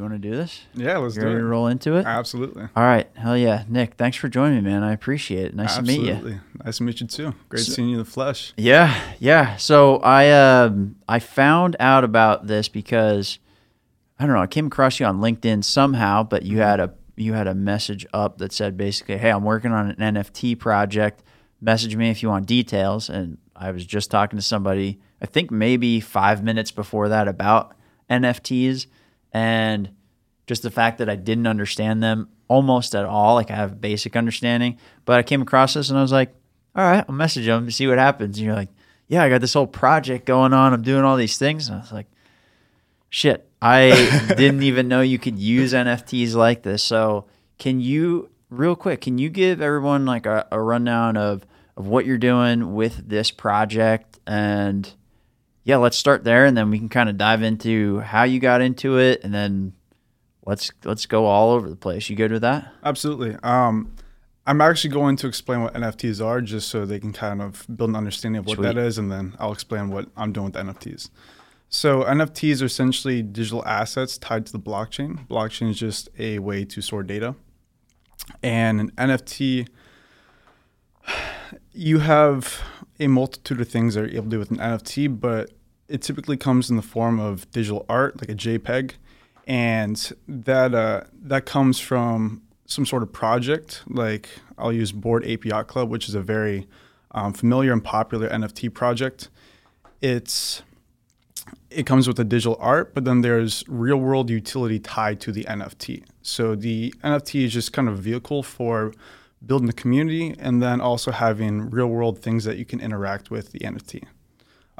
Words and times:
You 0.00 0.04
want 0.08 0.22
to 0.22 0.30
do 0.30 0.34
this? 0.34 0.62
Yeah, 0.72 0.96
let's 0.96 1.14
You 1.14 1.20
do 1.20 1.26
ready 1.26 1.36
it. 1.40 1.40
to 1.42 1.46
roll 1.46 1.66
into 1.66 1.96
it? 1.96 2.06
Absolutely. 2.06 2.62
All 2.74 2.82
right. 2.84 3.06
Hell 3.16 3.36
yeah. 3.36 3.64
Nick, 3.68 3.96
thanks 3.96 4.16
for 4.16 4.30
joining 4.30 4.64
me, 4.64 4.70
man. 4.70 4.82
I 4.82 4.94
appreciate 4.94 5.44
it. 5.44 5.54
Nice 5.54 5.76
to 5.76 5.82
meet 5.82 6.00
you. 6.00 6.12
Absolutely. 6.12 6.40
Nice 6.64 6.76
to 6.78 6.82
meet 6.84 7.00
you 7.02 7.06
too. 7.06 7.34
Great 7.50 7.64
So- 7.64 7.72
seeing 7.72 7.88
you 7.90 7.98
in 7.98 8.02
the 8.02 8.10
flesh. 8.10 8.54
Yeah, 8.56 8.98
yeah. 9.18 9.56
So 9.56 9.96
I 9.98 10.30
um 10.30 10.96
I 11.06 11.18
found 11.18 11.76
out 11.78 12.02
about 12.02 12.46
this 12.46 12.66
because 12.66 13.40
I 14.18 14.24
don't 14.24 14.34
know, 14.34 14.40
I 14.40 14.46
came 14.46 14.68
across 14.68 14.98
you 15.00 15.04
on 15.04 15.20
LinkedIn 15.20 15.64
somehow, 15.64 16.22
but 16.22 16.44
you 16.44 16.60
had 16.60 16.80
a 16.80 16.94
you 17.16 17.34
had 17.34 17.46
a 17.46 17.54
message 17.54 18.06
up 18.14 18.38
that 18.38 18.54
said 18.54 18.78
basically, 18.78 19.18
"Hey, 19.18 19.28
I'm 19.30 19.44
working 19.44 19.70
on 19.72 19.90
an 19.90 20.14
NFT 20.14 20.54
project. 20.58 21.22
Message 21.60 21.94
me 21.94 22.08
if 22.08 22.22
you 22.22 22.30
want 22.30 22.46
details." 22.46 23.10
And 23.10 23.36
I 23.54 23.70
was 23.70 23.84
just 23.84 24.10
talking 24.10 24.38
to 24.38 24.42
somebody, 24.42 24.98
I 25.20 25.26
think 25.26 25.50
maybe 25.50 26.00
5 26.00 26.42
minutes 26.42 26.70
before 26.70 27.10
that 27.10 27.28
about 27.28 27.74
NFTs 28.08 28.86
and 29.32 29.90
just 30.46 30.62
the 30.62 30.70
fact 30.70 30.98
that 30.98 31.08
I 31.08 31.16
didn't 31.16 31.46
understand 31.46 32.02
them 32.02 32.28
almost 32.48 32.94
at 32.94 33.04
all, 33.04 33.34
like 33.34 33.50
I 33.50 33.54
have 33.54 33.72
a 33.72 33.76
basic 33.76 34.16
understanding, 34.16 34.78
but 35.04 35.18
I 35.18 35.22
came 35.22 35.42
across 35.42 35.74
this 35.74 35.90
and 35.90 35.98
I 35.98 36.02
was 36.02 36.12
like, 36.12 36.34
all 36.74 36.84
right, 36.84 37.04
I'll 37.08 37.14
message 37.14 37.46
them 37.46 37.66
to 37.66 37.72
see 37.72 37.86
what 37.86 37.98
happens. 37.98 38.36
And 38.36 38.46
you're 38.46 38.54
like, 38.54 38.70
yeah, 39.08 39.22
I 39.22 39.28
got 39.28 39.40
this 39.40 39.54
whole 39.54 39.66
project 39.66 40.24
going 40.24 40.52
on. 40.52 40.72
I'm 40.72 40.82
doing 40.82 41.04
all 41.04 41.16
these 41.16 41.38
things. 41.38 41.68
And 41.68 41.78
I 41.78 41.80
was 41.80 41.92
like, 41.92 42.06
shit, 43.08 43.48
I 43.60 43.90
didn't 44.36 44.62
even 44.62 44.88
know 44.88 45.00
you 45.00 45.18
could 45.18 45.38
use 45.38 45.72
NFTs 45.72 46.34
like 46.34 46.62
this. 46.62 46.82
So 46.82 47.26
can 47.58 47.80
you, 47.80 48.30
real 48.50 48.76
quick, 48.76 49.00
can 49.00 49.18
you 49.18 49.28
give 49.28 49.60
everyone 49.60 50.06
like 50.06 50.26
a, 50.26 50.46
a 50.50 50.60
rundown 50.60 51.16
of, 51.16 51.44
of 51.76 51.86
what 51.86 52.06
you're 52.06 52.18
doing 52.18 52.74
with 52.74 53.08
this 53.08 53.30
project? 53.30 54.18
And 54.26 54.92
yeah, 55.64 55.76
let's 55.76 55.96
start 55.96 56.24
there 56.24 56.44
and 56.46 56.56
then 56.56 56.70
we 56.70 56.78
can 56.78 56.88
kind 56.88 57.08
of 57.08 57.16
dive 57.16 57.42
into 57.42 58.00
how 58.00 58.22
you 58.22 58.40
got 58.40 58.60
into 58.60 58.98
it 58.98 59.22
and 59.22 59.34
then 59.34 59.72
let's 60.46 60.70
let's 60.84 61.06
go 61.06 61.26
all 61.26 61.50
over 61.50 61.68
the 61.68 61.76
place. 61.76 62.08
You 62.10 62.16
good 62.16 62.32
with 62.32 62.42
that? 62.42 62.72
Absolutely. 62.84 63.36
Um, 63.42 63.92
I'm 64.46 64.60
actually 64.60 64.90
going 64.90 65.16
to 65.16 65.28
explain 65.28 65.62
what 65.62 65.74
NFTs 65.74 66.24
are 66.24 66.40
just 66.40 66.68
so 66.68 66.84
they 66.84 66.98
can 66.98 67.12
kind 67.12 67.42
of 67.42 67.66
build 67.74 67.90
an 67.90 67.96
understanding 67.96 68.40
of 68.40 68.46
what 68.46 68.56
Sweet. 68.56 68.66
that 68.66 68.78
is, 68.78 68.98
and 68.98 69.12
then 69.12 69.36
I'll 69.38 69.52
explain 69.52 69.90
what 69.90 70.08
I'm 70.16 70.32
doing 70.32 70.46
with 70.46 70.54
NFTs. 70.54 71.10
So, 71.68 72.02
NFTs 72.02 72.62
are 72.62 72.64
essentially 72.64 73.22
digital 73.22 73.64
assets 73.64 74.18
tied 74.18 74.44
to 74.46 74.52
the 74.52 74.58
blockchain. 74.58 75.28
Blockchain 75.28 75.70
is 75.70 75.78
just 75.78 76.08
a 76.18 76.40
way 76.40 76.64
to 76.64 76.80
store 76.80 77.04
data. 77.04 77.36
And 78.42 78.80
an 78.80 78.90
NFT, 78.98 79.68
you 81.72 82.00
have 82.00 82.60
a 83.00 83.08
multitude 83.08 83.60
of 83.60 83.68
things 83.68 83.94
that 83.94 84.02
you're 84.02 84.10
able 84.10 84.24
to 84.24 84.30
do 84.30 84.38
with 84.38 84.50
an 84.50 84.58
NFT, 84.58 85.18
but 85.18 85.50
it 85.88 86.02
typically 86.02 86.36
comes 86.36 86.70
in 86.70 86.76
the 86.76 86.82
form 86.82 87.18
of 87.18 87.50
digital 87.50 87.84
art, 87.88 88.20
like 88.20 88.30
a 88.30 88.34
JPEG, 88.34 88.92
and 89.46 90.12
that 90.28 90.74
uh, 90.74 91.04
that 91.22 91.46
comes 91.46 91.80
from 91.80 92.42
some 92.66 92.86
sort 92.86 93.02
of 93.02 93.12
project. 93.12 93.82
Like 93.88 94.28
I'll 94.56 94.72
use 94.72 94.92
Bored 94.92 95.24
Ape 95.24 95.46
Yacht 95.46 95.66
Club, 95.66 95.88
which 95.88 96.08
is 96.08 96.14
a 96.14 96.20
very 96.20 96.68
um, 97.10 97.32
familiar 97.32 97.72
and 97.72 97.82
popular 97.82 98.28
NFT 98.28 98.72
project. 98.72 99.30
It's 100.00 100.62
it 101.70 101.86
comes 101.86 102.06
with 102.06 102.18
a 102.20 102.24
digital 102.24 102.56
art, 102.60 102.94
but 102.94 103.04
then 103.04 103.22
there's 103.22 103.64
real 103.66 103.96
world 103.96 104.28
utility 104.28 104.78
tied 104.78 105.20
to 105.22 105.32
the 105.32 105.44
NFT. 105.44 106.04
So 106.22 106.54
the 106.54 106.94
NFT 107.02 107.44
is 107.44 107.52
just 107.52 107.72
kind 107.72 107.88
of 107.88 107.94
a 107.94 108.00
vehicle 108.00 108.42
for 108.42 108.92
building 109.44 109.66
the 109.66 109.72
community 109.72 110.34
and 110.38 110.62
then 110.62 110.80
also 110.80 111.10
having 111.10 111.70
real 111.70 111.86
world 111.86 112.18
things 112.20 112.44
that 112.44 112.56
you 112.58 112.64
can 112.64 112.80
interact 112.80 113.30
with 113.30 113.52
the 113.52 113.60
NFT. 113.60 114.04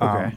Okay. 0.00 0.24
Um, 0.24 0.36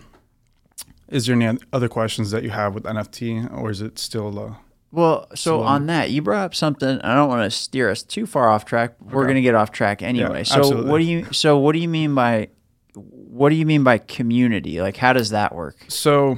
is 1.09 1.25
there 1.28 1.35
any 1.39 1.59
other 1.72 1.88
questions 1.89 2.31
that 2.31 2.44
you 2.44 2.50
have 2.50 2.73
with 2.73 2.83
NFT, 2.85 3.53
or 3.56 3.69
is 3.69 3.81
it 3.81 4.00
still? 4.00 4.39
Uh, 4.39 4.53
Well, 4.91 5.28
so 5.35 5.62
um, 5.62 5.67
on 5.67 5.85
that, 5.88 6.09
you 6.12 6.22
brought 6.22 6.45
up 6.45 6.56
something. 6.56 7.00
I 7.01 7.13
don't 7.16 7.28
want 7.29 7.44
to 7.44 7.51
steer 7.51 7.89
us 7.89 8.01
too 8.03 8.25
far 8.25 8.50
off 8.50 8.66
track. 8.66 8.95
We're 9.00 9.22
Okay. 9.22 9.25
going 9.28 9.35
to 9.35 9.41
get 9.41 9.56
off 9.56 9.72
track 9.72 10.01
anyway. 10.01 10.44
so 10.44 10.59
absolutely. 10.59 10.89
what 10.91 10.97
do 11.00 11.03
you 11.06 11.25
so 11.31 11.57
what 11.57 11.73
do 11.73 11.79
you 11.79 11.89
mean 11.89 12.16
by 12.16 12.47
what 12.95 13.50
do 13.50 13.56
you 13.56 13.66
mean 13.66 13.83
by 13.83 13.97
community? 13.97 14.81
Like 14.81 14.97
how 14.97 15.13
does 15.13 15.29
that 15.31 15.53
work? 15.53 15.75
So 15.88 16.38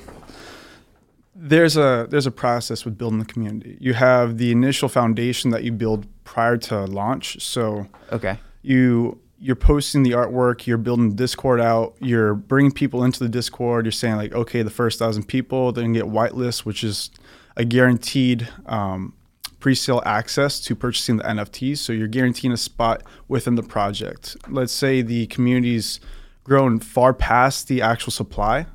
there's 1.48 1.78
a 1.78 2.08
there's 2.10 2.26
a 2.26 2.32
process 2.32 2.86
with 2.86 2.98
building 2.98 3.20
the 3.20 3.26
community. 3.26 3.78
You 3.80 3.94
have 3.94 4.38
the 4.38 4.52
initial 4.52 4.90
foundation 4.90 5.52
that 5.52 5.64
you 5.64 5.72
build 5.72 6.08
prior 6.24 6.58
to 6.58 6.86
launch. 6.86 7.42
So 7.44 7.88
Okay. 8.12 8.40
you 8.62 9.20
you're 9.38 9.56
posting 9.56 10.02
the 10.04 10.12
artwork, 10.12 10.66
you're 10.66 10.78
building 10.80 11.14
Discord 11.16 11.60
out, 11.62 11.96
you're 12.00 12.34
bringing 12.34 12.72
people 12.72 13.04
into 13.04 13.20
the 13.20 13.30
Discord. 13.30 13.86
You're 13.86 13.92
saying 13.92 14.16
like, 14.16 14.34
okay, 14.34 14.64
the 14.64 14.70
first 14.72 14.98
thousand 14.98 15.28
people, 15.28 15.72
they're 15.72 15.84
gonna 15.84 15.94
get 15.94 16.06
whitelist, 16.06 16.66
which 16.66 16.84
is 16.84 17.12
a 17.56 17.64
guaranteed 17.64 18.48
um, 18.66 19.14
pre-sale 19.60 20.02
access 20.06 20.60
to 20.62 20.76
purchasing 20.76 21.18
the 21.18 21.24
NFTs. 21.24 21.78
So 21.78 21.94
you're 21.94 22.08
guaranteeing 22.08 22.54
a 22.54 22.58
spot 22.58 23.04
within 23.28 23.56
the 23.56 23.64
project. 23.64 24.36
Let's 24.50 24.74
say 24.74 25.02
the 25.04 25.28
community's 25.28 26.00
grown 26.44 26.80
far 26.80 27.14
past 27.14 27.68
the 27.68 27.82
actual 27.82 28.12
supply 28.12 28.66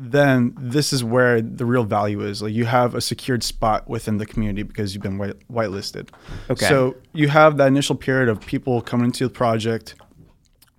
then 0.00 0.54
this 0.56 0.92
is 0.92 1.02
where 1.02 1.42
the 1.42 1.66
real 1.66 1.82
value 1.82 2.20
is. 2.20 2.40
Like 2.40 2.54
you 2.54 2.64
have 2.66 2.94
a 2.94 3.00
secured 3.00 3.42
spot 3.42 3.88
within 3.88 4.18
the 4.18 4.26
community 4.26 4.62
because 4.62 4.94
you've 4.94 5.02
been 5.02 5.18
white, 5.18 5.34
whitelisted. 5.48 6.10
Okay. 6.48 6.66
So 6.66 6.96
you 7.12 7.28
have 7.28 7.56
that 7.56 7.66
initial 7.66 7.96
period 7.96 8.28
of 8.28 8.40
people 8.40 8.80
coming 8.80 9.06
into 9.06 9.24
the 9.24 9.34
project, 9.34 9.96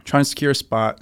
trying 0.06 0.22
to 0.22 0.30
secure 0.30 0.52
a 0.52 0.56
spot, 0.56 1.02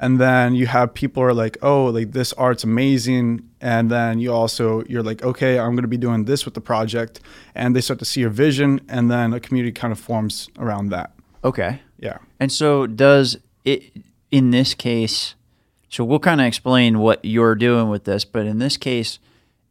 and 0.00 0.18
then 0.18 0.54
you 0.54 0.66
have 0.66 0.94
people 0.94 1.22
are 1.22 1.34
like, 1.34 1.58
oh, 1.60 1.86
like 1.86 2.12
this 2.12 2.32
art's 2.32 2.64
amazing, 2.64 3.46
and 3.60 3.90
then 3.90 4.18
you 4.18 4.32
also 4.32 4.82
you're 4.84 5.02
like, 5.02 5.22
okay, 5.22 5.58
I'm 5.58 5.72
going 5.72 5.82
to 5.82 5.88
be 5.88 5.98
doing 5.98 6.24
this 6.24 6.46
with 6.46 6.54
the 6.54 6.62
project, 6.62 7.20
and 7.54 7.76
they 7.76 7.82
start 7.82 7.98
to 7.98 8.06
see 8.06 8.22
your 8.22 8.30
vision, 8.30 8.80
and 8.88 9.10
then 9.10 9.34
a 9.34 9.40
community 9.40 9.72
kind 9.72 9.92
of 9.92 10.00
forms 10.00 10.48
around 10.58 10.88
that. 10.88 11.12
Okay. 11.44 11.82
Yeah. 11.98 12.18
And 12.40 12.50
so 12.50 12.86
does 12.86 13.36
it 13.66 13.92
in 14.30 14.50
this 14.50 14.72
case 14.72 15.34
so 15.90 16.04
we'll 16.04 16.18
kind 16.20 16.40
of 16.40 16.46
explain 16.46 16.98
what 17.00 17.22
you're 17.24 17.54
doing 17.54 17.88
with 17.90 18.04
this, 18.04 18.24
but 18.24 18.46
in 18.46 18.58
this 18.58 18.76
case 18.78 19.18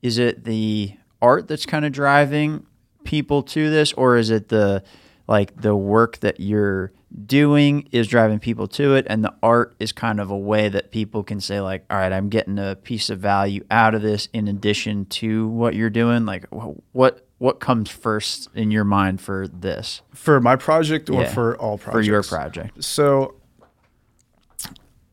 is 0.02 0.18
it 0.20 0.44
the 0.44 0.94
art 1.22 1.48
that's 1.48 1.66
kind 1.66 1.84
of 1.86 1.92
driving 1.92 2.66
people 3.04 3.42
to 3.42 3.70
this 3.72 3.92
or 3.94 4.18
is 4.18 4.30
it 4.30 4.50
the 4.50 4.84
like 5.28 5.60
the 5.62 5.76
work 5.76 6.18
that 6.20 6.40
you're 6.40 6.92
doing 7.26 7.88
is 7.92 8.08
driving 8.08 8.38
people 8.40 8.68
to 8.68 8.94
it 8.96 9.06
and 9.10 9.24
the 9.24 9.34
art 9.42 9.74
is 9.80 9.92
kind 9.92 10.20
of 10.20 10.30
a 10.30 10.38
way 10.38 10.70
that 10.70 10.92
people 10.92 11.24
can 11.24 11.42
say 11.42 11.60
like 11.60 11.84
all 11.90 11.98
right 11.98 12.14
i'm 12.14 12.30
getting 12.30 12.60
a 12.60 12.76
piece 12.76 13.10
of 13.10 13.20
value 13.20 13.64
out 13.72 13.96
of 13.96 14.02
this 14.04 14.28
in 14.32 14.48
addition 14.48 15.06
to 15.06 15.48
what 15.48 15.74
you're 15.74 15.90
doing 15.90 16.26
like 16.26 16.46
what 16.92 17.26
what 17.40 17.60
comes 17.60 17.90
first 17.90 18.48
in 18.54 18.70
your 18.70 18.84
mind 18.84 19.20
for 19.20 19.48
this 19.48 20.02
For 20.14 20.40
my 20.40 20.56
project 20.56 21.10
or 21.10 21.22
Yeah. 21.24 21.34
for 21.34 21.58
all 21.58 21.78
projects? 21.78 21.94
for 21.94 22.02
your 22.12 22.22
project 22.24 22.84
So 22.84 23.36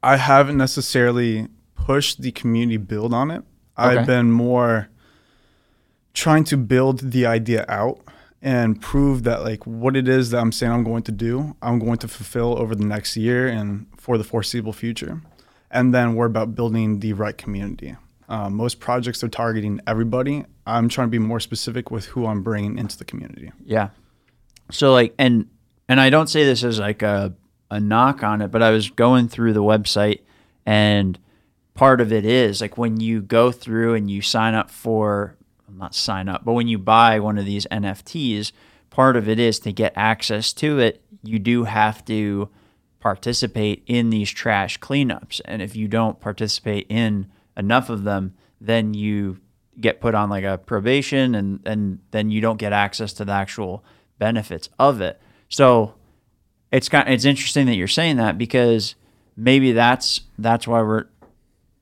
I 0.06 0.18
haven't 0.18 0.56
necessarily 0.56 1.48
pushed 1.74 2.22
the 2.22 2.30
community 2.30 2.76
build 2.76 3.12
on 3.12 3.32
it. 3.32 3.42
Okay. 3.76 3.98
I've 3.98 4.06
been 4.06 4.30
more 4.30 4.88
trying 6.14 6.44
to 6.44 6.56
build 6.56 7.10
the 7.10 7.26
idea 7.26 7.64
out 7.68 7.98
and 8.40 8.80
prove 8.80 9.24
that 9.24 9.42
like 9.42 9.66
what 9.66 9.96
it 9.96 10.06
is 10.06 10.30
that 10.30 10.38
I'm 10.38 10.52
saying 10.52 10.70
I'm 10.70 10.84
going 10.84 11.02
to 11.02 11.12
do, 11.12 11.56
I'm 11.60 11.80
going 11.80 11.98
to 11.98 12.08
fulfill 12.08 12.56
over 12.56 12.76
the 12.76 12.84
next 12.84 13.16
year 13.16 13.48
and 13.48 13.88
for 13.96 14.16
the 14.16 14.22
foreseeable 14.22 14.72
future. 14.72 15.22
And 15.72 15.92
then 15.92 16.14
we're 16.14 16.26
about 16.26 16.54
building 16.54 17.00
the 17.00 17.12
right 17.14 17.36
community. 17.36 17.96
Um, 18.28 18.54
most 18.54 18.78
projects 18.78 19.24
are 19.24 19.28
targeting 19.28 19.80
everybody. 19.88 20.44
I'm 20.68 20.88
trying 20.88 21.08
to 21.08 21.10
be 21.10 21.18
more 21.18 21.40
specific 21.40 21.90
with 21.90 22.06
who 22.06 22.26
I'm 22.26 22.44
bringing 22.44 22.78
into 22.78 22.96
the 22.96 23.04
community. 23.04 23.50
Yeah. 23.64 23.88
So 24.70 24.92
like 24.92 25.14
and 25.18 25.48
and 25.88 26.00
I 26.00 26.10
don't 26.10 26.28
say 26.28 26.44
this 26.44 26.62
as 26.62 26.78
like 26.78 27.02
a 27.02 27.34
a 27.70 27.80
knock 27.80 28.22
on 28.22 28.40
it, 28.42 28.50
but 28.50 28.62
I 28.62 28.70
was 28.70 28.90
going 28.90 29.28
through 29.28 29.52
the 29.52 29.62
website 29.62 30.20
and 30.64 31.18
part 31.74 32.00
of 32.00 32.12
it 32.12 32.24
is 32.24 32.60
like 32.60 32.78
when 32.78 33.00
you 33.00 33.20
go 33.22 33.52
through 33.52 33.94
and 33.94 34.10
you 34.10 34.22
sign 34.22 34.54
up 34.54 34.70
for 34.70 35.36
not 35.76 35.94
sign 35.94 36.28
up, 36.28 36.44
but 36.44 36.52
when 36.52 36.68
you 36.68 36.78
buy 36.78 37.20
one 37.20 37.38
of 37.38 37.44
these 37.44 37.66
NFTs, 37.66 38.52
part 38.90 39.16
of 39.16 39.28
it 39.28 39.38
is 39.38 39.58
to 39.60 39.72
get 39.72 39.92
access 39.96 40.52
to 40.54 40.78
it, 40.78 41.02
you 41.22 41.38
do 41.38 41.64
have 41.64 42.04
to 42.06 42.48
participate 43.00 43.82
in 43.86 44.10
these 44.10 44.30
trash 44.30 44.80
cleanups. 44.80 45.40
And 45.44 45.60
if 45.60 45.76
you 45.76 45.86
don't 45.86 46.20
participate 46.20 46.86
in 46.88 47.30
enough 47.56 47.90
of 47.90 48.04
them, 48.04 48.34
then 48.60 48.94
you 48.94 49.38
get 49.80 50.00
put 50.00 50.14
on 50.14 50.30
like 50.30 50.44
a 50.44 50.58
probation 50.58 51.34
and, 51.34 51.60
and 51.66 51.98
then 52.10 52.30
you 52.30 52.40
don't 52.40 52.56
get 52.56 52.72
access 52.72 53.12
to 53.14 53.24
the 53.24 53.32
actual 53.32 53.84
benefits 54.18 54.70
of 54.78 55.00
it. 55.00 55.20
So 55.48 55.94
it's 56.72 56.88
kind 56.88 57.08
it's 57.08 57.24
interesting 57.24 57.66
that 57.66 57.76
you're 57.76 57.88
saying 57.88 58.16
that 58.16 58.38
because 58.38 58.94
maybe 59.36 59.72
that's 59.72 60.22
that's 60.38 60.66
why 60.66 60.82
we're 60.82 61.06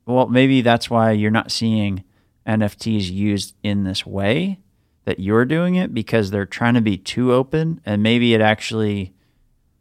well 0.06 0.26
maybe 0.28 0.60
that's 0.60 0.90
why 0.90 1.10
you're 1.10 1.30
not 1.30 1.50
seeing 1.50 2.04
NFTs 2.46 3.10
used 3.10 3.54
in 3.62 3.84
this 3.84 4.04
way 4.04 4.60
that 5.04 5.20
you're 5.20 5.44
doing 5.44 5.74
it 5.74 5.94
because 5.94 6.30
they're 6.30 6.46
trying 6.46 6.74
to 6.74 6.80
be 6.80 6.96
too 6.96 7.32
open 7.32 7.80
and 7.84 8.02
maybe 8.02 8.34
it 8.34 8.40
actually 8.40 9.12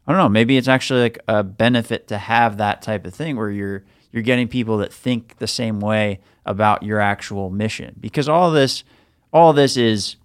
I 0.06 0.12
don't 0.12 0.20
know, 0.20 0.28
maybe 0.28 0.58
it's 0.58 0.68
actually 0.68 1.00
like 1.00 1.18
a 1.28 1.42
benefit 1.42 2.08
to 2.08 2.18
have 2.18 2.58
that 2.58 2.82
type 2.82 3.06
of 3.06 3.14
thing 3.14 3.36
where 3.36 3.50
you're 3.50 3.84
you're 4.12 4.22
getting 4.22 4.48
people 4.48 4.78
that 4.78 4.92
think 4.92 5.38
the 5.38 5.46
same 5.46 5.80
way 5.80 6.20
about 6.46 6.82
your 6.82 7.00
actual 7.00 7.50
mission 7.50 7.96
because 8.00 8.28
all 8.28 8.50
this 8.50 8.84
all 9.32 9.52
this 9.52 9.76
is 9.76 10.16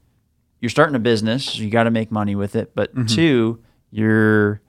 you're 0.59 0.69
starting 0.69 0.95
a 0.95 0.99
business, 0.99 1.45
so 1.45 1.61
you 1.61 1.69
got 1.69 1.83
to 1.83 1.91
make 1.91 2.11
money 2.11 2.35
with 2.35 2.55
it. 2.55 2.75
But 2.75 2.93
mm-hmm. 2.93 3.05
two, 3.05 3.63
you're 3.91 4.61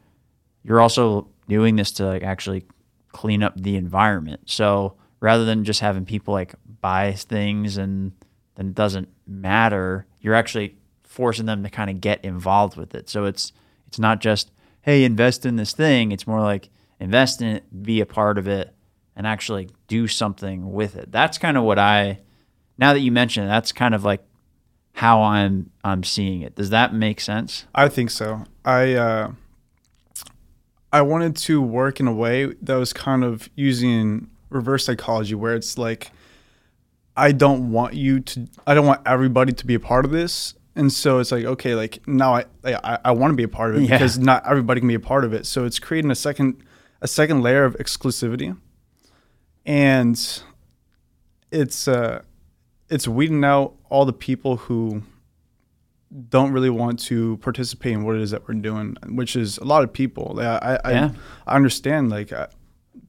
you're 0.62 0.80
also 0.80 1.28
doing 1.48 1.76
this 1.76 1.92
to 1.92 2.06
like 2.06 2.22
actually 2.22 2.64
clean 3.12 3.42
up 3.42 3.60
the 3.60 3.76
environment. 3.76 4.42
So 4.46 4.94
rather 5.20 5.44
than 5.44 5.64
just 5.64 5.80
having 5.80 6.04
people 6.04 6.32
like 6.32 6.54
buy 6.80 7.12
things 7.12 7.76
and 7.76 8.12
then 8.54 8.68
it 8.68 8.74
doesn't 8.74 9.08
matter, 9.26 10.06
you're 10.20 10.34
actually 10.34 10.76
forcing 11.02 11.46
them 11.46 11.62
to 11.62 11.70
kind 11.70 11.90
of 11.90 12.00
get 12.00 12.24
involved 12.24 12.76
with 12.76 12.94
it. 12.94 13.08
So 13.08 13.24
it's 13.24 13.52
it's 13.86 13.98
not 13.98 14.20
just 14.20 14.50
hey 14.82 15.04
invest 15.04 15.44
in 15.44 15.56
this 15.56 15.72
thing. 15.72 16.12
It's 16.12 16.26
more 16.26 16.40
like 16.40 16.70
invest 16.98 17.42
in 17.42 17.48
it, 17.48 17.82
be 17.82 18.00
a 18.00 18.06
part 18.06 18.38
of 18.38 18.46
it, 18.46 18.74
and 19.16 19.26
actually 19.26 19.70
do 19.88 20.06
something 20.06 20.72
with 20.72 20.96
it. 20.96 21.10
That's 21.10 21.38
kind 21.38 21.56
of 21.56 21.64
what 21.64 21.78
I. 21.78 22.20
Now 22.78 22.92
that 22.94 23.00
you 23.00 23.12
mention 23.12 23.44
it, 23.44 23.48
that's 23.48 23.72
kind 23.72 23.94
of 23.94 24.04
like 24.04 24.22
how 24.92 25.22
I'm 25.22 25.70
I'm 25.82 26.04
seeing 26.04 26.42
it. 26.42 26.54
Does 26.54 26.70
that 26.70 26.94
make 26.94 27.20
sense? 27.20 27.64
I 27.74 27.88
think 27.88 28.10
so. 28.10 28.44
I 28.64 28.94
uh, 28.94 29.32
I 30.92 31.02
wanted 31.02 31.36
to 31.36 31.60
work 31.62 32.00
in 32.00 32.06
a 32.08 32.12
way 32.12 32.46
that 32.62 32.74
was 32.74 32.92
kind 32.92 33.22
of 33.24 33.48
using 33.54 34.28
reverse 34.48 34.84
psychology, 34.84 35.34
where 35.34 35.54
it's 35.54 35.78
like 35.78 36.10
I 37.16 37.32
don't 37.32 37.70
want 37.70 37.94
you 37.94 38.20
to, 38.20 38.48
I 38.66 38.74
don't 38.74 38.86
want 38.86 39.00
everybody 39.06 39.52
to 39.52 39.66
be 39.66 39.74
a 39.74 39.80
part 39.80 40.04
of 40.04 40.10
this, 40.10 40.54
and 40.74 40.92
so 40.92 41.18
it's 41.18 41.30
like 41.32 41.44
okay, 41.44 41.74
like 41.74 42.06
now 42.08 42.34
I 42.34 42.44
I, 42.64 42.98
I 43.06 43.10
want 43.12 43.30
to 43.32 43.36
be 43.36 43.42
a 43.44 43.48
part 43.48 43.70
of 43.74 43.82
it 43.82 43.88
Yeah. 43.88 43.96
because 43.98 44.18
not 44.18 44.46
everybody 44.48 44.80
can 44.80 44.88
be 44.88 44.94
a 44.94 45.00
part 45.00 45.24
of 45.24 45.32
it. 45.32 45.46
So 45.46 45.64
it's 45.64 45.78
creating 45.78 46.10
a 46.10 46.14
second 46.16 46.62
a 47.00 47.08
second 47.08 47.42
layer 47.42 47.64
of 47.64 47.76
exclusivity, 47.78 48.56
and 49.66 50.42
it's 51.52 51.86
uh 51.88 52.22
it's 52.88 53.06
weeding 53.06 53.44
out 53.44 53.74
all 53.88 54.04
the 54.04 54.12
people 54.12 54.56
who 54.56 55.02
don't 56.28 56.52
really 56.52 56.70
want 56.70 56.98
to 56.98 57.36
participate 57.38 57.92
in 57.92 58.02
what 58.04 58.16
it 58.16 58.22
is 58.22 58.32
that 58.32 58.46
we're 58.48 58.54
doing, 58.54 58.96
which 59.08 59.36
is 59.36 59.58
a 59.58 59.64
lot 59.64 59.84
of 59.84 59.92
people. 59.92 60.32
Like, 60.34 60.62
I, 60.62 60.80
I, 60.84 60.92
Yeah. 60.92 61.10
I 61.46 61.54
understand 61.56 62.10
like 62.10 62.32
uh, 62.32 62.48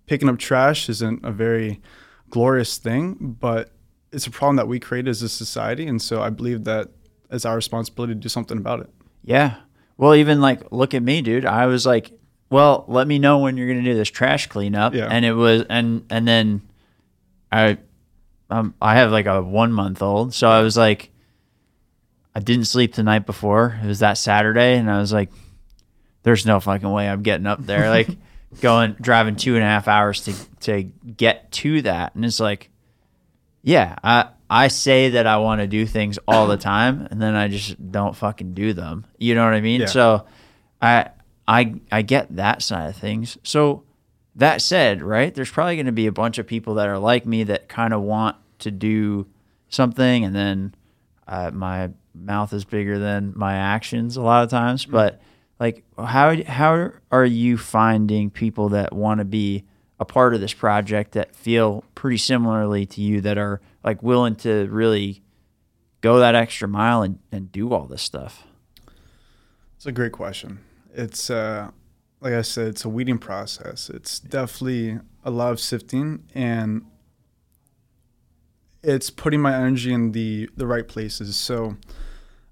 picking 0.06 0.30
up 0.30 0.38
trash 0.38 0.88
isn't 0.89 1.25
a 1.25 1.31
very 1.31 1.81
glorious 2.30 2.77
thing, 2.77 3.36
but 3.39 3.71
it's 4.12 4.27
a 4.27 4.31
problem 4.31 4.57
that 4.57 4.68
we 4.68 4.80
create 4.80 5.07
as 5.07 5.21
a 5.21 5.30
society, 5.30 5.88
and 5.88 6.01
so 6.01 6.21
I 6.21 6.30
believe 6.30 6.63
that 6.65 6.89
it's 7.31 7.45
our 7.45 7.56
responsibility 7.56 8.13
to 8.13 8.19
do 8.19 8.30
something 8.30 8.57
about 8.57 8.81
it. 8.81 8.89
Yeah. 9.24 9.56
Well, 9.98 10.15
even 10.15 10.42
like 10.42 10.71
look 10.71 10.94
at 10.94 11.01
me, 11.01 11.21
dude. 11.21 11.45
I 11.45 11.65
was 11.68 11.86
like, 11.86 12.12
well, 12.50 12.86
let 12.88 13.07
me 13.07 13.19
know 13.19 13.39
when 13.39 13.56
you're 13.56 13.68
gonna 13.68 13.83
do 13.83 13.94
this 13.95 14.09
trash 14.09 14.48
cleanup. 14.48 14.94
Yeah. 14.94 15.07
And 15.09 15.24
it 15.24 15.33
was 15.33 15.63
and 15.69 16.06
and 16.09 16.27
then 16.27 16.62
I 17.51 17.77
um 18.50 18.74
I 18.81 18.95
have 18.95 19.12
like 19.12 19.27
a 19.27 19.42
one 19.42 19.71
month 19.71 20.01
old, 20.01 20.33
so 20.33 20.50
I 20.50 20.62
was 20.62 20.75
like 20.75 21.12
I 22.33 22.39
didn't 22.39 22.66
sleep 22.66 22.95
the 22.95 23.04
night 23.04 23.25
before. 23.25 23.80
It 23.83 23.88
was 23.88 24.00
that 24.00 24.18
Saturday 24.18 24.78
and 24.78 24.89
I 24.89 25.00
was 25.00 25.12
like, 25.12 25.31
There's 26.24 26.45
no 26.45 26.60
fucking 26.60 26.89
way 26.89 27.10
I'm 27.10 27.24
getting 27.24 27.48
up 27.48 27.66
there. 27.66 27.89
Like 27.89 28.10
going 28.62 28.95
driving 29.00 29.36
two 29.36 29.56
and 29.56 29.63
a 29.63 29.68
half 29.68 29.88
hours 29.88 30.22
to 30.25 30.33
to 30.62 30.83
get 30.83 31.51
to 31.54 31.81
that. 31.83 32.16
And 32.16 32.25
it's 32.25 32.39
like 32.39 32.72
yeah, 33.63 33.95
I 34.04 34.30
I 34.50 34.68
say 34.68 35.10
that 35.12 35.28
I 35.28 35.38
want 35.38 35.62
to 35.62 35.68
do 35.68 35.86
things 35.86 36.19
all 36.28 36.48
the 36.48 36.57
time, 36.57 37.07
and 37.10 37.22
then 37.22 37.36
I 37.36 37.48
just 37.48 37.92
don't 37.92 38.16
fucking 38.16 38.54
do 38.54 38.74
them. 38.74 39.06
You 39.18 39.36
know 39.36 39.45
what 39.45 39.54
I 39.54 39.62
mean? 39.62 39.81
Yeah. 39.81 39.88
So, 39.88 40.25
I 40.81 41.10
I 41.48 41.75
I 41.92 42.01
get 42.01 42.36
that 42.36 42.62
side 42.62 42.89
of 42.89 42.95
things. 42.95 43.38
So 43.44 43.84
that 44.36 44.62
said, 44.62 45.01
right? 45.01 45.34
There's 45.34 45.51
probably 45.51 45.75
going 45.75 45.86
to 45.86 45.92
be 45.92 46.07
a 46.07 46.12
bunch 46.12 46.38
of 46.38 46.48
people 46.48 46.75
that 46.75 46.88
are 46.88 46.98
like 46.98 47.25
me 47.25 47.44
that 47.45 47.69
kind 47.69 47.94
of 47.94 48.01
want 48.01 48.36
to 48.60 48.72
do 48.72 49.27
something, 49.69 50.25
and 50.25 50.36
then 50.36 50.75
uh, 51.27 51.51
my 51.54 51.92
mouth 52.13 52.54
is 52.54 52.66
bigger 52.66 53.00
than 53.00 53.34
my 53.36 53.56
actions 53.56 54.18
a 54.18 54.22
lot 54.22 54.44
of 54.44 54.50
times. 54.50 54.86
But 54.86 55.22
like, 55.60 55.84
how 55.98 56.44
how 56.44 56.92
are 57.12 57.25
you 57.25 57.58
finding 57.58 58.30
people 58.30 58.69
that 58.69 58.94
want 58.94 59.19
to 59.19 59.25
be 59.25 59.63
a 60.00 60.06
part 60.06 60.34
of 60.34 60.42
this 60.42 60.54
project 60.54 61.12
that 61.12 61.36
feel 61.36 61.84
pretty 61.94 62.18
similarly 62.18 62.86
to 62.88 63.02
you 63.02 63.22
that 63.22 63.38
are 63.38 63.62
like 63.84 64.02
willing 64.02 64.36
to 64.36 64.68
really 64.72 65.22
go 66.02 66.18
that 66.19 66.34
extra 66.34 66.68
mile 66.68 67.04
and, 67.04 67.19
and 67.31 67.52
do 67.52 67.72
all 67.72 67.86
this 67.86 68.02
stuff? 68.02 68.48
It's 69.75 69.86
a 69.86 69.92
great 69.92 70.12
question. 70.12 70.60
It's 70.94 71.30
uh, 71.30 71.69
like 72.19 72.34
I 72.34 72.42
said, 72.42 72.68
it's 72.68 72.86
a 72.86 72.90
weeding 72.90 73.18
process. 73.18 73.90
It's 73.90 74.19
definitely 74.19 75.00
a 75.24 75.31
lot 75.31 75.52
of 75.52 75.60
sifting, 75.60 76.24
and 76.34 76.86
it's 78.84 79.10
putting 79.10 79.42
my 79.42 79.56
energy 79.56 79.94
in 79.94 80.12
the 80.12 80.50
the 80.56 80.68
right 80.68 80.88
places. 80.88 81.36
So 81.36 81.78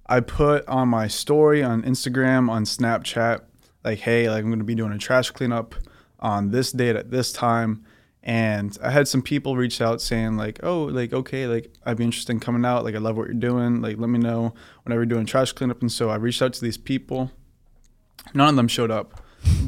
I 0.10 0.22
put 0.22 0.68
on 0.68 0.90
my 0.90 1.08
story 1.08 1.62
on 1.62 1.84
Instagram, 1.84 2.50
on 2.50 2.64
Snapchat, 2.64 3.42
like, 3.84 4.00
hey, 4.00 4.28
like 4.28 4.44
I'm 4.44 4.50
gonna 4.50 4.64
be 4.64 4.74
doing 4.74 4.92
a 4.92 4.98
trash 4.98 5.30
cleanup 5.30 5.76
on 6.20 6.50
this 6.50 6.72
date 6.72 6.96
at 6.96 7.12
this 7.12 7.32
time. 7.32 7.86
And 8.24 8.76
I 8.84 8.90
had 8.90 9.08
some 9.08 9.22
people 9.22 9.56
reach 9.56 9.82
out 9.82 10.02
saying 10.02 10.36
like, 10.36 10.60
oh, 10.64 10.86
like 10.86 11.14
okay, 11.14 11.46
like 11.46 11.72
I'd 11.86 11.98
be 11.98 12.04
interested 12.04 12.34
in 12.34 12.40
coming 12.40 12.66
out. 12.66 12.84
Like 12.84 12.96
I 12.96 12.98
love 12.98 13.18
what 13.18 13.28
you're 13.28 13.36
doing. 13.36 13.82
Like 13.82 13.98
let 13.98 14.10
me 14.10 14.18
know 14.18 14.56
whenever 14.84 15.02
you're 15.02 15.06
doing 15.06 15.28
trash 15.28 15.52
cleanup. 15.52 15.82
And 15.82 15.92
so 15.92 16.10
I 16.10 16.16
reached 16.16 16.42
out 16.42 16.54
to 16.54 16.62
these 16.62 16.78
people. 16.78 17.32
None 18.34 18.50
of 18.50 18.56
them 18.56 18.68
showed 18.68 18.92
up, 18.92 19.22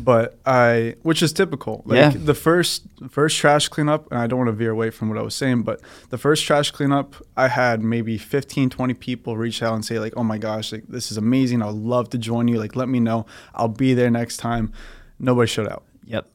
but 0.03 0.37
I, 0.45 0.95
which 1.03 1.21
is 1.21 1.31
typical. 1.33 1.83
Like 1.85 1.97
Yeah. 1.97 2.09
the 2.09 2.33
first 2.33 2.83
first 3.09 3.37
trash 3.37 3.67
cleanup, 3.67 4.09
and 4.11 4.19
I 4.19 4.27
don't 4.27 4.39
want 4.39 4.47
to 4.49 4.53
veer 4.53 4.71
away 4.71 4.89
from 4.89 5.09
what 5.09 5.17
I 5.17 5.21
was 5.21 5.35
saying, 5.35 5.63
but 5.63 5.79
the 6.09 6.17
first 6.17 6.43
trash 6.45 6.71
cleanup, 6.71 7.15
I 7.37 7.47
had 7.47 7.81
maybe 7.83 8.17
15, 8.17 8.69
20 8.69 8.93
people 8.95 9.37
reach 9.37 9.61
out 9.63 9.73
and 9.75 9.85
say 9.85 9.99
like, 9.99 10.13
oh 10.17 10.23
my 10.23 10.37
gosh, 10.37 10.71
like 10.71 10.87
this 10.87 11.11
is 11.11 11.17
amazing. 11.17 11.61
I'd 11.61 11.73
love 11.73 12.09
to 12.11 12.17
join 12.17 12.47
you. 12.47 12.57
Like 12.57 12.75
let 12.75 12.89
me 12.89 12.99
know. 12.99 13.25
I'll 13.53 13.67
be 13.67 13.93
there 13.93 14.09
next 14.11 14.37
time. 14.37 14.71
Nobody 15.19 15.47
showed 15.47 15.67
out. 15.67 15.83
Yep. 16.05 16.27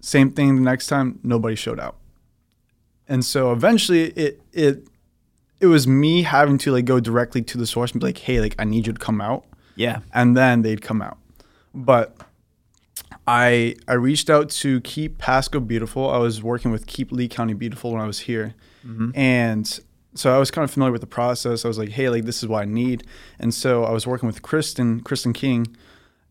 Same 0.00 0.30
thing 0.30 0.54
the 0.56 0.62
next 0.62 0.86
time, 0.86 1.18
nobody 1.22 1.56
showed 1.56 1.80
out. 1.80 1.96
And 3.08 3.24
so 3.24 3.52
eventually 3.52 4.04
it 4.10 4.40
it 4.52 4.86
it 5.60 5.66
was 5.66 5.88
me 5.88 6.22
having 6.22 6.58
to 6.58 6.72
like 6.72 6.84
go 6.84 7.00
directly 7.00 7.42
to 7.42 7.58
the 7.58 7.66
source 7.66 7.90
and 7.92 8.00
be 8.00 8.06
like, 8.06 8.18
hey, 8.18 8.40
like 8.40 8.54
I 8.58 8.64
need 8.64 8.86
you 8.86 8.92
to 8.92 8.98
come 8.98 9.20
out. 9.20 9.44
Yeah. 9.76 10.00
And 10.12 10.36
then 10.36 10.62
they'd 10.62 10.82
come 10.82 11.02
out. 11.02 11.18
But 11.74 12.16
I 13.28 13.74
I 13.86 13.92
reached 13.92 14.30
out 14.30 14.48
to 14.50 14.80
Keep 14.80 15.18
Pasco 15.18 15.60
Beautiful. 15.60 16.08
I 16.08 16.16
was 16.16 16.42
working 16.42 16.70
with 16.70 16.86
Keep 16.86 17.12
Lee 17.12 17.28
County 17.28 17.52
Beautiful 17.52 17.92
when 17.92 18.00
I 18.00 18.06
was 18.06 18.20
here. 18.20 18.54
And 19.14 19.80
so 20.14 20.34
I 20.34 20.38
was 20.38 20.50
kind 20.50 20.64
of 20.64 20.70
familiar 20.70 20.92
with 20.92 21.02
the 21.02 21.06
process. 21.06 21.64
I 21.64 21.68
was 21.68 21.78
like, 21.78 21.90
hey, 21.90 22.08
like 22.08 22.24
this 22.24 22.42
is 22.42 22.48
what 22.48 22.62
I 22.62 22.64
need. 22.64 23.04
And 23.38 23.52
so 23.52 23.84
I 23.84 23.90
was 23.90 24.06
working 24.06 24.26
with 24.26 24.40
Kristen, 24.40 25.00
Kristen 25.00 25.34
King, 25.34 25.76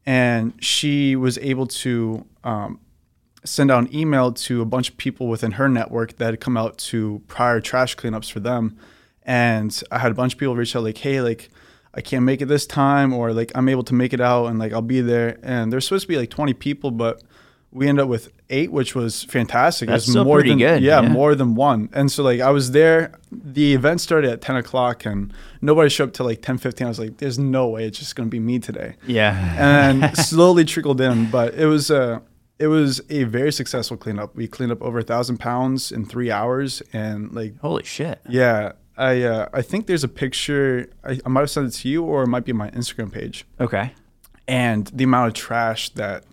and 0.05 0.53
she 0.59 1.15
was 1.15 1.37
able 1.37 1.67
to 1.67 2.25
um, 2.43 2.79
send 3.45 3.69
out 3.69 3.83
an 3.83 3.95
email 3.95 4.31
to 4.31 4.61
a 4.61 4.65
bunch 4.65 4.89
of 4.89 4.97
people 4.97 5.27
within 5.27 5.51
her 5.53 5.69
network 5.69 6.17
that 6.17 6.31
had 6.31 6.39
come 6.39 6.57
out 6.57 6.77
to 6.79 7.21
prior 7.27 7.61
trash 7.61 7.95
cleanups 7.95 8.31
for 8.31 8.39
them. 8.39 8.75
And 9.23 9.83
I 9.91 9.99
had 9.99 10.11
a 10.11 10.15
bunch 10.15 10.33
of 10.33 10.39
people 10.39 10.55
reach 10.55 10.75
out 10.75 10.83
like, 10.83 10.97
hey, 10.97 11.21
like 11.21 11.49
I 11.93 12.01
can't 12.01 12.23
make 12.25 12.41
it 12.41 12.45
this 12.47 12.65
time, 12.65 13.13
or 13.13 13.33
like 13.33 13.51
I'm 13.55 13.69
able 13.69 13.83
to 13.83 13.93
make 13.93 14.13
it 14.13 14.21
out 14.21 14.47
and 14.47 14.59
like 14.59 14.73
I'll 14.73 14.81
be 14.81 15.01
there. 15.01 15.37
And 15.43 15.71
there's 15.73 15.85
supposed 15.85 16.03
to 16.03 16.07
be 16.07 16.17
like 16.17 16.29
20 16.29 16.53
people, 16.53 16.91
but 16.91 17.23
we 17.71 17.87
ended 17.87 18.03
up 18.03 18.09
with 18.09 18.31
eight, 18.49 18.71
which 18.71 18.95
was 18.95 19.23
fantastic. 19.25 19.87
That's 19.89 20.05
it 20.05 20.07
was 20.07 20.13
still 20.13 20.23
more 20.25 20.37
pretty 20.37 20.49
than 20.51 20.59
good, 20.59 20.81
Yeah, 20.83 21.01
yeah. 21.01 21.09
more 21.09 21.35
than 21.35 21.53
one. 21.55 21.89
And 21.93 22.11
so 22.11 22.23
like 22.23 22.39
I 22.39 22.49
was 22.51 22.71
there. 22.71 23.13
The 23.31 23.73
event 23.73 23.99
started 23.99 24.31
at 24.31 24.41
10 24.41 24.55
o'clock, 24.55 25.05
and 25.05 25.33
nobody 25.61 25.89
showed 25.89 26.09
up 26.09 26.13
till 26.13 26.25
like 26.25 26.41
10, 26.41 26.59
15. 26.59 26.85
I 26.85 26.89
was 26.89 26.99
like, 26.99 27.17
there's 27.17 27.37
no 27.39 27.67
way 27.67 27.85
it's 27.85 27.99
just 27.99 28.15
gonna 28.15 28.29
be 28.29 28.39
me 28.39 28.59
today 28.59 28.95
Yeah. 29.05 29.33
and 29.57 30.15
slowly 30.17 30.63
trickled 30.65 31.01
in. 31.01 31.29
But 31.29 31.55
it 31.55 31.65
was 31.65 31.89
a 31.91 32.21
it 32.59 32.67
was 32.67 33.01
a 33.09 33.23
very 33.25 33.51
successful 33.51 33.97
cleanup. 33.97 34.35
We 34.35 34.47
cleaned 34.47 34.71
up 34.71 34.81
over 34.81 34.99
a 34.99 35.03
thousand 35.03 35.37
pounds 35.39 35.91
in 35.91 36.05
three 36.05 36.31
hours, 36.31 36.81
and 36.93 37.33
like 37.33 37.59
Holy 37.59 37.83
shit. 37.83 38.19
yeah, 38.29 38.71
I 38.97 39.21
uh, 39.21 39.49
I 39.53 39.61
think 39.61 39.85
there's 39.85 40.03
a 40.03 40.09
picture. 40.09 40.89
I, 41.03 41.19
I 41.25 41.29
might 41.29 41.41
have 41.41 41.49
sent 41.51 41.67
it 41.67 41.77
to 41.79 41.89
you, 41.89 42.03
or 42.03 42.23
it 42.23 42.27
might 42.27 42.45
be 42.45 42.53
my 42.53 42.69
Instagram 42.71 43.11
page. 43.11 43.45
Okay. 43.59 43.93
And 44.47 44.87
the 44.87 45.03
amount 45.03 45.27
of 45.27 45.33
trash 45.33 45.89
that 45.91 46.23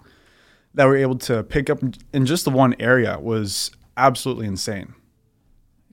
that 0.74 0.86
we're 0.86 0.96
able 0.96 1.18
to 1.18 1.42
pick 1.42 1.68
up 1.68 1.80
in 2.12 2.26
just 2.26 2.44
the 2.44 2.50
one 2.50 2.74
area 2.80 3.18
was 3.20 3.70
absolutely 3.96 4.46
insane. 4.46 4.94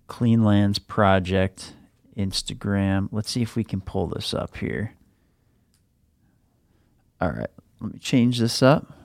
Clean 0.07 0.43
Lands 0.43 0.79
Project 0.79 1.73
Instagram. 2.17 3.09
Let's 3.11 3.31
see 3.31 3.41
if 3.41 3.55
we 3.55 3.63
can 3.63 3.81
pull 3.81 4.07
this 4.07 4.33
up 4.33 4.57
here. 4.57 4.95
All 7.19 7.29
right. 7.29 7.49
Let 7.79 7.93
me 7.93 7.99
change 7.99 8.39
this 8.39 8.63
up. 8.63 9.00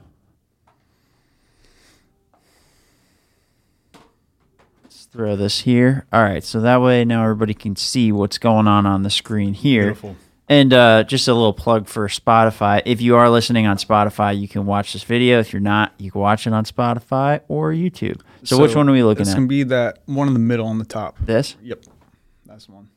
Throw 5.16 5.34
this 5.34 5.60
here. 5.60 6.06
All 6.12 6.22
right. 6.22 6.44
So 6.44 6.60
that 6.60 6.80
way 6.82 7.04
now 7.04 7.22
everybody 7.22 7.54
can 7.54 7.74
see 7.74 8.12
what's 8.12 8.36
going 8.38 8.68
on 8.68 8.86
on 8.86 9.02
the 9.02 9.10
screen 9.10 9.54
here. 9.54 9.84
Beautiful. 9.84 10.16
And 10.48 10.72
uh, 10.72 11.02
just 11.04 11.26
a 11.26 11.34
little 11.34 11.52
plug 11.54 11.88
for 11.88 12.06
Spotify. 12.06 12.80
If 12.84 13.00
you 13.00 13.16
are 13.16 13.28
listening 13.28 13.66
on 13.66 13.78
Spotify, 13.78 14.38
you 14.38 14.46
can 14.46 14.64
watch 14.64 14.92
this 14.92 15.02
video. 15.02 15.40
If 15.40 15.52
you're 15.52 15.58
not, 15.58 15.92
you 15.98 16.12
can 16.12 16.20
watch 16.20 16.46
it 16.46 16.52
on 16.52 16.64
Spotify 16.64 17.40
or 17.48 17.72
YouTube. 17.72 18.20
So, 18.44 18.60
which 18.60 18.76
one 18.76 18.88
are 18.88 18.92
we 18.92 19.02
looking 19.02 19.22
It's 19.22 19.30
at? 19.30 19.32
It's 19.32 19.36
gonna 19.36 19.48
be 19.48 19.64
that 19.64 20.02
one 20.06 20.28
in 20.28 20.34
the 20.34 20.38
middle 20.40 20.68
on 20.68 20.78
the 20.78 20.84
top. 20.84 21.16
this? 21.18 21.56
Yep, 21.62 21.84
that's 22.44 22.68
one. 22.68 22.90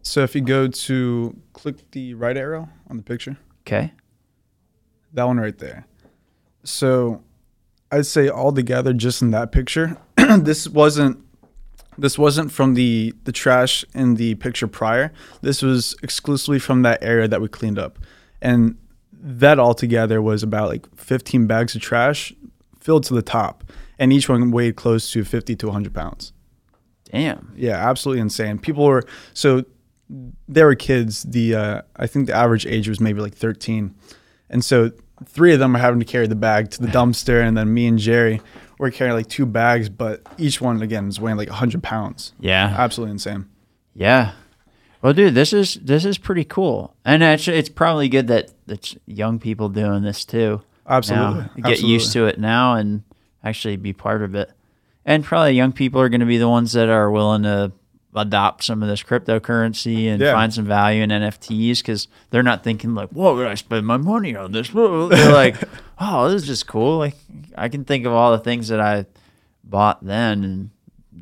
So 0.00 0.22
if 0.22 0.34
you 0.34 0.40
go 0.42 0.68
to 0.68 1.36
click 1.54 1.90
the 1.90 2.14
right 2.14 2.36
arrow 2.36 2.68
on 2.88 2.96
the 2.96 3.02
picture, 3.02 3.36
Okay. 3.66 3.92
that 5.12 5.24
one 5.24 5.38
right 5.38 5.56
there. 5.58 5.86
So 6.62 7.22
I'd 7.94 8.06
say 8.06 8.28
all 8.28 8.52
together, 8.52 8.92
just 8.92 9.22
in 9.22 9.30
that 9.30 9.52
picture, 9.52 9.96
this 10.16 10.66
wasn't 10.68 11.24
this 11.96 12.18
wasn't 12.18 12.50
from 12.50 12.74
the 12.74 13.14
the 13.22 13.30
trash 13.30 13.84
in 13.94 14.16
the 14.16 14.34
picture 14.34 14.66
prior. 14.66 15.12
This 15.42 15.62
was 15.62 15.94
exclusively 16.02 16.58
from 16.58 16.82
that 16.82 17.04
area 17.04 17.28
that 17.28 17.40
we 17.40 17.46
cleaned 17.46 17.78
up, 17.78 18.00
and 18.42 18.76
that 19.12 19.60
altogether 19.60 20.20
was 20.20 20.42
about 20.42 20.70
like 20.70 20.92
15 20.96 21.46
bags 21.46 21.76
of 21.76 21.82
trash 21.82 22.34
filled 22.80 23.04
to 23.04 23.14
the 23.14 23.22
top, 23.22 23.62
and 23.96 24.12
each 24.12 24.28
one 24.28 24.50
weighed 24.50 24.74
close 24.74 25.12
to 25.12 25.22
50 25.22 25.54
to 25.54 25.66
100 25.66 25.94
pounds. 25.94 26.32
Damn. 27.04 27.52
Yeah, 27.56 27.76
absolutely 27.76 28.22
insane. 28.22 28.58
People 28.58 28.86
were 28.86 29.04
so 29.34 29.64
they 30.48 30.64
were 30.64 30.74
kids. 30.74 31.22
The 31.22 31.54
uh, 31.54 31.82
I 31.94 32.08
think 32.08 32.26
the 32.26 32.34
average 32.34 32.66
age 32.66 32.88
was 32.88 32.98
maybe 32.98 33.20
like 33.20 33.34
13, 33.34 33.94
and 34.50 34.64
so 34.64 34.90
three 35.26 35.52
of 35.52 35.58
them 35.58 35.76
are 35.76 35.78
having 35.78 36.00
to 36.00 36.06
carry 36.06 36.26
the 36.26 36.34
bag 36.34 36.70
to 36.72 36.82
the 36.82 36.88
dumpster, 36.98 37.42
and 37.46 37.56
then 37.56 37.72
me 37.72 37.86
and 37.86 37.98
Jerry 37.98 38.40
were 38.78 38.90
carrying 38.90 39.16
like 39.16 39.28
two 39.28 39.46
bags, 39.46 39.88
but 39.88 40.22
each 40.38 40.60
one 40.60 40.82
again 40.82 41.08
is 41.08 41.20
weighing 41.20 41.36
like 41.36 41.48
100 41.48 41.82
pounds. 41.82 42.32
Yeah. 42.40 42.74
Absolutely 42.76 43.12
insane. 43.12 43.46
Yeah. 43.94 44.32
Well, 45.02 45.12
dude, 45.12 45.34
this 45.34 45.52
is 45.52 45.74
this 45.74 46.06
is 46.06 46.16
pretty 46.16 46.44
cool, 46.44 46.96
and 47.04 47.22
actually, 47.22 47.58
it's 47.58 47.68
probably 47.68 48.08
good 48.08 48.28
that 48.28 48.50
that's 48.66 48.96
young 49.04 49.38
people 49.38 49.68
doing 49.68 50.02
this 50.02 50.24
too. 50.24 50.62
Absolutely. 50.88 51.44
now. 51.56 51.68
Get 51.68 51.82
used 51.82 52.12
to 52.14 52.24
it 52.24 52.38
now 52.38 52.74
and 52.74 53.02
actually 53.42 53.76
be 53.76 53.92
part 53.92 54.22
of 54.22 54.34
it. 54.34 54.50
And 55.04 55.22
probably 55.22 55.52
young 55.52 55.72
people 55.72 56.00
are 56.00 56.08
going 56.08 56.20
to 56.20 56.26
be 56.26 56.38
the 56.38 56.48
ones 56.48 56.72
that 56.72 56.88
are 56.88 57.10
willing 57.10 57.42
to 57.42 57.72
adopt 58.14 58.62
some 58.64 58.82
of 58.82 58.88
this 58.88 59.02
cryptocurrency 59.02 60.06
and 60.06 60.20
Yeah. 60.20 60.32
find 60.34 60.52
some 60.54 60.64
value 60.66 61.02
in 61.02 61.10
NFTs 61.10 61.78
because 61.78 62.08
they're 62.30 62.42
not 62.42 62.62
thinking 62.62 62.94
like, 62.94 63.10
"What 63.10 63.34
would 63.34 63.46
I 63.46 63.54
spend 63.54 63.86
my 63.86 63.96
money 63.96 64.36
on 64.36 64.52
this?" 64.52 64.68
They're 64.70 65.32
like, 65.32 65.56
"Oh, 65.98 66.28
this 66.30 66.42
is 66.42 66.48
just 66.48 66.66
cool." 66.66 66.98
Like 66.98 67.16
I 67.56 67.68
can 67.68 67.84
think 67.84 68.06
of 68.06 68.12
all 68.12 68.30
the 68.32 68.38
things 68.38 68.68
that 68.68 68.80
I 68.80 69.06
bought 69.64 70.04
then 70.04 70.44
and 70.44 70.70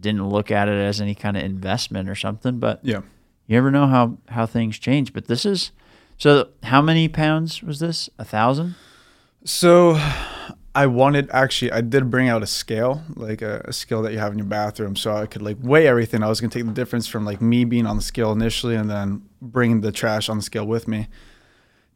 didn't 0.00 0.28
look 0.28 0.50
at 0.50 0.68
it 0.68 0.72
as 0.72 1.00
any 1.00 1.14
kind 1.14 1.36
of 1.36 1.42
investment 1.44 2.08
or 2.08 2.14
something, 2.14 2.58
but 2.58 2.80
Yeah. 2.82 2.98
you 3.46 3.56
never 3.56 3.70
know 3.70 3.86
how 3.86 4.18
how 4.28 4.46
things 4.46 4.78
change. 4.78 5.12
But 5.12 5.26
this 5.28 5.46
is 5.46 5.70
so. 6.18 6.48
How 6.64 6.82
many 6.82 7.08
pounds 7.08 7.62
was 7.62 7.78
this? 7.80 8.10
A 8.18 8.24
thousand? 8.24 8.74
So 9.44 9.98
I 10.74 10.86
wanted 10.86 11.28
actually 11.32 11.70
I 11.72 11.82
did 11.82 12.10
bring 12.10 12.28
out 12.28 12.42
a 12.42 12.46
scale, 12.46 13.02
like 13.14 13.42
a, 13.42 13.62
a 13.66 13.72
scale 13.72 14.00
that 14.02 14.12
you 14.12 14.18
have 14.18 14.32
in 14.32 14.38
your 14.38 14.46
bathroom, 14.46 14.96
so 14.96 15.14
I 15.14 15.26
could 15.26 15.42
like 15.42 15.58
weigh 15.60 15.86
everything. 15.86 16.22
I 16.22 16.28
was 16.28 16.40
gonna 16.40 16.50
take 16.52 16.64
the 16.64 16.72
difference 16.72 17.06
from 17.06 17.24
like 17.26 17.42
me 17.42 17.64
being 17.64 17.86
on 17.86 17.96
the 17.96 18.02
scale 18.02 18.32
initially 18.32 18.74
and 18.74 18.88
then 18.90 19.22
bringing 19.42 19.82
the 19.82 19.92
trash 19.92 20.28
on 20.30 20.38
the 20.38 20.42
scale 20.42 20.66
with 20.66 20.88
me. 20.88 21.08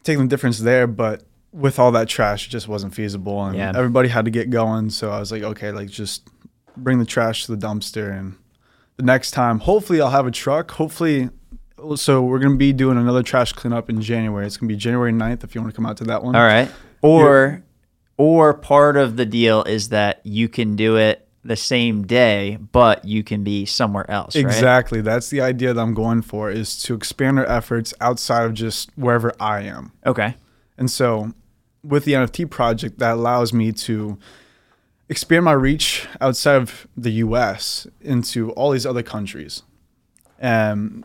Taking 0.04 0.24
the 0.24 0.28
difference 0.28 0.58
there, 0.58 0.86
but 0.86 1.22
with 1.52 1.78
all 1.78 1.90
that 1.92 2.06
trash 2.08 2.46
it 2.46 2.50
just 2.50 2.68
wasn't 2.68 2.94
feasible 2.94 3.42
and 3.46 3.56
Yeah. 3.56 3.72
everybody 3.74 4.10
had 4.10 4.26
to 4.26 4.30
get 4.30 4.50
going. 4.50 4.90
So 4.90 5.10
I 5.10 5.20
was 5.20 5.32
like, 5.32 5.42
okay, 5.42 5.70
like 5.72 5.88
just 5.88 6.28
bring 6.76 6.98
the 6.98 7.06
trash 7.06 7.46
to 7.46 7.56
the 7.56 7.66
dumpster 7.66 8.12
and 8.18 8.34
the 8.98 9.02
next 9.04 9.30
time 9.30 9.60
hopefully 9.60 10.02
I'll 10.02 10.10
have 10.10 10.26
a 10.26 10.30
truck. 10.30 10.72
Hopefully 10.72 11.30
so 11.94 12.22
we're 12.22 12.40
gonna 12.40 12.56
be 12.56 12.74
doing 12.74 12.98
another 12.98 13.22
trash 13.22 13.54
cleanup 13.54 13.88
in 13.88 14.02
January. 14.02 14.44
It's 14.46 14.58
gonna 14.58 14.68
be 14.68 14.76
January 14.76 15.12
9th 15.12 15.44
if 15.44 15.54
you 15.54 15.62
want 15.62 15.72
to 15.72 15.76
come 15.76 15.86
out 15.86 15.96
to 15.96 16.04
that 16.04 16.22
one. 16.22 16.36
All 16.36 16.42
right. 16.42 16.70
Or 17.00 17.62
or 18.16 18.54
part 18.54 18.96
of 18.96 19.16
the 19.16 19.26
deal 19.26 19.62
is 19.64 19.90
that 19.90 20.20
you 20.24 20.48
can 20.48 20.76
do 20.76 20.96
it 20.96 21.26
the 21.44 21.56
same 21.56 22.06
day, 22.06 22.58
but 22.72 23.04
you 23.04 23.22
can 23.22 23.44
be 23.44 23.64
somewhere 23.64 24.10
else. 24.10 24.34
Right? 24.34 24.44
Exactly. 24.44 25.00
That's 25.00 25.30
the 25.30 25.40
idea 25.40 25.72
that 25.72 25.80
I'm 25.80 25.94
going 25.94 26.22
for 26.22 26.50
is 26.50 26.80
to 26.82 26.94
expand 26.94 27.38
our 27.38 27.46
efforts 27.46 27.94
outside 28.00 28.44
of 28.44 28.54
just 28.54 28.90
wherever 28.96 29.32
I 29.38 29.62
am. 29.62 29.92
Okay. 30.04 30.34
And 30.76 30.90
so 30.90 31.32
with 31.84 32.04
the 32.04 32.12
NFT 32.12 32.50
project 32.50 32.98
that 32.98 33.12
allows 33.12 33.52
me 33.52 33.70
to 33.72 34.18
expand 35.08 35.44
my 35.44 35.52
reach 35.52 36.06
outside 36.20 36.56
of 36.56 36.88
the 36.96 37.12
US 37.12 37.86
into 38.00 38.50
all 38.52 38.72
these 38.72 38.86
other 38.86 39.02
countries. 39.02 39.62
And 40.38 41.04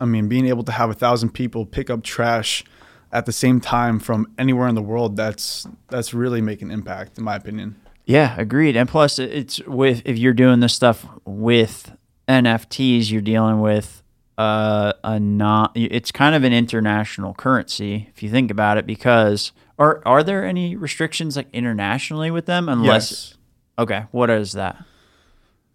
I 0.00 0.04
mean 0.04 0.28
being 0.28 0.46
able 0.46 0.64
to 0.64 0.72
have 0.72 0.90
a 0.90 0.94
thousand 0.94 1.30
people 1.30 1.64
pick 1.64 1.88
up 1.88 2.02
trash 2.02 2.64
at 3.12 3.26
the 3.26 3.32
same 3.32 3.60
time 3.60 3.98
from 3.98 4.32
anywhere 4.38 4.68
in 4.68 4.74
the 4.74 4.82
world 4.82 5.16
that's 5.16 5.66
that's 5.88 6.12
really 6.12 6.40
making 6.40 6.70
impact 6.70 7.18
in 7.18 7.24
my 7.24 7.36
opinion. 7.36 7.76
Yeah, 8.04 8.34
agreed. 8.38 8.76
And 8.76 8.88
plus, 8.88 9.18
it's 9.18 9.60
with 9.66 10.02
if 10.04 10.16
you're 10.16 10.32
doing 10.32 10.60
this 10.60 10.74
stuff 10.74 11.06
with 11.26 11.92
NFTs, 12.26 13.10
you're 13.10 13.20
dealing 13.20 13.60
with 13.60 14.02
uh, 14.38 14.94
a 15.04 15.20
not. 15.20 15.72
It's 15.74 16.10
kind 16.10 16.34
of 16.34 16.42
an 16.42 16.52
international 16.52 17.34
currency 17.34 18.08
if 18.14 18.22
you 18.22 18.30
think 18.30 18.50
about 18.50 18.78
it. 18.78 18.86
Because 18.86 19.52
are 19.78 20.02
are 20.06 20.22
there 20.22 20.44
any 20.44 20.74
restrictions 20.74 21.36
like 21.36 21.48
internationally 21.52 22.30
with 22.30 22.46
them? 22.46 22.68
Unless 22.68 23.10
Yes. 23.10 23.34
Okay, 23.78 24.06
what 24.10 24.30
is 24.30 24.52
that? 24.52 24.82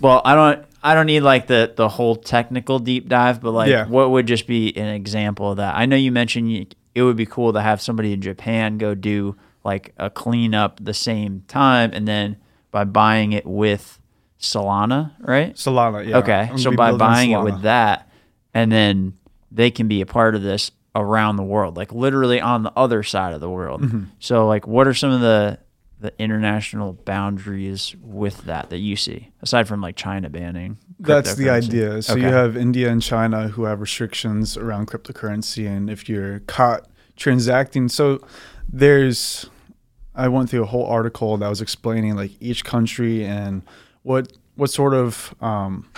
Well, 0.01 0.23
I 0.25 0.37
don't 0.37 0.65
I 0.83 0.95
don't 0.95 1.07
need 1.07 1.21
like 1.21 1.47
the 1.47 1.73
the 1.75 1.89
whole 1.89 2.17
technical 2.17 2.79
deep 2.79 3.09
dive, 3.09 3.41
but 3.41 3.53
like 3.53 3.71
Yeah. 3.71 3.87
what 3.87 4.11
would 4.11 4.27
just 4.27 4.47
be 4.47 4.77
an 4.77 4.89
example 4.89 5.51
of 5.51 5.57
that? 5.57 5.75
I 5.77 5.87
know 5.87 5.97
you 5.97 6.13
mentioned 6.13 6.53
you, 6.53 6.67
it 6.95 7.03
would 7.03 7.17
be 7.17 7.27
cool 7.27 7.53
to 7.53 7.61
have 7.61 7.81
somebody 7.81 8.13
in 8.13 8.21
Japan 8.21 8.79
go 8.79 8.95
do 8.95 9.37
like 9.65 9.93
a 9.99 10.09
cleanup 10.11 10.79
the 10.83 10.95
same 10.95 11.43
time 11.49 11.91
and 11.93 12.07
then 12.07 12.37
by 12.71 12.85
buying 12.85 13.33
it 13.33 13.47
with 13.47 14.01
Solana, 14.41 15.13
right? 15.21 15.55
Solana, 15.55 16.07
yeah. 16.07 16.19
okay. 16.19 16.51
So 16.57 16.71
by 16.75 16.93
buying 16.93 17.33
it 17.33 17.43
with 17.43 17.63
that 17.63 18.11
and 18.55 18.71
then 18.71 19.15
they 19.51 19.71
can 19.71 19.89
be 19.89 20.01
a 20.01 20.07
part 20.07 20.35
of 20.35 20.43
this 20.43 20.71
around 20.95 21.37
the 21.37 21.43
world, 21.43 21.77
like 21.77 21.93
literally 21.93 22.41
on 22.41 22.63
the 22.63 22.73
other 22.77 23.03
side 23.03 23.35
of 23.35 23.41
the 23.41 23.51
world. 23.51 23.83
Mm-hmm. 23.83 24.05
So 24.21 24.47
like 24.47 24.67
what 24.67 24.87
are 24.87 24.95
some 24.95 25.11
of 25.11 25.21
the 25.21 25.59
the 26.01 26.13
international 26.19 26.93
boundaries 26.93 27.97
with 28.01 28.43
that 28.45 28.71
that 28.71 28.79
you 28.79 28.97
see 28.97 29.31
aside 29.43 29.67
from 29.67 29.81
like 29.81 29.97
China 29.97 30.31
banning? 30.31 30.79
That's 30.99 31.35
the 31.35 31.51
idea. 31.51 32.03
So 32.03 32.17
you 32.17 32.27
have 32.27 32.57
India 32.57 32.91
and 32.91 33.03
China 33.03 33.49
who 33.49 33.65
have 33.65 33.81
restrictions 33.81 34.57
around 34.57 34.89
cryptocurrency, 34.89 35.67
and 35.67 35.91
if 35.91 36.09
you're 36.09 36.41
caught 36.41 36.89
transacting, 37.17 37.89
so 37.89 38.21
there's. 38.69 39.49
I 40.15 40.27
went 40.27 40.51
through 40.51 40.65
a 40.65 40.67
whole 40.67 40.87
article 40.87 41.37
that 41.37 41.49
was 41.49 41.61
explaining 41.61 42.17
like 42.17 42.33
each 42.41 42.65
country 42.65 43.25
and 43.25 43.63
what 44.03 44.33
what 44.57 44.69
sort 44.69 44.93
of 44.93 45.33
um, 45.41 45.89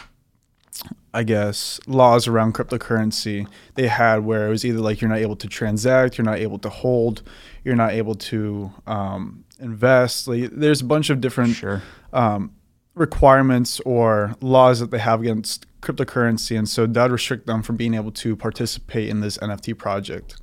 I 1.12 1.22
guess 1.24 1.80
laws 1.86 2.28
around 2.28 2.54
cryptocurrency 2.54 3.48
they 3.74 3.88
had 3.88 4.24
where 4.24 4.46
it 4.46 4.50
was 4.50 4.64
either 4.64 4.78
like 4.78 5.00
you're 5.00 5.10
not 5.10 5.18
able 5.18 5.36
to 5.36 5.48
transact, 5.48 6.18
you're 6.18 6.24
not 6.24 6.38
able 6.38 6.58
to 6.60 6.68
hold, 6.68 7.22
you're 7.64 7.76
not 7.76 7.92
able 7.92 8.14
to 8.14 8.70
um, 8.86 9.44
invest. 9.60 10.28
Like 10.28 10.50
there's 10.52 10.80
a 10.80 10.84
bunch 10.84 11.10
of 11.10 11.20
different 11.20 11.54
Sure. 11.56 11.82
um, 12.12 12.52
requirements 12.94 13.80
or 13.80 14.34
laws 14.40 14.80
that 14.80 14.90
they 14.90 14.98
have 14.98 15.20
against 15.20 15.66
cryptocurrency, 15.80 16.58
and 16.58 16.68
so 16.68 16.86
that 16.86 17.10
restrict 17.10 17.46
them 17.46 17.62
from 17.62 17.76
being 17.76 17.94
able 17.94 18.10
to 18.12 18.36
participate 18.36 19.08
in 19.08 19.20
this 19.20 19.38
NFT 19.38 19.76
project. 19.76 20.36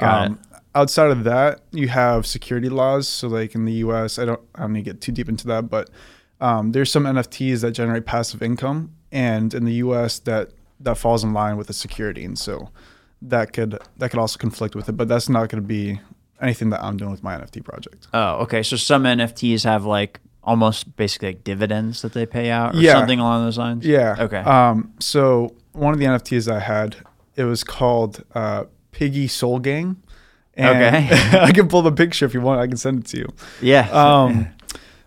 It. 0.00 0.32
Outside 0.74 1.10
of 1.10 1.24
that, 1.24 1.60
you 1.72 1.88
have 1.88 2.26
security 2.26 2.68
laws. 2.68 3.08
So, 3.08 3.26
like 3.28 3.54
in 3.54 3.64
the 3.64 3.72
U.S., 3.84 4.18
I 4.18 4.24
don't, 4.24 4.40
I 4.54 4.60
don't 4.62 4.72
need 4.72 4.84
to 4.84 4.92
get 4.92 5.00
too 5.00 5.12
deep 5.12 5.28
into 5.28 5.46
that, 5.48 5.68
but 5.68 5.90
um, 6.40 6.72
there's 6.72 6.90
some 6.90 7.04
NFTs 7.04 7.60
that 7.62 7.72
generate 7.72 8.06
passive 8.06 8.40
income, 8.40 8.94
and 9.10 9.52
in 9.52 9.64
the 9.64 9.74
U.S. 9.74 10.20
that 10.20 10.50
that 10.78 10.96
falls 10.96 11.22
in 11.24 11.32
line 11.32 11.56
with 11.56 11.66
the 11.66 11.72
security, 11.72 12.24
and 12.24 12.38
so 12.38 12.70
that 13.20 13.52
could 13.52 13.78
that 13.98 14.10
could 14.10 14.20
also 14.20 14.38
conflict 14.38 14.74
with 14.74 14.88
it. 14.88 14.92
But 14.92 15.08
that's 15.08 15.28
not 15.28 15.48
going 15.48 15.62
to 15.62 15.68
be 15.68 16.00
anything 16.40 16.70
that 16.70 16.82
I'm 16.82 16.96
doing 16.96 17.10
with 17.10 17.22
my 17.22 17.36
NFT 17.36 17.64
project. 17.64 18.08
Oh, 18.14 18.36
okay. 18.42 18.62
So 18.62 18.76
some 18.76 19.04
NFTs 19.04 19.64
have 19.64 19.84
like 19.84 20.20
almost 20.42 20.96
basically 20.96 21.28
like 21.28 21.44
dividends 21.44 22.02
that 22.02 22.12
they 22.14 22.24
pay 22.26 22.50
out 22.50 22.74
or 22.74 22.78
Yeah. 22.78 22.92
something 22.94 23.18
along 23.20 23.44
those 23.44 23.58
lines. 23.58 23.84
Yeah. 23.86 24.16
Okay. 24.18 24.38
Um, 24.38 24.92
so 24.98 25.54
one 25.72 25.92
of 25.92 25.98
the 26.00 26.06
NFTs 26.06 26.50
I 26.50 26.60
had, 26.60 26.96
it 27.36 27.44
was 27.44 27.62
called 27.62 28.24
uh, 28.34 28.64
Piggy 28.92 29.28
Sol 29.28 29.58
Gang. 29.58 30.02
And 30.54 30.68
Okay. 30.78 31.08
I 31.40 31.52
can 31.52 31.68
pull 31.68 31.82
the 31.82 31.92
picture 31.92 32.24
if 32.26 32.34
you 32.34 32.40
want. 32.40 32.60
I 32.60 32.66
can 32.66 32.76
send 32.76 33.00
it 33.00 33.06
to 33.08 33.18
you. 33.18 33.26
yeah. 33.62 33.88
Um, 33.90 34.48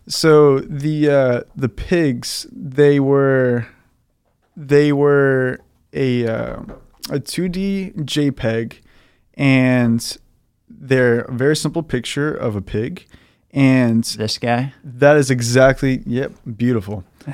so 0.08 0.60
the 0.60 1.10
uh, 1.10 1.42
the 1.56 1.70
pigs, 1.70 2.46
they 2.52 3.00
were 3.00 3.68
they 4.58 4.92
were 4.92 5.60
a 5.94 6.28
uh, 6.28 6.62
a 7.10 7.20
2D 7.20 7.94
JPEG, 8.04 8.80
and 9.36 10.18
they're 10.88 11.22
a 11.22 11.32
very 11.34 11.56
simple 11.56 11.84
picture 11.84 12.34
of 12.34 12.56
a 12.56 12.62
pig, 12.62 13.06
and 13.52 14.04
this 14.04 14.38
guy. 14.38 14.74
that 14.84 15.16
is 15.18 15.30
exactly 15.32 16.02
yep, 16.06 16.32
beautiful. 16.58 17.04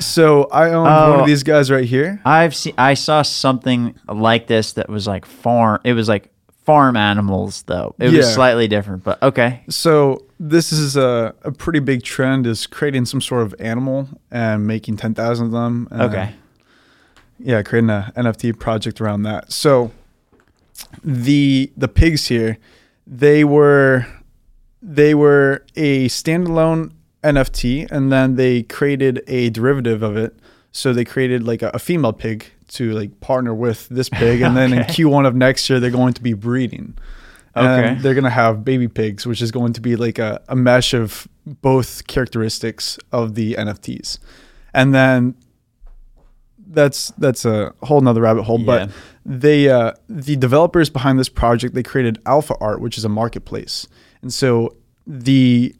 So 0.00 0.44
I 0.52 0.70
own 0.70 0.84
one 0.84 0.92
Oh. 0.92 1.20
of 1.20 1.26
these 1.26 1.42
guys 1.42 1.70
right 1.70 1.84
here. 1.84 2.20
I've 2.24 2.54
seen. 2.54 2.74
I 2.78 2.94
saw 2.94 3.22
something 3.22 3.94
like 4.08 4.46
this 4.46 4.72
that 4.74 4.88
was 4.88 5.06
like 5.06 5.24
farm. 5.26 5.80
It 5.84 5.92
was 5.94 6.08
like 6.08 6.30
farm 6.64 6.96
animals, 6.96 7.62
though. 7.62 7.94
It 7.98 8.12
was 8.12 8.32
slightly 8.32 8.68
different, 8.68 9.04
but 9.04 9.22
okay. 9.22 9.62
So 9.70 10.24
this 10.40 10.72
is 10.72 10.96
a, 10.96 11.34
a 11.42 11.52
pretty 11.52 11.78
big 11.80 12.02
trend 12.02 12.46
is 12.46 12.66
creating 12.66 13.06
some 13.06 13.20
sort 13.20 13.42
of 13.42 13.54
animal 13.58 14.08
and 14.30 14.66
making 14.66 14.96
10,000 14.98 15.46
of 15.46 15.52
them. 15.52 15.88
Okay. 15.92 16.34
yeah, 17.38 17.62
creating 17.62 17.90
a 17.90 18.12
NFT 18.16 18.58
project 18.58 19.00
around 19.00 19.22
that. 19.22 19.50
So 19.52 19.90
the 21.02 21.72
the 21.76 21.88
pigs 21.88 22.28
here, 22.28 22.58
they 23.06 23.44
were 23.44 24.06
they 24.82 25.14
were 25.14 25.64
a 25.76 26.08
standalone 26.08 26.92
NFT, 27.22 27.90
and 27.90 28.12
then 28.12 28.36
they 28.36 28.62
created 28.62 29.22
a 29.26 29.50
derivative 29.50 30.02
of 30.02 30.16
it. 30.16 30.36
So 30.72 30.92
they 30.92 31.04
created 31.04 31.42
like 31.42 31.62
a, 31.62 31.70
a 31.74 31.78
female 31.78 32.12
pig 32.12 32.46
to 32.68 32.92
like 32.92 33.20
partner 33.20 33.54
with 33.54 33.88
this 33.88 34.08
pig, 34.08 34.42
and 34.42 34.56
then 34.56 34.72
in 34.72 34.78
Q1 34.84 35.26
of 35.26 35.34
next 35.34 35.68
year 35.68 35.80
they're 35.80 35.90
going 35.90 36.14
to 36.14 36.22
be 36.22 36.34
breeding. 36.34 36.96
Okay. 37.56 37.88
And 37.88 38.00
they're 38.02 38.14
gonna 38.14 38.30
have 38.30 38.64
baby 38.64 38.86
pigs, 38.86 39.26
which 39.26 39.42
is 39.42 39.50
going 39.50 39.72
to 39.72 39.80
be 39.80 39.96
like 39.96 40.18
a, 40.18 40.40
a 40.48 40.54
mesh 40.54 40.94
of 40.94 41.26
both 41.44 42.06
characteristics 42.06 42.98
of 43.10 43.34
the 43.34 43.54
NFTs, 43.54 44.18
and 44.74 44.94
then 44.94 45.34
that's 46.68 47.10
that's 47.18 47.44
a 47.44 47.74
whole 47.82 48.00
nother 48.00 48.20
rabbit 48.20 48.42
hole. 48.44 48.58
But 48.58 48.88
Yeah. 48.88 48.94
They 49.28 49.68
uh, 49.68 49.92
the 50.08 50.36
developers 50.36 50.88
behind 50.88 51.18
this 51.18 51.28
project 51.28 51.74
they 51.74 51.82
created 51.82 52.18
Alpha 52.24 52.54
Art, 52.60 52.80
which 52.80 52.96
is 52.96 53.04
a 53.04 53.10
marketplace, 53.10 53.86
and 54.22 54.32
so 54.32 54.74
the 55.06 55.74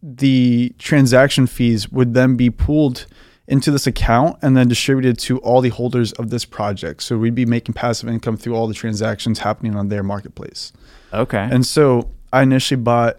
the 0.00 0.72
transaction 0.78 1.46
fees 1.48 1.90
would 1.90 2.14
then 2.14 2.36
be 2.36 2.48
pooled 2.48 3.06
into 3.48 3.72
this 3.72 3.88
account 3.88 4.38
and 4.40 4.56
then 4.56 4.68
distributed 4.68 5.18
to 5.18 5.38
all 5.38 5.60
the 5.60 5.68
holders 5.68 6.12
of 6.12 6.30
this 6.30 6.44
project. 6.44 7.02
So 7.02 7.18
we'd 7.18 7.34
be 7.34 7.44
making 7.44 7.74
passive 7.74 8.08
income 8.08 8.36
through 8.36 8.54
all 8.54 8.68
the 8.68 8.74
transactions 8.74 9.40
happening 9.40 9.74
on 9.74 9.88
their 9.88 10.04
marketplace. 10.04 10.72
Okay. 11.12 11.48
And 11.50 11.66
so 11.66 12.10
I 12.32 12.42
initially 12.42 12.80
bought 12.80 13.18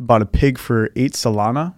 bought 0.00 0.22
a 0.22 0.26
pig 0.26 0.58
for 0.58 0.90
eight 0.96 1.12
Solana, 1.12 1.74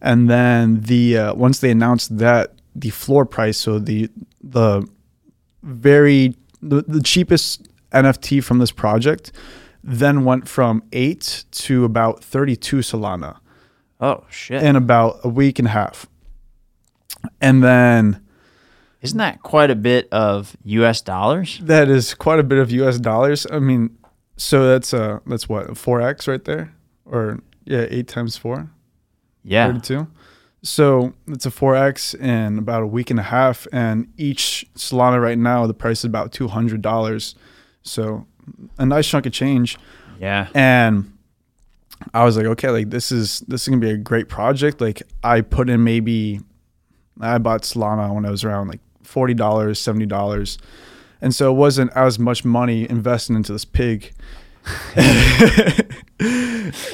and 0.00 0.30
then 0.30 0.80
the 0.80 1.18
uh, 1.18 1.34
once 1.34 1.58
they 1.58 1.70
announced 1.70 2.16
that 2.18 2.54
the 2.74 2.88
floor 2.90 3.26
price, 3.26 3.58
so 3.58 3.78
the 3.78 4.08
the 4.42 4.88
very 5.62 6.34
the, 6.62 6.82
the 6.82 7.02
cheapest 7.02 7.68
NFT 7.92 8.42
from 8.42 8.58
this 8.58 8.70
project, 8.72 9.32
then 9.82 10.24
went 10.24 10.48
from 10.48 10.82
eight 10.92 11.44
to 11.52 11.84
about 11.84 12.22
thirty 12.22 12.56
two 12.56 12.78
Solana 12.78 13.38
oh 14.00 14.24
shit. 14.30 14.62
in 14.62 14.76
about 14.76 15.20
a 15.24 15.28
week 15.28 15.58
and 15.58 15.68
a 15.68 15.70
half, 15.72 16.06
and 17.40 17.62
then. 17.62 18.22
Isn't 19.02 19.16
that 19.16 19.42
quite 19.42 19.70
a 19.70 19.74
bit 19.74 20.08
of 20.12 20.54
U.S. 20.64 21.00
dollars? 21.00 21.58
That 21.62 21.88
is 21.88 22.12
quite 22.12 22.38
a 22.38 22.42
bit 22.42 22.58
of 22.58 22.70
U.S. 22.70 22.98
dollars. 22.98 23.46
I 23.50 23.58
mean, 23.58 23.96
so 24.36 24.68
that's 24.68 24.92
uh 24.92 25.20
that's 25.26 25.48
what 25.48 25.78
four 25.78 26.02
x 26.02 26.28
right 26.28 26.44
there, 26.44 26.74
or 27.06 27.40
yeah, 27.64 27.86
eight 27.88 28.08
times 28.08 28.36
four, 28.36 28.70
Yeah. 29.42 29.68
32. 29.68 30.06
So 30.62 31.14
it's 31.26 31.46
a 31.46 31.50
four 31.50 31.74
x 31.74 32.12
in 32.14 32.58
about 32.58 32.82
a 32.82 32.86
week 32.86 33.10
and 33.10 33.18
a 33.18 33.22
half, 33.24 33.66
and 33.72 34.12
each 34.18 34.66
Solana 34.76 35.20
right 35.22 35.38
now 35.38 35.66
the 35.66 35.74
price 35.74 36.00
is 36.00 36.04
about 36.04 36.32
two 36.32 36.48
hundred 36.48 36.82
dollars. 36.82 37.34
So 37.82 38.26
a 38.78 38.84
nice 38.84 39.08
chunk 39.08 39.24
of 39.26 39.32
change, 39.32 39.78
Yeah. 40.20 40.48
and 40.54 41.16
I 42.12 42.24
was 42.24 42.36
like, 42.36 42.46
okay, 42.46 42.68
like 42.70 42.90
this 42.90 43.10
is 43.10 43.40
this 43.48 43.62
is 43.62 43.68
gonna 43.68 43.80
be 43.80 43.90
a 43.90 43.96
great 43.96 44.28
project. 44.28 44.80
Like 44.82 45.02
I 45.22 45.40
put 45.40 45.70
in 45.70 45.82
maybe 45.82 46.40
I 47.20 47.38
bought 47.38 47.62
Solana 47.62 48.14
when 48.14 48.26
I 48.26 48.30
was 48.30 48.44
around 48.44 48.68
like 48.68 48.80
forty 49.02 49.32
dollars, 49.34 49.78
seventy 49.78 50.06
dollars, 50.06 50.58
and 51.22 51.34
so 51.34 51.50
it 51.50 51.56
wasn't 51.56 51.90
as 51.94 52.18
much 52.18 52.44
money 52.44 52.88
invested 52.88 53.34
into 53.34 53.52
this 53.52 53.64
pig. 53.64 54.12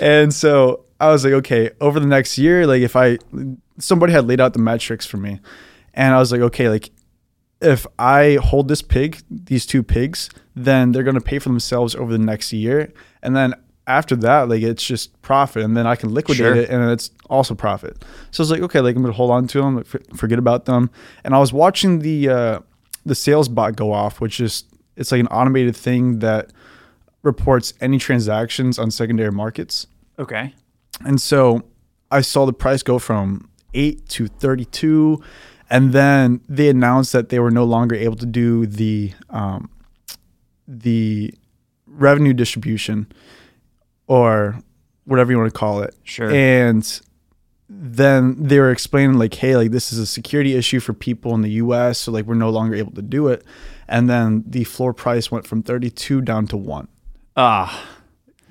and 0.00 0.32
so 0.32 0.84
I 1.00 1.10
was 1.10 1.24
like, 1.24 1.34
okay, 1.34 1.70
over 1.80 2.00
the 2.00 2.06
next 2.06 2.38
year, 2.38 2.66
like 2.66 2.82
if 2.82 2.96
I 2.96 3.18
somebody 3.78 4.12
had 4.12 4.26
laid 4.26 4.40
out 4.40 4.52
the 4.52 4.58
metrics 4.58 5.06
for 5.06 5.16
me, 5.16 5.40
and 5.94 6.14
I 6.14 6.18
was 6.18 6.32
like, 6.32 6.40
okay, 6.40 6.68
like 6.68 6.90
if 7.60 7.86
I 7.98 8.38
hold 8.42 8.68
this 8.68 8.82
pig, 8.82 9.22
these 9.30 9.64
two 9.66 9.82
pigs, 9.82 10.28
then 10.54 10.92
they're 10.92 11.02
gonna 11.02 11.20
pay 11.20 11.38
for 11.38 11.48
themselves 11.48 11.94
over 11.94 12.12
the 12.12 12.18
next 12.18 12.52
year, 12.52 12.92
and 13.22 13.34
then 13.36 13.54
after 13.88 14.16
that, 14.16 14.48
like 14.48 14.62
it's 14.62 14.84
just 14.84 15.20
profit, 15.22 15.62
and 15.62 15.76
then 15.76 15.86
I 15.86 15.94
can 15.96 16.12
liquidate 16.12 16.38
Sure. 16.38 16.54
it, 16.56 16.68
and 16.70 16.90
it's 16.90 17.10
also 17.30 17.54
profit. 17.54 18.04
So 18.32 18.40
I 18.40 18.42
was 18.42 18.50
like, 18.50 18.62
okay, 18.62 18.80
like 18.80 18.96
I'm 18.96 19.02
gonna 19.02 19.14
hold 19.14 19.30
on 19.30 19.46
to 19.48 19.60
them, 19.62 19.76
like, 19.76 19.86
forget 20.16 20.38
about 20.38 20.64
them, 20.64 20.90
and 21.24 21.34
I 21.34 21.38
was 21.38 21.52
watching 21.52 22.00
the 22.00 22.28
uh, 22.28 22.60
the 23.04 23.14
sales 23.14 23.48
bot 23.48 23.76
go 23.76 23.92
off, 23.92 24.20
which 24.20 24.40
is 24.40 24.64
it's 24.96 25.12
like 25.12 25.20
an 25.20 25.28
automated 25.28 25.76
thing 25.76 26.18
that 26.20 26.50
reports 27.22 27.74
any 27.80 27.98
transactions 27.98 28.78
on 28.78 28.90
secondary 28.90 29.32
markets. 29.32 29.86
Okay. 30.18 30.54
And 31.04 31.20
so 31.20 31.62
I 32.10 32.20
saw 32.22 32.46
the 32.46 32.52
price 32.52 32.82
go 32.82 32.98
from 32.98 33.48
8 33.76 34.08
to 34.08 34.26
32 34.26 35.22
and 35.68 35.92
then 35.92 36.40
they 36.48 36.68
announced 36.68 37.12
that 37.12 37.28
they 37.28 37.38
were 37.38 37.50
no 37.50 37.64
longer 37.64 37.94
able 37.94 38.16
to 38.16 38.26
do 38.26 38.66
the 38.66 39.12
um, 39.30 39.70
the 40.68 41.34
revenue 41.86 42.32
distribution 42.32 43.10
or 44.06 44.60
whatever 45.04 45.32
you 45.32 45.38
want 45.38 45.52
to 45.52 45.58
call 45.58 45.82
it. 45.82 45.94
Sure. 46.04 46.30
And 46.30 47.00
then 47.68 48.36
they 48.40 48.60
were 48.60 48.70
explaining 48.70 49.18
like, 49.18 49.34
hey, 49.34 49.56
like 49.56 49.70
this 49.70 49.92
is 49.92 49.98
a 49.98 50.06
security 50.06 50.54
issue 50.54 50.78
for 50.78 50.92
people 50.92 51.34
in 51.34 51.42
the 51.42 51.50
US, 51.52 51.98
so 51.98 52.12
like 52.12 52.26
we're 52.26 52.34
no 52.34 52.50
longer 52.50 52.74
able 52.76 52.92
to 52.92 53.02
do 53.02 53.28
it. 53.28 53.44
And 53.88 54.08
then 54.08 54.44
the 54.46 54.64
floor 54.64 54.92
price 54.92 55.30
went 55.30 55.46
from 55.46 55.62
32 55.62 56.20
down 56.20 56.46
to 56.48 56.56
1. 56.56 56.88
Ah. 57.36 57.86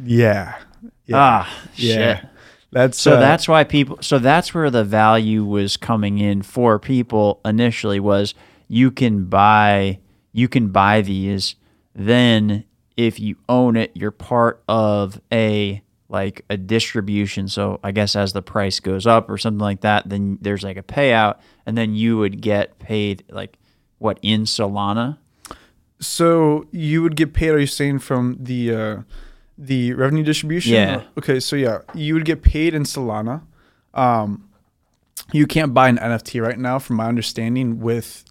Yeah. 0.04 0.58
Yeah. 1.06 1.18
Ah. 1.18 1.60
yeah. 1.76 1.96
Shit. 1.96 2.30
That's 2.76 3.00
So 3.00 3.14
uh, 3.14 3.20
that's 3.22 3.48
why 3.48 3.64
people. 3.64 4.00
So 4.02 4.20
that's 4.20 4.54
where 4.54 4.70
the 4.70 4.84
value 4.84 5.46
was 5.46 5.78
coming 5.78 6.18
in 6.20 6.42
for 6.42 6.78
people 6.78 7.40
initially 7.46 8.02
was 8.02 8.34
you 8.68 8.92
can 8.92 9.28
buy 9.28 10.00
you 10.34 10.50
can 10.50 10.68
buy 10.68 11.00
these. 11.00 11.56
Then 11.94 12.66
if 12.98 13.18
you 13.18 13.38
own 13.48 13.78
it, 13.78 13.92
you're 13.94 14.12
part 14.12 14.62
of 14.68 15.22
a 15.32 15.82
like 16.10 16.44
a 16.50 16.58
distribution. 16.58 17.48
So 17.48 17.80
I 17.82 17.94
guess 17.94 18.14
as 18.14 18.34
the 18.34 18.42
price 18.42 18.82
goes 18.82 19.08
up 19.08 19.30
or 19.30 19.38
something 19.38 19.58
like 19.58 19.80
that, 19.80 20.10
then 20.10 20.38
there's 20.42 20.64
like 20.64 20.76
a 20.76 20.84
payout, 20.84 21.40
and 21.66 21.78
then 21.78 21.96
you 21.96 22.18
would 22.18 22.42
get 22.42 22.78
paid 22.78 23.24
like 23.30 23.58
what 24.00 24.20
in 24.22 24.44
Solana. 24.44 25.18
So 26.02 26.68
you 26.72 27.04
would 27.04 27.16
get 27.16 27.34
paid? 27.34 27.52
Are 27.52 27.60
you 27.60 27.68
saying 27.68 28.00
from 28.00 28.36
the 28.38 28.76
uh, 28.76 28.98
the 29.58 29.94
revenue 29.94 30.24
distribution? 30.24 30.74
Yeah. 30.74 31.04
Okay. 31.18 31.40
So 31.40 31.56
yeah, 31.56 31.80
you 31.94 32.14
would 32.14 32.26
get 32.26 32.42
paid 32.42 32.74
in 32.74 32.84
Solana. 32.84 33.44
Um, 33.94 34.50
you 35.32 35.48
can't 35.48 35.74
buy 35.74 35.90
an 35.90 35.98
NFT 35.98 36.42
right 36.42 36.60
now, 36.60 36.78
from 36.78 36.98
my 36.98 37.08
understanding, 37.08 37.80
with 37.80 38.26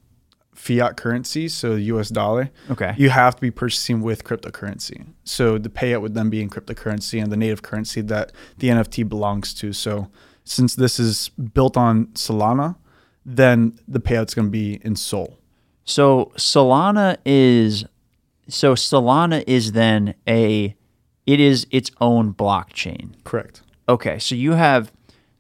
fiat 0.55 0.97
currency, 0.97 1.49
so 1.49 1.75
the 1.75 1.83
U.S. 1.83 2.09
dollar. 2.09 2.51
Okay. 2.71 2.95
You 2.97 3.11
have 3.11 3.35
to 3.37 3.41
be 3.41 3.51
purchasing 3.51 4.01
with 4.01 4.25
cryptocurrency. 4.25 5.07
So 5.25 5.59
the 5.59 5.69
payout 5.69 6.01
would 6.01 6.15
then 6.15 6.31
be 6.31 6.41
in 6.41 6.49
cryptocurrency 6.49 7.23
and 7.23 7.31
the 7.33 7.37
native 7.37 7.63
currency 7.63 8.01
that 8.03 8.33
the 8.59 8.69
NFT 8.69 9.09
belongs 9.09 9.53
to. 9.55 9.73
So 9.73 10.09
since 10.45 10.75
this 10.75 11.01
is 11.01 11.31
built 11.31 11.77
on 11.77 12.07
Solana, 12.09 12.77
then 13.27 13.79
the 13.89 14.01
payout's 14.01 14.35
going 14.35 14.47
to 14.47 14.53
be 14.53 14.81
in 14.83 14.97
Sol. 14.97 15.39
So 15.85 16.33
Solana 16.37 17.19
is 17.25 17.85
so 18.49 18.75
Solana 18.75 19.43
is 19.47 19.73
then 19.73 20.15
a 20.29 20.77
it 21.27 21.41
is 21.41 21.67
its 21.71 21.91
own 22.01 22.35
blockchain. 22.35 23.15
Correct. 23.25 23.63
Okay, 23.89 24.19
so 24.19 24.35
you 24.35 24.53
have 24.53 24.93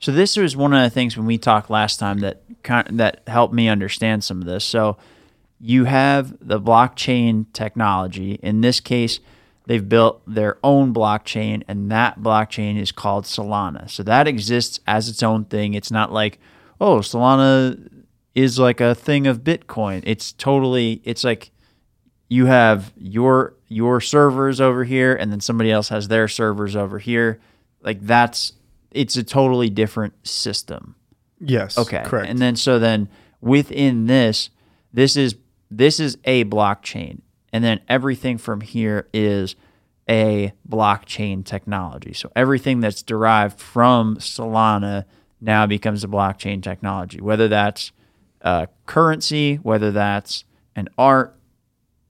so 0.05 0.13
this 0.13 0.37
was 0.37 0.55
one 0.55 0.75
of 0.75 0.83
the 0.83 0.91
things 0.91 1.17
when 1.17 1.25
we 1.25 1.39
talked 1.39 1.71
last 1.71 1.99
time 1.99 2.19
that 2.19 2.43
kind 2.63 3.01
that 3.01 3.23
helped 3.27 3.55
me 3.55 3.69
understand 3.69 4.23
some 4.23 4.41
of 4.41 4.47
this. 4.47 4.65
So 4.65 4.99
you 5.59 5.85
have 5.85 6.37
the 6.47 6.61
blockchain 6.61 7.47
technology. 7.55 8.39
In 8.43 8.61
this 8.61 8.81
case, 8.81 9.21
they've 9.67 9.89
built 9.89 10.21
their 10.27 10.59
own 10.63 10.93
blockchain 10.93 11.63
and 11.69 11.91
that 11.91 12.21
blockchain 12.21 12.79
is 12.79 12.93
called 12.93 13.25
Solana. 13.25 13.89
So 13.89 14.03
that 14.03 14.29
exists 14.29 14.79
as 14.87 15.09
its 15.09 15.23
own 15.23 15.47
thing. 15.47 15.73
It's 15.73 15.91
not 15.91 16.13
like, 16.13 16.39
oh, 16.83 16.99
Solana 16.99 18.05
is 18.35 18.59
like 18.59 18.83
a 18.83 18.95
thing 18.95 19.27
of 19.27 19.43
Bitcoin. 19.43 20.03
It's 20.05 20.33
totally 20.33 21.01
it's 21.05 21.25
like 21.25 21.51
you 22.29 22.45
have 22.47 22.93
your 22.99 23.55
your 23.75 24.01
servers 24.01 24.61
over 24.61 24.85
here 24.85 25.15
and 25.15 25.33
then 25.33 25.41
somebody 25.41 25.71
else 25.71 25.89
has 25.89 26.09
their 26.09 26.29
servers 26.29 26.77
over 26.77 26.99
here. 26.99 27.41
Like 27.83 28.01
that's 28.01 28.53
it's 28.91 29.17
a 29.17 29.25
totally 29.25 29.69
different 29.69 30.15
system. 30.27 30.95
Yes. 31.41 31.77
Okay. 31.77 32.03
Correct. 32.05 32.31
And 32.31 32.39
then 32.39 32.57
so 32.57 32.79
then 32.79 33.09
within 33.41 34.07
this, 34.07 34.51
this 34.93 35.17
is 35.17 35.35
this 35.71 35.99
is 35.99 36.17
a 36.25 36.45
blockchain. 36.45 37.21
And 37.53 37.63
then 37.65 37.81
everything 37.89 38.39
from 38.39 38.61
here 38.61 39.09
is 39.13 39.57
a 40.09 40.53
blockchain 40.69 41.45
technology. 41.45 42.13
So 42.13 42.31
everything 42.37 42.81
that's 42.81 43.03
derived 43.03 43.59
from 43.59 44.17
Solana 44.17 45.05
now 45.41 45.67
becomes 45.67 46.05
a 46.05 46.09
blockchain 46.09 46.63
technology, 46.63 47.21
whether 47.21 47.49
that's 47.49 47.93
uh, 48.43 48.67
currency, 48.87 49.57
whether 49.57 49.91
that's 49.91 50.45
an 50.77 50.89
art, 50.99 51.37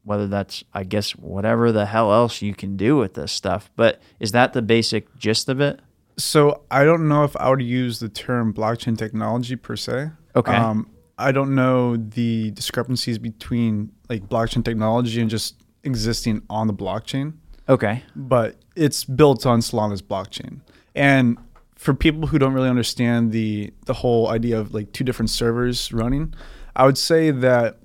whether 0.05 0.27
that's, 0.27 0.63
I 0.73 0.85
guess, 0.85 1.13
whatever 1.13 1.73
the 1.73 1.87
hell 1.87 2.13
else 2.13 2.43
you 2.43 2.55
can 2.55 2.77
do 2.77 2.97
with 2.97 3.15
this 3.15 3.33
stuff. 3.33 3.71
But 3.77 4.01
is 4.21 4.33
that 4.33 4.53
the 4.53 4.63
basic 4.63 5.17
gist 5.17 5.49
of 5.49 5.61
it? 5.61 5.81
So 6.17 6.63
I 6.71 6.85
don't 6.85 7.09
know 7.09 7.25
if 7.25 7.37
I 7.37 7.51
would 7.51 7.63
use 7.63 7.99
the 7.99 8.09
term 8.09 8.55
blockchain 8.55 8.97
technology 8.97 9.57
per 9.57 9.77
se. 9.77 10.11
Okay. 10.37 10.55
Um, 10.55 10.89
I 11.19 11.33
don't 11.33 11.55
know 11.55 11.97
the 11.97 12.51
discrepancies 12.53 13.19
between 13.19 13.93
like 14.09 14.29
blockchain 14.29 14.65
technology 14.65 15.21
and 15.21 15.31
just 15.31 15.57
existing 15.85 16.43
on 16.51 16.67
the 16.67 16.75
blockchain, 16.75 17.35
Okay. 17.69 18.03
but 18.17 18.57
it's 18.77 19.05
built 19.05 19.47
on 19.47 19.61
Solana's 19.61 20.03
blockchain. 20.03 20.61
And 20.95 21.39
for 21.77 21.95
people 21.95 22.27
who 22.29 22.39
don't 22.39 22.53
really 22.53 22.69
understand 22.69 23.33
the 23.33 23.73
the 23.87 23.93
whole 23.95 24.29
idea 24.29 24.59
of 24.59 24.73
like 24.75 24.93
two 24.93 25.05
different 25.05 25.31
servers 25.31 25.93
running, 25.93 26.35
I 26.77 26.87
would 26.87 26.99
say 26.99 27.31
that 27.31 27.79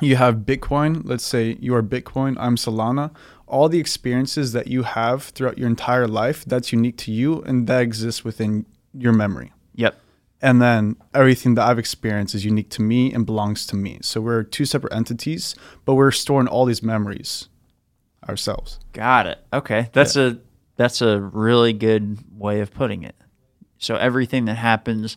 you 0.00 0.16
have 0.16 0.36
Bitcoin. 0.36 1.02
Let's 1.04 1.24
say 1.24 1.56
you 1.60 1.74
are 1.74 1.82
Bitcoin, 1.82 2.36
I'm 2.38 2.56
Solana. 2.56 3.14
All 3.46 3.68
the 3.68 3.78
experiences 3.78 4.52
that 4.52 4.68
you 4.68 4.82
have 4.82 5.24
throughout 5.24 5.58
your 5.58 5.68
entire 5.68 6.08
life, 6.08 6.44
that's 6.44 6.72
unique 6.72 6.96
to 6.98 7.12
you 7.12 7.42
and 7.42 7.66
that 7.66 7.82
exists 7.82 8.24
within 8.24 8.64
your 8.94 9.12
memory. 9.12 9.52
Yep. 9.74 10.00
And 10.40 10.60
then 10.60 10.96
everything 11.14 11.54
that 11.54 11.68
I've 11.68 11.78
experienced 11.78 12.34
is 12.34 12.44
unique 12.44 12.70
to 12.70 12.82
me 12.82 13.12
and 13.12 13.24
belongs 13.24 13.66
to 13.66 13.76
me. 13.76 13.98
So 14.02 14.20
we're 14.20 14.42
two 14.42 14.64
separate 14.64 14.92
entities, 14.92 15.54
but 15.84 15.94
we're 15.94 16.10
storing 16.10 16.48
all 16.48 16.64
these 16.64 16.82
memories 16.82 17.48
ourselves. 18.28 18.80
Got 18.92 19.26
it. 19.26 19.38
Okay. 19.52 19.88
That's 19.92 20.16
a 20.16 20.38
that's 20.76 21.02
a 21.02 21.20
really 21.20 21.72
good 21.72 22.18
way 22.36 22.60
of 22.60 22.72
putting 22.72 23.02
it. 23.02 23.14
So 23.78 23.96
everything 23.96 24.46
that 24.46 24.54
happens 24.54 25.16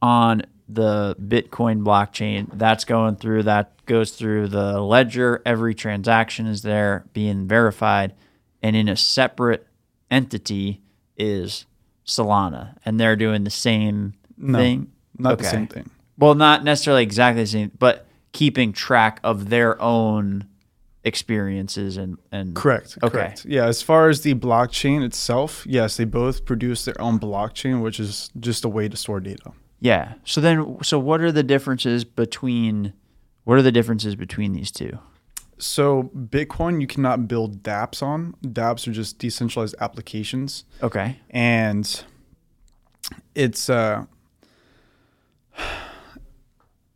on 0.00 0.42
the 0.68 1.16
Bitcoin 1.20 1.82
blockchain, 1.82 2.48
that's 2.54 2.84
going 2.84 3.16
through 3.16 3.44
that 3.44 3.72
goes 3.86 4.12
through 4.12 4.48
the 4.48 4.80
ledger, 4.80 5.42
every 5.44 5.74
transaction 5.74 6.46
is 6.46 6.62
there 6.62 7.04
being 7.12 7.46
verified 7.46 8.14
and 8.62 8.76
in 8.76 8.88
a 8.88 8.96
separate 8.96 9.66
entity 10.10 10.80
is 11.16 11.66
Solana 12.06 12.76
and 12.84 12.98
they're 12.98 13.16
doing 13.16 13.44
the 13.44 13.50
same 13.50 14.14
No, 14.36 14.58
thing. 14.58 14.92
Not 15.18 15.38
the 15.38 15.44
same 15.44 15.66
thing. 15.66 15.90
Well, 16.18 16.34
not 16.34 16.64
necessarily 16.64 17.02
exactly 17.02 17.42
the 17.42 17.48
same, 17.48 17.72
but 17.78 18.06
keeping 18.32 18.72
track 18.72 19.20
of 19.22 19.50
their 19.50 19.80
own 19.80 20.46
experiences 21.04 21.96
and 21.96 22.16
and 22.30 22.54
Correct. 22.54 22.96
Okay. 23.02 23.10
Correct. 23.10 23.44
Yeah. 23.44 23.66
As 23.66 23.82
far 23.82 24.08
as 24.08 24.20
the 24.22 24.34
blockchain 24.34 25.04
itself, 25.04 25.66
yes, 25.68 25.96
they 25.96 26.04
both 26.04 26.44
produce 26.44 26.84
their 26.84 27.00
own 27.00 27.18
blockchain, 27.18 27.82
which 27.82 27.98
is 27.98 28.30
just 28.38 28.64
a 28.64 28.68
way 28.68 28.88
to 28.88 28.96
store 28.96 29.20
data. 29.20 29.52
Yeah. 29.82 30.14
So 30.24 30.40
then, 30.40 30.78
so 30.82 30.96
what 30.98 31.20
are 31.20 31.32
the 31.32 31.42
differences 31.42 32.04
between 32.04 32.92
what 33.42 33.58
are 33.58 33.62
the 33.62 33.72
differences 33.72 34.14
between 34.14 34.52
these 34.52 34.70
two? 34.70 35.00
So 35.58 36.04
Bitcoin, 36.16 36.80
you 36.80 36.86
cannot 36.86 37.26
build 37.26 37.64
dApps 37.64 38.00
on. 38.00 38.34
dApps 38.44 38.86
are 38.86 38.92
just 38.92 39.18
decentralized 39.18 39.74
applications. 39.80 40.64
Okay. 40.82 41.18
and 41.30 42.04
it's 43.34 43.68
uh 43.68 44.04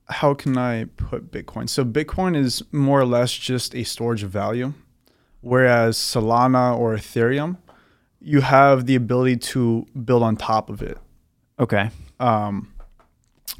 how 0.09 0.33
can 0.35 0.57
I 0.57 0.85
put 0.85 1.33
Bitcoin? 1.33 1.69
So 1.69 1.85
Bitcoin 1.85 2.37
is 2.37 2.63
more 2.71 3.01
or 3.01 3.05
less 3.05 3.33
just 3.33 3.75
a 3.75 3.83
storage 3.83 4.23
of 4.23 4.31
value, 4.31 4.73
whereas 5.41 5.99
Solana 5.99 6.79
or 6.79 6.95
Ethereum, 6.95 7.57
you 8.21 8.43
have 8.43 8.87
the 8.87 8.95
ability 8.95 9.39
to 9.39 9.87
build 10.05 10.23
on 10.23 10.37
top 10.37 10.71
of 10.71 10.81
it. 10.81 10.99
Okay. 11.59 11.91
Um, 12.21 12.73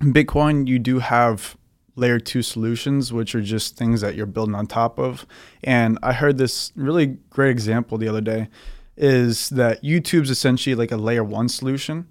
Bitcoin, 0.01 0.67
you 0.67 0.79
do 0.79 0.99
have 0.99 1.57
layer 1.95 2.21
two 2.21 2.43
solutions, 2.43 3.13
which 3.13 3.35
are 3.35 3.41
just 3.41 3.77
things 3.77 4.03
that 4.03 4.15
you're 4.15 4.27
building 4.27 4.55
on 4.55 4.67
top 4.67 4.99
of. 4.99 5.27
And 5.65 5.99
I 6.03 6.13
heard 6.13 6.39
this 6.39 6.73
really 6.77 7.19
great 7.31 7.51
example 7.51 7.97
the 7.99 8.09
other 8.09 8.21
day 8.21 8.49
is 8.97 9.51
that 9.51 9.83
YouTube's 9.83 10.31
essentially 10.31 10.75
like 10.75 10.93
a 10.93 10.97
layer 10.97 11.25
one 11.25 11.49
solution. 11.49 12.07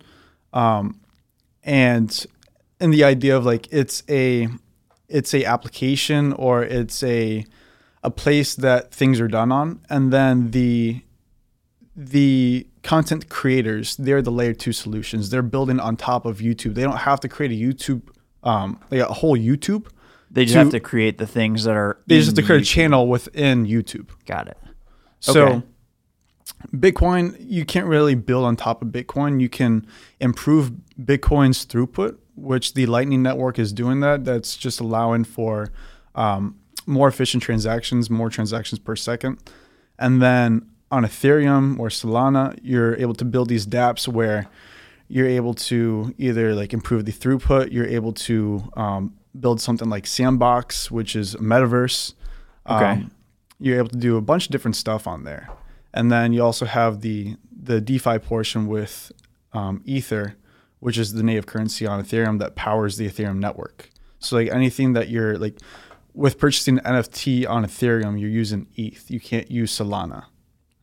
Um, 0.54 1.00
and 1.64 2.26
and 2.80 2.94
the 2.94 3.04
idea 3.04 3.36
of 3.36 3.46
like 3.46 3.68
it's 3.72 4.04
a 4.10 4.48
it's 5.08 5.34
a 5.34 5.46
application 5.46 6.34
or 6.34 6.64
it's 6.64 7.04
a 7.04 7.46
a 8.04 8.12
place 8.12 8.56
that 8.56 8.94
things 8.94 9.20
are 9.20 9.28
done 9.28 9.52
on 9.52 9.82
and 9.90 10.14
then 10.14 10.52
the 10.52 11.02
the 11.96 12.68
content 12.94 13.28
creators 13.30 13.96
they're 13.98 14.22
the 14.22 14.32
layer 14.40 14.54
two 14.54 14.72
solutions 14.72 15.30
they're 15.32 15.50
building 15.56 15.80
on 15.80 15.96
top 15.98 16.26
of 16.26 16.38
youtube 16.40 16.74
they 16.76 16.84
don't 16.84 16.98
have 17.10 17.20
to 17.20 17.28
create 17.28 17.52
a 17.52 17.60
youtube 17.66 18.02
um 18.44 18.80
like 18.92 19.02
a 19.02 19.14
whole 19.22 19.36
youtube 19.38 19.84
They 20.32 20.44
just 20.46 20.54
To- 20.54 20.60
have 20.60 20.70
to 20.72 20.80
create 20.80 21.18
the 21.18 21.28
things 21.28 21.64
that 21.66 21.76
are. 21.76 21.98
they 22.08 22.18
just 22.18 22.30
have 22.30 22.36
to 22.36 22.44
create 22.44 22.62
a 22.62 22.66
channel 22.66 23.08
within 23.16 23.66
youtube 23.66 24.08
Got 24.26 24.48
it. 24.54 24.58
so 25.20 25.48
Okay. 25.48 25.62
Bitcoin, 26.76 27.36
you 27.40 27.66
can't 27.66 27.88
really 27.88 28.16
build 28.16 28.46
on 28.46 28.56
top 28.56 28.82
of 28.82 28.90
Bitcoin. 28.90 29.40
You 29.42 29.50
can 29.50 29.86
improve 30.20 30.72
Bitcoin's 31.00 31.66
throughput, 31.66 32.18
which 32.36 32.74
the 32.74 32.86
Lightning 32.86 33.22
Network 33.24 33.58
is 33.60 33.74
doing 33.74 34.00
that. 34.02 34.26
That's 34.26 34.56
just 34.56 34.80
allowing 34.80 35.24
for 35.26 35.72
um, 36.16 36.56
more 36.86 37.08
efficient 37.08 37.42
transactions, 37.44 38.10
more 38.10 38.30
transactions 38.30 38.80
per 38.80 38.96
second. 38.96 39.38
And 39.98 40.22
then 40.22 40.68
on 40.92 41.04
Ethereum 41.04 41.80
or 41.80 41.90
Solana, 41.90 42.58
you're 42.62 42.96
able 42.96 43.14
to 43.16 43.26
build 43.26 43.50
these 43.50 43.66
dApps 43.66 44.08
where 44.08 44.48
you're 45.08 45.28
able 45.28 45.54
to 45.54 46.14
either 46.18 46.56
like 46.56 46.74
improve 46.74 47.06
the 47.06 47.12
throughput, 47.12 47.72
you're 47.72 47.88
able 47.88 48.14
to 48.14 48.72
um, 48.76 49.16
build 49.40 49.62
something 49.62 49.90
like 49.90 50.08
Sandbox, 50.08 50.90
which 50.90 51.16
is 51.16 51.36
a 51.36 51.40
metaverse. 51.40 52.14
Okay. 52.68 52.86
Um, 52.86 53.12
you're 53.60 53.78
able 53.78 53.90
to 53.90 53.98
do 53.98 54.18
a 54.18 54.22
bunch 54.22 54.46
of 54.46 54.52
different 54.52 54.76
stuff 54.76 55.08
on 55.08 55.24
there. 55.24 55.50
And 55.94 56.12
then 56.12 56.34
you 56.34 56.44
also 56.44 56.66
have 56.66 57.02
the 57.02 57.38
the 57.52 57.82
DeFi 57.82 58.20
portion 58.20 58.68
with 58.68 59.12
um, 59.54 59.82
Ether, 59.86 60.36
which 60.80 60.98
is 60.98 61.14
the 61.14 61.24
native 61.24 61.46
currency 61.46 61.88
on 61.88 62.04
Ethereum 62.04 62.38
that 62.40 62.56
powers 62.56 62.98
the 62.98 63.08
Ethereum 63.08 63.38
network. 63.38 63.90
So 64.20 64.36
like 64.36 64.50
anything 64.50 64.94
that 64.94 65.10
you're 65.10 65.38
like 65.38 65.58
with 66.14 66.38
purchasing 66.38 66.80
an 66.80 66.96
NFT 66.96 67.48
on 67.50 67.66
Ethereum, 67.66 68.20
you're 68.20 68.30
using 68.30 68.68
ETH. 68.76 69.10
You 69.10 69.20
can't 69.20 69.50
use 69.50 69.78
Solana. 69.78 70.26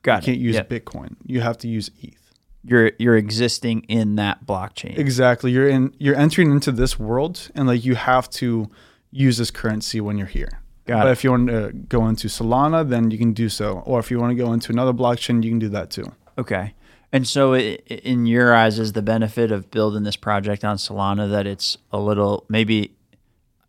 Got 0.03 0.23
You 0.27 0.33
can't 0.33 0.39
it. 0.39 0.41
use 0.45 0.55
Yep. 0.57 0.69
Bitcoin. 0.71 1.17
You 1.27 1.41
have 1.41 1.59
to 1.59 1.69
use 1.69 1.91
ETH. 2.01 2.17
You're 2.65 2.93
you're 2.99 3.17
existing 3.17 3.81
in 3.89 4.17
that 4.17 4.47
blockchain. 4.47 4.97
Exactly. 4.99 5.51
You're 5.51 5.69
in 5.69 5.95
you're 5.99 6.17
entering 6.17 6.51
into 6.53 6.71
this 6.73 6.99
world 6.99 7.51
and 7.55 7.67
like 7.67 7.85
you 7.85 7.95
have 7.97 8.31
to 8.31 8.71
use 9.11 9.37
this 9.39 9.51
currency 9.51 10.01
when 10.01 10.17
you're 10.19 10.27
here. 10.29 10.61
Got 10.87 11.03
but 11.03 11.09
it. 11.09 11.13
if 11.13 11.25
you 11.25 11.31
want 11.31 11.49
to 11.49 11.73
go 11.73 12.07
into 12.09 12.29
Solana, 12.29 12.89
then 12.89 13.11
you 13.11 13.19
can 13.19 13.33
do 13.33 13.49
so. 13.49 13.81
Or 13.87 13.99
if 14.01 14.11
you 14.11 14.19
want 14.19 14.31
to 14.31 14.35
go 14.45 14.53
into 14.53 14.73
another 14.73 14.93
blockchain, 14.93 15.43
you 15.43 15.51
can 15.51 15.59
do 15.59 15.69
that 15.71 15.91
too. 15.91 16.13
Okay. 16.39 16.75
And 17.13 17.29
so, 17.29 17.53
i- 17.55 17.79
i- 17.91 17.95
in 18.05 18.25
your 18.27 18.55
eyes, 18.55 18.79
is 18.79 18.93
the 18.95 19.03
benefit 19.03 19.53
of 19.53 19.71
building 19.71 20.03
this 20.05 20.17
project 20.17 20.65
on 20.65 20.79
Solana 20.79 21.31
that 21.31 21.47
it's 21.47 21.77
a 21.93 21.99
little 22.01 22.45
maybe 22.49 22.93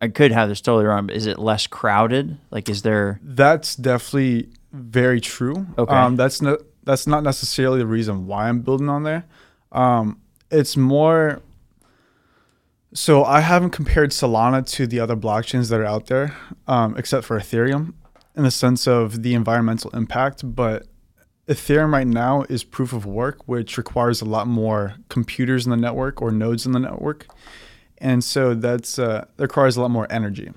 I 0.01 0.07
could 0.07 0.31
have 0.31 0.49
this 0.49 0.61
totally 0.61 0.85
wrong, 0.85 1.07
but 1.07 1.15
is 1.15 1.25
it 1.27 1.39
less 1.39 1.65
crowded? 1.67 2.37
Like, 2.51 2.69
is 2.69 2.81
there? 2.83 3.19
That's 3.23 3.75
definitely 3.75 4.49
very 4.73 5.21
true. 5.21 5.67
Okay. 5.77 5.93
Um, 5.93 6.15
that's 6.15 6.41
not 6.41 6.59
that's 6.83 7.07
not 7.07 7.23
necessarily 7.23 7.79
the 7.79 7.87
reason 7.87 8.27
why 8.27 8.49
I'm 8.49 8.61
building 8.61 8.89
on 8.89 9.03
there. 9.03 9.25
Um, 9.71 10.19
it's 10.51 10.75
more. 10.75 11.41
So 12.93 13.23
I 13.23 13.39
haven't 13.39 13.71
compared 13.71 14.11
Solana 14.11 14.67
to 14.71 14.85
the 14.85 14.99
other 14.99 15.15
blockchains 15.15 15.69
that 15.69 15.79
are 15.79 15.85
out 15.85 16.07
there, 16.07 16.35
um, 16.67 16.95
except 16.95 17.25
for 17.25 17.39
Ethereum, 17.39 17.93
in 18.35 18.43
the 18.43 18.51
sense 18.51 18.87
of 18.87 19.23
the 19.23 19.33
environmental 19.33 19.89
impact. 19.91 20.55
But 20.55 20.85
Ethereum 21.47 21.91
right 21.91 22.05
now 22.05 22.43
is 22.49 22.63
proof 22.63 22.93
of 22.93 23.05
work, 23.05 23.47
which 23.47 23.77
requires 23.77 24.21
a 24.21 24.25
lot 24.25 24.47
more 24.47 24.95
computers 25.09 25.65
in 25.65 25.71
the 25.71 25.77
network 25.77 26.21
or 26.21 26.31
nodes 26.31 26.65
in 26.65 26.71
the 26.71 26.79
network, 26.79 27.27
and 27.99 28.23
so 28.23 28.53
that's 28.53 28.99
uh, 28.99 29.25
that 29.37 29.43
requires 29.43 29.75
a 29.75 29.81
lot 29.81 29.91
more 29.91 30.07
energy. 30.11 30.51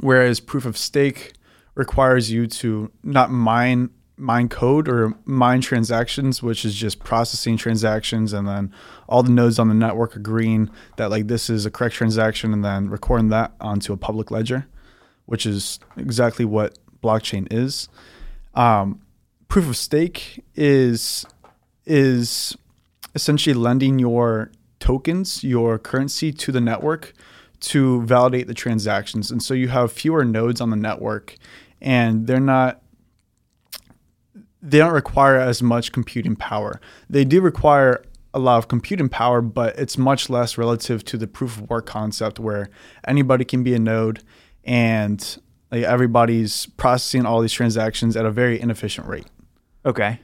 Whereas 0.00 0.40
proof 0.40 0.66
of 0.66 0.76
stake 0.76 1.32
requires 1.74 2.30
you 2.30 2.46
to 2.46 2.90
not 3.02 3.30
mine 3.30 3.90
mine 4.16 4.48
code 4.48 4.88
or 4.88 5.12
mine 5.24 5.60
transactions, 5.60 6.42
which 6.42 6.64
is 6.64 6.74
just 6.74 7.00
processing 7.00 7.56
transactions 7.56 8.32
and 8.32 8.46
then 8.46 8.72
all 9.08 9.22
the 9.22 9.30
nodes 9.30 9.58
on 9.58 9.68
the 9.68 9.74
network 9.74 10.14
agreeing 10.14 10.70
that 10.96 11.10
like 11.10 11.26
this 11.26 11.50
is 11.50 11.66
a 11.66 11.70
correct 11.70 11.96
transaction 11.96 12.52
and 12.52 12.64
then 12.64 12.88
recording 12.88 13.28
that 13.28 13.52
onto 13.60 13.92
a 13.92 13.96
public 13.96 14.30
ledger, 14.30 14.66
which 15.26 15.46
is 15.46 15.80
exactly 15.96 16.44
what 16.44 16.78
blockchain 17.02 17.48
is. 17.52 17.88
Um, 18.54 19.00
proof 19.48 19.68
of 19.68 19.76
stake 19.76 20.44
is 20.54 21.26
is 21.86 22.56
essentially 23.14 23.54
lending 23.54 23.98
your 23.98 24.50
tokens, 24.78 25.42
your 25.44 25.78
currency 25.78 26.32
to 26.32 26.52
the 26.52 26.60
network 26.60 27.12
to 27.60 28.02
validate 28.02 28.46
the 28.46 28.54
transactions. 28.54 29.30
And 29.30 29.42
so 29.42 29.54
you 29.54 29.68
have 29.68 29.92
fewer 29.92 30.24
nodes 30.24 30.60
on 30.60 30.70
the 30.70 30.76
network 30.76 31.36
and 31.84 32.26
they're 32.26 32.40
not 32.40 32.80
they 34.60 34.78
don't 34.78 34.94
require 34.94 35.36
as 35.36 35.62
much 35.62 35.92
computing 35.92 36.34
power. 36.34 36.80
They 37.10 37.26
do 37.26 37.42
require 37.42 38.02
a 38.32 38.38
lot 38.38 38.56
of 38.56 38.66
computing 38.66 39.10
power, 39.10 39.42
but 39.42 39.78
it's 39.78 39.98
much 39.98 40.30
less 40.30 40.56
relative 40.56 41.04
to 41.04 41.18
the 41.18 41.26
proof 41.26 41.58
of 41.58 41.68
work 41.68 41.84
concept 41.84 42.40
where 42.40 42.70
anybody 43.06 43.44
can 43.44 43.62
be 43.62 43.74
a 43.74 43.78
node 43.78 44.22
and 44.64 45.38
like 45.70 45.82
everybody's 45.82 46.64
processing 46.78 47.26
all 47.26 47.42
these 47.42 47.52
transactions 47.52 48.16
at 48.16 48.24
a 48.24 48.30
very 48.30 48.58
inefficient 48.58 49.06
rate. 49.06 49.26
Okay. 49.84 50.18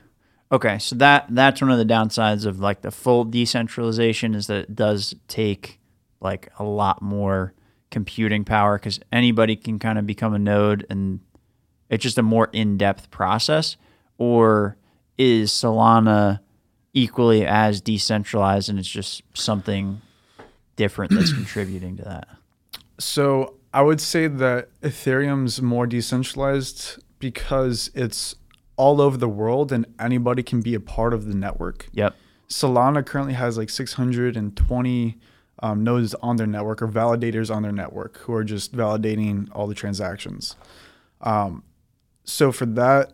Okay. 0.50 0.78
So 0.78 0.96
that 0.96 1.26
that's 1.28 1.60
one 1.60 1.70
of 1.70 1.76
the 1.78 1.84
downsides 1.84 2.46
of 2.46 2.58
like 2.60 2.80
the 2.80 2.90
full 2.90 3.24
decentralization 3.24 4.34
is 4.34 4.46
that 4.46 4.56
it 4.56 4.74
does 4.74 5.14
take 5.28 5.78
like 6.22 6.50
a 6.58 6.64
lot 6.64 7.02
more 7.02 7.52
computing 7.90 8.44
power 8.44 8.78
because 8.78 9.00
anybody 9.12 9.54
can 9.54 9.78
kind 9.78 9.98
of 9.98 10.06
become 10.06 10.32
a 10.32 10.38
node 10.38 10.86
and 10.88 11.20
it's 11.90 12.02
just 12.02 12.18
a 12.18 12.22
more 12.22 12.48
in-depth 12.52 13.10
process 13.10 13.76
or 14.18 14.76
is 15.18 15.50
solana 15.50 16.40
equally 16.94 17.44
as 17.46 17.80
decentralized 17.80 18.68
and 18.68 18.78
it's 18.78 18.88
just 18.88 19.22
something 19.34 20.00
different 20.76 21.12
that's 21.12 21.32
contributing 21.40 21.96
to 21.96 22.02
that 22.02 22.28
So 22.98 23.54
I 23.72 23.82
would 23.82 24.00
say 24.00 24.26
that 24.26 24.68
Ethereum's 24.80 25.62
more 25.62 25.86
decentralized 25.86 27.02
because 27.18 27.90
it's 27.94 28.34
all 28.76 29.00
over 29.00 29.16
the 29.16 29.28
world 29.28 29.70
and 29.72 29.86
anybody 29.98 30.42
can 30.42 30.60
be 30.60 30.74
a 30.74 30.80
part 30.80 31.12
of 31.12 31.26
the 31.26 31.34
network. 31.34 31.88
yep 31.92 32.14
Solana 32.50 33.06
currently 33.06 33.34
has 33.34 33.56
like 33.56 33.70
620 33.70 35.18
um, 35.62 35.84
nodes 35.84 36.14
on 36.14 36.36
their 36.36 36.46
network 36.46 36.82
or 36.82 36.88
validators 36.88 37.54
on 37.54 37.62
their 37.62 37.72
network 37.72 38.18
who 38.18 38.34
are 38.34 38.44
just 38.44 38.74
validating 38.74 39.48
all 39.52 39.66
the 39.66 39.74
transactions. 39.74 40.56
Um, 41.20 41.62
so 42.30 42.52
for 42.52 42.66
that 42.66 43.12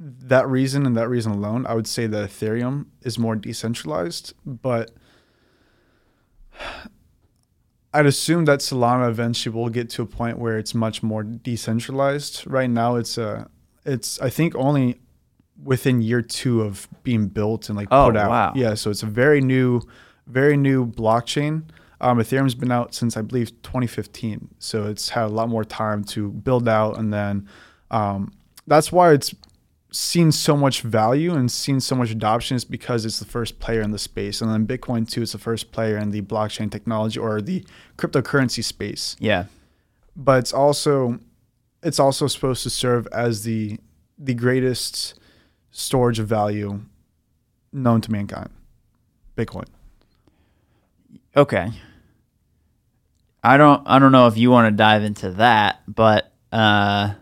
that 0.00 0.46
reason 0.46 0.86
and 0.86 0.96
that 0.96 1.08
reason 1.08 1.32
alone, 1.32 1.66
I 1.66 1.74
would 1.74 1.86
say 1.88 2.06
that 2.06 2.30
Ethereum 2.30 2.86
is 3.02 3.18
more 3.18 3.34
decentralized, 3.34 4.32
but 4.46 4.92
I'd 7.92 8.06
assume 8.06 8.44
that 8.44 8.60
Solana 8.60 9.08
eventually 9.08 9.54
will 9.54 9.70
get 9.70 9.88
to 9.90 10.02
a 10.02 10.06
point 10.06 10.38
where 10.38 10.58
it's 10.58 10.74
much 10.74 11.02
more 11.02 11.22
decentralized. 11.24 12.46
Right 12.46 12.68
now, 12.70 12.96
it's 12.96 13.16
a, 13.16 13.48
it's 13.84 14.20
I 14.20 14.28
think 14.30 14.54
only 14.54 15.00
within 15.64 16.02
year 16.02 16.22
two 16.22 16.62
of 16.62 16.86
being 17.02 17.26
built 17.28 17.68
and 17.68 17.76
like 17.76 17.88
Oh, 17.90 18.06
put 18.06 18.16
out. 18.16 18.30
wow. 18.30 18.52
Yeah, 18.54 18.74
so 18.74 18.90
it's 18.90 19.02
a 19.02 19.06
very 19.06 19.40
new, 19.40 19.80
very 20.26 20.56
new 20.56 20.86
blockchain. 20.86 21.62
Um, 22.00 22.18
Ethereum's 22.18 22.54
been 22.54 22.70
out 22.70 22.94
since 22.94 23.16
I 23.16 23.22
believe 23.22 23.50
2015, 23.62 24.48
so 24.60 24.84
it's 24.84 25.08
had 25.08 25.24
a 25.24 25.28
lot 25.28 25.48
more 25.48 25.64
time 25.64 26.04
to 26.04 26.30
build 26.30 26.68
out, 26.68 26.98
and 26.98 27.12
then 27.12 27.48
um, 27.90 28.30
that's 28.68 28.92
why 28.92 29.12
it's 29.12 29.34
seen 29.90 30.30
so 30.30 30.54
much 30.56 30.82
value 30.82 31.34
and 31.34 31.50
seen 31.50 31.80
so 31.80 31.96
much 31.96 32.10
adoption 32.10 32.56
is 32.56 32.64
because 32.64 33.06
it's 33.06 33.18
the 33.18 33.24
first 33.24 33.58
player 33.58 33.80
in 33.80 33.90
the 33.90 33.98
space, 33.98 34.40
and 34.42 34.50
then 34.50 34.66
Bitcoin 34.66 35.08
too 35.08 35.22
is 35.22 35.32
the 35.32 35.38
first 35.38 35.72
player 35.72 35.96
in 35.96 36.10
the 36.10 36.20
blockchain 36.20 36.70
technology 36.70 37.18
or 37.18 37.40
the 37.40 37.64
cryptocurrency 37.96 38.62
space. 38.62 39.16
yeah 39.18 39.46
But 40.14 40.40
it's 40.40 40.52
also 40.52 41.20
it's 41.82 41.98
also 41.98 42.26
supposed 42.26 42.62
to 42.64 42.70
serve 42.70 43.06
as 43.12 43.44
the 43.44 43.78
the 44.18 44.34
greatest 44.34 45.18
storage 45.70 46.18
of 46.18 46.26
value 46.26 46.82
known 47.72 48.00
to 48.00 48.10
mankind, 48.12 48.50
Bitcoin. 49.36 49.66
Okay. 51.36 51.70
I 53.42 53.56
don't 53.56 53.82
I 53.86 53.98
don't 53.98 54.12
know 54.12 54.26
if 54.26 54.36
you 54.36 54.50
want 54.50 54.72
to 54.72 54.76
dive 54.76 55.02
into 55.02 55.30
that, 55.32 55.80
but 55.86 56.32
uh 56.52 57.14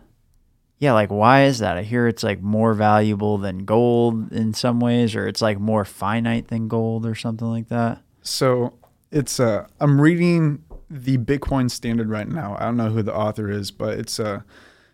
yeah, 0.79 0.93
like 0.93 1.09
why 1.09 1.45
is 1.45 1.59
that? 1.59 1.77
I 1.77 1.83
hear 1.83 2.07
it's 2.07 2.23
like 2.23 2.41
more 2.41 2.73
valuable 2.73 3.37
than 3.37 3.65
gold 3.65 4.31
in 4.31 4.53
some 4.53 4.79
ways 4.79 5.15
or 5.15 5.27
it's 5.27 5.41
like 5.41 5.59
more 5.59 5.85
finite 5.85 6.49
than 6.49 6.67
gold 6.67 7.05
or 7.05 7.15
something 7.15 7.47
like 7.47 7.69
that. 7.69 8.01
So 8.21 8.73
it's 9.11 9.39
uh 9.39 9.67
I'm 9.79 9.99
reading 9.99 10.63
the 10.89 11.17
Bitcoin 11.17 11.69
Standard 11.71 12.09
right 12.09 12.27
now. 12.27 12.55
I 12.59 12.65
don't 12.65 12.77
know 12.77 12.89
who 12.89 13.01
the 13.01 13.15
author 13.15 13.49
is, 13.49 13.71
but 13.71 13.97
it's 13.97 14.19
a 14.19 14.45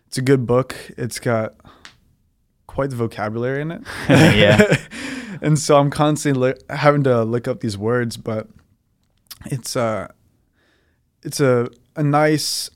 it's 0.06 0.16
a 0.16 0.22
good 0.22 0.46
book. 0.46 0.74
It's 0.96 1.18
got 1.18 1.54
quite 2.66 2.90
the 2.90 2.96
vocabulary 2.96 3.60
in 3.62 3.70
it. 3.70 3.82
Yeah. 4.08 4.76
and 5.42 5.58
so 5.58 5.76
I'm 5.76 5.90
constantly 5.90 6.52
li- 6.52 6.60
having 6.70 7.02
to 7.04 7.24
look 7.24 7.46
up 7.46 7.60
these 7.60 7.76
words, 7.76 8.16
but 8.16 8.48
it's 9.46 9.76
uh 9.76 10.08
it's 11.22 11.40
a 11.40 11.68
a 11.96 12.02
nice 12.02 12.70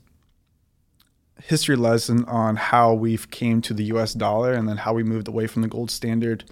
history 1.41 1.75
lesson 1.75 2.25
on 2.25 2.55
how 2.55 2.93
we've 2.93 3.29
came 3.31 3.61
to 3.61 3.73
the 3.73 3.85
US 3.85 4.13
dollar 4.13 4.53
and 4.53 4.67
then 4.67 4.77
how 4.77 4.93
we 4.93 5.03
moved 5.03 5.27
away 5.27 5.47
from 5.47 5.61
the 5.61 5.67
gold 5.67 5.91
standard 5.91 6.43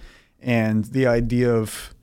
and 0.42 0.86
the 0.86 1.06
idea 1.08 1.54
of 1.54 1.94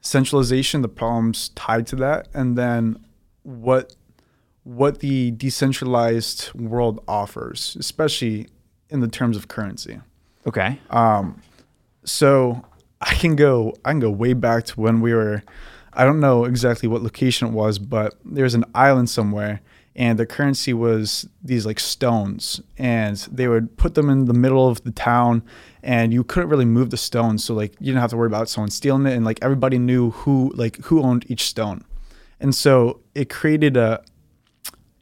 centralization, 0.00 0.82
the 0.82 0.88
problems 0.88 1.48
tied 1.50 1.86
to 1.88 1.96
that, 1.96 2.28
and 2.34 2.56
then 2.56 3.04
what 3.42 3.94
what 4.62 5.00
the 5.00 5.30
decentralized 5.32 6.52
world 6.54 7.02
offers, 7.06 7.76
especially 7.78 8.48
in 8.88 9.00
the 9.00 9.08
terms 9.08 9.36
of 9.36 9.46
currency. 9.48 10.00
Okay. 10.46 10.80
Um, 10.88 11.42
so 12.04 12.64
I 13.00 13.14
can 13.14 13.36
go 13.36 13.74
I 13.84 13.90
can 13.90 14.00
go 14.00 14.10
way 14.10 14.32
back 14.32 14.64
to 14.66 14.80
when 14.80 15.00
we 15.00 15.14
were 15.14 15.42
I 15.92 16.04
don't 16.04 16.20
know 16.20 16.44
exactly 16.44 16.88
what 16.88 17.02
location 17.02 17.48
it 17.48 17.52
was, 17.52 17.78
but 17.78 18.14
there's 18.24 18.54
an 18.54 18.64
island 18.74 19.08
somewhere 19.08 19.60
and 19.96 20.18
the 20.18 20.26
currency 20.26 20.72
was 20.72 21.28
these 21.42 21.64
like 21.64 21.78
stones 21.78 22.60
and 22.78 23.16
they 23.30 23.46
would 23.46 23.76
put 23.76 23.94
them 23.94 24.10
in 24.10 24.24
the 24.24 24.34
middle 24.34 24.68
of 24.68 24.82
the 24.82 24.90
town 24.90 25.42
and 25.82 26.12
you 26.12 26.24
couldn't 26.24 26.48
really 26.48 26.64
move 26.64 26.90
the 26.90 26.96
stones 26.96 27.44
so 27.44 27.54
like 27.54 27.74
you 27.78 27.86
didn't 27.86 28.00
have 28.00 28.10
to 28.10 28.16
worry 28.16 28.26
about 28.26 28.48
someone 28.48 28.70
stealing 28.70 29.06
it 29.06 29.12
and 29.12 29.24
like 29.24 29.38
everybody 29.42 29.78
knew 29.78 30.10
who 30.10 30.52
like 30.56 30.76
who 30.84 31.02
owned 31.02 31.24
each 31.30 31.42
stone. 31.42 31.84
And 32.40 32.54
so 32.54 33.00
it 33.14 33.30
created 33.30 33.76
a 33.76 34.02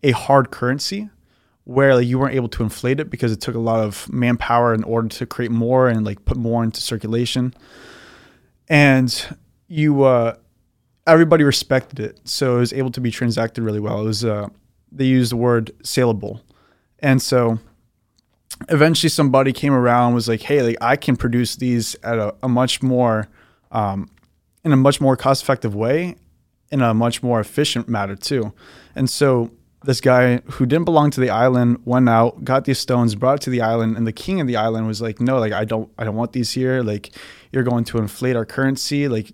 a 0.03 0.11
hard 0.11 0.51
currency 0.51 1.09
where 1.65 1.95
like 1.95 2.07
you 2.07 2.19
weren't 2.19 2.35
able 2.35 2.49
to 2.49 2.63
inflate 2.63 3.01
it 3.01 3.09
because 3.09 3.33
it 3.33 3.41
took 3.41 3.55
a 3.55 3.61
lot 3.61 3.81
of 3.81 4.13
manpower 4.13 4.75
in 4.75 4.83
order 4.85 5.09
to 5.09 5.25
create 5.25 5.51
more 5.51 5.89
and 5.89 6.05
like 6.05 6.25
put 6.25 6.37
more 6.37 6.63
into 6.65 6.81
circulation. 6.81 7.55
And 8.69 9.37
you 9.69 10.03
uh 10.03 10.37
everybody 11.07 11.45
respected 11.45 11.99
it. 11.99 12.21
So 12.25 12.57
it 12.57 12.61
was 12.61 12.73
able 12.73 12.91
to 12.91 13.01
be 13.01 13.11
transacted 13.11 13.63
really 13.63 13.81
well. 13.81 14.01
It 14.01 14.05
was 14.05 14.25
uh 14.25 14.49
they 14.95 15.07
used 15.07 15.33
the 15.33 15.37
word 15.37 15.73
saleable. 15.83 16.43
And 16.99 17.21
so 17.21 17.59
eventually 18.69 19.11
somebody 19.11 19.53
came 19.53 19.73
around 19.73 20.09
and 20.09 20.15
was 20.15 20.29
like, 20.29 20.43
hey, 20.43 20.63
like 20.63 20.77
I 20.81 20.97
can 20.97 21.17
produce 21.17 21.57
these 21.57 21.97
at 22.03 22.19
a, 22.19 22.35
a 22.43 22.49
much 22.49 22.83
more 22.83 23.29
um 23.71 24.11
in 24.65 24.73
a 24.73 24.77
much 24.77 25.01
more 25.01 25.17
cost 25.17 25.43
effective 25.43 25.75
way 25.75 26.17
in 26.71 26.81
a 26.81 26.95
much 26.95 27.23
more 27.23 27.39
efficient 27.39 27.89
matter 27.89 28.17
too. 28.17 28.53
And 28.97 29.09
so 29.09 29.51
this 29.85 30.01
guy 30.01 30.37
who 30.53 30.67
didn't 30.67 30.85
belong 30.85 31.11
to 31.11 31.21
the 31.21 31.31
island 31.31 31.83
went 31.85 32.09
out, 32.09 32.45
got 32.45 32.65
these 32.65 32.79
stones, 32.79 33.15
brought 33.15 33.37
it 33.37 33.43
to 33.43 33.51
the 33.51 33.61
island, 33.61 33.97
and 33.97 34.07
the 34.07 34.13
king 34.13 34.41
of 34.41 34.47
the 34.47 34.57
island 34.57 34.87
was 34.87 35.03
like, 35.03 35.21
"No, 35.21 35.39
like 35.39 35.53
I 35.53 35.65
don't, 35.65 35.91
I 35.99 36.05
don't 36.05 36.17
want 36.17 36.33
these 36.33 36.53
here. 36.53 36.83
Like 36.83 37.11
you're 37.53 37.63
going 37.63 37.85
to 37.85 37.99
inflate 37.99 38.37
our 38.37 38.47
currency. 38.47 39.09
Like 39.09 39.33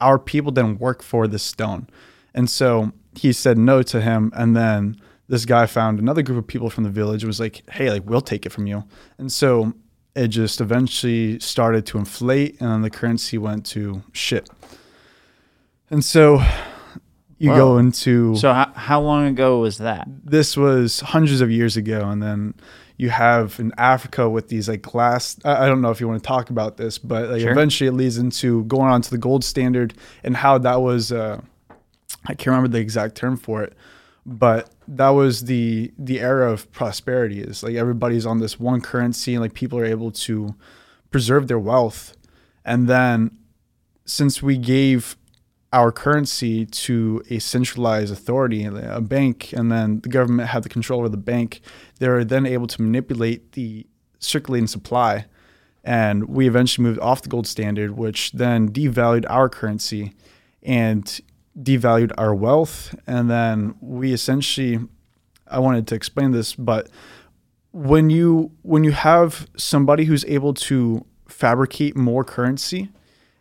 our 0.00 0.18
people 0.18 0.50
didn't 0.50 0.80
work 0.80 1.02
for 1.02 1.28
this 1.28 1.42
stone." 1.42 1.88
And 2.34 2.50
so 2.50 2.92
he 3.16 3.32
said 3.32 3.58
no 3.58 3.82
to 3.82 4.00
him, 4.00 4.32
and 4.34 4.56
then 4.56 5.00
this 5.28 5.44
guy 5.44 5.66
found 5.66 5.98
another 5.98 6.22
group 6.22 6.38
of 6.38 6.46
people 6.46 6.70
from 6.70 6.84
the 6.84 6.90
village 6.90 7.22
and 7.22 7.28
was 7.28 7.40
like, 7.40 7.62
"Hey, 7.70 7.90
like 7.90 8.02
we'll 8.04 8.20
take 8.20 8.46
it 8.46 8.50
from 8.52 8.66
you." 8.66 8.84
And 9.18 9.32
so 9.32 9.72
it 10.14 10.28
just 10.28 10.60
eventually 10.60 11.38
started 11.40 11.84
to 11.86 11.98
inflate, 11.98 12.60
and 12.60 12.70
then 12.70 12.82
the 12.82 12.90
currency 12.90 13.36
went 13.38 13.66
to 13.66 14.02
shit. 14.12 14.48
And 15.90 16.04
so 16.04 16.42
you 17.38 17.50
go 17.54 17.78
into 17.78 18.34
So 18.36 18.52
how, 18.52 18.72
how 18.74 19.00
long 19.00 19.26
ago 19.26 19.60
was 19.60 19.78
that? 19.78 20.08
this 20.24 20.56
was 20.56 21.00
hundreds 21.00 21.40
of 21.40 21.50
years 21.50 21.76
ago 21.76 22.08
and 22.08 22.22
then 22.22 22.54
you 22.96 23.10
have 23.10 23.60
in 23.60 23.72
africa 23.76 24.26
with 24.28 24.48
these 24.48 24.70
like 24.70 24.80
glass 24.80 25.36
i 25.44 25.64
I 25.64 25.66
don't 25.68 25.82
know 25.82 25.90
if 25.90 26.00
you 26.00 26.08
want 26.08 26.22
to 26.22 26.26
talk 26.26 26.48
about 26.48 26.78
this 26.78 26.96
but 26.96 27.28
like 27.28 27.42
Sure. 27.42 27.52
eventually 27.52 27.88
it 27.88 27.92
leads 27.92 28.16
into 28.16 28.64
going 28.64 28.90
on 28.90 29.02
to 29.02 29.10
the 29.10 29.18
gold 29.18 29.44
standard 29.44 29.92
and 30.24 30.34
how 30.34 30.56
that 30.58 30.80
was 30.80 31.12
uh, 31.12 31.42
i 32.26 32.34
can't 32.34 32.48
remember 32.48 32.68
the 32.68 32.78
exact 32.78 33.14
term 33.16 33.36
for 33.36 33.62
it 33.62 33.72
but 34.24 34.70
that 34.88 35.10
was 35.10 35.44
the 35.44 35.92
the 35.98 36.20
era 36.20 36.50
of 36.50 36.70
prosperity 36.72 37.40
is 37.40 37.62
like 37.62 37.74
everybody's 37.74 38.26
on 38.26 38.38
this 38.38 38.58
one 38.58 38.80
currency 38.80 39.34
and 39.34 39.42
like 39.42 39.54
people 39.54 39.78
are 39.78 39.84
able 39.84 40.10
to 40.10 40.54
preserve 41.10 41.48
their 41.48 41.58
wealth 41.58 42.16
and 42.64 42.88
then 42.88 43.30
since 44.04 44.42
we 44.42 44.56
gave 44.56 45.16
our 45.72 45.92
currency 45.92 46.64
to 46.64 47.22
a 47.28 47.38
centralized 47.38 48.12
authority, 48.12 48.64
a 48.64 49.00
bank, 49.00 49.52
and 49.52 49.70
then 49.70 50.00
the 50.00 50.08
government 50.08 50.48
had 50.48 50.62
the 50.62 50.68
control 50.68 51.00
over 51.00 51.08
the 51.08 51.16
bank, 51.16 51.60
they 51.98 52.08
were 52.08 52.24
then 52.24 52.46
able 52.46 52.66
to 52.66 52.80
manipulate 52.80 53.52
the 53.52 53.86
circulating 54.18 54.68
supply. 54.68 55.26
And 55.84 56.28
we 56.28 56.46
eventually 56.48 56.84
moved 56.84 57.00
off 57.00 57.22
the 57.22 57.28
gold 57.28 57.46
standard, 57.46 57.92
which 57.92 58.32
then 58.32 58.70
devalued 58.70 59.26
our 59.28 59.48
currency 59.48 60.14
and 60.62 61.20
devalued 61.60 62.12
our 62.18 62.34
wealth. 62.34 62.94
And 63.06 63.30
then 63.30 63.74
we 63.80 64.12
essentially, 64.12 64.78
I 65.46 65.58
wanted 65.58 65.86
to 65.88 65.94
explain 65.94 66.32
this, 66.32 66.54
but 66.54 66.88
when 67.72 68.08
you 68.08 68.52
when 68.62 68.84
you 68.84 68.92
have 68.92 69.48
somebody 69.56 70.04
who's 70.04 70.24
able 70.24 70.54
to 70.54 71.04
fabricate 71.28 71.94
more 71.94 72.24
currency, 72.24 72.88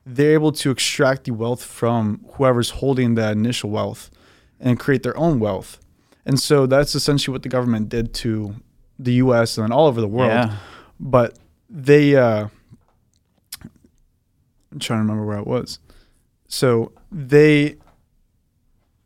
they're 0.05 0.33
able 0.33 0.51
to 0.51 0.71
extract 0.71 1.23
the 1.23 1.31
wealth 1.31 1.63
from 1.63 2.25
whoever's 2.33 2.71
holding 2.71 3.15
that 3.15 3.31
initial 3.31 3.69
wealth 3.69 4.11
and 4.59 4.79
create 4.79 5.03
their 5.03 5.17
own 5.17 5.39
wealth. 5.39 5.79
And 6.25 6.39
so 6.39 6.65
that's 6.65 6.95
essentially 6.95 7.31
what 7.31 7.43
the 7.43 7.49
government 7.49 7.87
did 7.87 8.13
to 8.15 8.55
the 8.99 9.13
US 9.13 9.57
and 9.57 9.65
then 9.65 9.71
all 9.71 9.87
over 9.87 10.01
the 10.01 10.07
world. 10.07 10.31
Yeah. 10.31 10.57
But 10.99 11.37
they 11.69 12.15
uh 12.15 12.47
I'm 14.71 14.79
trying 14.79 14.99
to 14.99 15.01
remember 15.03 15.25
where 15.25 15.37
it 15.37 15.47
was. 15.47 15.79
So 16.49 16.91
they 17.09 17.77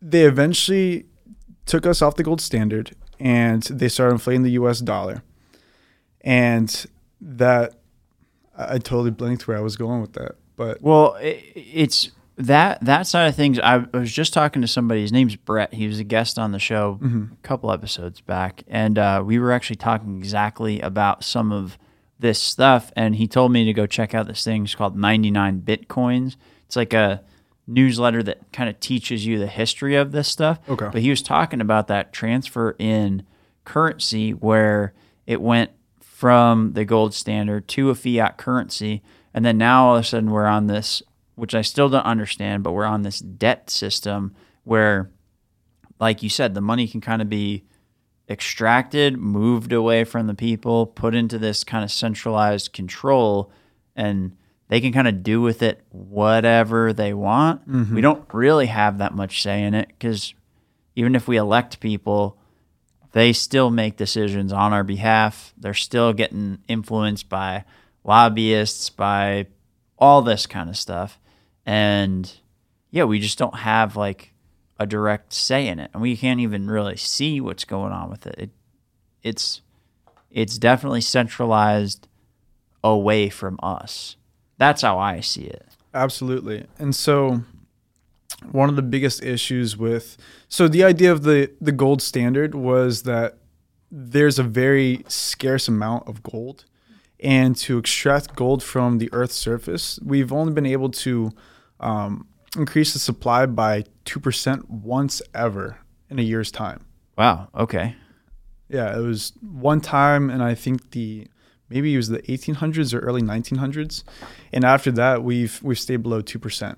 they 0.01 0.23
eventually 0.23 1.05
took 1.65 1.85
us 1.85 2.01
off 2.01 2.15
the 2.15 2.23
gold 2.23 2.41
standard 2.41 2.95
and 3.19 3.63
they 3.63 3.89
started 3.89 4.13
inflating 4.13 4.43
the 4.43 4.51
US 4.51 4.79
dollar. 4.79 5.23
And 6.21 6.85
that 7.21 7.75
I 8.57 8.77
totally 8.77 9.11
blinked 9.11 9.47
where 9.47 9.57
I 9.57 9.61
was 9.61 9.75
going 9.77 10.01
with 10.01 10.13
that. 10.13 10.35
But 10.55 10.81
Well, 10.81 11.15
i 11.17 11.41
it's 11.55 12.11
that 12.37 12.83
that 12.85 13.05
side 13.05 13.27
of 13.27 13.35
things. 13.35 13.59
I 13.59 13.77
was 13.93 14.11
just 14.11 14.33
talking 14.33 14.61
to 14.61 14.67
somebody. 14.67 15.01
His 15.01 15.11
name's 15.11 15.35
Brett. 15.35 15.73
He 15.73 15.87
was 15.87 15.99
a 15.99 16.03
guest 16.05 16.39
on 16.39 16.51
the 16.53 16.59
show 16.59 16.97
a 17.33 17.47
couple 17.47 17.71
episodes 17.71 18.21
back, 18.21 18.63
and 18.67 18.97
uh, 18.97 19.21
we 19.25 19.39
were 19.39 19.51
actually 19.51 19.75
talking 19.75 20.17
exactly 20.17 20.79
about 20.79 21.23
some 21.23 21.51
of 21.51 21.77
this 22.17 22.39
stuff. 22.39 22.91
And 22.95 23.15
he 23.15 23.27
told 23.27 23.51
me 23.51 23.65
to 23.65 23.73
go 23.73 23.85
check 23.85 24.13
out 24.13 24.27
this 24.27 24.43
thing. 24.43 24.63
It's 24.63 24.75
called 24.75 24.97
99 24.97 25.61
Bitcoins. 25.61 26.37
It's 26.65 26.77
like 26.77 26.93
a 26.93 27.23
newsletter 27.69 28.23
that 28.23 28.51
kind 28.51 28.69
of 28.69 28.79
teaches 28.79 29.25
you 29.25 29.37
the 29.39 29.47
history 29.47 29.95
of 29.95 30.11
this 30.11 30.27
stuff. 30.27 30.59
Okay. 30.67 30.89
But 30.91 31.01
he 31.01 31.09
was 31.09 31.21
talking 31.21 31.61
about 31.61 31.87
that 31.87 32.11
transfer 32.11 32.75
in 32.79 33.23
currency 33.63 34.31
where 34.31 34.93
it 35.27 35.41
went 35.41 35.71
from 36.01 36.73
the 36.73 36.83
gold 36.83 37.13
standard 37.13 37.67
to 37.69 37.89
a 37.89 37.95
fiat 37.95 38.37
currency. 38.37 39.01
And 39.33 39.45
then 39.45 39.57
now 39.57 39.87
all 39.87 39.95
of 39.95 40.01
a 40.01 40.05
sudden 40.05 40.31
we're 40.31 40.47
on 40.47 40.67
this, 40.67 41.03
which 41.35 41.55
I 41.55 41.61
still 41.61 41.87
don't 41.87 42.05
understand, 42.05 42.63
but 42.63 42.73
we're 42.73 42.85
on 42.85 43.03
this 43.03 43.19
debt 43.19 43.69
system 43.69 44.35
where, 44.63 45.11
like 45.99 46.23
you 46.23 46.29
said, 46.29 46.53
the 46.53 46.61
money 46.61 46.87
can 46.87 46.99
kind 46.99 47.21
of 47.21 47.29
be 47.29 47.63
extracted, 48.29 49.17
moved 49.17 49.71
away 49.71 50.03
from 50.03 50.27
the 50.27 50.33
people, 50.33 50.85
put 50.85 51.15
into 51.15 51.37
this 51.37 51.63
kind 51.63 51.83
of 51.83 51.91
centralized 51.91 52.73
control, 52.73 53.51
and 53.95 54.35
they 54.69 54.79
can 54.79 54.93
kind 54.93 55.07
of 55.07 55.23
do 55.23 55.41
with 55.41 55.61
it 55.61 55.81
whatever 55.89 56.93
they 56.93 57.13
want. 57.13 57.67
Mm-hmm. 57.69 57.95
We 57.95 58.01
don't 58.01 58.25
really 58.31 58.67
have 58.67 58.99
that 58.99 59.13
much 59.13 59.41
say 59.41 59.63
in 59.63 59.73
it 59.73 59.87
because 59.89 60.33
even 60.95 61.15
if 61.15 61.27
we 61.27 61.37
elect 61.37 61.79
people, 61.79 62.37
they 63.11 63.33
still 63.33 63.71
make 63.71 63.97
decisions 63.97 64.53
on 64.53 64.71
our 64.71 64.83
behalf. 64.83 65.53
They're 65.57 65.73
still 65.73 66.13
getting 66.13 66.59
influenced 66.67 67.27
by 67.27 67.65
lobbyists, 68.03 68.91
by 68.91 69.47
all 69.97 70.21
this 70.21 70.45
kind 70.45 70.69
of 70.69 70.77
stuff. 70.77 71.19
And 71.65 72.31
yeah, 72.91 73.03
we 73.05 73.19
just 73.19 73.39
don't 73.39 73.55
have 73.55 73.95
like 73.95 74.33
a 74.79 74.85
direct 74.85 75.33
say 75.33 75.67
in 75.67 75.79
it. 75.79 75.89
And 75.93 76.01
we 76.01 76.15
can't 76.15 76.39
even 76.39 76.69
really 76.69 76.95
see 76.95 77.41
what's 77.41 77.65
going 77.65 77.91
on 77.91 78.09
with 78.09 78.27
it. 78.27 78.35
it 78.37 78.49
it's 79.23 79.61
it's 80.31 80.59
definitely 80.59 81.01
centralized 81.01 82.07
away 82.83 83.29
from 83.29 83.59
us. 83.63 84.15
That's 84.59 84.83
how 84.83 84.99
I 84.99 85.21
see 85.21 85.45
it. 85.45 85.65
Absolutely. 85.95 86.67
And 86.77 86.95
so 86.95 87.41
one 88.51 88.69
of 88.69 88.75
the 88.75 88.81
biggest 88.83 89.23
issues 89.23 89.75
with 89.75 90.15
so 90.47 90.67
the 90.67 90.83
idea 90.83 91.11
of 91.11 91.23
the 91.23 91.51
the 91.59 91.71
gold 91.73 92.01
standard 92.01 92.53
was 92.55 93.03
that 93.03 93.37
there's 93.91 94.37
a 94.39 94.43
very 94.43 95.03
scarce 95.07 95.67
amount 95.67 96.07
of 96.07 96.21
gold 96.23 96.63
and 97.19 97.55
to 97.57 97.77
extract 97.77 98.35
gold 98.35 98.63
from 98.63 98.97
the 98.99 99.09
earth's 99.11 99.35
surface 99.35 99.99
we've 100.05 100.31
only 100.31 100.53
been 100.53 100.65
able 100.65 100.89
to 100.89 101.31
um, 101.81 102.27
increase 102.55 102.93
the 102.93 102.99
supply 102.99 103.45
by 103.45 103.83
2% 104.05 104.69
once 104.69 105.21
ever 105.33 105.79
in 106.09 106.17
a 106.19 106.21
year's 106.21 106.51
time 106.51 106.85
Wow. 107.17 107.49
Okay. 107.53 107.95
yeah 108.69 108.95
it 108.97 109.01
was 109.01 109.33
one 109.41 109.81
time 109.81 110.29
and 110.29 110.41
i 110.41 110.53
think 110.55 110.91
the 110.91 111.27
maybe 111.69 111.93
it 111.93 111.97
was 111.97 112.09
the 112.09 112.21
1800s 112.23 112.93
or 112.93 112.99
early 112.99 113.21
1900s 113.21 114.03
and 114.53 114.63
after 114.65 114.91
that 114.91 115.23
we've 115.23 115.59
we've 115.63 115.79
stayed 115.79 116.01
below 116.03 116.21
2% 116.21 116.75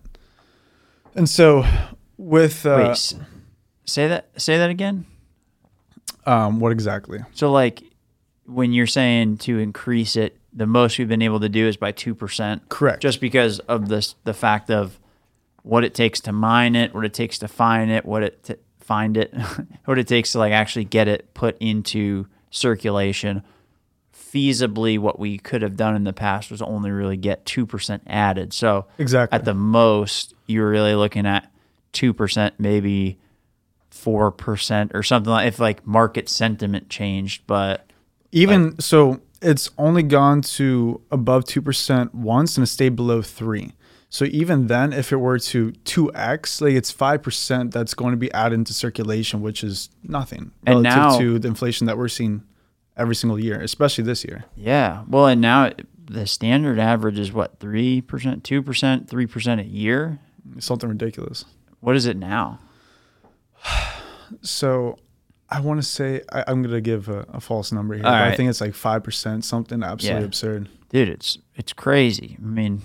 and 1.16 1.28
so 1.30 1.66
with 2.18 2.66
uh, 2.66 2.90
s- 2.92 3.16
say 3.86 4.08
that. 4.08 4.30
Say 4.40 4.58
that 4.58 4.70
again. 4.70 5.06
um, 6.26 6.60
what 6.60 6.72
exactly 6.72 7.20
So 7.34 7.52
like 7.52 7.84
when 8.46 8.74
you're 8.74 8.88
saying 8.88 9.38
to 9.40 9.58
increase 9.60 10.16
it, 10.16 10.38
the 10.54 10.66
most 10.68 10.98
we've 11.00 11.08
been 11.08 11.22
able 11.22 11.40
to 11.40 11.50
do 11.50 11.68
is 11.68 11.78
by 11.78 11.92
two 11.92 12.14
percent. 12.14 12.68
correct 12.70 13.02
Just 13.02 13.22
because 13.22 13.60
of 13.60 13.88
this, 13.90 14.16
the 14.26 14.34
fact 14.34 14.70
of 14.70 15.00
what 15.64 15.84
it 15.84 15.94
takes 15.94 16.20
to 16.22 16.32
mine 16.32 16.76
it, 16.76 16.94
what 16.94 17.06
it 17.06 17.14
takes 17.14 17.38
to 17.40 17.48
find 17.48 17.90
it, 17.92 18.06
what 18.06 18.24
it 18.24 18.44
to 18.44 18.58
find 18.80 19.16
it, 19.18 19.34
what 19.86 19.98
it 19.98 20.08
takes 20.08 20.34
to 20.34 20.40
like 20.40 20.52
actually 20.54 20.84
get 20.86 21.08
it 21.08 21.34
put 21.34 21.56
into 21.60 22.28
circulation. 22.50 23.44
Feasibly, 24.32 24.98
what 24.98 25.20
we 25.20 25.38
could 25.38 25.62
have 25.62 25.76
done 25.76 25.96
in 25.96 26.04
the 26.04 26.14
past 26.14 26.52
was 26.52 26.62
only 26.62 26.90
really 26.92 27.18
get 27.18 27.46
two 27.46 27.66
percent 27.66 28.04
added. 28.08 28.54
So 28.54 28.86
exactly 28.98 29.36
at 29.36 29.46
the 29.46 29.54
most, 29.54 30.34
you're 30.48 30.70
really 30.70 30.96
looking 30.96 31.26
at 31.26 31.52
two 31.92 32.14
percent, 32.14 32.56
maybe 32.58 33.18
four 33.90 34.32
percent 34.32 34.92
or 34.94 35.04
something 35.04 35.32
like 35.32 35.48
if 35.48 35.60
like 35.60 35.86
market 35.86 36.30
sentiment 36.30 36.90
changed. 36.90 37.44
But 37.46 37.92
Even 38.32 38.80
so, 38.80 39.20
it's 39.42 39.70
only 39.78 40.04
gone 40.04 40.42
to 40.44 41.02
above 41.12 41.46
2% 41.46 42.14
once 42.14 42.58
and 42.58 42.64
it 42.64 42.68
stayed 42.68 42.96
below 42.96 43.22
3. 43.24 43.72
So 44.08 44.26
even 44.26 44.68
then, 44.68 44.94
if 44.94 45.12
it 45.12 45.18
were 45.18 45.40
to 45.40 45.72
2x, 45.84 46.62
like 46.62 46.74
it's 46.74 46.94
5% 46.94 47.72
that's 47.72 47.94
going 47.94 48.12
to 48.12 48.18
be 48.18 48.32
added 48.34 48.56
into 48.56 48.74
circulation, 48.74 49.42
which 49.42 49.64
is 49.64 49.90
nothing 50.04 50.52
And 50.66 50.84
relative 50.84 50.96
now- 50.96 51.18
to 51.18 51.40
the 51.40 51.48
inflation 51.48 51.88
that 51.88 51.98
we're 51.98 52.08
seeing 52.08 52.44
every 52.98 53.16
single 53.16 53.40
year, 53.40 53.60
especially 53.62 54.04
this 54.04 54.24
year. 54.24 54.46
yeah, 54.56 55.04
well, 55.08 55.28
and 55.28 55.42
now 55.42 55.72
the 56.04 56.28
standard 56.28 56.78
average 56.80 57.18
is 57.20 57.32
what 57.32 57.60
three 57.60 58.02
percent, 58.02 58.44
two 58.44 58.62
percent, 58.62 59.10
three 59.10 59.26
percent 59.28 59.62
a 59.62 59.66
year. 59.66 60.20
It's 60.58 60.66
something 60.66 60.90
ridiculous. 60.90 61.46
What 61.80 61.96
is 61.96 62.06
it 62.06 62.18
now? 62.18 62.60
So 64.42 64.98
I 65.50 65.60
want 65.60 65.82
to 65.82 65.88
say, 65.88 66.22
I, 66.32 66.46
I'm 66.48 66.62
going 66.62 66.74
to 66.74 66.82
give 66.82 67.10
a, 67.10 67.26
a 67.34 67.42
false 67.42 67.72
number 67.74 67.96
here. 67.96 68.04
But 68.04 68.14
I 68.14 68.34
think 68.36 68.50
it's 68.50 68.62
like 68.62 68.72
5%, 68.72 69.44
something 69.44 69.84
absolutely 69.84 70.22
Yeah. 70.22 70.26
absurd. 70.26 70.70
Dude, 70.90 71.10
it's 71.10 71.38
it's 71.56 71.74
crazy. 71.74 72.38
I 72.42 72.46
mean, 72.46 72.82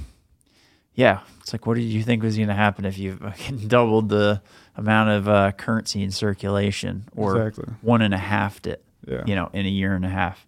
yeah, 0.95 1.21
it's 1.41 1.53
like 1.53 1.67
what 1.67 1.75
did 1.75 1.85
you 1.85 2.03
think 2.03 2.23
was 2.23 2.37
going 2.37 2.49
to 2.49 2.55
happen 2.55 2.85
if 2.85 2.99
you 2.99 3.19
doubled 3.67 4.09
the 4.09 4.43
amount 4.77 5.11
of 5.11 5.29
uh, 5.29 5.53
currency 5.53 6.03
in 6.03 6.11
circulation, 6.11 7.09
or 7.17 7.37
Exactly. 7.49 7.75
one 7.81 8.03
and 8.03 8.13
a 8.15 8.19
half 8.19 8.65
it? 8.67 8.85
Yeah. 9.07 9.23
you 9.27 9.35
know, 9.35 9.51
in 9.53 9.67
a 9.67 9.71
year 9.71 9.95
and 9.95 10.05
a 10.05 10.09
half. 10.09 10.47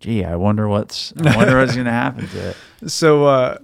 Gee, 0.00 0.24
I 0.24 0.36
wonder 0.36 0.68
what's 0.68 1.12
I 1.22 1.36
wonder 1.36 1.58
what's 1.58 1.74
going 1.74 1.86
to 1.86 1.92
happen 1.92 2.28
to 2.28 2.50
it. 2.50 2.56
So 2.86 3.24
uh, 3.24 3.58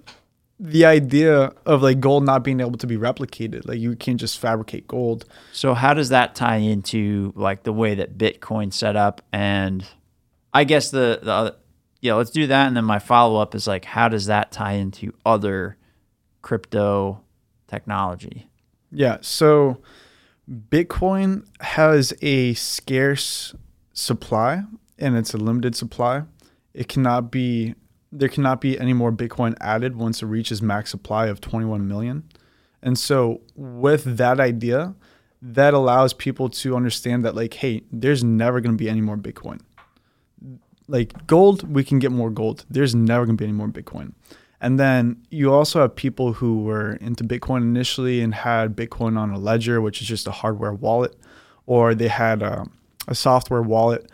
the 0.58 0.86
idea 0.86 1.52
of 1.66 1.82
like 1.82 2.00
gold 2.00 2.24
not 2.24 2.42
being 2.42 2.60
able 2.60 2.78
to 2.78 2.86
be 2.86 2.96
replicated, 2.96 3.68
like 3.68 3.78
you 3.78 3.94
can't 3.96 4.18
just 4.18 4.38
fabricate 4.38 4.86
gold. 4.88 5.26
So 5.52 5.74
how 5.74 5.92
does 5.92 6.08
that 6.08 6.34
tie 6.34 6.56
into 6.56 7.32
like 7.36 7.64
the 7.64 7.72
way 7.72 7.94
that 7.96 8.16
Bitcoin 8.16 8.72
set 8.72 8.96
up? 8.96 9.22
And 9.32 9.84
I 10.54 10.64
guess 10.64 10.90
the 10.90 11.20
the 11.22 11.32
other, 11.32 11.56
yeah, 12.00 12.14
let's 12.14 12.30
do 12.30 12.46
that. 12.46 12.66
And 12.66 12.76
then 12.76 12.84
my 12.84 12.98
follow 12.98 13.40
up 13.40 13.54
is 13.54 13.66
like, 13.66 13.84
how 13.84 14.08
does 14.08 14.26
that 14.26 14.50
tie 14.50 14.74
into 14.74 15.12
other 15.26 15.76
crypto 16.40 17.20
technology? 17.68 18.48
Yeah. 18.90 19.18
So 19.20 19.78
Bitcoin 20.50 21.44
has 21.60 22.12
a 22.22 22.54
scarce 22.54 23.54
supply 23.92 24.64
and 24.98 25.16
it's 25.16 25.34
a 25.34 25.38
limited 25.38 25.74
supply. 25.74 26.22
It 26.74 26.88
cannot 26.88 27.30
be 27.30 27.74
there 28.14 28.28
cannot 28.28 28.60
be 28.60 28.78
any 28.78 28.92
more 28.92 29.10
Bitcoin 29.10 29.56
added 29.60 29.96
once 29.96 30.22
it 30.22 30.26
reaches 30.26 30.60
max 30.60 30.90
supply 30.90 31.28
of 31.28 31.40
21 31.40 31.88
million. 31.88 32.24
And 32.82 32.98
so 32.98 33.40
with 33.54 34.18
that 34.18 34.38
idea, 34.38 34.94
that 35.40 35.72
allows 35.72 36.12
people 36.12 36.50
to 36.50 36.76
understand 36.76 37.24
that 37.24 37.34
like, 37.34 37.54
hey, 37.54 37.82
there's 37.90 38.22
never 38.22 38.60
gonna 38.60 38.76
be 38.76 38.88
any 38.88 39.00
more 39.00 39.16
Bitcoin. 39.16 39.60
Like 40.88 41.26
gold, 41.26 41.74
we 41.74 41.84
can 41.84 41.98
get 41.98 42.12
more 42.12 42.30
gold. 42.30 42.66
There's 42.68 42.94
never 42.94 43.24
gonna 43.24 43.36
be 43.36 43.44
any 43.44 43.54
more 43.54 43.68
Bitcoin. 43.68 44.12
And 44.60 44.78
then 44.78 45.24
you 45.30 45.52
also 45.52 45.80
have 45.80 45.96
people 45.96 46.34
who 46.34 46.62
were 46.62 46.92
into 46.96 47.24
Bitcoin 47.24 47.62
initially 47.62 48.20
and 48.20 48.32
had 48.32 48.76
Bitcoin 48.76 49.18
on 49.18 49.30
a 49.30 49.38
ledger, 49.38 49.80
which 49.80 50.00
is 50.00 50.06
just 50.06 50.28
a 50.28 50.30
hardware 50.30 50.72
wallet, 50.72 51.16
or 51.66 51.96
they 51.96 52.06
had 52.06 52.42
a, 52.42 52.66
a 53.08 53.14
software 53.14 53.62
wallet 53.62 54.10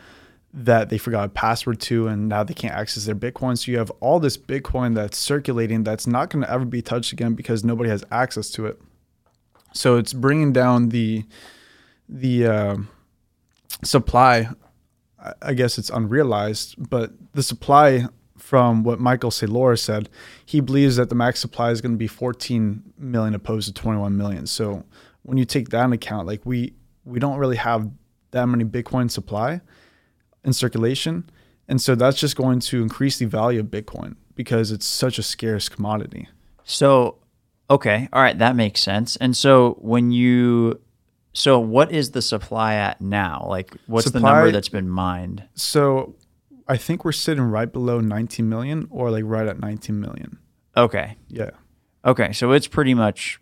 that 0.53 0.89
they 0.89 0.99
forgot 0.99 1.26
a 1.26 1.28
password 1.28 1.78
to 1.78 2.09
and 2.09 2.28
now 2.28 2.43
they 2.43 2.55
can't 2.55 2.74
access 2.74 3.05
their 3.05 3.14
Bitcoin. 3.14 3.57
So 3.59 3.70
you 3.70 3.78
have 3.78 3.91
all 4.01 4.18
this 4.18 4.36
Bitcoin 4.36 4.95
that's 4.95 5.18
circulating 5.18 5.84
that's 5.84 6.07
not 6.07 6.30
going 6.30 6.43
to 6.43 6.51
ever 6.51 6.64
be 6.64 6.82
touched 6.82 7.12
again 7.12 7.34
because 7.34 7.64
nobody 7.64 7.91
has 7.91 8.03
access 8.11 8.51
to 8.53 8.66
it. 8.66 8.80
So 9.72 9.97
it's 9.97 10.12
bringing 10.12 10.53
down 10.53 10.89
the 10.89 11.24
the 12.09 12.47
uh, 12.47 12.76
supply. 13.84 14.49
I- 15.43 15.53
guess 15.53 15.78
it's 15.78 15.91
unrealized, 15.91 16.76
but 16.89 17.12
the 17.34 17.43
supply 17.43 18.07
from 18.36 18.84
what 18.84 19.01
Michael 19.01 19.30
Saylor 19.30 19.78
said, 19.78 20.09
he 20.47 20.61
believes 20.61 20.97
that 20.97 21.09
the 21.09 21.14
max 21.16 21.41
supply 21.41 21.70
is 21.70 21.80
going 21.80 21.93
to 21.93 21.99
be 21.99 22.07
14 22.07 22.82
million 22.97 23.34
opposed 23.34 23.66
to 23.66 23.74
21 23.74 24.16
million. 24.16 24.47
So 24.47 24.84
when 25.24 25.36
you 25.36 25.45
take 25.45 25.70
that 25.70 25.84
into 25.84 25.97
account, 25.97 26.26
like 26.26 26.47
we 26.47 26.72
we 27.05 27.18
don't 27.18 27.39
really 27.39 27.57
have 27.57 27.91
that 28.31 28.47
many 28.47 28.64
Bitcoin 28.64 29.11
supply 29.11 29.61
in 30.45 30.53
circulation, 30.53 31.29
and 31.66 31.81
so 31.81 31.95
that's 31.95 32.18
just 32.18 32.37
going 32.37 32.61
to 32.61 32.83
increase 32.83 33.18
the 33.18 33.26
value 33.26 33.61
of 33.61 33.66
Bitcoin 33.66 34.16
because 34.35 34.70
it's 34.70 34.87
such 34.87 35.18
a 35.18 35.22
scarce 35.22 35.68
commodity. 35.68 36.29
So, 36.64 37.18
okay, 37.68 38.09
all 38.12 38.22
right, 38.22 38.39
that 38.39 38.55
makes 38.57 38.81
sense. 38.81 39.16
And 39.16 39.37
so 39.37 39.76
when 39.81 40.11
you 40.11 40.81
So 41.33 41.61
what 41.61 41.93
is 41.93 42.11
the 42.11 42.22
supply 42.22 42.74
at 42.74 43.01
now? 43.01 43.47
Like 43.49 43.76
what's 43.87 44.11
the 44.11 44.20
number 44.20 44.51
that's 44.51 44.68
been 44.68 44.89
mined? 44.89 45.45
So 45.55 46.16
I 46.66 46.76
think 46.76 47.05
we're 47.05 47.12
sitting 47.12 47.45
right 47.45 47.72
below 47.72 48.01
19 48.01 48.49
million 48.49 48.89
or 48.91 49.11
like 49.11 49.24
right 49.24 49.47
at 49.47 49.61
19 49.61 50.01
million. 50.01 50.39
Okay. 50.76 51.16
Yeah. 51.29 51.51
Okay. 52.05 52.33
So 52.33 52.53
it's 52.53 52.66
pretty 52.66 52.95
much 52.95 53.41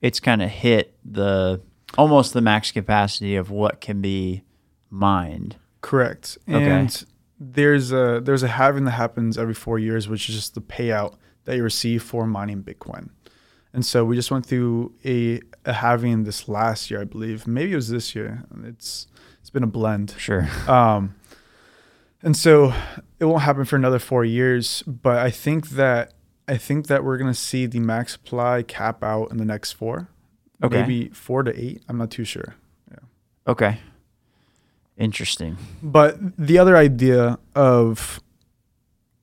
it's 0.00 0.18
kind 0.20 0.42
of 0.42 0.50
hit 0.50 0.96
the 1.04 1.60
almost 1.98 2.32
the 2.32 2.40
max 2.40 2.70
capacity 2.70 3.36
of 3.36 3.50
what 3.50 3.80
can 3.80 4.00
be 4.00 4.42
mined. 4.90 5.56
Correct. 5.80 6.38
Okay. 6.48 6.64
And 6.64 7.04
there's 7.38 7.92
a 7.92 8.20
there's 8.22 8.42
a 8.42 8.48
halving 8.48 8.84
that 8.84 8.92
happens 8.92 9.36
every 9.36 9.54
four 9.54 9.78
years, 9.78 10.08
which 10.08 10.28
is 10.28 10.34
just 10.34 10.54
the 10.54 10.60
payout 10.60 11.14
that 11.44 11.56
you 11.56 11.62
receive 11.62 12.02
for 12.02 12.26
mining 12.26 12.62
Bitcoin. 12.62 13.10
And 13.72 13.84
so 13.84 14.04
we 14.04 14.16
just 14.16 14.30
went 14.30 14.44
through 14.44 14.92
a, 15.04 15.40
a 15.64 15.72
halving 15.72 16.24
this 16.24 16.48
last 16.48 16.90
year, 16.90 17.00
I 17.00 17.04
believe. 17.04 17.46
Maybe 17.46 17.72
it 17.72 17.76
was 17.76 17.88
this 17.88 18.14
year. 18.14 18.44
It's 18.64 19.06
it's 19.40 19.50
been 19.50 19.62
a 19.62 19.68
blend. 19.68 20.14
Sure. 20.18 20.48
Um, 20.68 21.14
and 22.22 22.36
so 22.36 22.72
it 23.18 23.24
won't 23.24 23.42
happen 23.42 23.64
for 23.64 23.76
another 23.76 23.98
four 23.98 24.24
years, 24.24 24.82
but 24.82 25.18
I 25.18 25.30
think 25.30 25.70
that 25.70 26.12
I 26.46 26.56
think 26.56 26.86
that 26.86 27.02
we're 27.02 27.16
gonna 27.18 27.34
see 27.34 27.66
the 27.66 27.80
max 27.80 28.12
supply 28.12 28.62
cap 28.62 29.02
out 29.02 29.30
in 29.30 29.38
the 29.38 29.44
next 29.44 29.72
four, 29.72 30.08
Okay. 30.62 30.80
maybe 30.80 31.08
four 31.08 31.42
to 31.42 31.58
eight. 31.58 31.82
I'm 31.88 31.98
not 31.98 32.10
too 32.10 32.24
sure. 32.24 32.54
Okay. 33.46 33.78
Interesting. 34.96 35.56
But 35.82 36.16
the 36.38 36.58
other 36.58 36.76
idea 36.76 37.38
of 37.56 38.20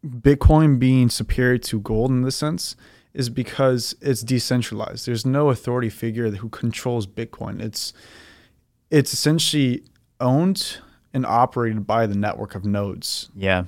Bitcoin 0.05 0.79
being 0.79 1.09
superior 1.09 1.57
to 1.57 1.79
gold 1.79 2.11
in 2.11 2.23
this 2.23 2.35
sense 2.35 2.75
is 3.13 3.29
because 3.29 3.95
it's 4.01 4.21
decentralized. 4.21 5.05
There's 5.05 5.25
no 5.25 5.49
authority 5.49 5.89
figure 5.89 6.29
who 6.31 6.49
controls 6.49 7.07
Bitcoin. 7.07 7.61
It's 7.61 7.93
it's 8.89 9.13
essentially 9.13 9.83
owned 10.19 10.77
and 11.13 11.25
operated 11.25 11.85
by 11.87 12.07
the 12.07 12.15
network 12.15 12.55
of 12.55 12.65
nodes. 12.65 13.29
Yeah. 13.35 13.65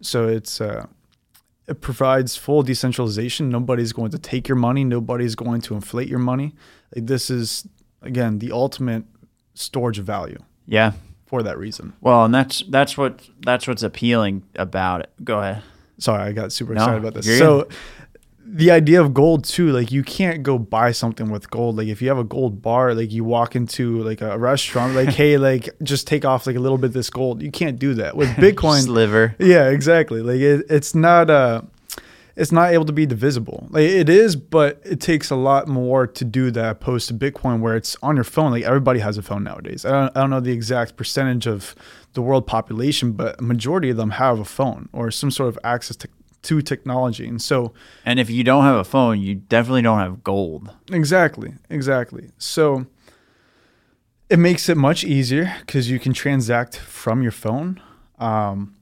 So 0.00 0.28
it's 0.28 0.60
uh, 0.60 0.86
it 1.66 1.80
provides 1.80 2.36
full 2.36 2.62
decentralization. 2.62 3.48
Nobody's 3.48 3.92
going 3.92 4.10
to 4.10 4.18
take 4.18 4.48
your 4.48 4.56
money. 4.56 4.84
Nobody's 4.84 5.34
going 5.34 5.62
to 5.62 5.74
inflate 5.74 6.08
your 6.08 6.18
money. 6.18 6.54
Like 6.94 7.06
this 7.06 7.30
is 7.30 7.66
again 8.02 8.38
the 8.38 8.52
ultimate 8.52 9.04
storage 9.54 9.98
of 9.98 10.04
value 10.06 10.38
Yeah. 10.66 10.92
for 11.26 11.42
that 11.42 11.58
reason. 11.58 11.92
Well, 12.00 12.24
and 12.24 12.34
that's 12.34 12.62
that's 12.68 12.96
what 12.96 13.20
that's 13.44 13.66
what's 13.66 13.82
appealing 13.82 14.42
about 14.56 15.00
it. 15.00 15.10
Go 15.24 15.40
ahead. 15.40 15.62
Sorry, 15.98 16.22
I 16.22 16.32
got 16.32 16.52
super 16.52 16.74
No, 16.74 16.82
excited 16.82 16.98
about 17.00 17.14
this. 17.14 17.38
So 17.38 17.68
the 18.46 18.70
idea 18.70 19.00
of 19.00 19.14
gold 19.14 19.44
too, 19.44 19.70
like 19.72 19.90
you 19.90 20.02
can't 20.02 20.42
go 20.42 20.58
buy 20.58 20.92
something 20.92 21.30
with 21.30 21.48
gold. 21.50 21.76
Like 21.78 21.88
if 21.88 22.02
you 22.02 22.08
have 22.08 22.18
a 22.18 22.24
gold 22.24 22.60
bar, 22.60 22.94
like 22.94 23.10
you 23.10 23.24
walk 23.24 23.56
into 23.56 24.02
like 24.02 24.20
a 24.20 24.38
restaurant, 24.38 24.94
like 24.94 25.08
hey, 25.20 25.38
like 25.38 25.70
just 25.82 26.06
take 26.06 26.24
off 26.24 26.46
like 26.46 26.56
a 26.56 26.60
little 26.60 26.76
bit 26.78 26.88
of 26.88 26.92
this 26.92 27.08
gold. 27.10 27.42
You 27.42 27.50
can't 27.50 27.78
do 27.78 27.94
that 27.94 28.16
with 28.16 28.28
Bitcoin. 28.36 28.82
Sliver. 28.82 29.34
yeah, 29.38 29.70
exactly. 29.70 30.20
Like 30.20 30.40
it, 30.40 30.66
it's 30.68 30.94
not 30.94 31.30
uh 31.30 31.62
it's 32.36 32.50
not 32.50 32.72
able 32.72 32.84
to 32.84 32.92
be 32.92 33.06
divisible. 33.06 33.68
Like 33.70 33.84
it 33.84 34.08
is, 34.08 34.34
but 34.36 34.80
it 34.84 35.00
takes 35.00 35.30
a 35.30 35.36
lot 35.36 35.68
more 35.68 36.06
to 36.06 36.24
do 36.24 36.50
that 36.50 36.70
opposed 36.70 37.08
to 37.08 37.14
Bitcoin 37.14 37.60
where 37.60 37.76
it's 37.76 37.96
on 38.02 38.16
your 38.16 38.24
phone. 38.24 38.50
Like 38.50 38.64
everybody 38.64 39.00
has 39.00 39.16
a 39.16 39.22
phone 39.22 39.44
nowadays. 39.44 39.84
I 39.84 39.90
don't, 39.90 40.16
I 40.16 40.20
don't 40.20 40.30
know 40.30 40.40
the 40.40 40.52
exact 40.52 40.96
percentage 40.96 41.46
of 41.46 41.74
the 42.14 42.22
world 42.22 42.46
population, 42.46 43.12
but 43.12 43.38
a 43.40 43.42
majority 43.42 43.90
of 43.90 43.96
them 43.96 44.10
have 44.10 44.38
a 44.40 44.44
phone 44.44 44.88
or 44.92 45.10
some 45.10 45.30
sort 45.30 45.48
of 45.48 45.58
access 45.62 45.96
to, 45.96 46.08
to 46.42 46.60
technology. 46.60 47.26
And 47.26 47.40
so 47.40 47.72
And 48.04 48.18
if 48.18 48.28
you 48.30 48.42
don't 48.42 48.64
have 48.64 48.76
a 48.76 48.84
phone, 48.84 49.20
you 49.20 49.36
definitely 49.36 49.82
don't 49.82 49.98
have 49.98 50.24
gold. 50.24 50.70
Exactly, 50.90 51.54
exactly. 51.70 52.30
So 52.38 52.86
it 54.28 54.38
makes 54.38 54.68
it 54.68 54.76
much 54.76 55.04
easier 55.04 55.54
because 55.60 55.88
you 55.88 56.00
can 56.00 56.12
transact 56.12 56.76
from 56.76 57.22
your 57.22 57.32
phone. 57.32 57.80
Um, 58.18 58.74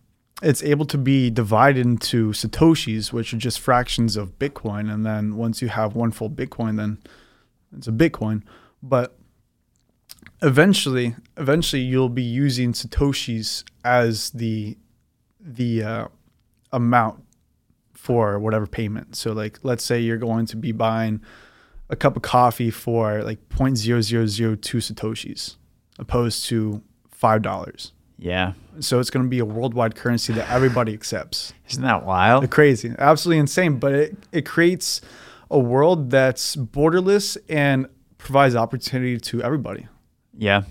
it's 0.42 0.62
able 0.62 0.84
to 0.86 0.98
be 0.98 1.30
divided 1.30 1.86
into 1.86 2.30
satoshis, 2.30 3.12
which 3.12 3.32
are 3.32 3.38
just 3.38 3.60
fractions 3.60 4.16
of 4.16 4.38
Bitcoin, 4.38 4.92
and 4.92 5.06
then 5.06 5.36
once 5.36 5.62
you 5.62 5.68
have 5.68 5.94
one 5.94 6.10
full 6.10 6.30
Bitcoin, 6.30 6.76
then 6.76 6.98
it's 7.76 7.88
a 7.88 7.92
Bitcoin. 7.92 8.42
But 8.82 9.16
eventually, 10.42 11.14
eventually, 11.36 11.82
you'll 11.82 12.08
be 12.08 12.22
using 12.22 12.72
satoshis 12.72 13.64
as 13.84 14.30
the 14.30 14.76
the 15.40 15.82
uh, 15.82 16.08
amount 16.72 17.24
for 17.94 18.38
whatever 18.38 18.66
payment. 18.66 19.16
So, 19.16 19.32
like, 19.32 19.60
let's 19.62 19.84
say 19.84 20.00
you're 20.00 20.16
going 20.16 20.46
to 20.46 20.56
be 20.56 20.72
buying 20.72 21.20
a 21.88 21.96
cup 21.96 22.16
of 22.16 22.22
coffee 22.22 22.70
for 22.70 23.22
like 23.22 23.48
0.0002 23.50 24.58
satoshis 24.58 25.56
opposed 25.98 26.46
to 26.46 26.82
$5. 27.22 27.92
Yeah. 28.22 28.52
So 28.78 29.00
it's 29.00 29.10
going 29.10 29.24
to 29.24 29.28
be 29.28 29.40
a 29.40 29.44
worldwide 29.44 29.96
currency 29.96 30.32
that 30.34 30.48
everybody 30.48 30.94
accepts. 30.94 31.52
Isn't 31.68 31.82
that 31.82 32.06
wild? 32.06 32.48
Crazy, 32.50 32.94
absolutely 32.98 33.38
insane, 33.40 33.78
but 33.78 33.92
it, 33.92 34.16
it 34.30 34.46
creates 34.46 35.00
a 35.50 35.58
world 35.58 36.10
that's 36.10 36.54
borderless 36.54 37.36
and 37.48 37.88
provides 38.18 38.54
opportunity 38.54 39.18
to 39.18 39.42
everybody. 39.42 39.88
Yeah. 40.38 40.62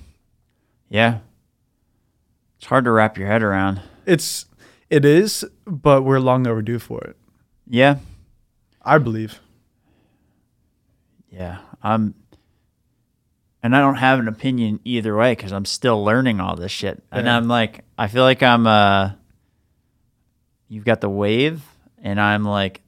Yeah. 0.90 1.20
It's 2.58 2.68
hard 2.68 2.86
to 2.86 2.92
wrap 2.92 3.18
your 3.18 3.28
head 3.28 3.44
around. 3.44 3.82
It's 4.06 4.46
it 4.90 5.04
is, 5.04 5.44
but 5.66 6.04
we're 6.04 6.20
long 6.20 6.48
overdue 6.48 6.80
for 6.80 7.02
it. 7.02 7.18
Yeah. 7.68 7.98
I 8.82 8.98
believe. 8.98 9.42
Yeah. 11.30 11.60
I'm 11.84 12.16
and 13.64 13.76
I 13.76 13.80
don't 13.80 13.96
have 13.96 14.20
an 14.20 14.28
opinion 14.28 14.80
either 14.84 15.16
way 15.16 15.36
cuz 15.36 15.52
I'm 15.52 15.66
still 15.66 16.04
learning 16.04 16.40
all 16.40 16.56
this 16.56 16.72
shit. 16.72 17.04
And 17.12 17.30
I'm 17.30 17.48
like 17.48 17.84
I 17.98 18.08
feel 18.08 18.24
like 18.24 18.44
I'm 18.44 18.66
uh 18.68 19.12
you've 20.68 20.86
got 20.86 21.02
the 21.02 21.10
wave 21.10 21.62
and 22.02 22.20
I'm 22.20 22.44
like 22.44 22.82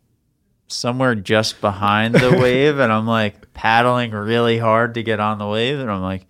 somewhere 0.67 1.15
just 1.15 1.61
behind 1.61 2.15
the 2.15 2.31
wave 2.41 2.79
and 2.79 2.91
I'm 2.91 3.07
like 3.07 3.53
paddling 3.53 4.11
really 4.11 4.57
hard 4.57 4.95
to 4.95 5.03
get 5.03 5.19
on 5.19 5.37
the 5.37 5.47
wave 5.47 5.79
and 5.79 5.91
I'm 5.91 6.01
like 6.01 6.25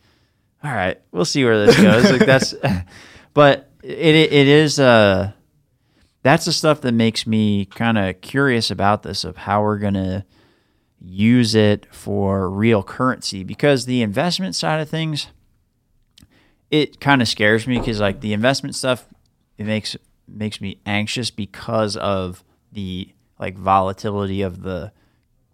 all 0.64 0.72
right, 0.72 0.98
we'll 1.12 1.26
see 1.26 1.44
where 1.44 1.66
this 1.66 1.76
goes. 1.76 2.10
like 2.10 2.26
that's 2.26 2.54
but 3.34 3.70
it 3.84 4.16
it, 4.16 4.48
is 4.48 4.80
uh 4.80 5.32
that's 6.24 6.46
the 6.46 6.54
stuff 6.54 6.82
that 6.82 6.94
makes 6.94 7.28
me 7.28 7.66
kind 7.66 7.98
of 7.98 8.22
curious 8.22 8.72
about 8.72 9.04
this 9.04 9.26
of 9.26 9.36
how 9.36 9.62
we're 9.62 9.78
going 9.78 9.94
to 9.94 10.24
use 11.04 11.54
it 11.54 11.86
for 11.94 12.50
real 12.50 12.82
currency 12.82 13.44
because 13.44 13.86
the 13.86 14.02
investment 14.02 14.56
side 14.56 14.80
of 14.80 14.90
things 14.90 15.28
it 16.72 17.00
kind 17.00 17.22
of 17.22 17.28
scares 17.28 17.68
me 17.68 17.78
because 17.78 18.00
like 18.00 18.22
the 18.22 18.34
investment 18.34 18.74
stuff 18.74 19.06
it 19.58 19.66
makes 19.66 19.98
makes 20.28 20.62
me 20.62 20.80
anxious 20.86 21.30
because 21.30 21.98
of 21.98 22.44
the 22.72 23.10
like 23.38 23.58
volatility 23.58 24.42
of 24.42 24.62
the 24.64 24.92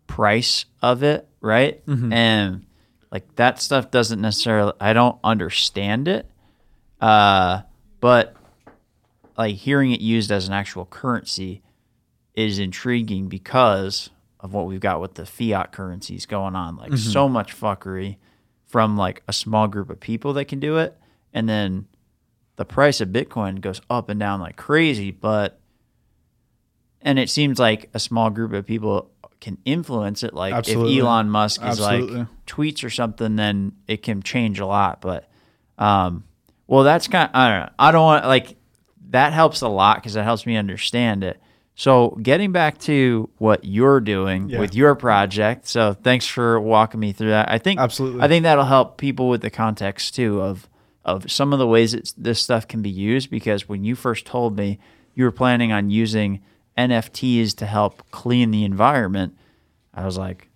price 0.08 0.66
of 0.82 1.02
it 1.04 1.28
right? 1.42 1.82
And 2.14 2.66
like 3.12 3.36
that 3.36 3.62
stuff 3.62 3.90
doesn't 3.92 4.22
necessarily 4.22 4.74
i 4.80 4.94
don't 4.94 5.18
understand 5.24 6.08
it 6.08 6.30
uh 7.02 7.62
but 8.00 8.36
like 9.38 9.56
hearing 9.56 9.92
it 9.92 10.02
used 10.02 10.32
as 10.32 10.48
an 10.48 10.54
actual 10.54 10.86
currency 10.86 11.62
is 12.36 12.60
intriguing 12.60 13.28
because 13.28 14.10
of 14.40 14.54
what 14.54 14.66
we've 14.66 14.80
got 14.80 15.02
with 15.02 15.16
the 15.16 15.26
fiat 15.26 15.72
currencies 15.72 16.26
going 16.26 16.56
on. 16.56 16.78
Like 16.78 16.98
so 16.98 17.28
much 17.28 17.60
fuckery 17.60 18.18
from 18.66 18.98
like 18.98 19.24
a 19.28 19.34
small 19.34 19.68
group 19.68 19.90
of 19.90 20.00
people 20.00 20.34
that 20.34 20.46
can 20.46 20.60
do 20.60 20.78
it, 20.78 20.98
and 21.34 21.48
then 21.50 21.88
the 22.56 22.66
price 22.66 23.02
of 23.02 23.10
Bitcoin 23.10 23.62
goes 23.62 23.82
up 23.90 24.10
and 24.10 24.20
down 24.20 24.40
like 24.40 24.56
crazy. 24.56 25.12
But 25.12 25.60
and 27.02 27.18
it 27.20 27.30
seems 27.30 27.60
like 27.60 27.90
a 27.94 28.00
small 28.00 28.30
group 28.30 28.54
of 28.54 28.66
people 28.66 29.12
can 29.40 29.58
influence 29.66 30.24
it. 30.24 30.34
Like 30.34 30.54
Absolutely. 30.54 30.98
if 30.98 31.04
Elon 31.04 31.30
Musk 31.30 31.62
is 31.62 31.80
Absolutely. 31.80 32.20
like 32.20 32.28
tweets 32.46 32.84
or 32.84 32.90
something, 32.90 33.36
then 33.36 33.74
it 33.88 34.04
can 34.04 34.22
change 34.22 34.60
a 34.60 34.66
lot. 34.66 35.02
But 35.02 35.30
um, 35.78 36.24
well, 36.68 36.84
that's 36.84 37.08
kind. 37.08 37.30
I 37.34 37.50
don't 37.50 37.60
know. 37.60 37.70
I 37.80 37.92
don't 37.92 38.06
want 38.06 38.26
like 38.26 38.56
that 39.10 39.34
helps 39.34 39.62
a 39.62 39.68
lot 39.68 39.98
because 39.98 40.16
it 40.16 40.24
helps 40.24 40.46
me 40.46 40.56
understand 40.56 41.24
it. 41.24 41.40
So 41.80 42.10
getting 42.22 42.52
back 42.52 42.78
to 42.80 43.30
what 43.38 43.64
you're 43.64 44.02
doing 44.02 44.50
Yeah. 44.50 44.60
with 44.60 44.76
your 44.76 44.96
project. 44.96 45.66
So 45.66 45.94
thanks 45.94 46.28
for 46.28 46.60
walking 46.60 47.00
me 47.00 47.14
through 47.14 47.30
that. 47.30 47.50
I 47.50 47.58
think 47.58 47.80
Absolutely. 47.80 48.22
I 48.22 48.28
think 48.28 48.44
that'll 48.44 48.66
help 48.66 48.98
people 48.98 49.30
with 49.30 49.40
the 49.40 49.50
context 49.50 50.14
too 50.14 50.42
of 50.42 50.68
of 51.06 51.32
some 51.32 51.54
of 51.54 51.60
the 51.60 51.66
ways 51.66 51.94
that 51.94 52.12
this 52.18 52.42
stuff 52.42 52.68
can 52.68 52.82
be 52.82 52.90
used 52.90 53.30
because 53.30 53.70
when 53.70 53.86
you 53.86 53.96
first 53.96 54.26
told 54.26 54.58
me 54.58 54.78
you 55.16 55.24
were 55.24 55.32
planning 55.32 55.72
on 55.72 55.90
using 55.90 56.42
NFTs 56.78 57.56
to 57.56 57.66
help 57.66 58.04
clean 58.12 58.52
the 58.52 58.66
environment, 58.66 59.38
I 59.94 60.04
was 60.06 60.18
like, 60.18 60.50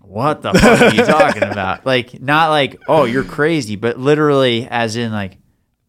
what 0.00 0.40
the 0.40 0.54
fuck 0.54 0.80
are 0.80 0.94
you 0.94 1.04
talking 1.06 1.42
about? 1.42 1.84
Like, 1.84 2.22
not 2.22 2.48
like, 2.48 2.80
oh, 2.88 3.04
you're 3.04 3.22
crazy, 3.22 3.76
but 3.76 3.98
literally, 3.98 4.66
as 4.70 4.96
in, 4.96 5.12
like, 5.12 5.36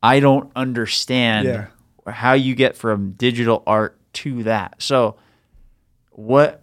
I 0.04 0.20
don't 0.20 0.52
understand 0.54 1.48
Yeah. 1.48 1.68
How 2.14 2.34
you 2.34 2.56
get 2.56 2.76
from 2.76 3.12
digital 3.12 3.64
art 3.66 3.98
to 4.14 4.44
that. 4.44 4.82
So, 4.82 5.16
what 6.12 6.62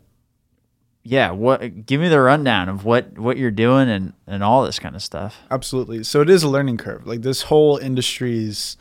yeah, 1.04 1.32
what 1.32 1.84
give 1.84 2.00
me 2.00 2.08
the 2.08 2.20
rundown 2.20 2.68
of 2.68 2.84
what 2.84 3.18
what 3.18 3.36
you're 3.36 3.50
doing 3.50 3.88
and 3.88 4.12
and 4.26 4.44
all 4.44 4.64
this 4.64 4.78
kind 4.78 4.94
of 4.94 5.02
stuff. 5.02 5.38
Absolutely. 5.50 6.04
So 6.04 6.20
it 6.20 6.30
is 6.30 6.42
a 6.42 6.48
learning 6.48 6.76
curve. 6.76 7.06
Like 7.06 7.22
this 7.22 7.42
whole 7.42 7.76
industry 7.76 8.44
is 8.44 8.76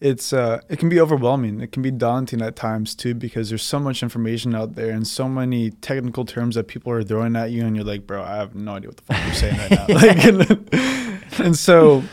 it's 0.00 0.32
uh 0.32 0.60
it 0.68 0.78
can 0.78 0.88
be 0.88 1.00
overwhelming. 1.00 1.60
It 1.60 1.72
can 1.72 1.82
be 1.82 1.90
daunting 1.90 2.40
at 2.40 2.54
times 2.54 2.94
too 2.94 3.14
because 3.14 3.48
there's 3.48 3.64
so 3.64 3.80
much 3.80 4.02
information 4.02 4.54
out 4.54 4.76
there 4.76 4.90
and 4.90 5.06
so 5.06 5.28
many 5.28 5.70
technical 5.70 6.24
terms 6.24 6.54
that 6.54 6.68
people 6.68 6.92
are 6.92 7.02
throwing 7.02 7.34
at 7.34 7.50
you 7.50 7.66
and 7.66 7.74
you're 7.74 7.84
like, 7.84 8.06
"Bro, 8.06 8.22
I 8.22 8.36
have 8.36 8.54
no 8.54 8.74
idea 8.74 8.90
what 8.90 8.96
the 8.98 9.02
fuck 9.02 9.24
you're 9.24 9.34
saying 9.34 9.58
right 9.58 9.70
now." 9.70 9.86
like 9.94 10.24
and, 10.24 11.40
and 11.46 11.56
so 11.56 12.04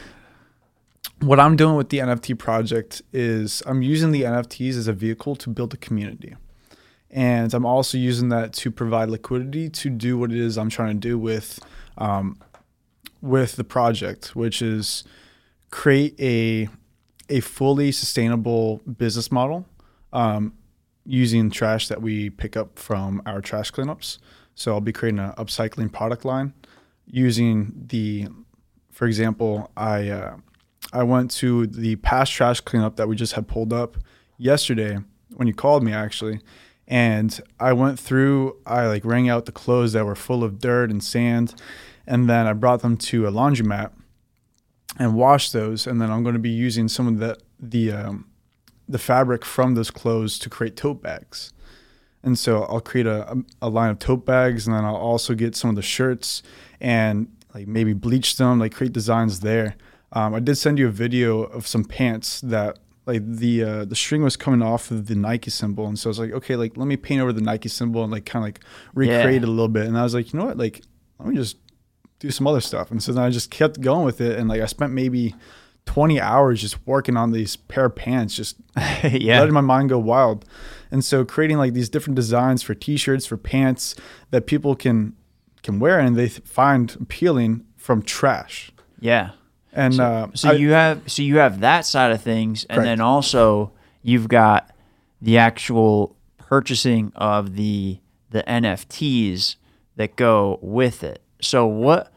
what 1.20 1.40
I'm 1.40 1.56
doing 1.56 1.76
with 1.76 1.90
the 1.90 2.00
NFT 2.00 2.38
project 2.38 3.02
is 3.12 3.64
I'm 3.66 3.82
using 3.82 4.12
the 4.12 4.24
NFTs 4.24 4.78
as 4.78 4.88
a 4.88 4.94
vehicle 4.94 5.36
to 5.38 5.50
build 5.50 5.74
a 5.74 5.78
community. 5.78 6.36
And 7.10 7.54
I'm 7.54 7.66
also 7.66 7.98
using 7.98 8.30
that 8.30 8.54
to 8.54 8.70
provide 8.70 9.10
liquidity 9.10 9.70
to 9.70 9.90
do 9.90 10.18
what 10.18 10.32
it 10.32 10.38
is 10.38 10.58
I'm 10.58 10.70
trying 10.70 11.00
to 11.00 11.08
do 11.08 11.18
with 11.18 11.60
um, 11.98 12.38
with 13.22 13.56
the 13.56 13.64
project, 13.64 14.36
which 14.36 14.62
is 14.62 15.04
create 15.72 16.20
a 16.20 16.70
a 17.30 17.40
fully 17.40 17.92
sustainable 17.92 18.78
business 18.98 19.32
model 19.32 19.66
um, 20.14 20.54
using 21.06 21.50
trash 21.50 21.88
that 21.88 22.02
we 22.02 22.30
pick 22.30 22.56
up 22.56 22.78
from 22.78 23.22
our 23.26 23.42
trash 23.42 23.72
cleanups. 23.72 24.20
So 24.56 24.74
I'll 24.74 24.82
be 24.82 24.94
creating 24.94 25.20
an 25.20 25.32
upcycling 25.34 25.92
product 25.92 26.26
line 26.26 26.54
using 27.06 27.74
the, 27.88 28.28
for 28.92 29.08
example, 29.08 29.72
I 29.78 30.10
uh, 30.10 30.38
I 30.94 31.04
went 31.04 31.32
to 31.32 31.68
the 31.68 31.98
past 31.98 32.32
trash 32.32 32.62
cleanup 32.62 32.96
that 32.96 33.08
we 33.08 33.16
just 33.16 33.34
had 33.34 33.48
pulled 33.48 33.74
up 33.74 33.98
yesterday 34.38 35.00
when 35.36 35.48
you 35.48 35.54
called 35.54 35.84
me 35.84 35.94
actually. 35.94 36.40
And 36.88 37.40
I 37.60 37.74
went 37.74 38.00
through, 38.00 38.58
I 38.66 38.88
like 38.88 39.04
wring 39.04 39.28
out 39.28 39.46
the 39.46 39.52
clothes 39.52 39.94
that 39.94 40.06
were 40.06 40.16
full 40.16 40.44
of 40.44 40.60
dirt 40.60 40.90
and 40.90 41.04
sand. 41.04 41.54
And 42.06 42.30
then 42.30 42.48
I 42.48 42.54
brought 42.54 42.82
them 42.82 42.96
to 42.98 43.28
a 43.28 43.32
laundromat 43.32 43.92
and 44.98 45.14
washed 45.14 45.52
those. 45.52 45.86
And 45.86 46.02
then 46.02 46.10
I'm 46.10 46.24
going 46.24 46.36
to 46.36 46.40
be 46.40 46.50
using 46.50 46.88
some 46.88 47.08
of 47.08 47.20
the, 47.20 47.38
the, 47.60 47.92
um, 47.92 48.30
the 48.88 48.98
fabric 48.98 49.44
from 49.44 49.76
those 49.76 49.92
clothes 49.92 50.40
to 50.40 50.50
create 50.50 50.78
tote 50.78 51.02
bags. 51.02 51.52
And 52.24 52.40
so 52.40 52.64
I'll 52.64 52.80
create 52.80 53.08
a, 53.08 53.44
a 53.62 53.70
line 53.70 53.90
of 53.90 54.00
tote 54.00 54.26
bags 54.26 54.66
and 54.66 54.76
then 54.76 54.86
I'll 54.86 54.96
also 54.96 55.34
get 55.34 55.56
some 55.56 55.70
of 55.70 55.76
the 55.76 55.82
shirts 55.82 56.42
and 56.80 57.28
like 57.54 57.68
maybe 57.68 57.94
bleach 57.94 58.38
them, 58.38 58.60
like 58.60 58.74
create 58.74 58.94
designs 58.94 59.42
there. 59.42 59.76
Um, 60.12 60.34
I 60.34 60.40
did 60.40 60.56
send 60.56 60.80
you 60.80 60.88
a 60.88 60.92
video 60.92 61.44
of 61.44 61.68
some 61.68 61.84
pants 61.84 62.42
that 62.42 62.80
like 63.06 63.22
the 63.26 63.64
uh, 63.64 63.86
the 63.86 63.96
string 63.96 64.22
was 64.22 64.36
coming 64.36 64.62
off 64.62 64.92
of 64.92 65.08
the 65.08 65.16
Nike 65.16 65.50
symbol, 65.50 65.88
and 65.88 65.98
so 65.98 66.10
I 66.10 66.12
was 66.12 66.20
like, 66.20 66.32
okay, 66.32 66.56
like 66.56 66.78
let 66.78 66.88
me 66.88 66.98
paint 66.98 67.22
over 67.22 67.34
the 67.34 67.42
Nike 67.42 67.70
symbol 67.70 68.04
and 68.04 68.12
like 68.12 68.26
kind 68.26 68.44
of 68.44 68.48
like 68.48 68.60
recreate 68.94 69.26
yeah. 69.26 69.32
it 69.32 69.44
a 69.44 69.52
little 69.52 69.68
bit. 69.70 69.88
And 69.88 69.98
I 69.98 70.04
was 70.04 70.14
like, 70.14 70.34
you 70.34 70.40
know 70.40 70.46
what, 70.46 70.58
like 70.58 70.82
let 71.20 71.30
me 71.30 71.36
just 71.36 71.58
do 72.20 72.32
some 72.32 72.48
other 72.48 72.62
stuff. 72.62 72.92
And 72.92 73.02
so 73.02 73.14
then 73.14 73.24
I 73.24 73.30
just 73.30 73.50
kept 73.50 73.82
going 73.82 74.06
with 74.06 74.22
it, 74.22 74.38
and 74.38 74.50
like 74.50 74.62
I 74.62 74.66
spent 74.66 74.94
maybe 74.94 75.36
20 75.86 76.20
hours 76.20 76.62
just 76.62 76.86
working 76.86 77.18
on 77.18 77.32
these 77.32 77.56
pair 77.56 77.86
of 77.86 77.96
pants, 77.96 78.36
just 78.36 78.58
yeah. 79.04 79.40
letting 79.40 79.54
my 79.54 79.62
mind 79.62 79.90
go 79.90 79.98
wild. 79.98 80.46
And 80.92 81.04
so 81.04 81.26
creating 81.26 81.58
like 81.58 81.74
these 81.74 81.90
different 81.90 82.16
designs 82.16 82.62
for 82.62 82.76
t-shirts, 82.76 83.26
for 83.26 83.38
pants 83.38 83.96
that 84.30 84.46
people 84.46 84.76
can 84.76 85.16
can 85.64 85.80
wear 85.80 86.00
and 86.00 86.16
they 86.16 86.30
find 86.30 86.96
appealing 87.02 87.66
from 87.76 88.02
trash. 88.02 88.72
Yeah. 89.00 89.32
And 89.78 89.94
so, 89.94 90.04
uh, 90.04 90.28
so 90.34 90.50
I, 90.50 90.54
you 90.54 90.72
have 90.72 91.10
so 91.10 91.22
you 91.22 91.38
have 91.38 91.60
that 91.60 91.86
side 91.86 92.12
of 92.12 92.22
things, 92.22 92.64
and 92.64 92.78
correct. 92.78 92.86
then 92.86 93.00
also 93.00 93.72
you've 94.02 94.28
got 94.28 94.76
the 95.22 95.38
actual 95.38 96.16
purchasing 96.38 97.12
of 97.16 97.56
the 97.56 98.00
the 98.32 98.44
NFTs 98.44 99.56
that 99.96 100.16
go 100.16 100.58
with 100.64 101.04
it. 101.04 101.22
So 101.42 101.68
what 101.68 102.12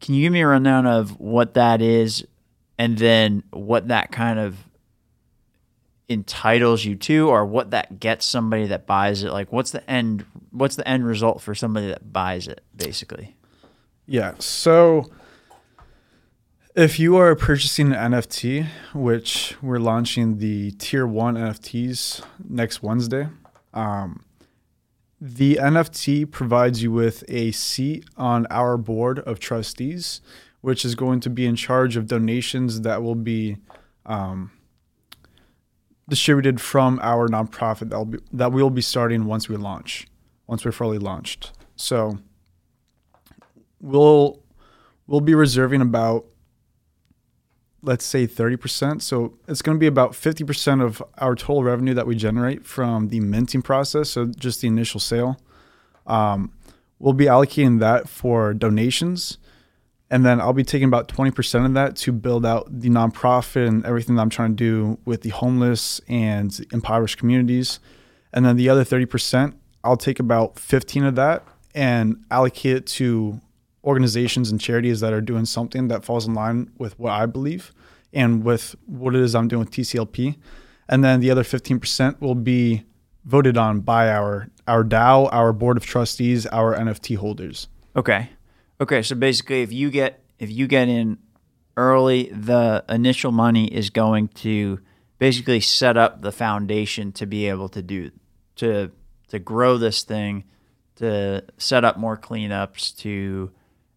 can 0.00 0.14
you 0.14 0.22
give 0.22 0.32
me 0.32 0.42
a 0.42 0.46
rundown 0.46 0.86
of 0.86 1.18
what 1.18 1.54
that 1.54 1.82
is 1.82 2.24
and 2.78 2.98
then 2.98 3.42
what 3.50 3.88
that 3.88 4.12
kind 4.12 4.38
of 4.38 4.56
entitles 6.08 6.84
you 6.84 6.94
to 6.94 7.28
or 7.30 7.44
what 7.46 7.70
that 7.70 7.98
gets 7.98 8.26
somebody 8.26 8.66
that 8.66 8.86
buys 8.86 9.22
it 9.22 9.32
like 9.32 9.50
what's 9.50 9.70
the 9.70 9.90
end 9.90 10.22
what's 10.50 10.76
the 10.76 10.86
end 10.86 11.06
result 11.06 11.40
for 11.40 11.54
somebody 11.54 11.88
that 11.88 12.12
buys 12.12 12.46
it 12.46 12.62
basically 12.76 13.34
yeah 14.06 14.34
so 14.38 15.10
if 16.74 16.98
you 16.98 17.16
are 17.16 17.36
purchasing 17.36 17.92
an 17.92 18.12
NFT, 18.12 18.66
which 18.92 19.56
we're 19.62 19.78
launching 19.78 20.38
the 20.38 20.72
tier 20.72 21.06
one 21.06 21.36
NFTs 21.36 22.24
next 22.48 22.82
Wednesday, 22.82 23.28
um, 23.72 24.24
the 25.20 25.56
NFT 25.60 26.30
provides 26.30 26.82
you 26.82 26.90
with 26.90 27.22
a 27.28 27.52
seat 27.52 28.04
on 28.16 28.46
our 28.50 28.76
board 28.76 29.20
of 29.20 29.38
trustees, 29.38 30.20
which 30.62 30.84
is 30.84 30.96
going 30.96 31.20
to 31.20 31.30
be 31.30 31.46
in 31.46 31.54
charge 31.54 31.96
of 31.96 32.08
donations 32.08 32.80
that 32.80 33.02
will 33.02 33.14
be 33.14 33.56
um, 34.04 34.50
distributed 36.08 36.60
from 36.60 36.98
our 37.02 37.28
nonprofit 37.28 37.90
that 37.90 37.96
will 37.96 38.04
be, 38.04 38.18
that 38.32 38.50
we 38.50 38.62
will 38.62 38.70
be 38.70 38.82
starting 38.82 39.26
once 39.26 39.48
we 39.48 39.56
launch, 39.56 40.08
once 40.48 40.64
we're 40.64 40.72
fully 40.72 40.98
launched. 40.98 41.52
So 41.76 42.18
we'll 43.80 44.42
we'll 45.06 45.20
be 45.20 45.34
reserving 45.34 45.80
about 45.80 46.26
let's 47.84 48.04
say 48.04 48.26
30%. 48.26 49.02
So 49.02 49.34
it's 49.46 49.62
going 49.62 49.76
to 49.76 49.80
be 49.80 49.86
about 49.86 50.12
50% 50.12 50.82
of 50.82 51.02
our 51.18 51.34
total 51.34 51.62
revenue 51.62 51.94
that 51.94 52.06
we 52.06 52.16
generate 52.16 52.64
from 52.64 53.08
the 53.08 53.20
minting 53.20 53.62
process. 53.62 54.10
So 54.10 54.26
just 54.26 54.60
the 54.60 54.68
initial 54.68 55.00
sale. 55.00 55.38
Um, 56.06 56.52
we'll 56.98 57.12
be 57.12 57.26
allocating 57.26 57.80
that 57.80 58.08
for 58.08 58.54
donations. 58.54 59.38
And 60.10 60.24
then 60.24 60.40
I'll 60.40 60.52
be 60.52 60.64
taking 60.64 60.88
about 60.88 61.08
20% 61.08 61.66
of 61.66 61.74
that 61.74 61.96
to 61.96 62.12
build 62.12 62.44
out 62.44 62.66
the 62.68 62.88
nonprofit 62.88 63.66
and 63.66 63.84
everything 63.84 64.16
that 64.16 64.22
I'm 64.22 64.30
trying 64.30 64.50
to 64.50 64.56
do 64.56 64.98
with 65.04 65.22
the 65.22 65.30
homeless 65.30 66.00
and 66.08 66.66
impoverished 66.72 67.18
communities. 67.18 67.80
And 68.32 68.44
then 68.44 68.56
the 68.56 68.68
other 68.68 68.84
30%, 68.84 69.54
I'll 69.82 69.96
take 69.96 70.20
about 70.20 70.58
15 70.58 71.04
of 71.04 71.14
that 71.16 71.44
and 71.74 72.24
allocate 72.30 72.76
it 72.76 72.86
to 72.86 73.40
organizations 73.84 74.50
and 74.50 74.60
charities 74.60 75.00
that 75.00 75.12
are 75.12 75.20
doing 75.20 75.44
something 75.44 75.88
that 75.88 76.04
falls 76.04 76.26
in 76.26 76.34
line 76.34 76.70
with 76.78 76.98
what 76.98 77.12
I 77.12 77.26
believe 77.26 77.72
and 78.12 78.42
with 78.42 78.74
what 78.86 79.14
it 79.14 79.20
is 79.20 79.34
I'm 79.34 79.48
doing 79.48 79.60
with 79.60 79.70
TCLP. 79.70 80.36
And 80.88 81.04
then 81.04 81.20
the 81.20 81.30
other 81.30 81.42
15% 81.42 82.20
will 82.20 82.34
be 82.34 82.84
voted 83.24 83.56
on 83.56 83.80
by 83.80 84.10
our 84.10 84.48
our 84.66 84.82
DAO, 84.82 85.28
our 85.32 85.52
board 85.52 85.76
of 85.76 85.84
trustees, 85.84 86.46
our 86.46 86.74
NFT 86.74 87.16
holders. 87.16 87.68
Okay. 87.94 88.30
Okay, 88.80 89.02
so 89.02 89.14
basically 89.14 89.62
if 89.62 89.72
you 89.72 89.90
get 89.90 90.24
if 90.38 90.50
you 90.50 90.66
get 90.66 90.88
in 90.88 91.18
early, 91.76 92.30
the 92.32 92.84
initial 92.88 93.32
money 93.32 93.66
is 93.66 93.90
going 93.90 94.28
to 94.28 94.80
basically 95.18 95.60
set 95.60 95.96
up 95.96 96.22
the 96.22 96.32
foundation 96.32 97.12
to 97.12 97.26
be 97.26 97.48
able 97.48 97.68
to 97.68 97.82
do 97.82 98.10
to 98.56 98.90
to 99.28 99.38
grow 99.38 99.78
this 99.78 100.02
thing, 100.02 100.44
to 100.96 101.42
set 101.58 101.84
up 101.84 101.96
more 101.98 102.16
cleanups, 102.16 102.96
to 102.98 103.50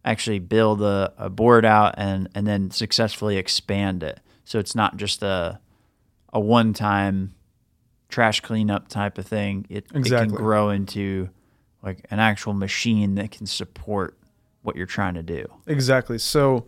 actually 0.04 0.38
build 0.38 0.82
a, 0.82 1.12
a 1.18 1.30
board 1.30 1.64
out 1.64 1.94
and 1.96 2.28
and 2.34 2.46
then 2.46 2.70
successfully 2.70 3.36
expand 3.36 4.02
it. 4.02 4.20
So 4.44 4.58
it's 4.58 4.74
not 4.74 4.96
just 4.96 5.22
a 5.22 5.60
a 6.32 6.40
one 6.40 6.72
time 6.72 7.34
trash 8.08 8.40
cleanup 8.40 8.88
type 8.88 9.18
of 9.18 9.26
thing. 9.26 9.66
It, 9.68 9.86
exactly. 9.94 10.26
it 10.26 10.28
can 10.28 10.36
grow 10.36 10.70
into 10.70 11.28
like 11.82 12.04
an 12.10 12.18
actual 12.18 12.54
machine 12.54 13.14
that 13.16 13.30
can 13.30 13.46
support 13.46 14.16
what 14.62 14.76
you're 14.76 14.86
trying 14.86 15.14
to 15.14 15.22
do. 15.22 15.46
Exactly. 15.66 16.18
So 16.18 16.66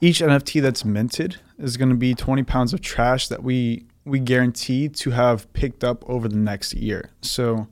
each 0.00 0.20
NFT 0.20 0.62
that's 0.62 0.84
minted 0.84 1.36
is 1.58 1.76
going 1.76 1.88
to 1.88 1.94
be 1.94 2.14
20 2.14 2.42
pounds 2.42 2.72
of 2.72 2.80
trash 2.80 3.28
that 3.28 3.42
we 3.42 3.86
we 4.04 4.20
guarantee 4.20 4.88
to 4.88 5.10
have 5.10 5.50
picked 5.54 5.82
up 5.82 6.08
over 6.08 6.28
the 6.28 6.36
next 6.36 6.74
year. 6.74 7.10
So 7.22 7.68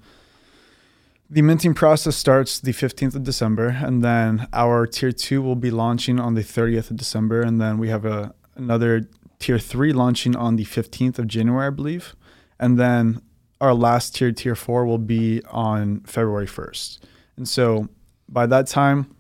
the 1.33 1.41
minting 1.41 1.73
process 1.73 2.15
starts 2.15 2.61
the 2.61 2.73
15th 2.73 3.15
of 3.15 3.25
December, 3.25 3.69
and 3.69 4.05
then 4.05 4.47
our 4.53 4.87
tier 4.87 5.13
two 5.13 5.41
will 5.41 5.57
be 5.57 5.71
launching 5.71 6.21
on 6.21 6.35
the 6.35 6.43
30th 6.43 6.91
of 6.91 6.99
December, 6.99 7.41
and 7.41 7.59
then 7.59 7.79
we 7.79 7.89
have 7.89 8.05
a 8.05 8.35
another 8.55 9.09
tier 9.39 9.59
three 9.59 9.95
launching 9.95 10.37
on 10.37 10.57
the 10.57 10.65
15th 10.67 11.19
of 11.19 11.27
January, 11.27 11.69
I 11.69 11.71
believe, 11.71 12.15
and 12.61 12.79
then 12.79 13.23
our 13.63 13.73
last 13.73 14.15
tier, 14.15 14.31
tier 14.31 14.55
four, 14.55 14.85
will 14.85 14.99
be 14.99 15.41
on 15.51 16.01
February 16.01 16.47
1st. 16.47 16.99
And 17.39 17.49
so 17.49 17.89
by 18.29 18.45
that 18.45 18.67
time, 18.67 19.17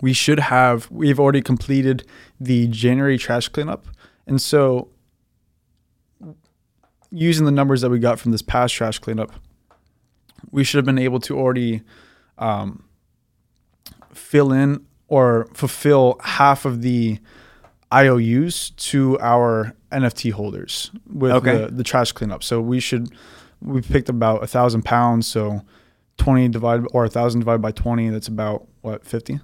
we 0.00 0.12
should 0.12 0.40
have 0.40 0.90
we've 0.90 1.20
already 1.20 1.42
completed 1.42 2.04
the 2.40 2.66
January 2.66 3.18
trash 3.18 3.46
cleanup, 3.46 3.86
and 4.26 4.42
so 4.42 4.88
using 7.12 7.44
the 7.44 7.52
numbers 7.52 7.82
that 7.82 7.90
we 7.90 8.00
got 8.00 8.18
from 8.18 8.32
this 8.32 8.42
past 8.42 8.74
trash 8.74 8.98
cleanup 8.98 9.30
we 10.50 10.64
should 10.64 10.78
have 10.78 10.84
been 10.84 10.98
able 10.98 11.20
to 11.20 11.38
already 11.38 11.82
um, 12.38 12.84
fill 14.12 14.52
in 14.52 14.84
or 15.08 15.48
fulfill 15.54 16.16
half 16.22 16.64
of 16.64 16.82
the 16.82 17.18
IOUs 17.92 18.70
to 18.70 19.18
our 19.20 19.74
NFT 19.90 20.32
holders 20.32 20.90
with 21.12 21.32
okay. 21.32 21.64
the, 21.64 21.70
the 21.70 21.84
trash 21.84 22.12
cleanup. 22.12 22.44
So 22.44 22.60
we 22.60 22.80
should 22.80 23.12
we 23.60 23.82
picked 23.82 24.08
about 24.08 24.42
a 24.42 24.46
thousand 24.46 24.84
pounds. 24.84 25.26
So 25.26 25.62
20 26.20 26.48
divided 26.48 26.86
or 26.92 27.04
a 27.04 27.06
1000 27.06 27.40
divided 27.40 27.62
by 27.62 27.72
20 27.72 28.10
that's 28.10 28.28
about 28.28 28.68
what 28.82 29.04
50 29.04 29.40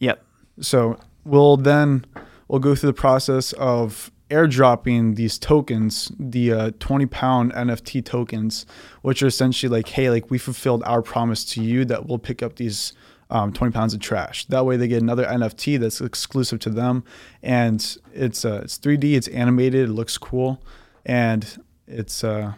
Yep. 0.00 0.24
so 0.60 0.98
we'll 1.24 1.58
then 1.58 2.06
we'll 2.48 2.58
go 2.58 2.74
through 2.74 2.88
the 2.88 2.94
process 2.94 3.52
of 3.54 4.10
airdropping 4.30 5.16
these 5.16 5.38
tokens 5.38 6.10
the 6.18 6.52
uh, 6.52 6.70
20 6.80 7.06
pound 7.06 7.52
nft 7.52 8.04
tokens 8.04 8.66
which 9.02 9.22
are 9.22 9.28
essentially 9.28 9.70
like 9.70 9.88
hey 9.88 10.10
like 10.10 10.30
we 10.30 10.38
fulfilled 10.38 10.82
our 10.84 11.00
promise 11.00 11.44
to 11.44 11.62
you 11.62 11.84
that 11.84 12.06
we'll 12.06 12.18
pick 12.18 12.42
up 12.42 12.56
these 12.56 12.92
um, 13.30 13.52
20 13.52 13.72
pounds 13.72 13.94
of 13.94 14.00
trash 14.00 14.44
that 14.46 14.64
way 14.64 14.76
they 14.76 14.88
get 14.88 15.00
another 15.02 15.24
nft 15.24 15.78
that's 15.78 16.00
exclusive 16.00 16.58
to 16.58 16.70
them 16.70 17.04
and 17.42 17.98
it's 18.12 18.44
uh, 18.44 18.60
it's 18.64 18.78
3d 18.78 19.14
it's 19.14 19.28
animated 19.28 19.88
it 19.88 19.92
looks 19.92 20.18
cool 20.18 20.60
and 21.04 21.62
it's 21.86 22.24
uh 22.24 22.52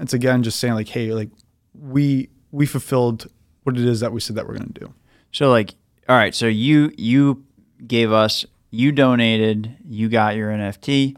it's 0.00 0.12
again 0.12 0.42
just 0.42 0.58
saying 0.58 0.74
like 0.74 0.88
hey 0.88 1.12
like 1.12 1.30
we 1.74 2.28
we 2.50 2.66
fulfilled 2.66 3.28
what 3.64 3.76
it 3.76 3.84
is 3.84 4.00
that 4.00 4.12
we 4.12 4.20
said 4.20 4.36
that 4.36 4.46
we're 4.46 4.56
going 4.56 4.72
to 4.72 4.80
do 4.80 4.94
So 5.32 5.50
like, 5.50 5.74
all 6.08 6.16
right. 6.16 6.34
So 6.34 6.46
you 6.46 6.92
you 6.96 7.44
gave 7.86 8.12
us 8.12 8.44
you 8.72 8.90
donated, 8.90 9.76
you 9.86 10.08
got 10.08 10.34
your 10.34 10.50
NFT, 10.50 11.14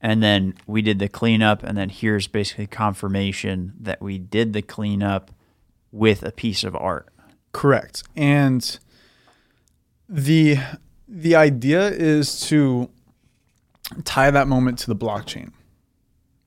and 0.00 0.22
then 0.22 0.54
we 0.66 0.80
did 0.80 1.00
the 1.00 1.08
cleanup, 1.08 1.64
and 1.64 1.76
then 1.76 1.88
here's 1.88 2.28
basically 2.28 2.68
confirmation 2.68 3.74
that 3.80 4.00
we 4.00 4.16
did 4.16 4.52
the 4.52 4.62
cleanup 4.62 5.32
with 5.90 6.22
a 6.22 6.30
piece 6.30 6.62
of 6.62 6.76
art. 6.76 7.08
Correct. 7.52 8.04
And 8.16 8.78
the 10.08 10.58
the 11.08 11.34
idea 11.34 11.88
is 11.88 12.40
to 12.42 12.88
tie 14.04 14.30
that 14.30 14.46
moment 14.46 14.78
to 14.80 14.86
the 14.86 14.96
blockchain. 14.96 15.50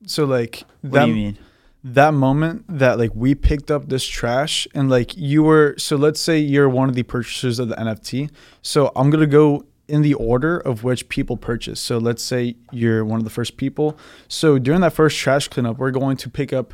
So 0.05 0.23
like 0.23 0.63
What 0.81 0.93
that 0.93 1.05
do 1.05 1.09
you 1.09 1.15
mean? 1.15 1.37
that 1.83 2.13
moment 2.13 2.63
that 2.69 2.97
like 2.97 3.11
we 3.15 3.35
picked 3.35 3.69
up 3.69 3.89
this 3.89 4.05
trash 4.05 4.67
and 4.73 4.89
like 4.89 5.17
you 5.17 5.43
were 5.43 5.75
so 5.77 5.95
let's 5.97 6.21
say 6.21 6.37
you're 6.37 6.69
one 6.69 6.87
of 6.87 6.95
the 6.95 7.03
purchasers 7.03 7.59
of 7.59 7.67
the 7.67 7.75
NFT. 7.75 8.29
So 8.61 8.91
I'm 8.95 9.09
going 9.09 9.21
to 9.21 9.27
go 9.27 9.65
in 9.91 10.01
the 10.01 10.13
order 10.13 10.57
of 10.57 10.85
which 10.85 11.09
people 11.09 11.35
purchase. 11.35 11.77
So 11.77 11.97
let's 11.97 12.23
say 12.23 12.55
you're 12.71 13.03
one 13.03 13.19
of 13.19 13.25
the 13.25 13.29
first 13.29 13.57
people. 13.57 13.97
So 14.29 14.57
during 14.57 14.79
that 14.81 14.93
first 14.93 15.17
trash 15.17 15.49
cleanup, 15.49 15.77
we're 15.77 15.91
going 15.91 16.15
to 16.17 16.29
pick 16.29 16.53
up 16.53 16.73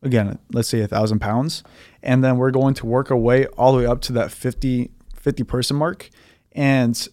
again, 0.00 0.38
let's 0.52 0.68
say 0.68 0.80
a 0.80 0.86
thousand 0.86 1.18
pounds, 1.18 1.64
and 2.04 2.22
then 2.22 2.36
we're 2.36 2.52
going 2.52 2.74
to 2.74 2.86
work 2.86 3.10
our 3.10 3.16
way 3.16 3.46
all 3.58 3.72
the 3.72 3.78
way 3.78 3.86
up 3.86 4.00
to 4.02 4.12
that 4.12 4.30
50, 4.30 4.92
50 5.16 5.42
person 5.42 5.76
mark. 5.76 6.08
And 6.52 7.08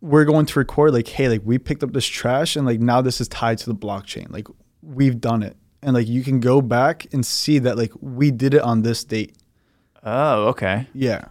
we're 0.00 0.24
going 0.24 0.46
to 0.46 0.58
record 0.58 0.92
like, 0.92 1.06
hey, 1.06 1.28
like 1.28 1.42
we 1.44 1.58
picked 1.58 1.84
up 1.84 1.92
this 1.92 2.06
trash 2.06 2.56
and 2.56 2.66
like 2.66 2.80
now 2.80 3.00
this 3.00 3.20
is 3.20 3.28
tied 3.28 3.58
to 3.58 3.66
the 3.66 3.76
blockchain. 3.76 4.28
Like 4.30 4.48
we've 4.82 5.20
done 5.20 5.44
it. 5.44 5.56
And 5.82 5.94
like 5.94 6.08
you 6.08 6.24
can 6.24 6.40
go 6.40 6.60
back 6.60 7.06
and 7.12 7.24
see 7.24 7.60
that 7.60 7.78
like 7.78 7.92
we 8.00 8.32
did 8.32 8.54
it 8.54 8.62
on 8.62 8.82
this 8.82 9.04
date. 9.04 9.36
Oh, 10.02 10.48
okay. 10.48 10.88
Yeah. 10.92 11.26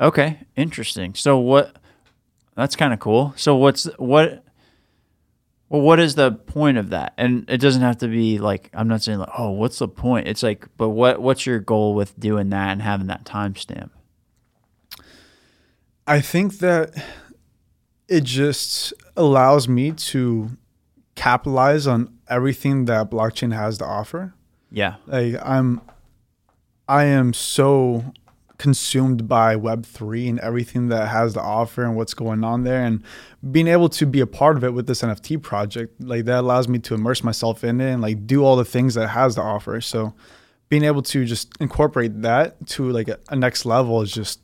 Okay, 0.00 0.40
interesting. 0.56 1.14
So 1.14 1.38
what? 1.38 1.76
That's 2.56 2.76
kind 2.76 2.92
of 2.92 3.00
cool. 3.00 3.34
So 3.36 3.56
what's 3.56 3.84
what? 3.98 4.44
Well, 5.68 5.80
what 5.80 5.98
is 5.98 6.14
the 6.14 6.32
point 6.32 6.78
of 6.78 6.90
that? 6.90 7.14
And 7.16 7.48
it 7.48 7.58
doesn't 7.58 7.82
have 7.82 7.98
to 7.98 8.08
be 8.08 8.38
like 8.38 8.70
I'm 8.74 8.86
not 8.88 9.02
saying 9.02 9.18
like, 9.18 9.30
oh, 9.36 9.50
what's 9.50 9.78
the 9.78 9.88
point? 9.88 10.28
It's 10.28 10.42
like, 10.42 10.68
but 10.76 10.90
what 10.90 11.20
what's 11.20 11.46
your 11.46 11.58
goal 11.58 11.94
with 11.94 12.18
doing 12.18 12.50
that 12.50 12.70
and 12.70 12.82
having 12.82 13.08
that 13.08 13.24
timestamp? 13.24 13.90
I 16.06 16.20
think 16.20 16.58
that 16.58 16.94
it 18.08 18.24
just 18.24 18.92
allows 19.16 19.68
me 19.68 19.92
to 19.92 20.50
capitalize 21.14 21.86
on 21.86 22.12
everything 22.28 22.84
that 22.84 23.10
blockchain 23.10 23.54
has 23.54 23.78
to 23.78 23.84
offer. 23.84 24.34
Yeah. 24.70 24.96
Like 25.06 25.36
I'm 25.42 25.80
I 26.88 27.04
am 27.04 27.32
so 27.32 28.12
consumed 28.58 29.26
by 29.28 29.56
web3 29.56 30.28
and 30.28 30.40
everything 30.40 30.88
that 30.88 31.08
has 31.08 31.34
to 31.34 31.40
offer 31.40 31.82
and 31.82 31.96
what's 31.96 32.14
going 32.14 32.44
on 32.44 32.62
there 32.64 32.84
and 32.84 33.02
being 33.50 33.66
able 33.66 33.88
to 33.88 34.06
be 34.06 34.20
a 34.20 34.26
part 34.26 34.56
of 34.56 34.64
it 34.64 34.72
with 34.72 34.86
this 34.86 35.02
NFT 35.02 35.42
project 35.42 36.00
like 36.00 36.24
that 36.26 36.40
allows 36.40 36.68
me 36.68 36.78
to 36.80 36.94
immerse 36.94 37.24
myself 37.24 37.64
in 37.64 37.80
it 37.80 37.92
and 37.92 38.00
like 38.00 38.26
do 38.26 38.44
all 38.44 38.56
the 38.56 38.64
things 38.64 38.94
that 38.94 39.04
it 39.04 39.08
has 39.08 39.34
to 39.34 39.42
offer. 39.42 39.80
So 39.80 40.14
being 40.68 40.84
able 40.84 41.02
to 41.02 41.24
just 41.24 41.52
incorporate 41.60 42.22
that 42.22 42.66
to 42.68 42.90
like 42.90 43.08
a, 43.08 43.18
a 43.28 43.36
next 43.36 43.66
level 43.66 44.00
is 44.02 44.12
just 44.12 44.40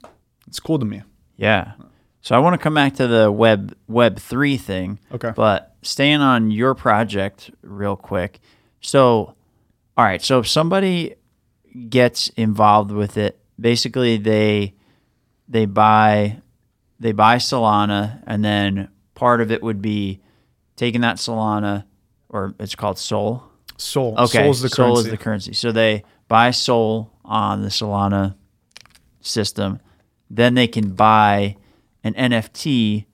it's 0.46 0.60
cool 0.60 0.78
to 0.78 0.84
me. 0.84 1.02
Yeah. 1.36 1.72
So 2.20 2.34
I 2.34 2.38
want 2.38 2.54
to 2.54 2.58
come 2.58 2.74
back 2.74 2.94
to 2.96 3.06
the 3.06 3.30
web 3.32 3.74
web 3.86 4.18
3 4.18 4.56
thing. 4.56 4.98
Okay. 5.12 5.32
But 5.34 5.74
staying 5.82 6.20
on 6.20 6.50
your 6.50 6.74
project 6.74 7.50
real 7.62 7.96
quick. 7.96 8.40
So 8.80 9.34
all 9.96 10.04
right, 10.04 10.22
so 10.22 10.38
if 10.38 10.48
somebody 10.48 11.16
gets 11.88 12.28
involved 12.30 12.90
with 12.90 13.16
it, 13.16 13.39
basically 13.60 14.16
they 14.16 14.74
they 15.48 15.66
buy 15.66 16.40
they 16.98 17.12
buy 17.12 17.36
Solana 17.36 18.22
and 18.26 18.44
then 18.44 18.88
part 19.14 19.40
of 19.40 19.50
it 19.50 19.62
would 19.62 19.82
be 19.82 20.20
taking 20.76 21.02
that 21.02 21.16
Solana 21.16 21.84
or 22.28 22.54
it's 22.58 22.74
called 22.74 22.98
Sol. 22.98 23.44
Soul. 23.76 24.14
Okay. 24.18 24.38
Sol 24.38 24.50
is 24.50 24.60
the 24.60 24.68
Sol 24.68 24.86
currency. 24.86 25.00
is 25.00 25.10
the 25.10 25.16
currency. 25.16 25.52
So 25.54 25.72
they 25.72 26.04
buy 26.28 26.50
Sol 26.50 27.12
on 27.24 27.62
the 27.62 27.68
Solana 27.68 28.34
system. 29.20 29.80
Then 30.28 30.54
they 30.54 30.68
can 30.68 30.92
buy 30.92 31.56
an 32.04 32.14
NFT 32.14 33.06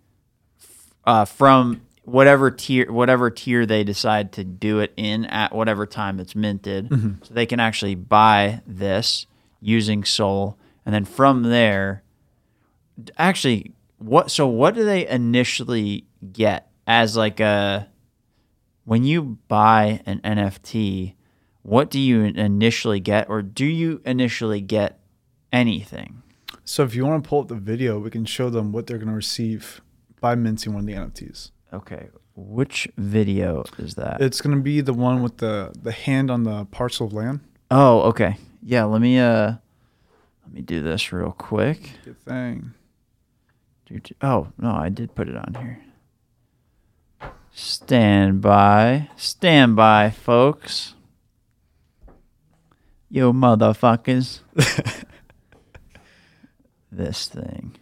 uh, 1.04 1.24
from 1.24 1.82
whatever 2.04 2.50
tier 2.50 2.92
whatever 2.92 3.30
tier 3.30 3.66
they 3.66 3.82
decide 3.82 4.32
to 4.32 4.44
do 4.44 4.78
it 4.80 4.92
in 4.96 5.24
at 5.24 5.52
whatever 5.54 5.86
time 5.86 6.20
it's 6.20 6.34
minted. 6.36 6.88
So 7.22 7.34
they 7.34 7.46
can 7.46 7.58
actually 7.58 7.94
buy 7.94 8.60
this 8.66 9.26
using 9.66 10.04
Sol, 10.04 10.56
and 10.84 10.94
then 10.94 11.04
from 11.04 11.42
there, 11.42 12.04
actually, 13.18 13.72
what? 13.98 14.30
So 14.30 14.46
what 14.46 14.74
do 14.74 14.84
they 14.84 15.06
initially 15.06 16.06
get 16.32 16.70
as 16.86 17.16
like 17.16 17.40
a 17.40 17.88
when 18.84 19.04
you 19.04 19.38
buy 19.48 20.00
an 20.06 20.20
NFT? 20.20 21.14
What 21.62 21.90
do 21.90 21.98
you 21.98 22.22
initially 22.22 23.00
get, 23.00 23.28
or 23.28 23.42
do 23.42 23.66
you 23.66 24.00
initially 24.04 24.60
get 24.60 25.00
anything? 25.52 26.22
So 26.64 26.84
if 26.84 26.94
you 26.94 27.04
want 27.04 27.24
to 27.24 27.28
pull 27.28 27.40
up 27.40 27.48
the 27.48 27.56
video, 27.56 27.98
we 27.98 28.10
can 28.10 28.24
show 28.24 28.50
them 28.50 28.70
what 28.70 28.86
they're 28.86 28.98
going 28.98 29.08
to 29.08 29.14
receive 29.14 29.80
by 30.20 30.36
minting 30.36 30.74
one 30.74 30.82
of 30.82 30.86
the 30.86 30.92
NFTs. 30.92 31.50
Okay, 31.72 32.08
which 32.36 32.88
video 32.96 33.64
is 33.78 33.96
that? 33.96 34.20
It's 34.20 34.40
going 34.40 34.56
to 34.56 34.62
be 34.62 34.80
the 34.80 34.94
one 34.94 35.24
with 35.24 35.38
the 35.38 35.72
the 35.82 35.90
hand 35.90 36.30
on 36.30 36.44
the 36.44 36.66
parcel 36.66 37.08
of 37.08 37.12
land. 37.12 37.40
oh, 37.72 38.02
okay. 38.02 38.36
Yeah, 38.68 38.82
let 38.82 39.00
me 39.00 39.16
uh 39.16 39.52
let 40.44 40.52
me 40.52 40.60
do 40.60 40.82
this 40.82 41.12
real 41.12 41.30
quick. 41.30 41.92
Good 42.04 42.18
thing. 42.18 42.74
Oh, 44.20 44.48
no, 44.58 44.72
I 44.72 44.88
did 44.88 45.14
put 45.14 45.28
it 45.28 45.36
on 45.36 45.54
here. 45.54 45.80
Stand 47.52 48.40
by. 48.40 49.08
Stand 49.14 49.76
by, 49.76 50.10
folks. 50.10 50.94
Yo, 53.08 53.32
motherfuckers. 53.32 54.40
this 56.90 57.28
thing. 57.28 57.76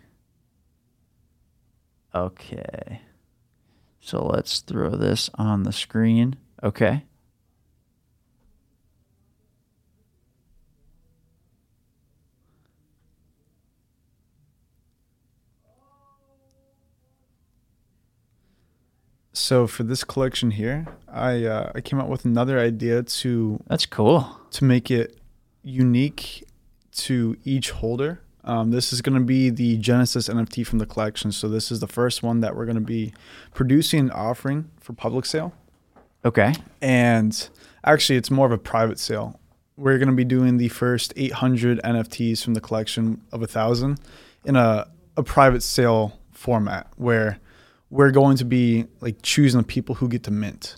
Okay. 2.14 3.00
So 4.00 4.22
let's 4.22 4.60
throw 4.60 4.90
this 4.90 5.30
on 5.36 5.62
the 5.62 5.72
screen. 5.72 6.36
Okay. 6.62 7.04
So 19.44 19.66
for 19.66 19.82
this 19.82 20.04
collection 20.04 20.52
here, 20.52 20.86
I 21.06 21.44
uh, 21.44 21.72
I 21.74 21.82
came 21.82 22.00
up 22.00 22.08
with 22.08 22.24
another 22.24 22.58
idea 22.58 23.02
to 23.02 23.62
That's 23.66 23.84
cool. 23.84 24.40
to 24.52 24.64
make 24.64 24.90
it 24.90 25.18
unique 25.62 26.44
to 27.04 27.36
each 27.44 27.70
holder. 27.72 28.22
Um, 28.44 28.70
this 28.70 28.90
is 28.90 29.02
going 29.02 29.18
to 29.18 29.24
be 29.24 29.50
the 29.50 29.76
Genesis 29.76 30.30
NFT 30.30 30.66
from 30.66 30.78
the 30.78 30.86
collection. 30.86 31.30
So 31.30 31.50
this 31.50 31.70
is 31.70 31.80
the 31.80 31.86
first 31.86 32.22
one 32.22 32.40
that 32.40 32.56
we're 32.56 32.64
going 32.64 32.76
to 32.76 32.80
be 32.98 33.12
producing 33.52 34.00
and 34.00 34.12
offering 34.12 34.70
for 34.80 34.94
public 34.94 35.26
sale. 35.26 35.52
Okay. 36.24 36.54
and 36.80 37.50
actually 37.84 38.16
it's 38.16 38.30
more 38.30 38.46
of 38.46 38.52
a 38.52 38.56
private 38.56 38.98
sale 38.98 39.38
we're 39.76 39.98
going 39.98 40.08
to 40.08 40.14
be 40.14 40.24
doing 40.24 40.56
the 40.56 40.70
first 40.70 41.12
800 41.16 41.82
nfts 41.84 42.42
from 42.42 42.54
the 42.54 42.62
collection 42.62 43.20
of 43.30 43.42
a 43.42 43.46
thousand 43.46 44.00
in 44.46 44.56
a, 44.56 44.86
a 45.18 45.22
private 45.22 45.62
sale 45.62 46.18
format 46.32 46.86
where 46.96 47.38
we're 47.94 48.10
going 48.10 48.36
to 48.36 48.44
be 48.44 48.86
like 49.00 49.16
choosing 49.22 49.60
the 49.60 49.66
people 49.66 49.94
who 49.94 50.08
get 50.08 50.22
to 50.24 50.30
mint 50.30 50.76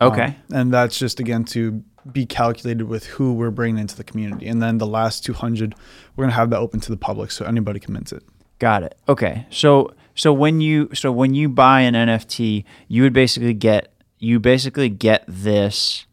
Okay. 0.00 0.24
Um, 0.24 0.34
and 0.52 0.72
that's 0.72 0.98
just 0.98 1.20
again 1.20 1.44
to 1.46 1.82
be 2.10 2.26
calculated 2.26 2.84
with 2.84 3.06
who 3.06 3.32
we're 3.32 3.52
bringing 3.52 3.78
into 3.80 3.96
the 3.96 4.04
community 4.04 4.46
and 4.48 4.60
then 4.60 4.78
the 4.78 4.86
last 4.86 5.24
200 5.24 5.74
we're 6.16 6.22
going 6.24 6.30
to 6.30 6.36
have 6.36 6.50
that 6.50 6.58
open 6.58 6.80
to 6.80 6.90
the 6.90 6.96
public 6.96 7.30
so 7.30 7.44
anybody 7.44 7.78
can 7.80 7.92
mint 7.94 8.12
it 8.12 8.22
Got 8.58 8.82
it. 8.84 8.96
Okay. 9.08 9.46
So 9.50 9.92
so 10.14 10.32
when 10.32 10.60
you 10.60 10.88
so 10.94 11.10
when 11.10 11.34
you 11.34 11.48
buy 11.48 11.80
an 11.80 11.94
NFT, 11.94 12.64
you 12.88 13.02
would 13.02 13.12
basically 13.12 13.52
get 13.54 13.92
you 14.18 14.38
basically 14.40 14.88
get 14.88 15.24
this 15.26 16.06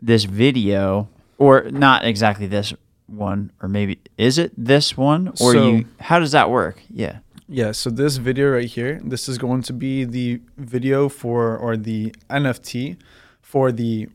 this 0.00 0.24
video 0.24 1.08
or 1.36 1.70
not 1.70 2.04
exactly 2.04 2.46
this 2.46 2.72
one, 3.06 3.52
or 3.62 3.68
maybe 3.68 4.00
is 4.16 4.38
it 4.38 4.52
this 4.56 4.96
one, 4.96 5.28
or 5.40 5.52
So- 5.52 5.68
you? 5.70 5.84
How 6.00 6.18
does 6.18 6.32
that 6.32 6.50
work? 6.50 6.82
Yeah. 6.90 7.18
Yeah, 7.48 7.72
so 7.72 7.88
this 7.88 8.18
video 8.18 8.50
right 8.50 8.66
here, 8.66 9.00
this 9.02 9.28
is 9.28 9.38
going 9.38 9.62
to 9.62 9.72
be 9.72 10.04
the 10.04 10.40
video 10.58 11.08
for 11.08 11.56
or 11.56 11.78
the 11.78 12.14
NFT 12.28 12.98
for 13.40 13.72
the 13.72 14.08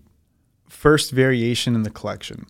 first 0.69 1.11
variation 1.11 1.73
in 1.73 1.81
the 1.81 1.89
collection. 1.89 2.45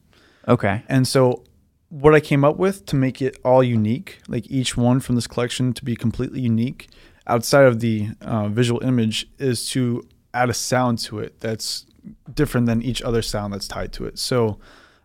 Okay. 0.48 0.84
And 0.90 1.08
so 1.08 1.44
what 1.88 2.14
I 2.14 2.20
came 2.20 2.44
up 2.44 2.58
with 2.58 2.86
to 2.88 2.96
make 2.98 3.22
it 3.22 3.38
all 3.46 3.64
unique, 3.64 4.20
like 4.28 4.50
each 4.50 4.76
one 4.76 5.00
from 5.00 5.16
this 5.16 5.28
collection 5.28 5.74
to 5.74 5.86
be 5.86 5.96
completely 5.96 6.42
unique 6.42 6.90
outside 7.28 7.66
of 7.66 7.80
the 7.80 8.10
uh, 8.22 8.50
visual 8.50 8.84
image 8.84 9.28
is 9.40 9.70
to 9.70 10.06
add 10.34 10.50
a 10.50 10.54
sound 10.54 11.00
to 11.00 11.20
it 11.20 11.40
that's 11.40 11.86
different 12.34 12.66
than 12.66 12.82
each 12.82 13.02
other 13.02 13.22
sound 13.22 13.54
that's 13.54 13.68
tied 13.68 13.94
to 13.94 14.06
it. 14.06 14.20
So 14.20 14.60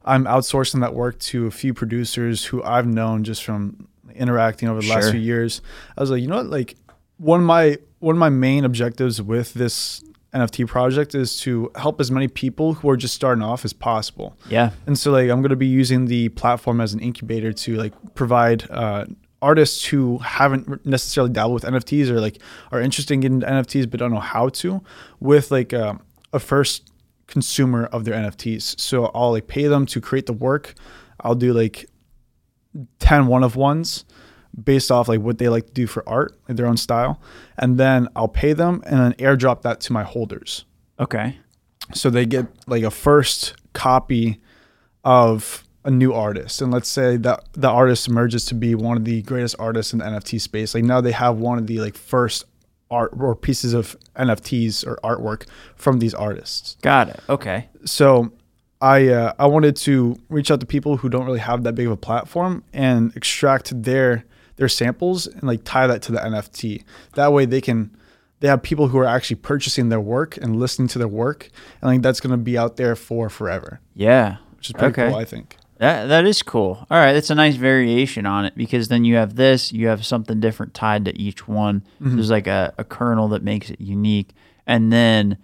I'm 0.04 0.24
outsourcing 0.24 0.80
that 0.80 0.94
work 0.94 1.18
to 1.20 1.46
a 1.46 1.50
few 1.50 1.74
producers 1.74 2.46
who 2.46 2.62
I've 2.62 2.86
known 2.86 3.24
just 3.24 3.44
from 3.44 3.87
interacting 4.14 4.68
over 4.68 4.80
the 4.80 4.88
last 4.88 5.10
few 5.10 5.20
years. 5.20 5.60
I 5.96 6.00
was 6.00 6.10
like, 6.10 6.22
you 6.22 6.28
know 6.28 6.36
what, 6.36 6.46
like 6.46 6.76
one 7.18 7.40
of 7.40 7.46
my 7.46 7.78
one 7.98 8.14
of 8.14 8.20
my 8.20 8.28
main 8.28 8.64
objectives 8.64 9.20
with 9.20 9.54
this 9.54 10.02
NFT 10.34 10.66
project 10.66 11.14
is 11.14 11.38
to 11.40 11.70
help 11.74 12.00
as 12.00 12.10
many 12.10 12.28
people 12.28 12.74
who 12.74 12.90
are 12.90 12.96
just 12.96 13.14
starting 13.14 13.42
off 13.42 13.64
as 13.64 13.72
possible. 13.72 14.36
Yeah. 14.48 14.70
And 14.86 14.98
so 14.98 15.12
like 15.12 15.30
I'm 15.30 15.40
going 15.40 15.50
to 15.50 15.56
be 15.56 15.66
using 15.66 16.06
the 16.06 16.28
platform 16.30 16.80
as 16.80 16.92
an 16.92 17.00
incubator 17.00 17.52
to 17.52 17.76
like 17.76 17.92
provide 18.14 18.70
uh, 18.70 19.06
artists 19.40 19.84
who 19.86 20.18
haven't 20.18 20.84
necessarily 20.84 21.32
dabbled 21.32 21.54
with 21.54 21.64
NFTs 21.64 22.08
or 22.08 22.20
like 22.20 22.38
are 22.72 22.80
interested 22.80 23.24
in 23.24 23.40
NFTs 23.40 23.90
but 23.90 24.00
don't 24.00 24.12
know 24.12 24.20
how 24.20 24.48
to 24.50 24.82
with 25.20 25.50
like 25.50 25.72
uh, 25.72 25.94
a 26.32 26.38
first 26.38 26.90
consumer 27.26 27.86
of 27.86 28.04
their 28.04 28.14
NFTs. 28.14 28.78
So 28.80 29.06
I'll 29.14 29.32
like 29.32 29.46
pay 29.46 29.66
them 29.66 29.86
to 29.86 30.00
create 30.00 30.26
the 30.26 30.32
work. 30.32 30.74
I'll 31.20 31.34
do 31.34 31.52
like 31.52 31.86
10 32.98 33.26
one 33.26 33.42
of 33.44 33.56
ones 33.56 34.04
based 34.64 34.90
off 34.90 35.08
like 35.08 35.20
what 35.20 35.38
they 35.38 35.48
like 35.48 35.66
to 35.66 35.72
do 35.72 35.86
for 35.86 36.06
art, 36.08 36.36
like 36.48 36.56
their 36.56 36.66
own 36.66 36.76
style. 36.76 37.20
And 37.58 37.78
then 37.78 38.08
I'll 38.16 38.28
pay 38.28 38.52
them 38.52 38.82
and 38.86 38.98
then 39.00 39.12
airdrop 39.14 39.62
that 39.62 39.80
to 39.82 39.92
my 39.92 40.02
holders 40.02 40.64
Okay. 40.98 41.38
so 41.94 42.10
they 42.10 42.26
get 42.26 42.46
like 42.66 42.82
a 42.82 42.90
first 42.90 43.54
copy 43.72 44.40
of 45.04 45.64
a 45.84 45.90
new 45.90 46.12
artist 46.12 46.60
and 46.60 46.72
let's 46.72 46.88
say 46.88 47.16
that 47.16 47.44
the 47.52 47.68
artist 47.68 48.08
emerges 48.08 48.44
to 48.46 48.54
be 48.54 48.74
one 48.74 48.96
of 48.96 49.04
the 49.04 49.22
greatest 49.22 49.54
artists 49.58 49.92
in 49.92 50.00
the 50.00 50.04
nft 50.04 50.40
space 50.40 50.74
like 50.74 50.82
now 50.84 51.00
they 51.00 51.12
have 51.12 51.36
one 51.38 51.56
of 51.56 51.66
the 51.68 51.78
like 51.78 51.96
first 51.96 52.44
art 52.90 53.12
or 53.18 53.34
pieces 53.36 53.72
of 53.74 53.96
nfts 54.16 54.84
or 54.84 54.96
artwork 55.04 55.46
from 55.76 56.00
these 56.00 56.12
artists 56.14 56.76
Got 56.82 57.10
it. 57.10 57.20
Okay. 57.28 57.68
so 57.84 58.32
I 58.80 59.08
uh, 59.08 59.32
I 59.38 59.46
wanted 59.46 59.76
to 59.76 60.16
reach 60.28 60.50
out 60.50 60.60
to 60.60 60.66
people 60.66 60.98
who 60.98 61.08
don't 61.08 61.26
really 61.26 61.40
have 61.40 61.64
that 61.64 61.74
big 61.74 61.86
of 61.86 61.92
a 61.92 61.96
platform 61.96 62.62
and 62.72 63.14
extract 63.16 63.82
their 63.82 64.24
their 64.56 64.68
samples 64.68 65.26
and 65.26 65.42
like 65.44 65.62
tie 65.64 65.86
that 65.86 66.02
to 66.02 66.12
the 66.12 66.18
NFT. 66.18 66.84
That 67.14 67.32
way 67.32 67.44
they 67.44 67.60
can 67.60 67.90
they 68.40 68.46
have 68.48 68.62
people 68.62 68.88
who 68.88 68.98
are 68.98 69.04
actually 69.04 69.36
purchasing 69.36 69.88
their 69.88 70.00
work 70.00 70.36
and 70.36 70.60
listening 70.60 70.86
to 70.88 70.98
their 70.98 71.08
work 71.08 71.48
and 71.82 71.90
like 71.90 72.02
that's 72.02 72.20
going 72.20 72.30
to 72.30 72.36
be 72.36 72.56
out 72.56 72.76
there 72.76 72.94
for 72.94 73.28
forever, 73.28 73.80
Yeah. 73.94 74.36
which 74.56 74.68
is 74.68 74.72
pretty 74.74 74.86
Okay. 75.00 75.08
cool 75.10 75.18
I 75.18 75.24
think. 75.24 75.56
That 75.78 76.06
that 76.06 76.24
is 76.24 76.42
cool. 76.42 76.86
All 76.90 76.98
right, 76.98 77.12
that's 77.12 77.30
a 77.30 77.34
nice 77.36 77.54
variation 77.56 78.26
on 78.26 78.44
it 78.44 78.54
because 78.56 78.88
then 78.88 79.04
you 79.04 79.14
have 79.16 79.34
this, 79.36 79.72
you 79.72 79.86
have 79.88 80.04
something 80.06 80.38
different 80.40 80.74
tied 80.74 81.04
to 81.06 81.16
each 81.20 81.46
one. 81.48 81.80
Mm-hmm. 82.00 82.14
There's 82.16 82.30
like 82.30 82.46
a, 82.48 82.74
a 82.78 82.84
kernel 82.84 83.28
that 83.28 83.42
makes 83.44 83.70
it 83.70 83.80
unique, 83.80 84.30
and 84.66 84.92
then 84.92 85.36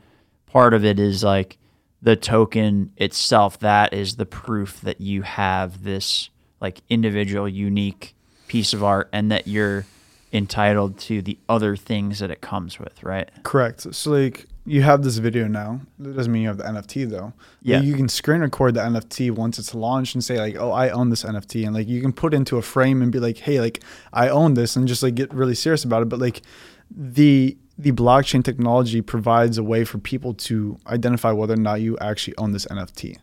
part 0.47 0.75
of 0.75 0.85
it 0.85 0.99
is 0.99 1.23
like 1.23 1.57
the 2.05 2.17
token 2.17 2.93
itself. 2.99 3.59
That 3.59 3.93
is 3.93 4.17
the 4.17 4.27
proof 4.27 4.81
that 4.83 5.01
you 5.01 5.23
have 5.23 5.83
this 5.83 6.31
like 6.61 6.83
individual, 6.89 7.49
unique 7.49 8.15
piece 8.47 8.73
of 8.73 8.85
art, 8.85 9.09
and 9.13 9.33
that 9.33 9.49
you're 9.49 9.87
entitled 10.33 10.99
to 10.99 11.23
the 11.23 11.39
other 11.49 11.77
things 11.77 12.19
that 12.19 12.31
it 12.31 12.41
comes 12.41 12.79
with. 12.79 13.03
Right? 13.03 13.29
Correct. 13.43 13.95
So 13.95 14.11
like 14.11 14.47
you 14.67 14.83
have 14.83 15.03
this 15.03 15.17
video 15.17 15.49
now. 15.49 15.81
That 15.99 16.15
doesn't 16.15 16.31
mean 16.31 16.43
you 16.43 16.49
have 16.49 16.59
the 16.59 16.65
NFT 16.65 17.09
though. 17.09 17.33
Yeah. 17.63 17.81
You 17.81 17.95
can 17.95 18.09
screen 18.09 18.43
record 18.43 18.75
the 18.75 18.81
NFT 18.81 19.31
once 19.31 19.59
it's 19.59 19.75
launched 19.75 20.15
and 20.15 20.23
say 20.23 20.39
like, 20.39 20.57
"Oh, 20.57 20.73
I 20.73 20.91
own 20.91 21.09
this 21.09 21.25
NFT," 21.25 21.65
and 21.65 21.75
like 21.75 21.89
you 21.89 22.03
can 22.03 22.13
put 22.13 22.35
into 22.35 22.59
a 22.59 22.63
frame 22.63 23.01
and 23.01 23.11
be 23.11 23.19
like, 23.19 23.39
"Hey, 23.39 23.61
like 23.61 23.83
I 24.13 24.29
own 24.29 24.55
this," 24.55 24.77
and 24.77 24.87
just 24.87 25.03
like 25.03 25.15
get 25.15 25.33
really 25.33 25.55
serious 25.55 25.85
about 25.85 26.03
it. 26.03 26.11
But 26.11 26.19
like 26.19 26.43
the 26.91 27.57
the 27.77 27.93
blockchain 27.93 28.45
technology 28.45 29.01
provides 29.01 29.59
a 29.59 29.63
way 29.63 29.85
for 29.85 29.99
people 29.99 30.35
to 30.35 30.79
identify 30.87 31.33
whether 31.33 31.55
or 31.55 31.59
not 31.59 31.81
you 31.81 31.99
actually 31.99 32.37
own 32.37 32.53
this 32.53 32.67
NFT. 32.67 33.19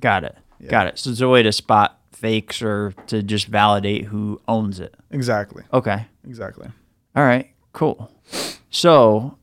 Got 0.00 0.24
it. 0.24 0.36
Yeah. 0.60 0.70
Got 0.70 0.86
it. 0.88 0.98
So 0.98 1.10
it's 1.10 1.20
a 1.20 1.28
way 1.28 1.42
to 1.42 1.52
spot 1.52 2.00
fakes 2.12 2.62
or 2.62 2.94
to 3.06 3.22
just 3.22 3.46
validate 3.46 4.04
who 4.04 4.40
owns 4.48 4.80
it. 4.80 4.94
Exactly. 5.10 5.64
Okay. 5.72 6.06
Exactly. 6.26 6.68
All 7.16 7.24
right, 7.24 7.50
cool. 7.72 8.10
So, 8.70 9.38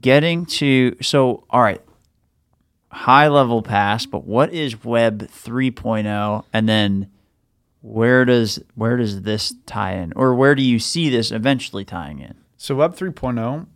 getting 0.00 0.44
to 0.46 0.96
so 1.00 1.44
all 1.50 1.62
right, 1.62 1.80
high 2.90 3.28
level 3.28 3.62
pass, 3.62 4.06
but 4.06 4.26
what 4.26 4.52
is 4.52 4.84
Web 4.84 5.28
3.0 5.28 6.44
and 6.52 6.68
then 6.68 7.08
where 7.80 8.24
does 8.24 8.58
where 8.74 8.96
does 8.96 9.22
this 9.22 9.54
tie 9.66 9.94
in 9.94 10.12
or 10.14 10.34
where 10.34 10.54
do 10.54 10.62
you 10.62 10.78
see 10.78 11.10
this 11.10 11.30
eventually 11.30 11.84
tying 11.84 12.18
in? 12.18 12.34
So 12.56 12.74
Web 12.74 12.96
3.0, 12.96 13.66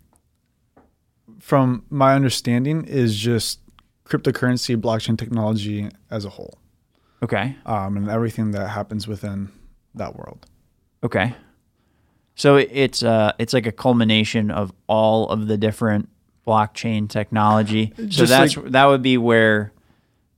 from 1.47 1.85
my 1.91 2.15
understanding, 2.17 2.85
is 2.87 3.17
just 3.17 3.61
cryptocurrency, 4.05 4.75
blockchain 4.77 5.17
technology 5.17 5.89
as 6.11 6.25
a 6.25 6.29
whole. 6.31 6.59
Okay. 7.23 7.55
um, 7.65 7.97
and 7.97 8.09
everything 8.09 8.51
that 8.51 8.67
happens 8.69 9.07
within 9.07 9.51
that 9.95 10.17
world. 10.17 10.45
Okay. 11.05 11.35
So 12.35 12.57
it's 12.57 13.03
uh 13.05 13.33
it's 13.39 13.53
like 13.55 13.67
a 13.67 13.73
culmination 13.73 14.51
of 14.51 14.73
all 14.89 15.29
of 15.31 15.47
the 15.47 15.57
different 15.57 16.09
blockchain 16.47 17.09
technology. 17.09 17.93
So 17.97 18.07
Just 18.07 18.31
that's 18.31 18.57
like- 18.57 18.73
that 18.73 18.85
would 18.87 19.03
be 19.03 19.17
where 19.17 19.73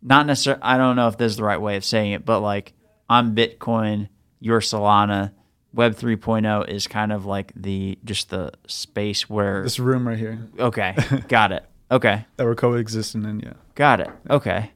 not 0.02 0.26
necessarily 0.26 0.62
I 0.62 0.76
don't 0.76 0.94
know 0.94 1.09
if 1.09 1.16
this 1.16 1.32
is 1.32 1.36
the 1.38 1.44
right 1.44 1.61
way 1.61 1.76
of 1.76 1.84
saying 1.86 2.12
it, 2.12 2.24
but 2.26 2.40
like 2.40 2.74
I'm 3.09 3.34
Bitcoin, 3.34 4.09
you're 4.40 4.61
Solana, 4.61 5.32
Web 5.72 5.94
3.0 5.94 6.68
is 6.68 6.86
kind 6.86 7.12
of 7.12 7.26
like 7.26 7.52
the 7.54 7.98
just 8.04 8.30
the 8.30 8.52
space 8.66 9.28
where 9.28 9.62
This 9.62 9.78
room 9.78 10.08
right 10.08 10.18
here 10.18 10.38
okay, 10.58 10.96
got 11.28 11.52
it. 11.52 11.64
Okay. 11.90 12.24
that 12.36 12.44
we're 12.44 12.54
coexisting 12.54 13.24
in, 13.24 13.40
yeah. 13.40 13.54
Got 13.74 14.00
it. 14.00 14.10
Okay. 14.28 14.72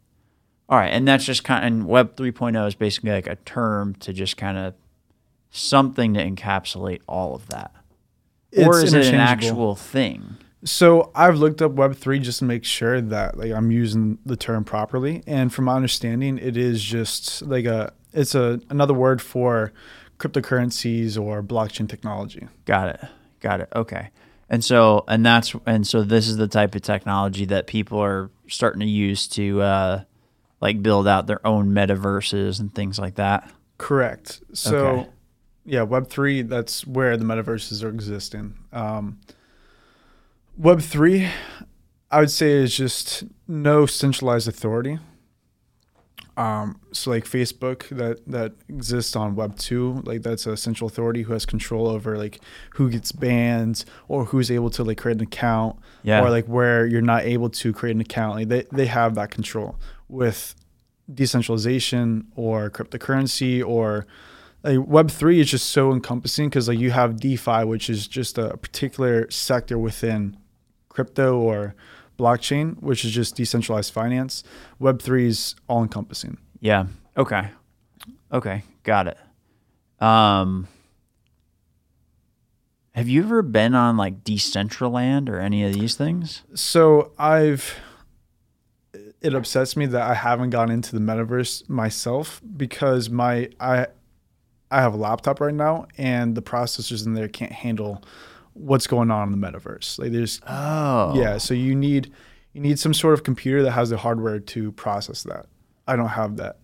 All 0.69 0.79
right, 0.79 0.89
and 0.89 1.07
that's 1.07 1.25
just 1.25 1.45
kind 1.45 1.65
of 1.65 1.67
and 1.67 1.87
Web 1.87 2.17
3.0 2.17 2.67
is 2.69 2.75
basically 2.75 3.11
like 3.11 3.27
a 3.27 3.37
term 3.37 3.95
to 3.97 4.13
just 4.13 4.37
kind 4.37 4.57
of 4.57 4.75
something 5.51 6.15
to 6.15 6.25
encapsulate 6.25 7.01
all 7.07 7.35
of 7.35 7.49
that. 7.49 7.73
or 8.57 8.83
is 8.83 8.95
it 8.95 9.07
an 9.07 9.17
actual 9.17 9.75
thing? 9.75 10.37
So 10.65 11.11
I've 11.15 11.37
looked 11.39 11.61
up 11.61 11.73
Web 11.73 11.97
three 11.97 12.21
just 12.21 12.39
to 12.39 12.45
make 12.45 12.65
sure 12.65 13.01
that 13.01 13.37
like 13.37 13.51
I'm 13.51 13.71
using 13.71 14.19
the 14.25 14.37
term 14.37 14.65
properly, 14.65 15.23
and 15.27 15.53
from 15.53 15.65
my 15.67 15.75
understanding, 15.75 16.39
it 16.39 16.57
is 16.57 16.83
just 16.83 17.43
like 17.43 17.65
a 17.65 17.93
it's 18.13 18.35
a 18.35 18.61
another 18.71 18.95
word 18.95 19.21
for 19.21 19.73
cryptocurrencies 20.23 21.21
or 21.21 21.43
blockchain 21.43 21.89
technology. 21.89 22.47
Got 22.65 22.89
it. 22.91 23.01
Got 23.41 23.61
it. 23.61 23.69
Okay. 23.75 24.11
And 24.49 24.63
so 24.65 25.05
and 25.09 25.25
that's 25.25 25.55
and 25.67 25.87
so 25.87 26.03
this 26.03 26.29
is 26.29 26.37
the 26.37 26.47
type 26.49 26.75
of 26.75 26.83
technology 26.83 27.45
that 27.47 27.67
people 27.67 27.99
are 28.03 28.31
starting 28.49 28.81
to 28.81 28.87
use 28.87 29.27
to 29.29 29.61
uh 29.63 30.05
like 30.61 30.83
build 30.83 31.09
out 31.09 31.27
their 31.27 31.45
own 31.47 31.71
metaverses 31.71 32.61
and 32.61 32.73
things 32.73 32.99
like 32.99 33.17
that. 33.17 33.51
Correct. 33.79 34.43
So, 34.53 34.77
Okay. 34.87 35.09
yeah, 35.65 35.83
Web 35.83 36.09
three. 36.09 36.43
That's 36.43 36.87
where 36.87 37.17
the 37.17 37.25
metaverses 37.25 37.83
are 37.83 37.89
existing. 37.89 38.55
Um, 38.73 39.19
Web 40.57 40.81
three, 40.83 41.29
I 42.13 42.21
would 42.21 42.31
say, 42.31 42.53
is 42.53 42.77
just 42.77 43.25
no 43.49 43.87
centralized 43.87 44.47
authority. 44.47 44.99
Um, 46.37 46.81
so, 46.93 47.11
like 47.11 47.25
Facebook, 47.25 47.89
that 47.91 48.27
that 48.27 48.53
exists 48.69 49.15
on 49.15 49.35
Web 49.37 49.57
two, 49.59 50.01
like 50.07 50.23
that's 50.23 50.47
a 50.47 50.57
central 50.57 50.89
authority 50.89 51.23
who 51.23 51.35
has 51.35 51.45
control 51.45 51.87
over 51.89 52.17
like 52.17 52.41
who 52.77 52.89
gets 52.89 53.13
banned 53.13 53.85
or 54.09 54.25
who's 54.25 54.51
able 54.51 54.71
to 54.71 54.83
like 54.83 54.97
create 54.99 55.19
an 55.19 55.23
account 55.25 55.77
Yeah. 56.03 56.23
or 56.23 56.31
like 56.31 56.47
where 56.47 56.87
you're 56.87 57.03
not 57.03 57.25
able 57.25 57.51
to 57.51 57.73
create 57.75 57.95
an 57.95 58.01
account. 58.01 58.37
Like 58.37 58.49
they, 58.49 58.65
they 58.73 58.87
have 58.87 59.15
that 59.17 59.31
control 59.31 59.79
with 60.09 60.55
decentralization 61.13 62.27
or 62.37 62.71
cryptocurrency 62.71 63.65
or 63.67 64.07
like 64.63 64.79
web 64.87 65.11
3 65.11 65.41
is 65.41 65.51
just 65.51 65.71
so 65.71 65.93
encompassing 65.93 66.49
because 66.49 66.69
like 66.69 66.79
you 66.79 66.91
have 66.91 67.19
defi 67.21 67.65
which 67.65 67.91
is 67.91 68.07
just 68.07 68.39
a 68.39 68.57
particular 68.59 69.29
sector 69.31 69.79
within 69.79 70.37
crypto 70.89 71.39
or 71.39 71.75
blockchain 72.23 72.81
which 72.81 73.05
is 73.05 73.11
just 73.13 73.35
decentralized 73.37 73.93
finance 73.93 74.45
web 74.79 75.03
3 75.03 75.27
is 75.27 75.55
all 75.69 75.83
encompassing 75.83 76.39
Yeah. 76.61 76.87
Okay. 77.17 77.49
Okay. 78.31 78.63
Got 78.85 79.07
it. 79.09 79.19
Um 80.01 80.69
Have 82.95 83.09
you 83.09 83.23
ever 83.25 83.43
been 83.43 83.75
on 83.75 83.97
like 83.97 84.23
Decentraland 84.25 85.29
or 85.29 85.39
any 85.39 85.65
of 85.65 85.73
these 85.73 85.95
things? 85.97 86.43
so 86.55 87.13
i've 87.19 87.65
it 89.21 89.35
upsets 89.35 89.77
me 89.77 89.87
that 89.87 90.03
I 90.03 90.15
haven't 90.15 90.51
gone 90.51 90.71
into 90.71 90.91
the 90.99 91.01
metaverse 91.01 91.69
myself 91.69 92.41
because 92.57 93.09
my 93.09 93.49
I 93.61 93.87
I 94.71 94.81
have 94.81 94.95
a 94.95 94.97
laptop 94.97 95.41
right 95.41 95.55
now 95.55 95.87
and 95.97 96.35
the 96.35 96.43
processors 96.43 97.07
in 97.07 97.15
there 97.15 97.29
can't 97.29 97.53
handle 97.53 98.03
what's 98.55 98.87
going 98.87 99.11
on 99.11 99.33
in 99.33 99.41
the 99.41 99.47
metaverse. 99.47 99.99
Like 99.99 100.13
there's 100.13 100.41
Oh. 100.47 101.15
yeah, 101.17 101.39
so 101.39 101.55
you 101.55 101.75
need 101.75 102.13
you 102.53 102.61
need 102.61 102.79
some 102.79 102.95
sort 102.95 103.15
of 103.15 103.25
computer 103.25 103.63
that 103.63 103.73
has 103.73 103.91
the 103.91 103.97
hardware 103.97 104.39
to 104.39 104.73
process 104.73 105.23
that. 105.25 105.47
I 105.87 105.97
don't 105.97 106.09
have 106.09 106.37
that. 106.37 106.59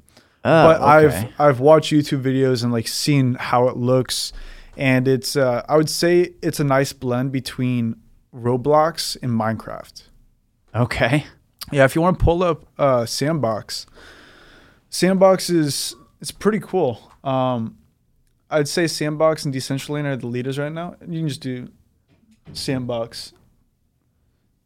Oh, 0.45 0.66
but 0.68 0.80
I've. 0.82 1.28
I've 1.39 1.61
watched 1.61 1.93
YouTube 1.93 2.22
videos 2.22 2.62
and 2.62 2.72
like 2.72 2.86
seen 2.89 3.34
how 3.34 3.68
it 3.68 3.76
looks 3.76 4.32
and 4.78 5.09
it's 5.09 5.36
uh, 5.36 5.62
I 5.68 5.76
would 5.76 5.91
say 5.91 6.34
it's 6.41 6.61
a 6.61 6.64
nice 6.64 6.93
blend 6.93 7.32
between 7.32 7.97
Roblox 8.34 9.16
and 9.20 9.32
Minecraft. 9.32 10.05
Okay. 10.74 11.26
Yeah, 11.72 11.84
if 11.84 11.95
you 11.97 12.01
want 12.01 12.18
to 12.18 12.24
pull 12.24 12.43
up 12.43 12.64
uh, 12.78 13.05
Sandbox, 13.05 13.86
Sandbox 14.89 15.51
is 15.51 15.97
it's 16.20 16.30
pretty 16.30 16.61
cool. 16.61 17.12
Um, 17.24 17.76
I'd 18.51 18.68
say 18.68 18.86
Sandbox 18.86 19.45
and 19.45 19.53
Decentraland 19.53 20.05
are 20.05 20.16
the 20.16 20.28
leaders 20.28 20.59
right 20.59 20.72
now. 20.72 20.95
You 21.01 21.18
can 21.20 21.28
just 21.28 21.43
do 21.43 21.68
Sandbox. 22.53 23.33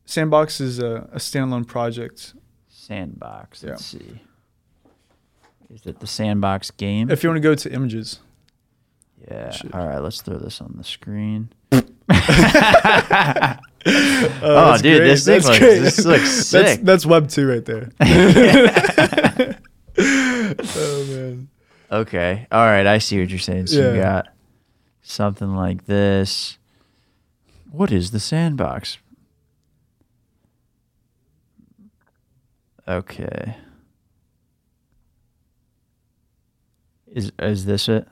Sandbox 0.05 0.61
is 0.61 0.79
a, 0.79 1.09
a 1.13 1.17
standalone 1.19 1.67
project. 1.67 2.35
Sandbox. 2.69 3.63
Let's 3.65 3.85
see. 3.85 4.21
Is 5.73 5.87
it 5.87 6.01
the 6.01 6.07
Sandbox 6.07 6.71
game? 6.73 7.11
If 7.11 7.23
you 7.23 7.31
want 7.31 7.37
to 7.39 7.41
go 7.49 7.55
to 7.55 7.73
images, 7.73 8.21
yeah. 9.31 9.51
Shit. 9.51 9.73
All 9.75 9.87
right. 9.87 9.99
Let's 10.01 10.21
throw 10.21 10.37
this 10.39 10.61
on 10.61 10.75
the 10.77 10.85
screen. 10.85 11.51
oh, 11.73 11.81
Oh, 14.45 14.71
that's 14.71 14.83
dude, 14.83 14.99
great. 14.99 15.09
this 15.09 15.25
thing 15.25 15.35
That's 15.41 15.47
looks- 15.47 15.59
great. 15.59 15.79
this 15.79 16.05
looks 16.05 16.23
That's, 16.51 16.71
sick. 16.73 16.81
that's 16.83 17.07
Web 17.07 17.29
two 17.29 17.49
right 17.49 17.65
there. 17.65 17.89
oh 19.99 21.05
man. 21.09 21.49
Okay. 21.91 22.47
All 22.51 22.65
right. 22.67 22.87
I 22.87 22.99
see 22.99 23.19
what 23.21 23.29
you're 23.31 23.39
saying. 23.39 23.67
So 23.69 23.93
you 23.95 24.01
got 24.01 24.29
something 25.03 25.55
like 25.55 25.85
this. 25.87 26.59
What 27.73 27.91
is 27.91 28.11
the 28.11 28.21
sandbox? 28.21 28.99
Okay. 32.87 33.57
Is 37.07 37.33
is 37.39 37.65
this 37.67 37.89
it? 37.89 38.07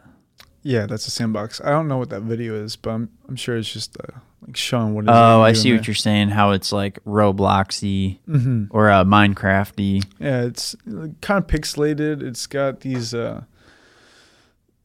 Yeah, 0.63 0.87
that's 0.87 1.07
a 1.07 1.11
sandbox. 1.11 1.61
I 1.63 1.71
don't 1.71 1.89
know 1.89 1.97
what 1.99 2.11
that 2.11 2.23
video 2.23 2.55
is, 2.55 2.77
but 2.77 2.91
I'm 2.91 3.11
I'm 3.29 3.37
sure 3.37 3.57
it's 3.57 3.71
just 3.73 3.97
uh, 3.99 4.19
like 4.47 4.57
showing 4.57 4.95
what. 4.95 5.07
Oh, 5.09 5.43
I 5.43 5.53
see 5.53 5.75
what 5.75 5.87
you're 5.87 5.95
saying. 5.95 6.29
How 6.31 6.53
it's 6.53 6.71
like 6.73 7.03
Robloxy 7.05 8.19
Mm-hmm. 8.29 8.65
or 8.71 8.91
uh, 8.91 9.05
Minecrafty. 9.05 10.05
Yeah, 10.19 10.43
it's 10.43 10.77
kind 11.21 11.43
of 11.43 11.47
pixelated. 11.47 12.23
It's 12.23 12.47
got 12.47 12.81
these 12.81 13.15
uh, 13.15 13.45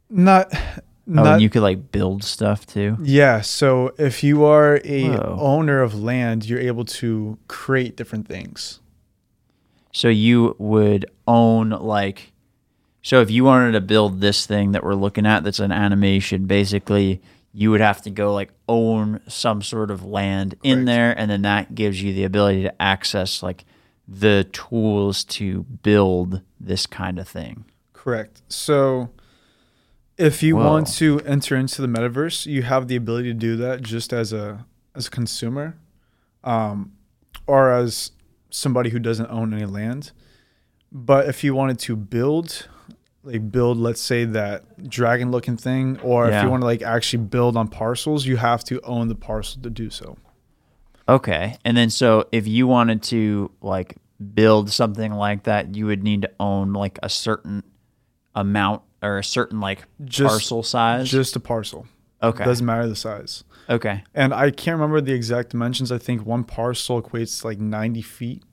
not 0.10 0.54
Oh, 1.08 1.12
not 1.14 1.28
and 1.34 1.42
you 1.42 1.50
could 1.50 1.62
like 1.62 1.92
build 1.92 2.24
stuff 2.24 2.66
too. 2.66 2.98
yeah. 3.02 3.42
So 3.42 3.94
if 3.98 4.24
you 4.24 4.44
are 4.46 4.82
a 4.84 5.10
Whoa. 5.10 5.38
owner 5.40 5.82
of 5.82 5.94
land, 5.94 6.46
you're 6.46 6.60
able 6.60 6.86
to 6.86 7.38
create 7.48 7.96
different 7.96 8.28
things. 8.28 8.80
So 9.92 10.08
you 10.10 10.56
would 10.58 11.06
own 11.28 11.70
like 11.70 12.34
so 13.02 13.22
if 13.22 13.30
you 13.30 13.44
wanted 13.44 13.74
to 13.74 13.82
build 13.82 14.20
this 14.20 14.48
thing 14.48 14.72
that 14.72 14.84
we're 14.84 14.96
looking 14.96 15.28
at 15.28 15.44
that's 15.44 15.60
an 15.60 15.72
animation, 15.72 16.48
basically 16.48 17.22
you 17.54 17.70
would 17.72 17.82
have 17.82 18.02
to 18.02 18.10
go 18.10 18.34
like 18.34 18.52
own 18.68 19.22
some 19.28 19.62
sort 19.62 19.92
of 19.92 20.04
land 20.04 20.56
in 20.64 20.86
there 20.86 21.18
and 21.18 21.30
then 21.30 21.44
that 21.44 21.76
gives 21.76 22.02
you 22.02 22.14
the 22.14 22.24
ability 22.24 22.64
to 22.64 22.82
access 22.82 23.44
like 23.44 23.64
the 24.08 24.44
tools 24.52 25.24
to 25.24 25.64
build 25.64 26.42
this 26.60 26.88
kind 26.88 27.20
of 27.20 27.28
thing. 27.28 27.64
Correct. 27.94 28.42
So 28.50 29.10
if 30.18 30.42
you 30.42 30.56
Whoa. 30.56 30.66
want 30.66 30.88
to 30.96 31.20
enter 31.22 31.56
into 31.56 31.82
the 31.82 31.88
metaverse, 31.88 32.46
you 32.46 32.64
have 32.64 32.88
the 32.88 32.96
ability 32.96 33.30
to 33.30 33.34
do 33.34 33.56
that 33.58 33.82
just 33.82 34.14
as 34.14 34.34
a 34.34 34.66
as 34.96 35.08
a 35.08 35.12
consumer, 35.12 35.78
um, 36.44 36.94
or 37.48 37.72
as 37.72 38.12
somebody 38.50 38.90
who 38.90 39.00
doesn't 39.00 39.30
own 39.30 39.54
any 39.54 39.66
land. 39.66 40.12
But 40.92 41.28
if 41.28 41.44
you 41.44 41.54
wanted 41.54 41.80
to 41.80 41.98
build, 41.98 42.70
like 43.24 43.52
build, 43.52 43.78
let's 43.78 44.00
say 44.00 44.24
that 44.24 44.90
dragon 44.90 45.32
looking 45.32 45.58
thing, 45.58 46.00
or 46.00 46.30
if 46.30 46.42
you 46.42 46.50
want 46.50 46.62
to 46.62 46.66
like 46.66 46.82
actually 46.82 47.24
build 47.24 47.58
on 47.58 47.68
parcels, 47.68 48.26
you 48.26 48.38
have 48.38 48.64
to 48.66 48.80
own 48.82 49.10
the 49.10 49.16
parcel 49.16 49.62
to 49.64 49.70
do 49.70 49.90
so. 49.90 50.18
Okay. 51.10 51.58
And 51.66 51.76
then 51.76 51.90
so 51.90 52.28
if 52.32 52.48
you 52.48 52.68
wanted 52.68 53.04
to 53.04 53.52
like 53.62 53.98
build 54.34 54.72
something 54.72 55.12
like 55.12 55.44
that, 55.44 55.76
you 55.76 55.86
would 55.88 56.04
need 56.04 56.22
to 56.22 56.32
own 56.40 56.72
like 56.74 56.98
a 57.04 57.10
certain 57.10 57.64
amount 58.34 58.82
or 59.06 59.18
a 59.18 59.24
certain 59.24 59.60
like 59.60 59.84
Just- 60.04 60.30
parcel 60.30 60.64
size. 60.64 61.10
Just 61.10 61.36
a 61.36 61.40
parcel. 61.40 61.88
okay. 62.24 62.44
Doesn't 62.44 62.66
matter 62.66 62.88
the 62.88 62.96
size. 62.96 63.44
okay. 63.70 64.04
And 64.14 64.34
I 64.34 64.52
can't 64.52 64.76
remember 64.78 65.02
the 65.02 65.14
exact 65.14 65.50
dimensions. 65.52 65.92
I 65.92 65.98
think 65.98 66.26
one 66.26 66.44
parcel 66.44 67.02
equates 67.02 67.42
to 67.42 67.48
like 67.48 67.60
90 67.60 68.02
feet, 68.02 68.44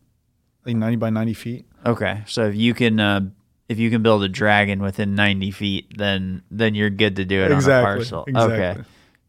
like 0.67 0.77
90 0.77 0.97
by 0.97 1.11
90 1.11 1.35
feet. 1.35 1.67
Okay, 1.85 2.23
so 2.27 2.47
if 2.47 2.55
you 2.55 2.75
can 2.75 3.01
uh, 3.01 3.21
if 3.69 3.79
you 3.79 3.91
can 3.91 4.03
build 4.03 4.23
a 4.23 4.29
dragon 4.29 4.81
within 4.83 5.15
ninety 5.17 5.51
feet, 5.51 5.97
then 5.99 6.43
then 6.51 6.75
you're 6.77 6.91
good 6.91 7.17
to 7.17 7.25
do 7.25 7.43
it 7.43 7.51
exactly. 7.51 7.73
on 7.73 7.81
a 7.81 7.97
parcel. 7.97 8.25
Exactly. 8.29 8.55
Okay, 8.55 8.81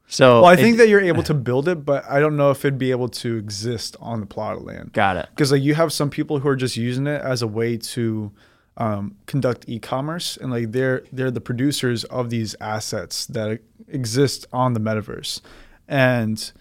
so 0.08 0.42
Well, 0.42 0.46
I 0.52 0.54
it- 0.54 0.58
think 0.58 0.78
that 0.78 0.88
you're 0.88 1.02
able 1.02 1.24
to 1.24 1.34
build 1.34 1.68
it, 1.68 1.84
but 1.84 2.04
I 2.08 2.20
don't 2.20 2.38
know 2.38 2.52
if 2.52 2.64
it'd 2.64 2.78
be 2.78 2.92
able 2.92 3.10
to 3.10 3.38
exist 3.38 3.96
on 4.00 4.20
the 4.20 4.26
plot 4.28 4.58
of 4.58 4.64
land. 4.64 4.94
got 4.94 5.18
it. 5.18 5.28
Because 5.32 5.52
like 5.52 5.64
you 5.64 5.74
have 5.74 5.92
some 5.92 6.10
people 6.12 6.40
who 6.40 6.48
are 6.50 6.56
just 6.56 6.78
using 6.78 7.08
it 7.08 7.22
as 7.24 7.42
a 7.42 7.48
way 7.48 7.78
to 7.78 8.32
um, 8.78 9.16
conduct 9.26 9.66
e-commerce, 9.68 10.38
and 10.38 10.52
like 10.52 10.72
they're 10.72 11.04
they're 11.12 11.32
the 11.32 11.42
producers 11.42 12.04
of 12.06 12.30
these 12.30 12.56
assets 12.60 13.26
that 13.28 13.60
exist 13.88 14.46
on 14.52 14.74
the 14.74 14.80
metaverse, 14.80 15.42
and 15.88 16.52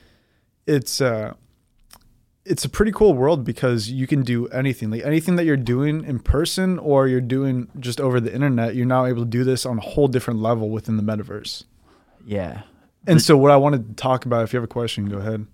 it's 0.66 1.00
uh 1.00 1.34
it's 2.44 2.64
a 2.64 2.68
pretty 2.68 2.90
cool 2.90 3.14
world 3.14 3.44
because 3.44 3.88
you 3.90 4.06
can 4.06 4.22
do 4.22 4.48
anything. 4.48 4.90
Like 4.90 5.04
anything 5.04 5.36
that 5.36 5.44
you're 5.44 5.56
doing 5.56 6.04
in 6.04 6.18
person 6.18 6.78
or 6.78 7.06
you're 7.06 7.20
doing 7.20 7.68
just 7.78 8.00
over 8.00 8.20
the 8.20 8.34
internet 8.34 8.74
you're 8.74 8.84
now 8.84 9.04
able 9.06 9.22
to 9.22 9.28
do 9.28 9.44
this 9.44 9.64
on 9.64 9.78
a 9.78 9.80
whole 9.80 10.08
different 10.08 10.40
level 10.40 10.68
within 10.68 10.96
the 10.96 11.02
metaverse. 11.02 11.64
Yeah. 12.26 12.62
and 13.06 13.20
so 13.20 13.36
what 13.36 13.50
i 13.50 13.56
wanted 13.56 13.88
to 13.88 13.94
talk 13.94 14.26
about 14.26 14.44
if 14.44 14.52
you 14.52 14.56
have 14.58 14.64
a 14.64 14.68
question 14.68 15.06
go 15.08 15.18
ahead. 15.18 15.46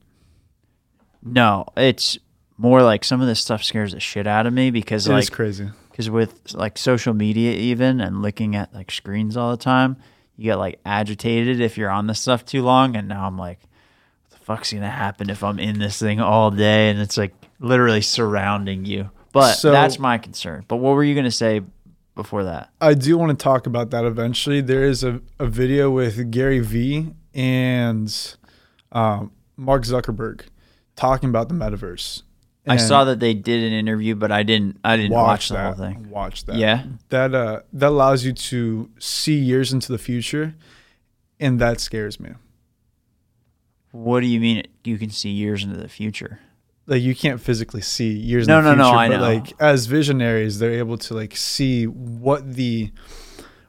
No, 1.22 1.66
it's 1.76 2.18
more 2.56 2.82
like 2.82 3.04
some 3.04 3.20
of 3.20 3.26
this 3.26 3.40
stuff 3.40 3.62
scares 3.62 3.92
the 3.92 4.00
shit 4.00 4.26
out 4.26 4.46
of 4.46 4.52
me 4.52 4.70
because 4.70 5.06
It 5.06 5.14
is 5.16 5.28
like 5.28 5.32
crazy 5.34 5.68
because 5.98 6.08
with 6.08 6.54
like 6.54 6.78
social 6.78 7.12
media 7.12 7.50
even 7.54 8.00
and 8.00 8.22
looking 8.22 8.54
at 8.54 8.72
like 8.72 8.88
screens 8.88 9.36
all 9.36 9.50
the 9.50 9.56
time, 9.56 9.96
you 10.36 10.44
get 10.44 10.54
like 10.54 10.78
agitated 10.86 11.60
if 11.60 11.76
you're 11.76 11.90
on 11.90 12.06
this 12.06 12.20
stuff 12.20 12.44
too 12.44 12.62
long. 12.62 12.94
And 12.94 13.08
now 13.08 13.26
I'm 13.26 13.36
like, 13.36 13.58
what 14.30 14.38
the 14.38 14.44
fuck's 14.44 14.72
gonna 14.72 14.88
happen 14.88 15.28
if 15.28 15.42
I'm 15.42 15.58
in 15.58 15.80
this 15.80 15.98
thing 15.98 16.20
all 16.20 16.52
day 16.52 16.90
and 16.90 17.00
it's 17.00 17.18
like 17.18 17.34
literally 17.58 18.00
surrounding 18.00 18.84
you? 18.84 19.10
But 19.32 19.54
So- 19.54 19.72
that's 19.72 19.98
my 19.98 20.18
concern. 20.18 20.64
But 20.68 20.76
what 20.76 20.94
were 20.94 21.02
you 21.02 21.16
gonna 21.16 21.32
say 21.32 21.62
before 22.14 22.44
that? 22.44 22.70
I 22.80 22.94
do 22.94 23.18
want 23.18 23.36
to 23.36 23.42
talk 23.42 23.66
about 23.66 23.90
that 23.90 24.04
eventually. 24.04 24.60
There 24.60 24.84
is 24.84 25.02
a, 25.02 25.20
a 25.40 25.46
video 25.46 25.90
with 25.90 26.30
Gary 26.30 26.60
Vee 26.60 27.12
and 27.34 28.36
um, 28.92 29.32
Mark 29.56 29.82
Zuckerberg 29.82 30.42
talking 30.94 31.28
about 31.28 31.48
the 31.48 31.56
metaverse. 31.56 32.22
I 32.68 32.76
saw 32.76 33.04
that 33.04 33.20
they 33.20 33.34
did 33.34 33.64
an 33.64 33.72
interview, 33.72 34.14
but 34.14 34.30
I 34.32 34.42
didn't. 34.42 34.78
I 34.84 34.96
didn't 34.96 35.12
watch, 35.12 35.48
the 35.48 35.54
that. 35.54 35.76
whole 35.76 35.86
thing. 35.86 36.10
Watch 36.10 36.44
that. 36.46 36.56
Yeah. 36.56 36.84
That 37.08 37.34
uh 37.34 37.60
that 37.72 37.88
allows 37.88 38.24
you 38.24 38.32
to 38.32 38.90
see 38.98 39.36
years 39.36 39.72
into 39.72 39.90
the 39.92 39.98
future, 39.98 40.54
and 41.40 41.60
that 41.60 41.80
scares 41.80 42.18
me. 42.20 42.30
What 43.92 44.20
do 44.20 44.26
you 44.26 44.40
mean? 44.40 44.64
You 44.84 44.98
can 44.98 45.10
see 45.10 45.30
years 45.30 45.64
into 45.64 45.76
the 45.76 45.88
future? 45.88 46.40
Like 46.86 47.02
you 47.02 47.14
can't 47.14 47.40
physically 47.40 47.82
see 47.82 48.12
years 48.12 48.48
No, 48.48 48.58
in 48.58 48.64
the 48.64 48.74
no, 48.74 48.76
no, 48.76 48.84
future, 48.90 48.98
I 48.98 49.08
know. 49.08 49.20
like 49.20 49.52
as 49.60 49.86
visionaries, 49.86 50.58
they're 50.58 50.72
able 50.72 50.96
to 50.98 51.14
like 51.14 51.36
see 51.36 51.86
what 51.86 52.54
the 52.54 52.90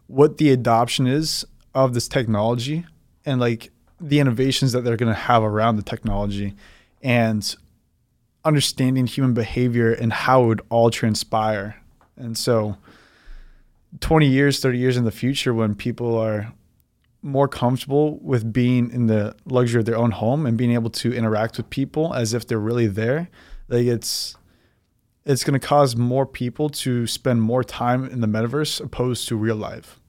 what 0.07 0.37
the 0.37 0.51
adoption 0.51 1.05
is 1.07 1.45
of 1.75 1.93
this 1.93 2.07
technology 2.07 2.85
and 3.25 3.39
like 3.39 3.71
the 4.01 4.19
innovations 4.19 4.71
that 4.71 4.81
they're 4.83 4.97
going 4.97 5.13
to 5.13 5.19
have 5.19 5.43
around 5.43 5.75
the 5.75 5.83
technology 5.83 6.55
and 7.01 7.55
understanding 8.45 9.05
human 9.05 9.33
behavior 9.33 9.91
and 9.93 10.11
how 10.11 10.43
it 10.43 10.47
would 10.47 10.61
all 10.69 10.89
transpire. 10.89 11.75
And 12.17 12.37
so 12.37 12.77
20 13.99 14.27
years, 14.27 14.59
30 14.59 14.77
years 14.77 14.97
in 14.97 15.05
the 15.05 15.11
future 15.11 15.53
when 15.53 15.75
people 15.75 16.17
are 16.17 16.53
more 17.21 17.47
comfortable 17.47 18.17
with 18.19 18.53
being 18.53 18.91
in 18.91 19.07
the 19.07 19.35
luxury 19.45 19.79
of 19.79 19.85
their 19.85 19.97
own 19.97 20.11
home 20.11 20.45
and 20.45 20.57
being 20.57 20.71
able 20.71 20.89
to 20.89 21.13
interact 21.13 21.57
with 21.57 21.69
people 21.69 22.13
as 22.13 22.33
if 22.33 22.47
they're 22.47 22.59
really 22.59 22.87
there, 22.87 23.29
like 23.67 23.85
it's 23.85 24.35
it's 25.25 25.43
going 25.43 25.59
to 25.59 25.65
cause 25.65 25.95
more 25.95 26.25
people 26.25 26.69
to 26.69 27.05
spend 27.05 27.41
more 27.41 27.63
time 27.63 28.05
in 28.05 28.21
the 28.21 28.27
metaverse 28.27 28.81
opposed 28.81 29.27
to 29.27 29.35
real 29.35 29.55
life. 29.55 29.99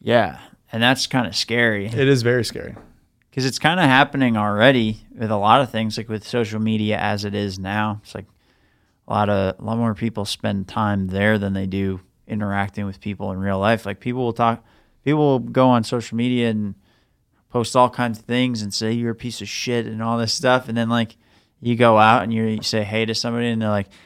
Yeah, 0.00 0.38
and 0.70 0.82
that's 0.82 1.06
kind 1.06 1.26
of 1.26 1.34
scary 1.34 1.86
It 1.86 2.08
is 2.08 2.22
very 2.22 2.44
scary. 2.44 2.76
Because 3.40 3.48
it's 3.48 3.58
kind 3.58 3.80
of 3.80 3.86
happening 3.86 4.36
already 4.36 5.00
with 5.16 5.30
a 5.30 5.36
lot 5.38 5.62
of 5.62 5.70
things, 5.70 5.96
like 5.96 6.10
with 6.10 6.28
social 6.28 6.60
media 6.60 6.98
as 6.98 7.24
it 7.24 7.34
is 7.34 7.58
now. 7.58 7.98
It's 8.02 8.14
like 8.14 8.26
a 9.08 9.12
lot 9.14 9.30
of 9.30 9.58
a 9.58 9.64
lot 9.64 9.78
more 9.78 9.94
people 9.94 10.26
spend 10.26 10.68
time 10.68 11.06
there 11.06 11.38
than 11.38 11.54
they 11.54 11.64
do 11.64 12.02
interacting 12.28 12.84
with 12.84 13.00
people 13.00 13.32
in 13.32 13.38
real 13.38 13.58
life. 13.58 13.86
Like 13.86 13.98
people 13.98 14.22
will 14.22 14.34
talk, 14.34 14.62
people 15.06 15.20
will 15.20 15.38
go 15.38 15.70
on 15.70 15.84
social 15.84 16.18
media 16.18 16.50
and 16.50 16.74
post 17.48 17.74
all 17.74 17.88
kinds 17.88 18.18
of 18.18 18.26
things 18.26 18.60
and 18.60 18.74
say 18.74 18.92
you're 18.92 19.12
a 19.12 19.14
piece 19.14 19.40
of 19.40 19.48
shit 19.48 19.86
and 19.86 20.02
all 20.02 20.18
this 20.18 20.34
stuff, 20.34 20.68
and 20.68 20.76
then 20.76 20.90
like 20.90 21.16
you 21.62 21.76
go 21.76 21.96
out 21.96 22.22
and 22.22 22.34
you 22.34 22.60
say 22.60 22.84
hey 22.84 23.06
to 23.06 23.14
somebody 23.14 23.48
and 23.48 23.62
they're 23.62 23.70
like. 23.70 23.88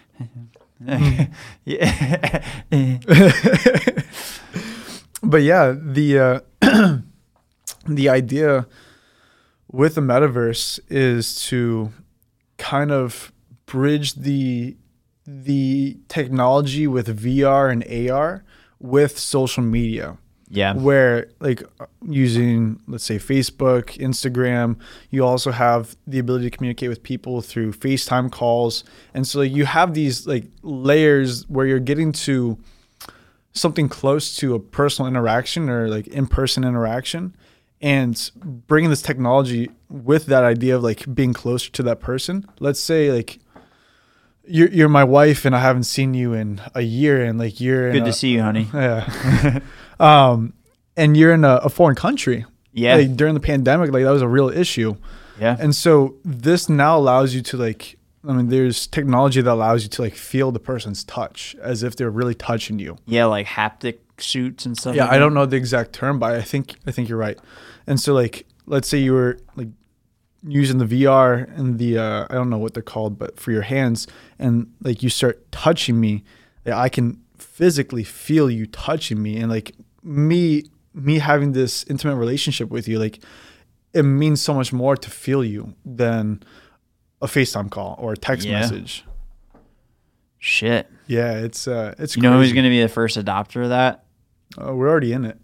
but 5.24 5.42
yeah, 5.42 5.74
the 5.76 6.18
uh, 6.18 6.40
the 7.86 8.08
idea 8.08 8.66
with 9.74 9.96
the 9.96 10.00
metaverse 10.00 10.78
is 10.88 11.42
to 11.46 11.92
kind 12.58 12.92
of 12.92 13.32
bridge 13.66 14.14
the 14.14 14.76
the 15.26 15.98
technology 16.08 16.86
with 16.86 17.08
VR 17.18 17.72
and 17.72 18.10
AR 18.10 18.44
with 18.78 19.18
social 19.18 19.64
media. 19.64 20.16
Yeah. 20.48 20.74
Where 20.74 21.26
like 21.40 21.64
using 22.02 22.80
let's 22.86 23.02
say 23.02 23.18
Facebook, 23.18 23.98
Instagram, 23.98 24.76
you 25.10 25.24
also 25.24 25.50
have 25.50 25.96
the 26.06 26.20
ability 26.20 26.50
to 26.50 26.56
communicate 26.56 26.88
with 26.88 27.02
people 27.02 27.42
through 27.42 27.72
FaceTime 27.72 28.30
calls. 28.30 28.84
And 29.12 29.26
so 29.26 29.40
you 29.40 29.64
have 29.64 29.94
these 29.94 30.24
like 30.24 30.44
layers 30.62 31.48
where 31.48 31.66
you're 31.66 31.80
getting 31.80 32.12
to 32.12 32.58
something 33.54 33.88
close 33.88 34.36
to 34.36 34.54
a 34.54 34.60
personal 34.60 35.08
interaction 35.08 35.68
or 35.68 35.88
like 35.88 36.06
in-person 36.08 36.62
interaction 36.62 37.34
and 37.80 38.30
bringing 38.34 38.90
this 38.90 39.02
technology 39.02 39.70
with 39.88 40.26
that 40.26 40.44
idea 40.44 40.76
of 40.76 40.82
like 40.82 41.12
being 41.14 41.32
closer 41.32 41.70
to 41.72 41.82
that 41.84 42.00
person. 42.00 42.46
Let's 42.60 42.80
say 42.80 43.12
like 43.12 43.38
you're 44.46 44.68
you're 44.68 44.88
my 44.88 45.04
wife 45.04 45.44
and 45.44 45.54
I 45.54 45.60
haven't 45.60 45.84
seen 45.84 46.14
you 46.14 46.32
in 46.32 46.60
a 46.74 46.82
year 46.82 47.24
and 47.24 47.38
like 47.38 47.60
you're 47.60 47.92
good 47.92 48.04
to 48.04 48.10
a, 48.10 48.12
see 48.12 48.32
you, 48.32 48.42
honey. 48.42 48.68
Yeah. 48.74 49.60
um, 50.00 50.54
and 50.96 51.16
you're 51.16 51.32
in 51.32 51.44
a, 51.44 51.56
a 51.56 51.68
foreign 51.68 51.96
country. 51.96 52.44
Yeah. 52.72 52.96
Like 52.96 53.16
during 53.16 53.34
the 53.34 53.40
pandemic, 53.40 53.92
like 53.92 54.04
that 54.04 54.10
was 54.10 54.22
a 54.22 54.28
real 54.28 54.48
issue. 54.48 54.96
Yeah. 55.40 55.56
And 55.58 55.74
so 55.74 56.16
this 56.24 56.68
now 56.68 56.98
allows 56.98 57.34
you 57.34 57.42
to 57.42 57.56
like 57.56 57.98
I 58.26 58.32
mean, 58.32 58.48
there's 58.48 58.86
technology 58.86 59.42
that 59.42 59.52
allows 59.52 59.82
you 59.82 59.90
to 59.90 60.02
like 60.02 60.14
feel 60.14 60.50
the 60.50 60.60
person's 60.60 61.04
touch 61.04 61.54
as 61.60 61.82
if 61.82 61.96
they're 61.96 62.10
really 62.10 62.34
touching 62.34 62.78
you. 62.78 62.96
Yeah, 63.06 63.26
like 63.26 63.46
haptic 63.46 63.98
suits 64.18 64.66
and 64.66 64.76
stuff. 64.76 64.94
Yeah, 64.94 65.04
like 65.04 65.12
I 65.14 65.18
don't 65.18 65.34
know 65.34 65.46
the 65.46 65.56
exact 65.56 65.92
term, 65.92 66.18
but 66.18 66.34
I 66.34 66.42
think 66.42 66.76
I 66.86 66.90
think 66.90 67.08
you're 67.08 67.18
right. 67.18 67.38
And 67.86 67.98
so 68.00 68.14
like 68.14 68.46
let's 68.66 68.88
say 68.88 68.98
you 68.98 69.12
were 69.12 69.38
like 69.56 69.68
using 70.46 70.78
the 70.78 70.84
VR 70.86 71.48
and 71.58 71.78
the 71.78 71.98
uh, 71.98 72.26
I 72.30 72.34
don't 72.34 72.50
know 72.50 72.58
what 72.58 72.74
they're 72.74 72.82
called, 72.82 73.18
but 73.18 73.38
for 73.40 73.50
your 73.52 73.62
hands, 73.62 74.06
and 74.38 74.72
like 74.82 75.02
you 75.02 75.08
start 75.08 75.50
touching 75.52 76.00
me, 76.00 76.22
I 76.66 76.88
can 76.88 77.20
physically 77.38 78.04
feel 78.04 78.50
you 78.50 78.66
touching 78.66 79.22
me, 79.22 79.36
and 79.38 79.50
like 79.50 79.72
me 80.02 80.64
me 80.92 81.18
having 81.18 81.52
this 81.52 81.84
intimate 81.88 82.16
relationship 82.16 82.70
with 82.70 82.86
you, 82.86 82.98
like 82.98 83.18
it 83.92 84.02
means 84.04 84.40
so 84.40 84.54
much 84.54 84.72
more 84.72 84.96
to 84.96 85.10
feel 85.10 85.44
you 85.44 85.74
than 85.84 86.42
a 87.22 87.26
FaceTime 87.26 87.70
call 87.70 87.96
or 87.98 88.12
a 88.12 88.16
text 88.16 88.46
Yeah. 88.46 88.60
message. 88.60 89.04
Shit. 90.38 90.90
Yeah, 91.06 91.38
it's 91.38 91.66
uh, 91.66 91.94
it's 91.98 92.16
You 92.16 92.22
know 92.22 92.38
who's 92.38 92.52
going 92.52 92.64
to 92.64 92.70
be 92.70 92.80
the 92.82 92.88
first 92.88 93.16
adopter 93.16 93.62
of 93.62 93.70
that? 93.70 94.03
Uh, 94.58 94.74
we're 94.74 94.88
already 94.88 95.12
in 95.12 95.24
it. 95.24 95.38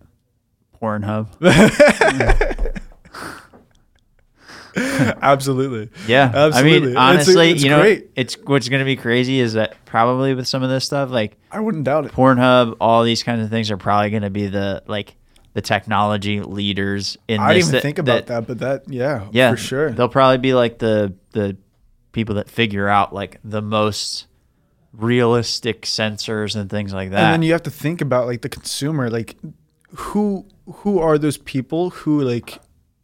Pornhub. 0.81 1.29
Absolutely. 4.77 5.91
Yeah. 6.07 6.31
I 6.33 6.47
Absolutely. 6.47 6.89
mean, 6.89 6.97
honestly, 6.97 7.51
it's 7.51 7.63
you 7.63 7.71
know, 7.71 7.81
great. 7.81 8.11
it's 8.15 8.37
what's 8.45 8.69
going 8.69 8.79
to 8.81 8.85
be 8.85 8.97
crazy 8.97 9.41
is 9.41 9.55
that 9.55 9.75
probably 9.85 10.35
with 10.35 10.47
some 10.47 10.63
of 10.63 10.71
this 10.71 10.85
stuff, 10.85 11.11
like 11.11 11.37
I 11.51 11.61
wouldn't 11.61 11.85
doubt 11.85 12.07
it. 12.07 12.13
Pornhub, 12.13 12.77
all 12.81 13.03
these 13.03 13.23
kinds 13.23 13.45
of 13.45 13.51
things 13.51 13.71
are 13.71 13.77
probably 13.77 14.11
going 14.11 14.23
to 14.23 14.31
be 14.31 14.47
the 14.47 14.83
like 14.87 15.17
the 15.55 15.61
technology 15.61 16.41
leaders 16.41 17.19
in 17.27 17.41
I 17.41 17.55
this. 17.55 17.65
didn't 17.67 17.75
even 17.77 17.83
think 17.83 17.99
about 17.99 18.27
that, 18.27 18.47
but 18.47 18.59
that 18.61 18.89
yeah, 18.89 19.29
Yeah, 19.33 19.51
for 19.51 19.57
sure. 19.57 19.91
They'll 19.91 20.09
probably 20.09 20.39
be 20.39 20.55
like 20.55 20.79
the 20.79 21.15
the 21.33 21.57
people 22.13 22.37
that 22.37 22.49
figure 22.49 22.89
out 22.89 23.13
like 23.13 23.41
the 23.45 23.63
most 23.63 24.27
realistic 24.93 25.83
sensors 25.83 26.57
and 26.57 26.69
things 26.71 26.93
like 26.93 27.11
that. 27.11 27.19
And 27.21 27.33
then 27.35 27.43
you 27.43 27.53
have 27.53 27.63
to 27.65 27.71
think 27.71 28.01
about 28.01 28.27
like 28.27 28.43
the 28.43 28.49
consumer, 28.49 29.11
like 29.11 29.37
who 29.95 30.47
who 30.67 30.99
are 30.99 31.19
those 31.19 31.37
people 31.37 31.91
who 31.91 32.21
like 32.23 32.59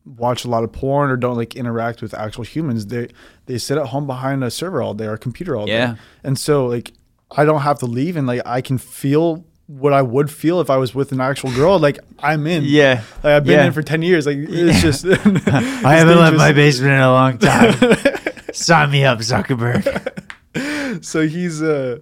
watch 0.05 0.45
a 0.45 0.49
lot 0.49 0.63
of 0.63 0.71
porn 0.73 1.11
or 1.11 1.17
don't 1.17 1.37
like 1.37 1.57
interact 1.57 2.03
with 2.03 2.15
actual 2.15 2.45
humans? 2.45 2.87
They 2.87 3.09
they 3.47 3.59
sit 3.59 3.79
at 3.79 3.87
home 3.87 4.07
behind 4.07 4.43
a 4.45 4.51
server 4.51 4.83
all 4.83 4.95
day 4.95 5.07
or 5.07 5.15
a 5.15 5.19
computer 5.19 5.57
all 5.57 5.69
Yeah. 5.69 5.93
day. 5.95 5.99
And 6.25 6.39
so 6.39 6.67
like 6.67 6.93
I 7.31 7.45
don't 7.45 7.63
have 7.63 7.79
to 7.81 7.87
leave 7.87 8.17
and 8.17 8.27
like 8.27 8.43
I 8.47 8.61
can 8.61 8.79
feel 8.79 9.45
what 9.69 9.93
I 9.93 10.01
would 10.01 10.31
feel 10.31 10.61
if 10.61 10.71
I 10.71 10.77
was 10.77 10.95
with 10.95 11.11
an 11.11 11.21
actual 11.21 11.51
girl. 11.53 11.79
Like 11.81 11.99
I'm 12.21 12.47
in. 12.47 12.63
yeah, 12.65 13.03
Like 13.25 13.33
I've 13.33 13.45
been 13.45 13.59
Yeah. 13.59 13.67
in 13.67 13.73
for 13.73 13.83
ten 13.83 14.03
years. 14.03 14.27
Like 14.27 14.37
it's 14.39 14.81
just 14.81 15.05
I 15.49 15.95
haven't 15.95 16.19
left 16.19 16.37
my 16.37 16.53
basement 16.53 16.93
in 16.93 17.01
a 17.01 17.11
long 17.13 17.39
time. 17.39 17.75
Sign 18.53 18.91
me 18.93 19.05
up, 19.05 19.19
Zuckerberg. 19.19 20.23
so 21.03 21.27
he's 21.27 21.63
uh 21.63 21.99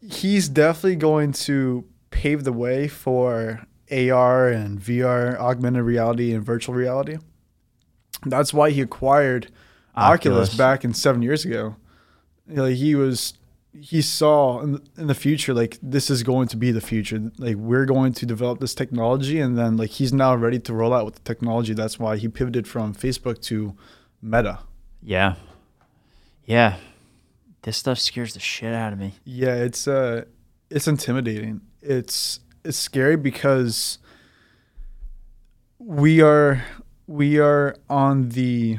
he's 0.00 0.48
definitely 0.48 0.96
going 0.96 1.32
to 1.32 1.84
pave 2.10 2.44
the 2.44 2.52
way 2.52 2.88
for 2.88 3.66
AR 3.90 4.48
and 4.48 4.80
VR, 4.80 5.38
augmented 5.38 5.82
reality 5.82 6.32
and 6.32 6.44
virtual 6.44 6.74
reality. 6.74 7.18
That's 8.24 8.52
why 8.54 8.70
he 8.70 8.80
acquired 8.80 9.50
Oculus, 9.96 10.48
Oculus. 10.50 10.54
back 10.54 10.84
in 10.84 10.94
seven 10.94 11.22
years 11.22 11.44
ago. 11.44 11.76
Know, 12.46 12.66
he 12.66 12.94
was 12.94 13.34
he 13.78 14.02
saw 14.02 14.60
in 14.60 14.72
the, 14.72 14.82
in 14.98 15.06
the 15.06 15.14
future 15.14 15.54
like 15.54 15.78
this 15.80 16.10
is 16.10 16.22
going 16.22 16.48
to 16.48 16.56
be 16.56 16.72
the 16.72 16.80
future. 16.80 17.30
Like 17.38 17.56
we're 17.56 17.86
going 17.86 18.12
to 18.14 18.26
develop 18.26 18.60
this 18.60 18.74
technology, 18.74 19.38
and 19.38 19.56
then 19.56 19.76
like 19.76 19.90
he's 19.90 20.12
now 20.12 20.34
ready 20.34 20.58
to 20.60 20.74
roll 20.74 20.92
out 20.92 21.04
with 21.04 21.14
the 21.14 21.20
technology. 21.22 21.74
That's 21.74 21.98
why 21.98 22.16
he 22.16 22.28
pivoted 22.28 22.66
from 22.66 22.94
Facebook 22.94 23.40
to 23.42 23.76
Meta. 24.22 24.60
Yeah, 25.02 25.36
yeah. 26.44 26.76
This 27.62 27.76
stuff 27.76 27.98
scares 27.98 28.34
the 28.34 28.40
shit 28.40 28.72
out 28.72 28.92
of 28.92 28.98
me. 28.98 29.14
Yeah, 29.24 29.54
it's 29.54 29.86
uh 29.86 30.24
it's 30.70 30.88
intimidating. 30.88 31.60
It's 31.82 32.40
it's 32.64 32.78
scary 32.78 33.16
because 33.16 33.98
we 35.78 36.20
are 36.20 36.64
we 37.06 37.38
are 37.38 37.76
on 37.88 38.30
the 38.30 38.78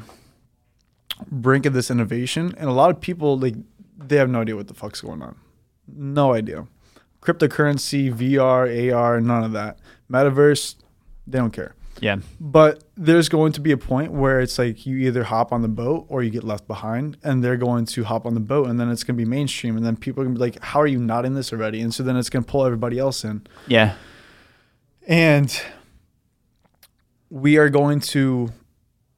brink 1.30 1.66
of 1.66 1.74
this 1.74 1.92
innovation 1.92 2.54
and 2.58 2.70
a 2.70 2.74
lot 2.74 2.90
of 2.90 3.00
people 3.00 3.38
like 3.38 3.56
they 3.98 4.16
have 4.18 4.30
no 4.30 4.42
idea 4.42 4.56
what 4.56 4.68
the 4.68 4.74
fuck's 4.74 5.02
going 5.02 5.22
on. 5.22 5.36
No 5.88 6.34
idea. 6.34 6.68
Cryptocurrency, 7.22 8.12
VR, 8.12 8.94
AR, 8.96 9.22
none 9.22 9.44
of 9.44 9.52
that. 9.52 9.78
Metaverse, 10.10 10.76
they 11.28 11.38
don't 11.38 11.52
care. 11.52 11.76
Yeah, 12.02 12.18
But 12.40 12.84
there's 12.98 13.30
going 13.30 13.52
to 13.54 13.62
be 13.62 13.72
a 13.72 13.78
point 13.78 14.12
where 14.12 14.42
it's 14.42 14.58
like 14.58 14.88
you 14.88 14.98
either 14.98 15.24
hop 15.24 15.54
on 15.54 15.62
the 15.62 15.68
boat 15.68 16.08
or 16.10 16.24
you 16.24 16.32
get 16.32 16.44
left 16.44 16.68
behind, 16.68 17.16
and 17.24 17.44
they're 17.44 17.58
going 17.58 17.86
to 17.86 18.04
hop 18.04 18.26
on 18.26 18.34
the 18.34 18.40
boat, 18.40 18.68
and 18.68 18.80
then 18.80 18.90
it's 18.90 19.04
going 19.04 19.16
to 19.16 19.24
be 19.24 19.30
mainstream, 19.30 19.78
and 19.78 19.86
then 19.86 19.96
people 19.96 20.22
are 20.22 20.26
going 20.26 20.34
to 20.36 20.40
be 20.40 20.46
like, 20.46 20.60
"How 20.64 20.82
are 20.82 20.88
you 20.88 20.98
not 20.98 21.26
in 21.26 21.36
this 21.36 21.54
already?" 21.54 21.80
And 21.80 21.94
so 21.94 22.02
then 22.02 22.18
it's 22.18 22.30
going 22.30 22.44
to 22.44 22.52
pull 22.52 22.66
everybody 22.66 22.98
else 22.98 23.24
in, 23.24 23.46
yeah, 23.68 23.94
and 25.08 25.62
we 27.30 27.58
are 27.58 27.70
going 27.70 28.00
to, 28.00 28.50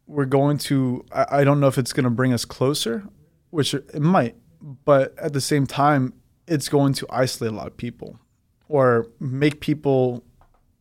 we're 0.05 0.25
going 0.25 0.57
to. 0.57 1.05
I, 1.11 1.39
I 1.39 1.43
don't 1.45 1.61
know 1.61 1.67
if 1.67 1.77
it's 1.77 1.93
going 1.93 2.03
to 2.03 2.09
bring 2.09 2.33
us 2.33 2.43
closer, 2.43 3.05
which 3.49 3.73
it 3.73 4.01
might, 4.01 4.35
but 4.61 5.17
at 5.17 5.31
the 5.31 5.41
same 5.41 5.65
time, 5.65 6.13
it's 6.47 6.67
going 6.67 6.93
to 6.95 7.07
isolate 7.09 7.53
a 7.53 7.55
lot 7.55 7.67
of 7.67 7.77
people, 7.77 8.19
or 8.67 9.07
make 9.21 9.61
people 9.61 10.25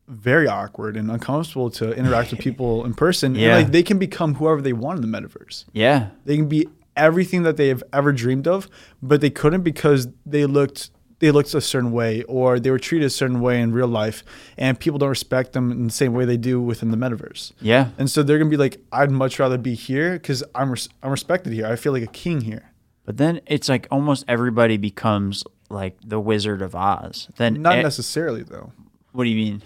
very 0.09 0.47
awkward 0.49 0.97
and 0.97 1.11
uncomfortable 1.11 1.71
to 1.71 1.93
interact 1.93 2.31
with 2.31 2.41
people 2.41 2.85
in 2.87 2.95
person. 2.95 3.35
Yeah. 3.35 3.57
And 3.57 3.65
like 3.65 3.73
they 3.73 3.83
can 3.83 3.99
become 3.99 4.35
whoever 4.35 4.61
they 4.61 4.73
want 4.73 5.03
in 5.03 5.11
the 5.11 5.19
metaverse. 5.19 5.65
yeah, 5.73 6.09
They 6.25 6.37
can 6.37 6.49
be 6.49 6.69
everything 6.97 7.43
that 7.45 7.57
they 7.57 7.69
have 7.69 7.83
ever 7.93 8.13
dreamed 8.13 8.47
of, 8.47 8.69
but 9.03 9.21
they 9.21 9.31
couldn't 9.31 9.63
because 9.63 10.09
they 10.27 10.45
looked 10.47 10.91
they 11.21 11.31
looked 11.31 11.55
a 11.55 11.61
certain 11.61 11.93
way 11.93 12.25
or 12.25 12.59
they 12.59 12.69
were 12.69 12.81
treated 12.81 13.07
a 13.07 13.11
certain 13.11 13.41
way 13.41 13.61
in 13.61 13.71
real 13.73 13.87
life 13.87 14.25
and 14.59 14.81
people 14.81 14.99
don't 14.99 15.09
respect 15.09 15.53
them 15.53 15.71
in 15.71 15.85
the 15.87 15.93
same 15.93 16.13
way 16.15 16.25
they 16.25 16.37
do 16.37 16.61
within 16.61 16.91
the 16.91 16.97
metaverse. 16.97 17.53
yeah. 17.61 17.91
And 17.97 18.11
so 18.11 18.25
they're 18.25 18.39
going 18.39 18.51
to 18.51 18.57
be 18.57 18.61
like 18.61 18.81
I'd 18.91 19.13
much 19.13 19.39
rather 19.39 19.57
be 19.57 19.75
here 19.75 20.19
cuz 20.19 20.43
I'm 20.55 20.73
res- 20.73 20.89
I'm 21.03 21.11
respected 21.13 21.53
here. 21.53 21.67
I 21.67 21.77
feel 21.77 21.93
like 21.93 22.03
a 22.03 22.07
king 22.09 22.41
here. 22.41 22.73
But 23.05 23.17
then 23.19 23.41
it's 23.47 23.69
like 23.69 23.87
almost 23.91 24.25
everybody 24.27 24.77
becomes 24.77 25.45
like 25.71 25.97
the 26.05 26.19
Wizard 26.21 26.61
of 26.61 26.75
Oz. 26.75 27.29
Then 27.37 27.63
Not 27.63 27.79
necessarily 27.83 28.43
though. 28.43 28.73
what 29.13 29.25
do 29.25 29.31
you 29.31 29.37
mean? 29.37 29.63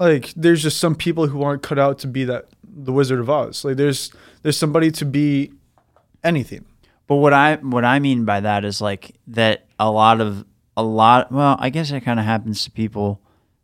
Like 0.00 0.32
there's 0.34 0.62
just 0.62 0.78
some 0.78 0.94
people 0.94 1.28
who 1.28 1.42
aren't 1.42 1.62
cut 1.62 1.78
out 1.78 1.98
to 2.00 2.06
be 2.06 2.24
that 2.24 2.46
the 2.64 2.92
Wizard 2.92 3.20
of 3.20 3.30
Oz. 3.30 3.64
Like 3.64 3.76
there's 3.76 4.10
there's 4.42 4.56
somebody 4.56 4.90
to 4.92 5.04
be 5.04 5.52
anything. 6.24 6.64
But 7.06 7.16
what 7.16 7.32
I 7.32 7.56
what 7.56 7.84
I 7.84 7.98
mean 7.98 8.24
by 8.24 8.40
that 8.40 8.64
is 8.64 8.80
like 8.80 9.16
that 9.28 9.66
a 9.78 9.90
lot 9.90 10.20
of 10.20 10.44
a 10.76 10.82
lot 10.82 11.30
well, 11.30 11.56
I 11.60 11.70
guess 11.70 11.90
it 11.90 12.00
kind 12.00 12.18
of 12.18 12.26
happens 12.26 12.64
to 12.64 12.70
people 12.70 13.20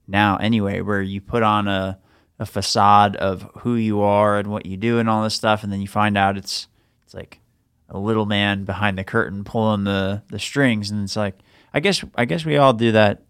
now 0.06 0.36
anyway 0.36 0.80
where 0.82 1.02
you 1.02 1.20
put 1.20 1.42
on 1.42 1.66
a 1.66 1.98
a 2.38 2.46
facade 2.46 3.16
of 3.16 3.50
who 3.60 3.76
you 3.76 4.02
are 4.02 4.38
and 4.38 4.48
what 4.48 4.66
you 4.66 4.76
do 4.76 4.98
and 4.98 5.08
all 5.08 5.22
this 5.22 5.34
stuff 5.34 5.64
and 5.64 5.72
then 5.72 5.80
you 5.80 5.88
find 5.88 6.18
out 6.18 6.36
it's 6.36 6.68
it's 7.02 7.14
like 7.14 7.40
a 7.88 7.98
little 7.98 8.26
man 8.26 8.64
behind 8.64 8.98
the 8.98 9.04
curtain 9.04 9.44
pulling 9.44 9.84
the 9.84 10.22
the 10.28 10.38
strings, 10.38 10.90
and 10.90 11.04
it's 11.04 11.16
like 11.16 11.38
I 11.72 11.80
guess 11.80 12.04
I 12.14 12.24
guess 12.24 12.44
we 12.44 12.56
all 12.56 12.72
do 12.72 12.92
that 12.92 13.22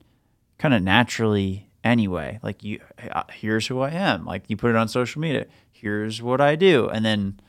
kind 0.58 0.74
of 0.74 0.82
naturally 0.82 1.65
anyway. 1.86 2.38
Like 2.42 2.64
you, 2.64 2.80
uh, 3.10 3.22
here's 3.32 3.66
who 3.66 3.80
I 3.80 3.90
am. 3.90 4.24
Like 4.26 4.44
you 4.48 4.56
put 4.56 4.70
it 4.70 4.76
on 4.76 4.88
social 4.88 5.20
media. 5.20 5.46
Here's 5.70 6.20
what 6.20 6.40
I 6.40 6.56
do, 6.56 6.88
and 6.88 7.04
then 7.04 7.40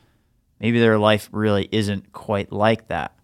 maybe 0.60 0.80
their 0.80 0.98
life 0.98 1.30
really 1.32 1.68
isn't 1.72 2.14
quite 2.14 2.52
like 2.52 2.88
that. 2.88 3.18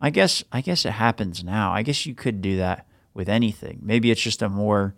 I 0.00 0.10
guess 0.10 0.44
I 0.52 0.60
guess 0.60 0.84
it 0.84 0.92
happens 0.92 1.44
now. 1.44 1.72
I 1.72 1.82
guess 1.82 2.06
you 2.06 2.14
could 2.14 2.40
do 2.40 2.56
that 2.58 2.86
with 3.12 3.28
anything. 3.28 3.80
Maybe 3.82 4.10
it's 4.10 4.20
just 4.20 4.42
a 4.42 4.48
more 4.48 4.94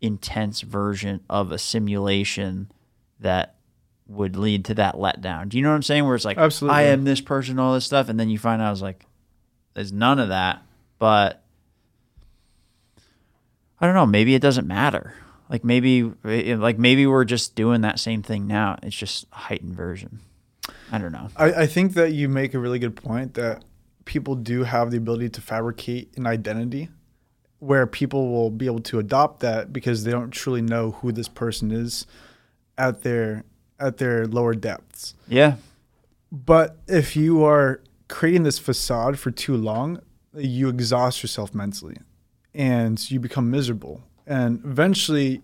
intense 0.00 0.62
version 0.62 1.20
of 1.28 1.52
a 1.52 1.58
simulation 1.58 2.72
that 3.20 3.56
would 4.08 4.36
lead 4.36 4.64
to 4.64 4.74
that 4.74 4.94
letdown. 4.94 5.48
Do 5.48 5.56
you 5.56 5.62
know 5.62 5.70
what 5.70 5.76
I'm 5.76 5.82
saying? 5.82 6.04
Where 6.04 6.16
it's 6.16 6.24
like, 6.24 6.38
Absolutely. 6.38 6.78
I 6.78 6.82
am 6.84 7.04
this 7.04 7.20
person, 7.20 7.58
all 7.58 7.74
this 7.74 7.84
stuff, 7.84 8.08
and 8.08 8.18
then 8.18 8.30
you 8.30 8.38
find 8.38 8.60
out 8.60 8.68
I 8.68 8.70
was 8.70 8.82
like, 8.82 9.04
there's 9.74 9.92
none 9.92 10.18
of 10.18 10.30
that. 10.30 10.62
But 10.98 11.44
I 13.80 13.86
don't 13.86 13.94
know. 13.94 14.06
Maybe 14.06 14.34
it 14.34 14.42
doesn't 14.42 14.66
matter. 14.66 15.14
Like 15.48 15.64
maybe, 15.64 16.12
eh, 16.24 16.54
like 16.56 16.78
maybe 16.78 17.06
we're 17.06 17.24
just 17.24 17.54
doing 17.54 17.80
that 17.80 17.98
same 17.98 18.22
thing 18.22 18.46
now. 18.46 18.78
It's 18.82 18.96
just 18.96 19.26
a 19.32 19.36
heightened 19.36 19.74
version. 19.74 20.20
I 20.92 20.98
don't 20.98 21.12
know. 21.12 21.28
I, 21.36 21.52
I 21.52 21.66
think 21.66 21.94
that 21.94 22.12
you 22.12 22.28
make 22.28 22.54
a 22.54 22.58
really 22.58 22.78
good 22.78 22.94
point 22.94 23.34
that 23.34 23.64
people 24.04 24.34
do 24.34 24.64
have 24.64 24.90
the 24.90 24.96
ability 24.96 25.30
to 25.30 25.40
fabricate 25.40 26.16
an 26.16 26.26
identity 26.26 26.88
where 27.58 27.86
people 27.86 28.30
will 28.30 28.50
be 28.50 28.66
able 28.66 28.80
to 28.80 28.98
adopt 28.98 29.40
that 29.40 29.72
because 29.72 30.04
they 30.04 30.10
don't 30.10 30.30
truly 30.30 30.62
know 30.62 30.92
who 30.92 31.12
this 31.12 31.28
person 31.28 31.70
is 31.70 32.06
at 32.78 33.02
their 33.02 33.44
at 33.78 33.96
their 33.96 34.26
lower 34.26 34.54
depths. 34.54 35.14
Yeah. 35.26 35.56
But 36.30 36.76
if 36.86 37.16
you 37.16 37.44
are 37.44 37.80
creating 38.08 38.44
this 38.44 38.58
facade 38.58 39.18
for 39.18 39.30
too 39.30 39.56
long, 39.56 40.00
you 40.36 40.68
exhaust 40.68 41.22
yourself 41.22 41.54
mentally 41.54 41.96
and 42.54 43.10
you 43.10 43.20
become 43.20 43.50
miserable. 43.50 44.02
And 44.26 44.60
eventually 44.64 45.42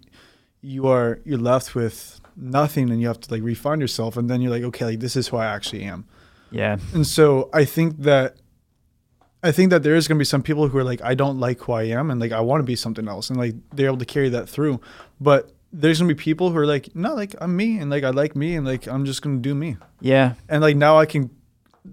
you 0.61 0.87
are 0.89 1.21
you're 1.25 1.39
left 1.39 1.75
with 1.75 2.21
nothing 2.37 2.91
and 2.91 3.01
you 3.01 3.07
have 3.09 3.21
to 3.21 3.33
like 3.33 3.43
refine 3.43 3.81
yourself 3.81 4.17
and 4.17 4.29
then 4.29 4.41
you're 4.41 4.51
like, 4.51 4.63
okay, 4.65 4.85
like 4.85 5.01
this 5.01 5.17
is 5.17 5.29
who 5.29 5.37
I 5.37 5.47
actually 5.47 5.83
am. 5.85 6.05
Yeah. 6.51 6.79
And 6.95 7.07
so 7.07 7.51
I 7.53 7.65
think 7.65 7.99
that 8.03 8.37
I 9.43 9.53
think 9.53 9.71
that 9.71 9.83
there 9.83 9.95
is 9.95 10.09
going 10.09 10.17
to 10.17 10.21
be 10.21 10.25
some 10.25 10.43
people 10.43 10.67
who 10.69 10.79
are 10.79 10.85
like, 10.85 11.01
I 11.03 11.15
don't 11.15 11.39
like 11.39 11.61
who 11.61 11.73
I 11.73 11.85
am, 11.85 12.11
and 12.11 12.21
like 12.21 12.33
I 12.33 12.41
want 12.41 12.61
to 12.61 12.65
be 12.65 12.75
something 12.75 13.07
else, 13.07 13.31
and 13.31 13.39
like 13.39 13.55
they're 13.73 13.87
able 13.87 13.99
to 13.99 14.05
carry 14.05 14.29
that 14.31 14.49
through. 14.49 14.81
But 15.21 15.53
there's 15.73 15.99
going 16.01 16.09
to 16.09 16.15
be 16.15 16.21
people 16.21 16.51
who 16.51 16.59
are 16.59 16.67
like, 16.67 16.97
no, 16.97 17.15
like 17.15 17.35
I'm 17.41 17.55
me, 17.55 17.79
and 17.79 17.89
like 17.91 18.03
I 18.03 18.11
like 18.11 18.35
me, 18.35 18.57
and 18.57 18.67
like 18.67 18.89
I'm 18.89 19.05
just 19.05 19.23
going 19.23 19.37
to 19.37 19.43
do 19.43 19.55
me, 19.55 19.77
Yeah. 20.01 20.35
and 20.49 20.63
like 20.63 20.75
now 20.77 20.99
I 20.99 21.07
can 21.07 21.31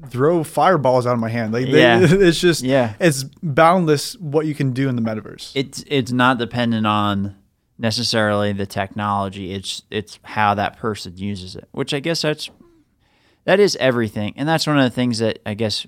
throw 0.09 0.43
fireballs 0.43 1.05
out 1.07 1.13
of 1.13 1.19
my 1.19 1.29
hand. 1.29 1.53
Like 1.53 1.65
they, 1.65 1.79
Yeah. 1.81 1.99
it's 2.03 2.39
just 2.39 2.63
Yeah. 2.63 2.93
it's 2.99 3.23
boundless 3.41 4.13
what 4.17 4.45
you 4.45 4.53
can 4.55 4.71
do 4.71 4.89
in 4.89 4.95
the 4.95 5.01
metaverse. 5.01 5.51
it's 5.55 5.83
it's 5.87 6.11
not 6.11 6.37
dependent 6.37 6.85
on 6.87 7.35
necessarily 7.79 8.53
the 8.53 8.67
technology 8.67 9.51
it's 9.53 9.81
it's 9.89 10.19
how 10.23 10.53
that 10.53 10.77
person 10.77 11.17
uses 11.17 11.55
it 11.55 11.67
which 11.71 11.91
i 11.93 11.99
guess 11.99 12.21
that's 12.21 12.49
that 13.45 13.59
is 13.59 13.75
everything 13.77 14.31
and 14.37 14.47
that's 14.47 14.67
one 14.67 14.77
of 14.77 14.83
the 14.83 14.89
things 14.95 15.17
that 15.17 15.39
i 15.45 15.55
guess 15.55 15.85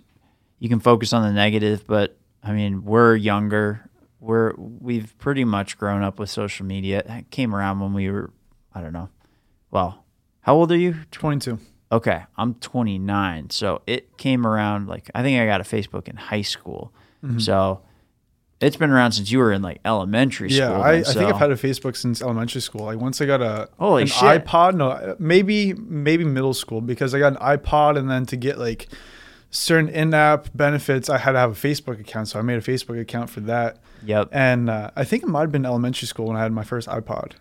you 0.60 0.68
can 0.68 0.80
focus 0.80 1.14
on 1.14 1.22
the 1.22 1.32
negative 1.32 1.86
but 1.86 2.18
i 2.44 2.52
mean 2.52 2.84
we're 2.84 3.16
younger 3.16 3.88
we're 4.20 4.54
we've 4.58 5.16
pretty 5.20 5.46
much 5.46 5.78
grown 5.78 6.02
up 6.02 6.18
with 6.18 6.30
social 6.30 6.66
media 6.66 7.04
it 7.08 7.30
came 7.30 7.54
around 7.56 7.80
when 7.80 7.94
we 7.94 8.10
were 8.10 8.32
i 8.74 8.82
don't 8.82 8.92
know 8.94 9.08
well 9.70 10.04
how 10.42 10.56
old 10.56 10.72
are 10.72 10.78
you 10.78 10.96
22. 11.12 11.60
Okay, 11.92 12.24
I'm 12.38 12.56
29. 12.56 13.50
So 13.52 13.82
it 13.86 14.18
came 14.18 14.46
around 14.46 14.88
like 14.88 15.10
I 15.14 15.22
think 15.22 15.40
I 15.40 15.46
got 15.46 15.62
a 15.62 15.64
Facebook 15.64 16.08
in 16.08 16.16
high 16.16 16.42
school. 16.42 16.94
Mm-hmm. 17.24 17.40
So 17.40 17.82
it's 18.62 18.78
been 18.78 18.90
around 18.90 19.12
since 19.12 19.32
you 19.32 19.40
were 19.40 19.52
in 19.52 19.62
like 19.62 19.82
elementary 19.86 20.50
school. 20.50 20.70
Yeah, 20.70 20.80
I, 20.80 21.02
then, 21.02 21.06
I 21.06 21.14
think 21.14 21.34
I've 21.34 21.40
had 21.40 21.52
a 21.52 21.56
Facebook 21.56 21.96
since 21.96 22.22
elementary 22.22 22.62
school. 22.62 22.86
Like 22.86 23.00
once 23.00 23.22
I 23.22 23.26
got 23.26 23.42
a 23.42 23.70
Holy 23.78 24.04
an 24.04 24.08
shit. 24.08 24.46
iPod, 24.46 24.76
no, 24.76 25.16
maybe 25.20 25.74
maybe 25.74 26.24
middle 26.24 26.54
school 26.54 26.82
because 26.82 27.14
I 27.14 27.20
got 27.20 27.34
an 27.34 27.40
iPod 27.40 27.98
and 27.98 28.10
then 28.10 28.26
to 28.28 28.38
get 28.38 28.58
like 28.58 28.88
certain 29.52 29.90
in-app 29.90 30.50
benefits, 30.56 31.10
I 31.10 31.18
had 31.18 31.34
to 31.34 31.40
have 31.40 31.52
a 31.52 31.68
Facebook 31.68 32.00
account. 32.00 32.30
So 32.30 32.40
I 32.40 32.42
made 32.42 32.58
a 32.58 32.62
Facebook 32.62 33.00
account 33.00 33.30
for 33.30 33.42
that. 33.42 33.80
Yep. 34.06 34.30
And 34.32 34.70
uh, 34.70 34.92
I 34.96 35.04
think 35.04 35.24
it 35.24 35.30
might 35.30 35.42
have 35.42 35.52
been 35.52 35.66
elementary 35.66 36.08
school 36.08 36.28
when 36.28 36.38
I 36.38 36.42
had 36.42 36.52
my 36.52 36.64
first 36.64 36.88
iPod. 36.88 37.34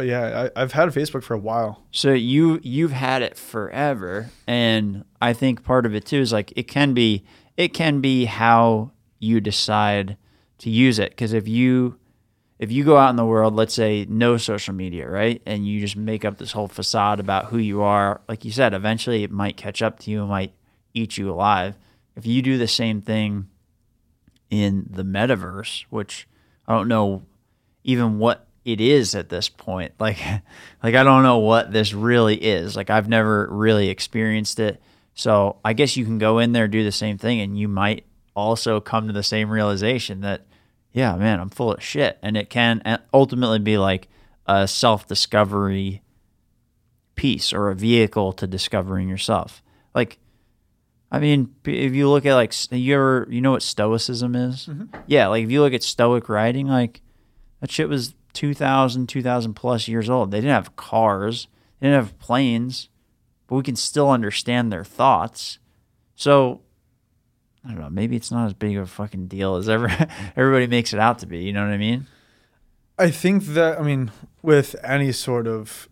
But 0.00 0.06
yeah, 0.06 0.48
I, 0.56 0.62
I've 0.62 0.72
had 0.72 0.88
Facebook 0.88 1.22
for 1.22 1.34
a 1.34 1.38
while. 1.38 1.84
So 1.90 2.14
you 2.14 2.58
you've 2.62 2.90
had 2.90 3.20
it 3.20 3.36
forever, 3.36 4.30
and 4.46 5.04
I 5.20 5.34
think 5.34 5.62
part 5.62 5.84
of 5.84 5.94
it 5.94 6.06
too 6.06 6.20
is 6.20 6.32
like 6.32 6.54
it 6.56 6.62
can 6.62 6.94
be 6.94 7.26
it 7.58 7.74
can 7.74 8.00
be 8.00 8.24
how 8.24 8.92
you 9.18 9.42
decide 9.42 10.16
to 10.60 10.70
use 10.70 10.98
it. 10.98 11.10
Because 11.10 11.34
if 11.34 11.46
you 11.46 11.98
if 12.58 12.72
you 12.72 12.82
go 12.82 12.96
out 12.96 13.10
in 13.10 13.16
the 13.16 13.26
world, 13.26 13.54
let's 13.54 13.74
say 13.74 14.06
no 14.08 14.38
social 14.38 14.72
media, 14.72 15.06
right, 15.06 15.42
and 15.44 15.68
you 15.68 15.80
just 15.80 15.96
make 15.96 16.24
up 16.24 16.38
this 16.38 16.52
whole 16.52 16.68
facade 16.68 17.20
about 17.20 17.50
who 17.50 17.58
you 17.58 17.82
are, 17.82 18.22
like 18.26 18.46
you 18.46 18.52
said, 18.52 18.72
eventually 18.72 19.22
it 19.22 19.30
might 19.30 19.58
catch 19.58 19.82
up 19.82 19.98
to 19.98 20.10
you, 20.10 20.22
it 20.22 20.28
might 20.28 20.54
eat 20.94 21.18
you 21.18 21.30
alive. 21.30 21.76
If 22.16 22.24
you 22.24 22.40
do 22.40 22.56
the 22.56 22.66
same 22.66 23.02
thing 23.02 23.48
in 24.48 24.86
the 24.88 25.04
metaverse, 25.04 25.84
which 25.90 26.26
I 26.66 26.74
don't 26.74 26.88
know 26.88 27.26
even 27.84 28.18
what 28.18 28.46
it 28.64 28.80
is 28.80 29.14
at 29.14 29.28
this 29.28 29.48
point. 29.48 29.92
Like 30.00 30.18
like 30.82 30.94
I 30.94 31.02
don't 31.02 31.22
know 31.22 31.38
what 31.38 31.72
this 31.72 31.92
really 31.92 32.36
is. 32.36 32.76
Like 32.76 32.90
I've 32.90 33.08
never 33.08 33.46
really 33.50 33.88
experienced 33.88 34.58
it. 34.58 34.80
So 35.14 35.56
I 35.64 35.72
guess 35.72 35.96
you 35.96 36.04
can 36.04 36.18
go 36.18 36.38
in 36.38 36.52
there 36.52 36.68
do 36.68 36.84
the 36.84 36.92
same 36.92 37.18
thing 37.18 37.40
and 37.40 37.58
you 37.58 37.68
might 37.68 38.06
also 38.34 38.80
come 38.80 39.06
to 39.06 39.12
the 39.12 39.22
same 39.22 39.50
realization 39.50 40.22
that 40.22 40.46
yeah, 40.92 41.14
man, 41.16 41.38
I'm 41.38 41.50
full 41.50 41.72
of 41.72 41.82
shit 41.82 42.18
and 42.22 42.36
it 42.36 42.50
can 42.50 42.82
ultimately 43.12 43.58
be 43.58 43.78
like 43.78 44.08
a 44.46 44.66
self-discovery 44.66 46.02
piece 47.14 47.52
or 47.52 47.68
a 47.68 47.74
vehicle 47.74 48.32
to 48.32 48.46
discovering 48.46 49.08
yourself. 49.08 49.62
Like 49.94 50.18
I 51.12 51.18
mean, 51.18 51.54
if 51.64 51.94
you 51.94 52.08
look 52.08 52.24
at 52.24 52.34
like 52.34 52.54
you 52.70 52.94
ever 52.94 53.26
you 53.28 53.40
know 53.40 53.50
what 53.50 53.62
stoicism 53.62 54.34
is? 54.34 54.66
Mm-hmm. 54.66 54.96
Yeah, 55.06 55.26
like 55.26 55.44
if 55.44 55.50
you 55.50 55.60
look 55.60 55.74
at 55.74 55.82
stoic 55.82 56.28
writing, 56.28 56.66
like 56.66 57.02
that 57.60 57.70
shit 57.70 57.88
was 57.88 58.14
2000, 58.32 59.08
2000 59.08 59.54
plus 59.54 59.88
years 59.88 60.08
old. 60.10 60.30
They 60.30 60.38
didn't 60.38 60.52
have 60.54 60.76
cars, 60.76 61.48
they 61.80 61.88
didn't 61.88 62.04
have 62.04 62.18
planes, 62.18 62.88
but 63.46 63.56
we 63.56 63.62
can 63.62 63.76
still 63.76 64.10
understand 64.10 64.72
their 64.72 64.84
thoughts. 64.84 65.58
So 66.14 66.60
I 67.64 67.68
don't 67.72 67.80
know, 67.80 67.90
maybe 67.90 68.16
it's 68.16 68.30
not 68.30 68.46
as 68.46 68.54
big 68.54 68.76
of 68.76 68.84
a 68.84 68.86
fucking 68.86 69.26
deal 69.26 69.56
as 69.56 69.68
ever 69.68 69.88
everybody 70.36 70.66
makes 70.66 70.92
it 70.92 71.00
out 71.00 71.18
to 71.20 71.26
be, 71.26 71.38
you 71.44 71.52
know 71.52 71.64
what 71.64 71.72
I 71.72 71.76
mean? 71.78 72.06
I 72.98 73.10
think 73.10 73.44
that 73.46 73.78
I 73.78 73.82
mean 73.82 74.10
with 74.42 74.76
any 74.84 75.12
sort 75.12 75.46
of 75.46 75.88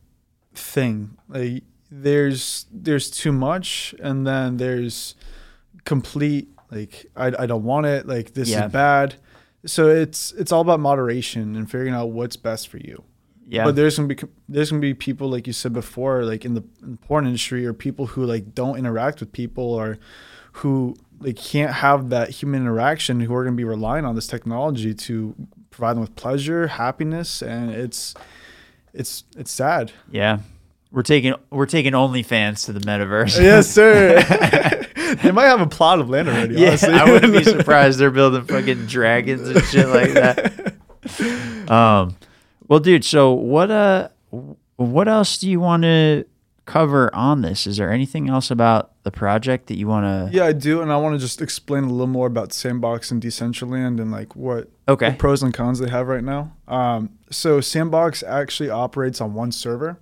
thing, 0.54 1.16
like 1.28 1.64
there's 1.90 2.66
there's 2.70 3.10
too 3.10 3.32
much 3.32 3.94
and 4.02 4.26
then 4.26 4.58
there's 4.58 5.14
complete 5.84 6.48
like 6.70 7.06
I, 7.16 7.32
I 7.38 7.46
don't 7.46 7.64
want 7.64 7.86
it, 7.86 8.06
like 8.06 8.34
this 8.34 8.48
Yeah. 8.50 8.66
is 8.66 8.72
bad. 8.72 9.14
So 9.66 9.88
it's 9.88 10.32
it's 10.32 10.52
all 10.52 10.60
about 10.60 10.80
moderation 10.80 11.56
and 11.56 11.70
figuring 11.70 11.94
out 11.94 12.10
what's 12.10 12.36
best 12.36 12.68
for 12.68 12.78
you. 12.78 13.02
Yeah. 13.48 13.64
But 13.64 13.76
there's 13.76 13.96
gonna 13.96 14.08
be 14.08 14.18
there's 14.48 14.70
gonna 14.70 14.80
be 14.80 14.94
people 14.94 15.28
like 15.28 15.46
you 15.46 15.52
said 15.52 15.72
before, 15.72 16.24
like 16.24 16.44
in 16.44 16.54
the, 16.54 16.62
in 16.82 16.92
the 16.92 16.96
porn 16.98 17.26
industry, 17.26 17.66
or 17.66 17.72
people 17.72 18.06
who 18.06 18.24
like 18.24 18.54
don't 18.54 18.78
interact 18.78 19.20
with 19.20 19.32
people, 19.32 19.64
or 19.64 19.98
who 20.52 20.96
like 21.20 21.36
can't 21.36 21.72
have 21.72 22.10
that 22.10 22.30
human 22.30 22.60
interaction, 22.62 23.20
who 23.20 23.34
are 23.34 23.44
gonna 23.44 23.56
be 23.56 23.64
relying 23.64 24.04
on 24.04 24.14
this 24.14 24.26
technology 24.26 24.94
to 24.94 25.34
provide 25.70 25.94
them 25.94 26.00
with 26.02 26.14
pleasure, 26.14 26.66
happiness, 26.66 27.42
and 27.42 27.70
it's 27.70 28.14
it's 28.92 29.24
it's 29.36 29.50
sad. 29.50 29.92
yeah. 30.10 30.40
We're 30.90 31.02
taking 31.02 31.34
we're 31.50 31.66
taking 31.66 31.92
OnlyFans 31.92 32.64
to 32.64 32.72
the 32.72 32.80
metaverse. 32.80 33.38
yes, 33.38 33.68
sir. 33.68 34.24
they 35.22 35.30
might 35.32 35.46
have 35.46 35.60
a 35.60 35.66
plot 35.66 36.00
of 36.00 36.08
land 36.10 36.28
already. 36.28 36.54
Yeah, 36.56 36.68
honestly. 36.68 36.92
I 36.94 37.10
wouldn't 37.10 37.32
be 37.32 37.44
surprised 37.58 37.98
they're 37.98 38.10
building 38.10 38.44
fucking 38.44 38.86
dragons 38.86 39.48
and 39.48 39.62
shit 39.64 39.88
like 39.88 40.12
that. 40.12 40.74
Um, 41.68 42.16
well, 42.66 42.80
dude. 42.80 43.04
So 43.04 43.32
what? 43.32 43.70
Uh, 43.70 44.08
what 44.76 45.08
else 45.08 45.38
do 45.38 45.48
you 45.50 45.60
want 45.60 45.82
to 45.82 46.24
cover 46.64 47.14
on 47.14 47.42
this? 47.42 47.66
Is 47.66 47.76
there 47.78 47.90
anything 47.90 48.28
else 48.28 48.50
about 48.50 48.92
the 49.02 49.10
project 49.10 49.66
that 49.68 49.76
you 49.76 49.86
want 49.86 50.04
to? 50.04 50.36
Yeah, 50.36 50.44
I 50.44 50.52
do, 50.52 50.80
and 50.82 50.92
I 50.92 50.96
want 50.96 51.14
to 51.14 51.18
just 51.18 51.40
explain 51.42 51.84
a 51.84 51.88
little 51.90 52.06
more 52.06 52.26
about 52.26 52.52
Sandbox 52.52 53.10
and 53.10 53.22
Decentraland 53.22 54.00
and 54.00 54.10
like 54.10 54.36
what 54.36 54.68
Okay. 54.88 55.10
what 55.10 55.18
pros 55.18 55.42
and 55.42 55.52
cons 55.52 55.78
they 55.78 55.88
have 55.90 56.08
right 56.08 56.24
now. 56.24 56.52
Um, 56.66 57.10
so 57.30 57.60
Sandbox 57.60 58.22
actually 58.22 58.70
operates 58.70 59.20
on 59.20 59.34
one 59.34 59.52
server. 59.52 59.98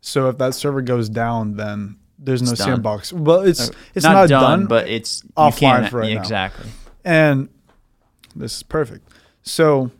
So 0.00 0.28
if 0.28 0.38
that 0.38 0.54
server 0.54 0.80
goes 0.82 1.08
down, 1.08 1.56
then 1.56 1.96
there's 2.20 2.42
no 2.42 2.52
It's 2.52 2.60
done. 2.60 2.68
Sandbox. 2.68 3.12
Well, 3.12 3.40
it's 3.40 3.70
uh, 3.70 3.72
it's 3.94 4.04
not, 4.04 4.12
not, 4.12 4.28
done, 4.28 4.42
done, 4.42 4.66
but 4.66 4.88
it's 4.88 5.22
offline 5.36 5.88
for 5.88 5.98
right 5.98 6.10
yeah, 6.10 6.14
now. 6.16 6.20
Exactly. 6.20 6.70
and 7.04 7.48
this 8.36 8.56
is 8.56 8.62
perfect. 8.62 9.08
So 9.42 9.90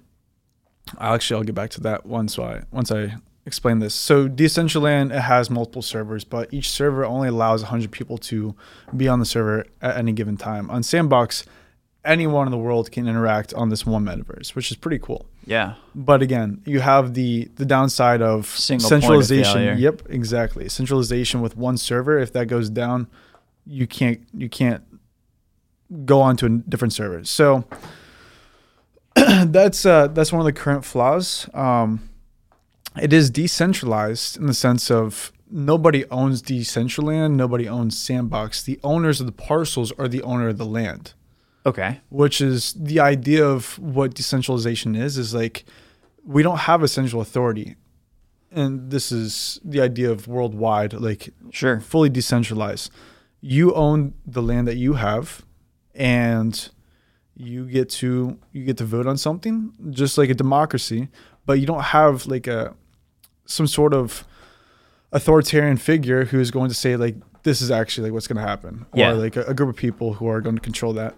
actually, 0.98 1.38
I'll 1.38 1.44
get 1.44 1.54
back 1.54 1.70
to 1.70 1.80
that 1.82 2.06
once 2.06 2.38
I 2.38 2.62
once 2.70 2.92
I 2.92 3.16
explain 3.46 3.78
this. 3.78 3.94
So 3.94 4.28
Decentraland 4.28 5.14
it 5.14 5.20
has 5.20 5.50
multiple 5.50 5.82
servers, 5.82 6.24
but 6.24 6.52
each 6.52 6.70
server 6.70 7.04
only 7.04 7.28
allows 7.28 7.62
100 7.62 7.90
people 7.90 8.18
to 8.18 8.54
be 8.96 9.08
on 9.08 9.18
the 9.18 9.24
server 9.24 9.66
at 9.80 9.96
any 9.96 10.12
given 10.12 10.36
time. 10.36 10.70
On 10.70 10.82
Sandbox, 10.82 11.44
anyone 12.04 12.46
in 12.46 12.50
the 12.50 12.58
world 12.58 12.90
can 12.92 13.08
interact 13.08 13.54
on 13.54 13.70
this 13.70 13.86
one 13.86 14.04
metaverse, 14.04 14.54
which 14.54 14.70
is 14.70 14.76
pretty 14.76 14.98
cool. 14.98 15.26
Yeah. 15.50 15.74
But 15.96 16.22
again, 16.22 16.62
you 16.64 16.78
have 16.78 17.14
the 17.14 17.50
the 17.56 17.66
downside 17.66 18.22
of 18.22 18.46
Single 18.46 18.88
point 18.88 18.92
of 18.94 19.02
centralization. 19.02 19.78
Yep, 19.78 20.02
exactly. 20.08 20.68
Centralization 20.68 21.40
with 21.40 21.56
one 21.56 21.76
server. 21.76 22.20
If 22.20 22.32
that 22.34 22.46
goes 22.46 22.70
down, 22.70 23.08
you 23.66 23.88
can't 23.88 24.20
you 24.32 24.48
can't 24.48 24.84
go 26.04 26.20
on 26.20 26.36
to 26.36 26.46
a 26.46 26.48
different 26.50 26.92
server. 26.92 27.24
So 27.24 27.64
that's 29.16 29.84
uh, 29.84 30.06
that's 30.06 30.30
one 30.30 30.38
of 30.38 30.46
the 30.46 30.52
current 30.52 30.84
flaws. 30.84 31.48
Um, 31.52 32.08
it 33.02 33.12
is 33.12 33.28
decentralized 33.28 34.36
in 34.36 34.46
the 34.46 34.54
sense 34.54 34.88
of 34.88 35.32
nobody 35.50 36.04
owns 36.12 36.42
Decentraland, 36.42 37.32
nobody 37.32 37.68
owns 37.68 37.98
Sandbox. 37.98 38.62
The 38.62 38.78
owners 38.84 39.18
of 39.18 39.26
the 39.26 39.32
parcels 39.32 39.90
are 39.98 40.06
the 40.06 40.22
owner 40.22 40.50
of 40.50 40.58
the 40.58 40.64
land 40.64 41.14
Okay. 41.66 42.00
which 42.08 42.40
is 42.40 42.72
the 42.74 43.00
idea 43.00 43.44
of 43.46 43.78
what 43.78 44.14
decentralization 44.14 44.94
is 44.96 45.18
is 45.18 45.34
like 45.34 45.64
we 46.24 46.42
don't 46.42 46.58
have 46.60 46.82
a 46.82 46.88
central 46.88 47.20
authority 47.22 47.76
and 48.50 48.90
this 48.90 49.12
is 49.12 49.60
the 49.64 49.80
idea 49.80 50.10
of 50.10 50.26
worldwide 50.26 50.92
like 50.94 51.32
Sure. 51.50 51.80
fully 51.80 52.08
decentralized 52.08 52.90
you 53.40 53.72
own 53.74 54.14
the 54.26 54.42
land 54.42 54.66
that 54.68 54.76
you 54.76 54.94
have 54.94 55.42
and 55.94 56.70
you 57.36 57.66
get 57.66 57.88
to 57.88 58.38
you 58.52 58.64
get 58.64 58.76
to 58.78 58.84
vote 58.84 59.06
on 59.06 59.16
something 59.16 59.72
just 59.90 60.16
like 60.18 60.30
a 60.30 60.34
democracy 60.34 61.08
but 61.46 61.60
you 61.60 61.66
don't 61.66 61.84
have 61.84 62.26
like 62.26 62.46
a 62.46 62.74
some 63.46 63.66
sort 63.66 63.92
of 63.94 64.24
authoritarian 65.12 65.76
figure 65.76 66.24
who 66.26 66.38
is 66.40 66.50
going 66.50 66.68
to 66.68 66.74
say 66.74 66.96
like 66.96 67.16
this 67.42 67.60
is 67.62 67.70
actually 67.70 68.04
like 68.08 68.12
what's 68.14 68.26
going 68.26 68.40
to 68.42 68.46
happen 68.48 68.86
Yeah. 68.94 69.10
or 69.10 69.14
like 69.14 69.36
a, 69.36 69.42
a 69.44 69.54
group 69.54 69.70
of 69.70 69.76
people 69.76 70.14
who 70.14 70.28
are 70.28 70.40
going 70.40 70.56
to 70.56 70.62
control 70.62 70.92
that 70.94 71.16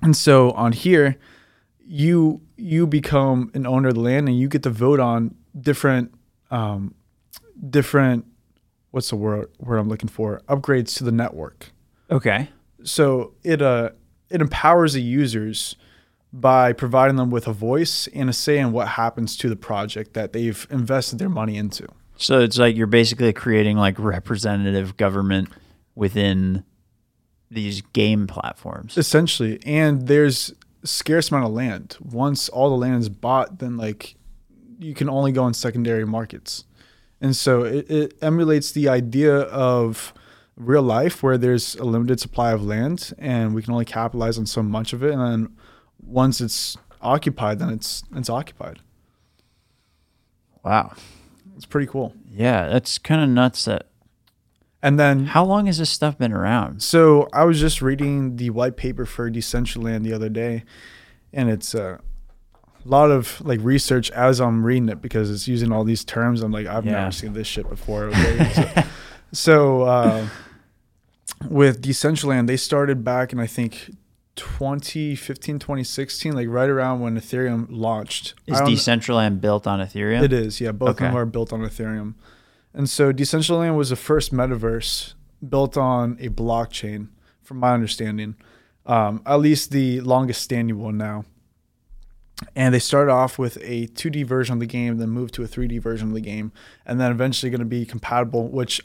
and 0.00 0.16
so 0.16 0.50
on 0.52 0.72
here 0.72 1.16
you 1.84 2.40
you 2.56 2.86
become 2.86 3.50
an 3.54 3.66
owner 3.66 3.88
of 3.88 3.94
the 3.94 4.00
land 4.00 4.28
and 4.28 4.38
you 4.38 4.48
get 4.48 4.62
to 4.62 4.70
vote 4.70 5.00
on 5.00 5.34
different 5.60 6.14
um 6.50 6.94
different 7.68 8.24
what's 8.92 9.10
the 9.10 9.16
word 9.16 9.50
word 9.58 9.78
I'm 9.78 9.88
looking 9.88 10.08
for 10.08 10.40
upgrades 10.48 10.96
to 10.98 11.04
the 11.04 11.12
network 11.12 11.70
Okay. 12.10 12.48
so 12.84 13.34
it 13.42 13.60
uh 13.62 13.90
it 14.30 14.40
empowers 14.40 14.94
the 14.94 15.02
users 15.02 15.76
by 16.32 16.72
providing 16.72 17.16
them 17.16 17.30
with 17.30 17.46
a 17.46 17.52
voice 17.52 18.06
and 18.14 18.30
a 18.30 18.32
say 18.32 18.58
in 18.58 18.72
what 18.72 18.88
happens 18.88 19.36
to 19.36 19.50
the 19.50 19.56
project 19.56 20.14
that 20.14 20.32
they've 20.32 20.66
invested 20.70 21.18
their 21.18 21.28
money 21.28 21.58
into. 21.58 21.86
So 22.16 22.40
it's 22.40 22.56
like 22.56 22.74
you're 22.74 22.86
basically 22.86 23.34
creating 23.34 23.76
like 23.76 23.98
representative 23.98 24.96
government 24.96 25.50
within 25.94 26.64
these 27.52 27.82
game 27.92 28.26
platforms. 28.26 28.96
Essentially, 28.96 29.60
and 29.64 30.06
there's 30.08 30.54
scarce 30.84 31.30
amount 31.30 31.46
of 31.46 31.52
land. 31.52 31.96
Once 32.00 32.48
all 32.48 32.70
the 32.70 32.76
land 32.76 33.00
is 33.00 33.08
bought, 33.08 33.58
then 33.58 33.76
like 33.76 34.16
you 34.78 34.94
can 34.94 35.08
only 35.08 35.32
go 35.32 35.46
in 35.46 35.54
secondary 35.54 36.04
markets. 36.04 36.64
And 37.20 37.36
so 37.36 37.62
it, 37.62 37.88
it 37.90 38.14
emulates 38.20 38.72
the 38.72 38.88
idea 38.88 39.42
of 39.42 40.12
real 40.56 40.82
life 40.82 41.22
where 41.22 41.38
there's 41.38 41.76
a 41.76 41.84
limited 41.84 42.20
supply 42.20 42.52
of 42.52 42.64
land 42.64 43.12
and 43.18 43.54
we 43.54 43.62
can 43.62 43.72
only 43.72 43.84
capitalize 43.84 44.38
on 44.38 44.46
so 44.46 44.62
much 44.62 44.92
of 44.92 45.02
it 45.02 45.10
and 45.12 45.20
then 45.20 45.56
once 46.04 46.42
it's 46.42 46.76
occupied 47.00 47.58
then 47.58 47.70
it's 47.70 48.02
it's 48.14 48.28
occupied. 48.28 48.80
Wow. 50.64 50.94
It's 51.56 51.66
pretty 51.66 51.86
cool. 51.86 52.14
Yeah, 52.28 52.68
that's 52.68 52.98
kind 52.98 53.22
of 53.22 53.28
nuts 53.28 53.64
that 53.66 53.88
And 54.82 54.98
then 54.98 55.26
How 55.26 55.44
long 55.44 55.66
has 55.66 55.78
this 55.78 55.90
stuff 55.90 56.18
been 56.18 56.32
around? 56.32 56.82
So 56.82 57.28
I 57.32 57.44
was 57.44 57.60
just 57.60 57.80
reading 57.82 58.36
the 58.36 58.50
white 58.50 58.76
paper 58.76 59.06
for 59.06 59.30
Decentraland 59.30 60.02
the 60.02 60.12
other 60.12 60.28
day, 60.28 60.64
and 61.32 61.48
it's 61.48 61.72
a 61.74 62.00
lot 62.84 63.10
of 63.12 63.40
like 63.44 63.60
research 63.62 64.10
as 64.10 64.40
I'm 64.40 64.66
reading 64.66 64.88
it 64.88 65.00
because 65.00 65.30
it's 65.30 65.46
using 65.46 65.70
all 65.70 65.84
these 65.84 66.04
terms. 66.04 66.42
I'm 66.42 66.50
like, 66.50 66.66
I've 66.66 66.84
Yeah. 66.84 66.92
never 66.92 67.12
seen 67.12 67.32
this 67.32 67.46
shit 67.46 67.68
before. 67.68 68.06
Okay? 68.06 68.52
so 68.52 68.82
so 69.32 69.82
uh, 69.82 70.26
with 71.48 71.80
Decentraland, 71.80 72.48
they 72.48 72.56
started 72.56 73.04
back 73.04 73.32
in 73.32 73.38
I 73.38 73.46
think 73.46 73.90
2015, 74.34 75.58
2016, 75.60 76.34
like 76.34 76.48
right 76.48 76.68
around 76.68 77.00
when 77.00 77.16
Ethereum 77.18 77.66
launched. 77.70 78.34
Is 78.46 78.58
Decentraland 78.60 79.40
built 79.40 79.66
on 79.66 79.78
Ethereum? 79.78 80.22
it 80.22 80.32
is, 80.32 80.60
yeah. 80.60 80.72
Both 80.72 80.90
of 80.90 80.96
them 80.96 81.16
are 81.16 81.26
built 81.26 81.52
on 81.52 81.60
Ethereum. 81.60 82.14
And 82.74 82.88
so 82.88 83.12
Decentraland 83.12 83.76
was 83.76 83.90
the 83.90 83.96
first 83.96 84.32
metaverse 84.32 85.14
built 85.46 85.76
on 85.76 86.16
a 86.20 86.28
blockchain, 86.28 87.08
from 87.42 87.58
my 87.58 87.72
understanding. 87.74 88.36
Um, 88.86 89.22
at 89.26 89.36
least 89.36 89.70
the 89.70 90.00
longest 90.00 90.42
standing 90.42 90.78
one 90.78 90.96
now. 90.96 91.24
And 92.56 92.74
they 92.74 92.80
started 92.80 93.12
off 93.12 93.38
with 93.38 93.56
a 93.62 93.86
2D 93.88 94.24
version 94.26 94.54
of 94.54 94.60
the 94.60 94.66
game, 94.66 94.96
then 94.96 95.10
moved 95.10 95.34
to 95.34 95.44
a 95.44 95.46
3D 95.46 95.80
version 95.80 96.08
of 96.08 96.14
the 96.14 96.20
game, 96.20 96.50
and 96.84 97.00
then 97.00 97.12
eventually 97.12 97.50
going 97.50 97.60
to 97.60 97.64
be 97.64 97.84
compatible, 97.86 98.48
which 98.48 98.80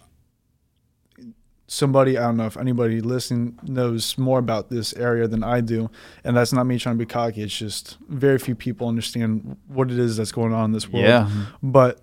somebody, 1.67 2.17
I 2.17 2.23
don't 2.23 2.37
know 2.37 2.45
if 2.45 2.55
anybody 2.57 3.01
listening 3.01 3.59
knows 3.63 4.17
more 4.17 4.39
about 4.39 4.69
this 4.69 4.93
area 4.93 5.27
than 5.27 5.43
I 5.43 5.61
do. 5.61 5.89
And 6.23 6.37
that's 6.37 6.53
not 6.53 6.65
me 6.65 6.77
trying 6.79 6.95
to 6.95 6.99
be 6.99 7.05
cocky. 7.05 7.41
It's 7.41 7.57
just 7.57 7.97
very 8.07 8.37
few 8.37 8.55
people 8.55 8.87
understand 8.87 9.57
what 9.67 9.91
it 9.91 9.99
is 9.99 10.17
that's 10.17 10.31
going 10.31 10.53
on 10.53 10.65
in 10.65 10.71
this 10.71 10.87
world 10.89 11.05
Yeah. 11.05 11.29
but 11.61 12.01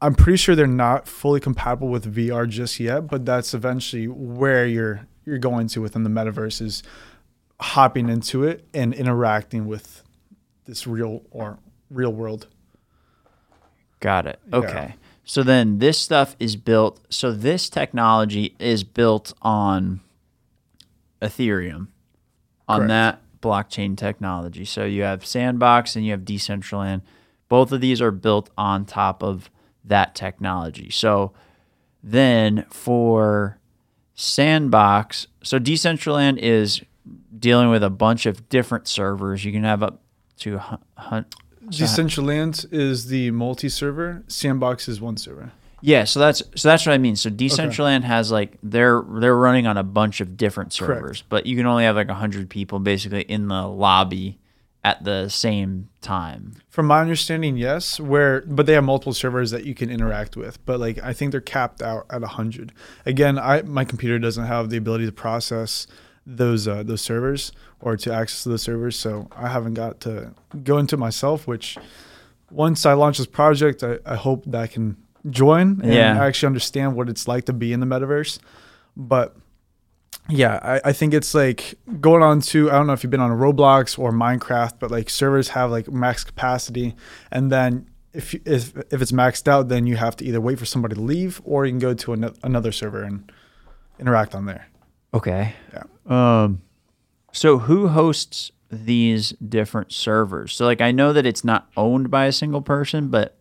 I'm 0.00 0.14
pretty 0.14 0.36
sure 0.36 0.54
they're 0.54 0.66
not 0.66 1.08
fully 1.08 1.40
compatible 1.40 1.88
with 1.88 2.14
VR 2.14 2.48
just 2.48 2.78
yet. 2.78 3.06
But 3.06 3.24
that's 3.24 3.54
eventually 3.54 4.08
where 4.08 4.66
you're 4.66 5.06
you're 5.24 5.38
going 5.38 5.68
to 5.68 5.80
within 5.80 6.02
the 6.02 6.10
metaverse 6.10 6.60
is 6.60 6.82
hopping 7.60 8.08
into 8.08 8.44
it 8.44 8.66
and 8.74 8.92
interacting 8.92 9.66
with 9.66 10.02
this 10.66 10.86
real 10.86 11.22
or 11.30 11.58
real 11.90 12.12
world. 12.12 12.48
Got 14.00 14.26
it. 14.26 14.38
Yeah. 14.50 14.58
Okay. 14.58 14.94
So 15.24 15.42
then 15.42 15.78
this 15.78 15.98
stuff 15.98 16.36
is 16.38 16.56
built. 16.56 17.00
So 17.08 17.32
this 17.32 17.70
technology 17.70 18.54
is 18.58 18.84
built 18.84 19.32
on 19.40 20.00
Ethereum, 21.22 21.88
on 22.68 22.80
Correct. 22.80 22.88
that 22.88 23.20
blockchain 23.40 23.96
technology. 23.96 24.64
So 24.66 24.84
you 24.84 25.02
have 25.02 25.24
Sandbox 25.24 25.96
and 25.96 26.04
you 26.04 26.10
have 26.10 26.22
Decentraland. 26.22 27.00
Both 27.48 27.72
of 27.72 27.80
these 27.80 28.02
are 28.02 28.10
built 28.10 28.50
on 28.58 28.84
top 28.84 29.22
of 29.22 29.50
that 29.84 30.14
technology. 30.14 30.90
So 30.90 31.32
then 32.02 32.64
for 32.70 33.58
Sandbox, 34.14 35.26
so 35.42 35.58
Decentraland 35.58 36.38
is 36.38 36.82
dealing 37.38 37.70
with 37.70 37.82
a 37.82 37.90
bunch 37.90 38.26
of 38.26 38.48
different 38.48 38.88
servers. 38.88 39.44
You 39.44 39.52
can 39.52 39.64
have 39.64 39.82
up 39.82 40.02
to 40.38 40.58
hun- 40.58 40.78
hun- 40.96 41.26
Decentraland 41.66 42.72
is 42.72 43.06
the 43.06 43.30
multi-server. 43.30 44.22
Sandbox 44.28 44.88
is 44.88 45.00
one 45.00 45.16
server. 45.16 45.52
Yeah, 45.80 46.04
so 46.04 46.18
that's 46.18 46.42
so 46.54 46.68
that's 46.68 46.86
what 46.86 46.92
I 46.92 46.98
mean. 46.98 47.14
So 47.14 47.28
Decentraland 47.28 48.04
has 48.04 48.32
like 48.32 48.56
they're 48.62 49.02
they're 49.06 49.36
running 49.36 49.66
on 49.66 49.76
a 49.76 49.82
bunch 49.82 50.22
of 50.22 50.36
different 50.36 50.74
Correct. 50.74 50.98
servers, 51.00 51.24
but 51.28 51.44
you 51.44 51.56
can 51.56 51.66
only 51.66 51.84
have 51.84 51.94
like 51.96 52.08
hundred 52.08 52.48
people 52.48 52.78
basically 52.78 53.20
in 53.22 53.48
the 53.48 53.66
lobby 53.66 54.38
at 54.84 55.02
the 55.02 55.28
same 55.28 55.88
time. 56.02 56.52
From 56.68 56.86
my 56.86 57.00
understanding, 57.00 57.56
yes. 57.56 57.98
Where, 57.98 58.42
but 58.46 58.66
they 58.66 58.74
have 58.74 58.84
multiple 58.84 59.14
servers 59.14 59.50
that 59.50 59.64
you 59.64 59.74
can 59.74 59.90
interact 59.90 60.36
with. 60.36 60.64
But 60.66 60.78
like, 60.78 61.02
I 61.02 61.12
think 61.14 61.32
they're 61.32 61.40
capped 61.40 61.80
out 61.82 62.04
at 62.10 62.22
hundred. 62.22 62.72
Again, 63.06 63.38
I 63.38 63.62
my 63.62 63.84
computer 63.84 64.18
doesn't 64.18 64.44
have 64.44 64.70
the 64.70 64.76
ability 64.76 65.06
to 65.06 65.12
process 65.12 65.86
those 66.26 66.68
uh, 66.68 66.82
those 66.82 67.00
servers 67.00 67.52
or 67.80 67.96
to 67.96 68.12
access 68.12 68.44
those 68.44 68.62
servers, 68.62 68.96
so 68.96 69.28
I 69.36 69.48
haven't 69.48 69.74
got 69.74 70.00
to 70.00 70.32
go 70.62 70.78
into 70.78 70.96
myself. 70.96 71.46
Which, 71.46 71.78
once 72.50 72.84
I 72.86 72.92
launch 72.92 73.18
this 73.18 73.26
project, 73.26 73.82
I, 73.82 73.98
I 74.04 74.16
hope 74.16 74.44
that 74.46 74.60
I 74.60 74.66
can 74.66 74.96
join 75.30 75.80
and 75.82 75.92
Yeah. 75.94 76.22
actually 76.22 76.48
understand 76.48 76.94
what 76.94 77.08
it's 77.08 77.26
like 77.26 77.46
to 77.46 77.52
be 77.54 77.72
in 77.72 77.80
the 77.80 77.86
metaverse. 77.86 78.38
But 78.96 79.34
yeah, 80.28 80.58
I, 80.62 80.88
I 80.90 80.92
think 80.92 81.12
it's 81.14 81.34
like 81.34 81.74
going 82.00 82.22
on 82.22 82.40
to 82.42 82.70
I 82.70 82.74
don't 82.74 82.86
know 82.86 82.92
if 82.94 83.02
you've 83.02 83.10
been 83.10 83.20
on 83.20 83.30
Roblox 83.30 83.98
or 83.98 84.12
Minecraft, 84.12 84.78
but 84.78 84.90
like 84.90 85.10
servers 85.10 85.48
have 85.50 85.70
like 85.70 85.90
max 85.90 86.24
capacity, 86.24 86.94
and 87.30 87.50
then 87.52 87.88
if 88.12 88.32
you- 88.34 88.40
if 88.44 88.76
if 88.92 89.02
it's 89.02 89.12
maxed 89.12 89.48
out, 89.48 89.68
then 89.68 89.86
you 89.86 89.96
have 89.96 90.16
to 90.16 90.24
either 90.24 90.40
wait 90.40 90.58
for 90.58 90.64
somebody 90.66 90.94
to 90.94 91.00
leave 91.00 91.40
or 91.44 91.66
you 91.66 91.72
can 91.72 91.78
go 91.78 91.94
to 91.94 92.12
ano- 92.12 92.34
another 92.42 92.72
server 92.72 93.02
and 93.02 93.30
interact 93.98 94.34
on 94.34 94.46
there. 94.46 94.68
Okay. 95.12 95.54
Yeah. 95.72 95.84
Um 96.06 96.62
so 97.32 97.58
who 97.58 97.88
hosts 97.88 98.50
these 98.70 99.30
different 99.32 99.92
servers? 99.92 100.54
So 100.54 100.64
like 100.64 100.80
I 100.80 100.90
know 100.92 101.12
that 101.12 101.26
it's 101.26 101.44
not 101.44 101.68
owned 101.76 102.10
by 102.10 102.26
a 102.26 102.32
single 102.32 102.62
person, 102.62 103.08
but 103.08 103.36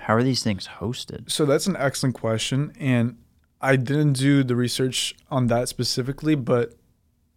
how 0.00 0.14
are 0.14 0.22
these 0.22 0.42
things 0.42 0.68
hosted? 0.80 1.30
So 1.30 1.44
that's 1.44 1.66
an 1.66 1.76
excellent 1.76 2.14
question, 2.14 2.72
and 2.78 3.16
I 3.60 3.76
didn't 3.76 4.12
do 4.14 4.42
the 4.44 4.54
research 4.56 5.14
on 5.30 5.48
that 5.48 5.68
specifically, 5.68 6.34
but 6.34 6.74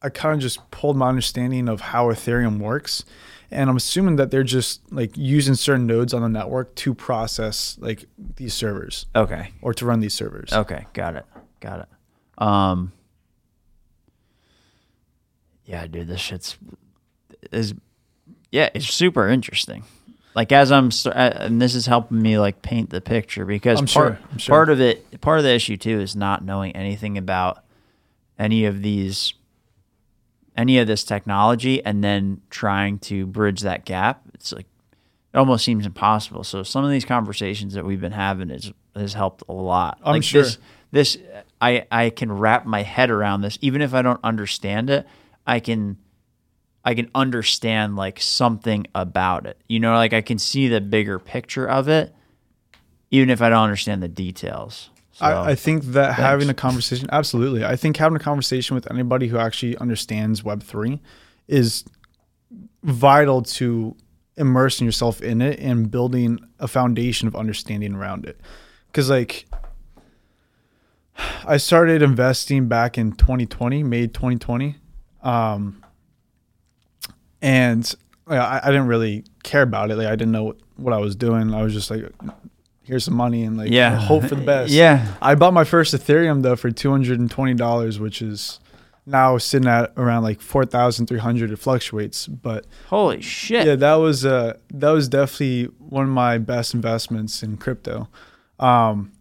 I 0.01 0.09
kind 0.09 0.35
of 0.35 0.39
just 0.41 0.69
pulled 0.71 0.97
my 0.97 1.09
understanding 1.09 1.67
of 1.67 1.81
how 1.81 2.07
Ethereum 2.07 2.59
works, 2.59 3.05
and 3.49 3.69
I'm 3.69 3.75
assuming 3.77 4.15
that 4.17 4.31
they're 4.31 4.43
just 4.43 4.81
like 4.91 5.15
using 5.17 5.55
certain 5.55 5.85
nodes 5.87 6.13
on 6.13 6.21
the 6.21 6.29
network 6.29 6.75
to 6.75 6.93
process 6.93 7.77
like 7.79 8.05
these 8.35 8.53
servers 8.53 9.05
Okay. 9.15 9.51
or 9.61 9.73
to 9.73 9.85
run 9.85 9.99
these 9.99 10.13
servers. 10.13 10.51
Okay. 10.53 10.85
Got 10.93 11.15
it. 11.17 11.25
Got 11.59 11.81
it. 11.81 12.43
Um. 12.43 12.91
Yeah, 15.65 15.87
dude, 15.87 16.07
this 16.07 16.19
shit's 16.19 16.57
is 17.51 17.73
yeah, 18.51 18.69
it's 18.73 18.87
super 18.87 19.27
interesting. 19.29 19.83
Like 20.33 20.51
as 20.51 20.71
I'm, 20.71 20.89
uh, 21.05 21.09
and 21.09 21.61
this 21.61 21.75
is 21.75 21.85
helping 21.85 22.21
me 22.21 22.39
like 22.39 22.61
paint 22.61 22.89
the 22.89 23.01
picture 23.01 23.45
because 23.45 23.79
I'm 23.79 23.87
part 23.87 24.17
sure, 24.17 24.39
sure. 24.39 24.53
part 24.53 24.69
of 24.69 24.79
it, 24.79 25.19
part 25.21 25.39
of 25.39 25.43
the 25.43 25.53
issue 25.53 25.77
too 25.77 25.99
is 25.99 26.15
not 26.15 26.43
knowing 26.43 26.75
anything 26.75 27.17
about 27.17 27.63
any 28.39 28.65
of 28.65 28.81
these, 28.81 29.33
any 30.55 30.77
of 30.77 30.87
this 30.87 31.03
technology, 31.03 31.83
and 31.83 32.03
then 32.03 32.41
trying 32.49 32.99
to 32.99 33.25
bridge 33.25 33.61
that 33.61 33.83
gap. 33.83 34.21
It's 34.33 34.53
like 34.53 34.67
it 35.33 35.37
almost 35.37 35.65
seems 35.65 35.85
impossible. 35.85 36.43
So 36.43 36.63
some 36.63 36.85
of 36.85 36.91
these 36.91 37.05
conversations 37.05 37.73
that 37.73 37.85
we've 37.85 38.01
been 38.01 38.11
having 38.13 38.49
is 38.49 38.71
has 38.95 39.13
helped 39.13 39.43
a 39.49 39.53
lot. 39.53 39.99
I'm 40.03 40.13
like 40.13 40.23
sure. 40.23 40.43
This, 40.43 40.57
this 40.91 41.17
I 41.59 41.85
I 41.91 42.09
can 42.09 42.31
wrap 42.31 42.65
my 42.65 42.83
head 42.83 43.09
around 43.09 43.41
this, 43.41 43.57
even 43.61 43.81
if 43.81 43.93
I 43.93 44.01
don't 44.01 44.19
understand 44.23 44.89
it. 44.89 45.05
I 45.45 45.59
can 45.59 45.97
I 46.83 46.95
can 46.95 47.09
understand 47.13 47.95
like 47.95 48.19
something 48.19 48.87
about 48.95 49.45
it. 49.45 49.57
You 49.67 49.79
know, 49.79 49.93
like 49.93 50.13
I 50.13 50.21
can 50.21 50.39
see 50.39 50.67
the 50.67 50.81
bigger 50.81 51.19
picture 51.19 51.67
of 51.67 51.87
it, 51.87 52.13
even 53.11 53.29
if 53.29 53.41
I 53.41 53.49
don't 53.49 53.63
understand 53.63 54.01
the 54.01 54.07
details. 54.07 54.89
So, 55.13 55.25
I, 55.25 55.51
I 55.51 55.55
think 55.55 55.83
that 55.85 56.15
having 56.15 56.49
a 56.49 56.53
conversation, 56.53 57.09
absolutely. 57.11 57.65
I 57.65 57.75
think 57.75 57.97
having 57.97 58.15
a 58.15 58.19
conversation 58.19 58.75
with 58.75 58.89
anybody 58.89 59.27
who 59.27 59.37
actually 59.37 59.77
understands 59.77 60.41
Web3 60.41 60.99
is 61.47 61.83
vital 62.81 63.41
to 63.43 63.95
immersing 64.37 64.85
yourself 64.85 65.21
in 65.21 65.41
it 65.41 65.59
and 65.59 65.91
building 65.91 66.39
a 66.59 66.67
foundation 66.67 67.27
of 67.27 67.35
understanding 67.35 67.93
around 67.93 68.25
it. 68.25 68.39
Because, 68.87 69.09
like, 69.09 69.45
I 71.45 71.57
started 71.57 72.01
investing 72.01 72.67
back 72.67 72.97
in 72.97 73.11
2020, 73.11 73.83
May 73.83 74.07
2020. 74.07 74.77
Um, 75.21 75.80
and 77.41 77.93
like, 78.25 78.39
I, 78.39 78.61
I 78.63 78.67
didn't 78.67 78.87
really 78.87 79.23
care 79.43 79.61
about 79.61 79.91
it. 79.91 79.95
Like, 79.95 80.07
I 80.07 80.15
didn't 80.15 80.31
know 80.31 80.43
what, 80.43 80.57
what 80.77 80.93
I 80.93 80.97
was 80.97 81.15
doing. 81.15 81.53
I 81.53 81.63
was 81.63 81.73
just 81.73 81.91
like, 81.91 82.03
here's 82.83 83.05
some 83.05 83.15
money 83.15 83.43
and 83.43 83.57
like, 83.57 83.71
yeah, 83.71 83.95
hope 83.95 84.23
for 84.23 84.35
the 84.35 84.45
best. 84.45 84.71
Yeah, 84.71 85.15
I 85.21 85.35
bought 85.35 85.53
my 85.53 85.63
first 85.63 85.93
Ethereum 85.93 86.41
though 86.41 86.55
for 86.55 86.71
two 86.71 86.91
hundred 86.91 87.19
and 87.19 87.29
twenty 87.29 87.53
dollars, 87.53 87.99
which 87.99 88.21
is 88.21 88.59
now 89.05 89.37
sitting 89.37 89.67
at 89.67 89.93
around 89.97 90.23
like 90.23 90.41
four 90.41 90.65
thousand 90.65 91.07
three 91.07 91.19
hundred. 91.19 91.51
It 91.51 91.57
fluctuates, 91.57 92.27
but 92.27 92.65
holy 92.87 93.21
shit. 93.21 93.65
yeah, 93.65 93.75
that 93.75 93.95
was 93.95 94.25
uh 94.25 94.57
that 94.73 94.91
was 94.91 95.07
definitely 95.07 95.65
one 95.79 96.03
of 96.03 96.11
my 96.11 96.37
best 96.37 96.73
investments 96.73 97.43
in 97.43 97.57
crypto. 97.57 98.07
Um, 98.59 99.11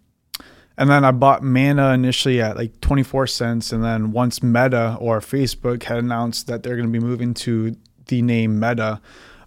and 0.77 0.89
then 0.89 1.05
I 1.05 1.11
bought 1.11 1.43
Mana 1.43 1.93
initially 1.93 2.41
at 2.41 2.57
like 2.57 2.81
twenty 2.81 3.03
four 3.03 3.27
cents, 3.27 3.73
and 3.73 3.85
then 3.85 4.13
once 4.13 4.43
Meta 4.43 4.97
or 5.01 5.21
Facebook 5.21 5.85
had 5.85 5.99
announced 5.99 6.47
that 6.47 6.63
they're 6.63 6.77
going 6.77 6.91
to 6.91 6.93
be 6.93 7.05
moving 7.05 7.35
to 7.35 7.77
the 8.11 8.23
name 8.23 8.61
Meta. 8.61 9.01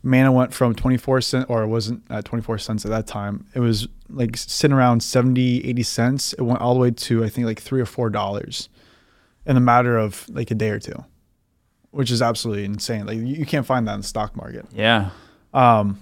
Mana 0.05 0.31
went 0.33 0.53
from 0.53 0.75
24 0.75 1.21
cents, 1.21 1.45
or 1.47 1.63
it 1.63 1.67
wasn't 1.67 2.03
at 2.09 2.25
24 2.25 2.57
cents 2.57 2.83
at 2.83 2.91
that 2.91 3.07
time. 3.07 3.45
It 3.53 3.59
was 3.59 3.87
like 4.09 4.35
sitting 4.35 4.75
around 4.75 5.01
70, 5.01 5.65
80 5.65 5.83
cents. 5.83 6.33
It 6.33 6.41
went 6.41 6.59
all 6.59 6.73
the 6.73 6.79
way 6.79 6.91
to, 6.91 7.23
I 7.23 7.29
think, 7.29 7.47
like 7.47 7.61
three 7.61 7.79
or 7.79 7.85
four 7.85 8.09
dollars 8.09 8.67
in 9.45 9.55
a 9.55 9.61
matter 9.61 9.97
of 9.97 10.27
like 10.29 10.51
a 10.51 10.55
day 10.55 10.69
or 10.69 10.79
two, 10.79 11.05
which 11.91 12.11
is 12.11 12.21
absolutely 12.21 12.65
insane. 12.65 13.05
Like, 13.05 13.17
you, 13.17 13.45
can't 13.45 13.65
find 13.65 13.87
that 13.87 13.93
in 13.93 14.01
the 14.01 14.07
stock 14.07 14.35
market. 14.35 14.65
Yeah. 14.73 15.11
Um, 15.53 15.99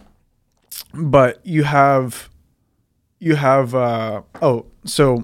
but 0.94 1.46
you 1.46 1.64
have, 1.64 2.30
you 3.20 3.36
have, 3.36 3.76
uh, 3.76 4.24
oh, 4.42 4.66
so 4.84 5.24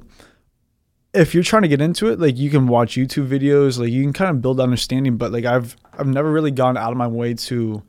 if 1.13 1.33
you're 1.33 1.43
trying 1.43 1.63
to 1.63 1.67
get 1.67 1.81
into 1.81 2.09
it, 2.09 2.19
like 2.19 2.37
you 2.37 2.51
can 2.51 2.67
watch 2.67 2.95
YouTube 2.95 3.27
videos, 3.27 3.79
like 3.79 3.89
you 3.89 4.03
can 4.03 4.13
kind 4.13 4.29
of 4.29 4.41
build 4.41 4.59
understanding, 4.59 5.17
but 5.17 5.31
like 5.31 5.45
I've, 5.45 5.75
I've 5.97 6.07
never 6.07 6.31
really 6.31 6.51
gone 6.51 6.77
out 6.77 6.91
of 6.91 6.97
my 6.97 7.07
way 7.07 7.33
to 7.33 7.83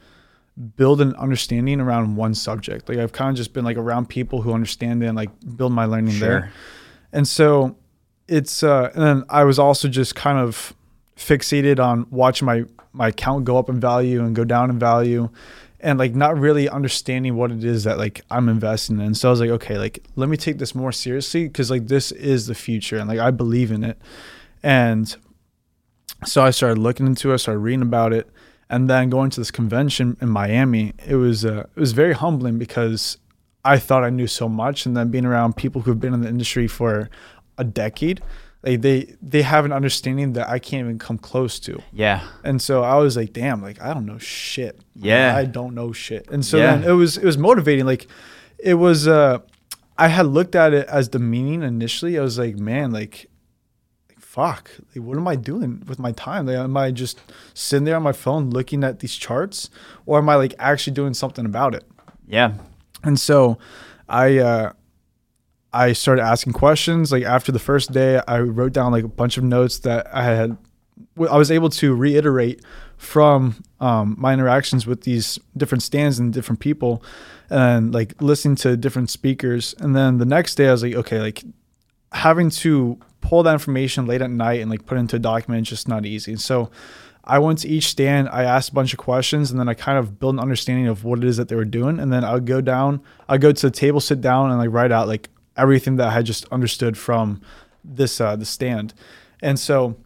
build 0.77 1.01
an 1.01 1.15
understanding 1.17 1.81
around 1.81 2.17
one 2.17 2.35
subject. 2.35 2.89
Like 2.89 2.99
I've 2.99 3.13
kind 3.13 3.31
of 3.31 3.37
just 3.37 3.53
been 3.53 3.65
like 3.65 3.77
around 3.77 4.09
people 4.09 4.43
who 4.43 4.53
understand 4.53 5.03
it 5.03 5.07
and 5.07 5.17
like 5.17 5.31
build 5.57 5.73
my 5.73 5.85
learning 5.85 6.15
Sure. 6.15 6.29
there. 6.29 6.53
And 7.13 7.27
so 7.29 7.77
it's 8.27 8.63
uh 8.63 8.91
and 8.95 9.03
then 9.03 9.25
I 9.29 9.45
was 9.45 9.59
also 9.59 9.89
just 9.89 10.15
kind 10.15 10.39
of 10.39 10.75
fixated 11.17 11.79
on 11.79 12.07
watching 12.11 12.47
my 12.47 12.65
my 12.93 13.09
account 13.09 13.45
go 13.45 13.57
up 13.57 13.69
in 13.69 13.79
value 13.81 14.25
and 14.25 14.35
go 14.35 14.45
down 14.45 14.71
in 14.71 14.79
value 14.79 15.29
and 15.81 15.97
like 15.99 16.15
not 16.15 16.37
really 16.37 16.69
understanding 16.69 17.37
what 17.37 17.53
it 17.53 17.63
is 17.63 17.85
that 17.85 17.97
like 17.99 18.23
I'm 18.31 18.49
investing 18.49 19.01
in. 19.01 19.15
So 19.15 19.29
I 19.29 19.31
was 19.31 19.41
like, 19.41 19.51
okay, 19.51 19.79
like 19.79 20.03
let 20.17 20.29
me 20.29 20.37
take 20.37 20.59
this 20.59 20.75
more 20.75 20.91
seriously 20.91 21.47
because 21.47 21.71
like 21.71 21.87
this 21.87 22.11
is 22.11 22.47
the 22.49 22.55
future 22.57 22.99
and 22.99 23.09
like 23.09 23.21
I 23.21 23.31
believe 23.31 23.71
in 23.71 23.85
it. 23.85 23.97
And 24.63 25.15
so 26.25 26.43
I 26.43 26.51
started 26.51 26.79
looking 26.79 27.07
into 27.07 27.33
it, 27.33 27.39
started 27.39 27.61
reading 27.61 27.83
about 27.83 28.13
it, 28.13 28.29
and 28.71 28.89
then 28.91 29.09
going 29.11 29.31
to 29.31 29.41
this 29.41 29.51
convention 29.51 30.17
in 30.21 30.29
Miami. 30.29 30.93
It 31.07 31.17
was 31.17 31.45
uh, 31.45 31.67
it 31.75 31.81
was 31.81 31.93
very 31.93 32.13
humbling 32.15 32.59
because 32.59 33.19
I 33.65 33.79
thought 33.79 34.05
I 34.05 34.11
knew 34.11 34.27
so 34.27 34.49
much, 34.49 34.87
and 34.87 34.97
then 34.97 35.11
being 35.11 35.25
around 35.27 35.57
people 35.57 35.83
who've 35.83 36.01
been 36.01 36.15
in 36.15 36.21
the 36.23 36.29
industry 36.29 36.67
for 36.67 37.09
a 37.57 37.65
decade, 37.65 38.21
like 38.63 38.81
they 38.83 39.15
they 39.23 39.43
have 39.43 39.65
an 39.65 39.73
understanding 39.73 40.33
that 40.35 40.49
I 40.49 40.59
can't 40.59 40.85
even 40.85 40.99
come 40.99 41.19
close 41.19 41.59
to. 41.61 41.81
Yeah. 41.93 42.27
And 42.45 42.61
so 42.61 42.83
I 42.83 42.97
was 42.97 43.17
like, 43.17 43.33
damn, 43.33 43.63
like 43.63 43.81
I 43.81 43.95
don't 43.95 44.07
know 44.07 44.19
shit. 44.19 44.81
Yeah. 44.95 45.35
I 45.37 45.45
don't 45.45 45.75
know 45.75 45.93
shit. 45.93 46.29
And 46.31 46.45
so 46.45 46.57
Yeah. 46.59 46.77
then 46.77 46.85
it 46.91 46.93
was 46.93 47.17
it 47.17 47.25
was 47.25 47.39
motivating. 47.39 47.85
Like 47.87 48.07
it 48.59 48.75
was 48.75 49.07
uh 49.09 49.39
I 49.97 50.09
had 50.09 50.27
looked 50.27 50.55
at 50.55 50.73
it 50.75 50.87
as 50.89 51.09
demeaning 51.09 51.63
initially. 51.63 52.19
I 52.19 52.23
was 52.23 52.39
like, 52.39 52.57
man, 52.57 52.93
like 52.93 52.99
like, 53.01 53.29
fuck. 54.39 54.71
Like 54.95 55.05
what 55.05 55.17
am 55.17 55.27
I 55.27 55.35
doing 55.35 55.83
with 55.89 55.99
my 55.99 56.13
time? 56.13 56.47
Like 56.47 56.57
am 56.57 56.77
I 56.77 56.93
just 56.93 57.19
sitting 57.55 57.85
there 57.85 57.97
on 57.97 58.05
my 58.05 58.13
phone 58.13 58.51
looking 58.51 58.85
at 58.85 59.01
these 59.01 59.17
charts? 59.17 59.69
Or 60.07 60.19
am 60.19 60.29
I 60.29 60.37
like 60.37 60.55
actually 60.61 60.93
doing 60.93 61.13
something 61.13 61.45
about 61.45 61.75
it? 61.75 61.85
Yeah. 62.29 62.53
And 63.03 63.19
so 63.19 63.59
I 64.09 64.39
uh 64.39 64.73
I 65.73 65.93
started 65.93 66.23
asking 66.23 66.53
questions. 66.53 67.11
Like 67.11 67.25
after 67.25 67.51
the 67.51 67.59
first 67.59 67.91
day, 67.91 68.21
I 68.29 68.39
wrote 68.39 68.73
down 68.73 68.93
like 68.93 69.03
a 69.03 69.09
bunch 69.09 69.39
of 69.39 69.45
notes 69.45 69.81
that 69.81 70.07
I 70.15 70.23
had 70.23 70.57
I 71.17 71.37
was 71.37 71.51
able 71.51 71.71
to 71.71 71.97
reiterate 71.97 72.65
from 72.97 73.57
um, 73.81 74.15
my 74.19 74.33
interactions 74.33 74.87
with 74.87 75.03
these 75.03 75.39
different 75.57 75.83
stands 75.83 76.21
and 76.21 76.33
different 76.33 76.61
people 76.61 77.03
and 77.51 77.93
like 77.93 78.21
listening 78.23 78.55
to 78.57 78.77
different 78.77 79.11
speakers. 79.11 79.75
And 79.81 79.97
then 79.97 80.19
the 80.19 80.25
next 80.25 80.55
day 80.55 80.69
I 80.69 80.73
was 80.73 80.85
like, 80.85 80.95
okay, 80.95 81.19
like 81.21 81.43
having 82.13 82.51
to 82.51 82.99
pull 83.21 83.43
that 83.43 83.53
information 83.53 84.07
late 84.07 84.23
at 84.23 84.31
night 84.31 84.61
and 84.61 84.71
like 84.71 84.87
put 84.87 84.97
it 84.97 85.01
into 85.01 85.17
a 85.17 85.19
document 85.19 85.63
is 85.67 85.69
just 85.71 85.89
not 85.89 86.07
easy. 86.07 86.37
So 86.37 86.71
I 87.25 87.39
went 87.39 87.59
to 87.61 87.69
each 87.69 87.89
stand, 87.89 88.29
I 88.31 88.45
asked 88.45 88.71
a 88.71 88.75
bunch 88.75 88.93
of 88.95 88.99
questions, 88.99 89.51
and 89.51 89.61
then 89.61 89.69
I 89.69 89.75
kind 89.75 89.99
of 89.99 90.19
built 90.19 90.35
an 90.35 90.41
understanding 90.41 90.87
of 90.87 91.05
what 91.05 91.19
it 91.19 91.25
is 91.25 91.37
that 91.37 91.49
they 91.49 91.57
were 91.57 91.65
doing. 91.67 91.99
And 92.01 92.11
then 92.13 92.25
I 92.25 92.33
would 92.33 92.47
go 92.47 92.61
down, 92.63 93.03
I'd 93.29 93.41
go 93.43 93.53
to 93.53 93.67
the 93.67 93.71
table, 93.71 94.01
sit 94.01 94.21
down, 94.21 94.51
and 94.51 94.59
like 94.59 94.71
write 94.73 94.93
out 94.93 95.09
like 95.09 95.29
everything 95.57 95.97
that 95.97 96.09
I 96.09 96.13
had 96.13 96.25
just 96.25 96.47
understood 96.51 96.97
from 96.97 97.43
this 97.85 98.21
uh 98.21 98.37
the 98.37 98.45
stand. 98.45 98.95
And 99.43 99.59
so 99.59 99.97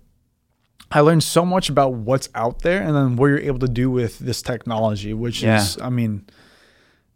I 0.90 1.00
learned 1.00 1.22
so 1.22 1.44
much 1.44 1.68
about 1.68 1.94
what's 1.94 2.28
out 2.34 2.60
there 2.62 2.82
and 2.82 2.94
then 2.94 3.16
what 3.16 3.26
you're 3.28 3.38
able 3.38 3.58
to 3.60 3.68
do 3.68 3.90
with 3.90 4.18
this 4.18 4.42
technology, 4.42 5.12
which 5.14 5.42
Yeah. 5.42 5.56
is 5.60 5.78
I 5.80 5.90
mean 5.90 6.26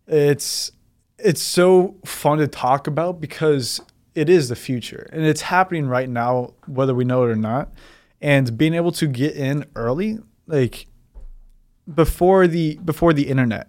it's 0.06 0.70
it's 1.18 1.40
so 1.42 1.96
fun 2.04 2.38
to 2.38 2.46
talk 2.46 2.86
about 2.86 3.20
because 3.20 3.80
it 4.16 4.28
is 4.28 4.48
the 4.48 4.56
future 4.56 5.08
and 5.12 5.24
it's 5.24 5.42
happening 5.42 5.86
right 5.86 6.08
now 6.08 6.54
whether 6.66 6.94
we 6.94 7.04
know 7.04 7.22
it 7.24 7.30
or 7.30 7.36
not. 7.36 7.72
And 8.20 8.56
being 8.56 8.74
able 8.74 8.92
to 8.92 9.06
get 9.06 9.36
in 9.36 9.66
early 9.76 10.18
like 10.46 10.86
before 11.92 12.46
the 12.48 12.76
before 12.84 13.12
the 13.12 13.28
internet 13.28 13.68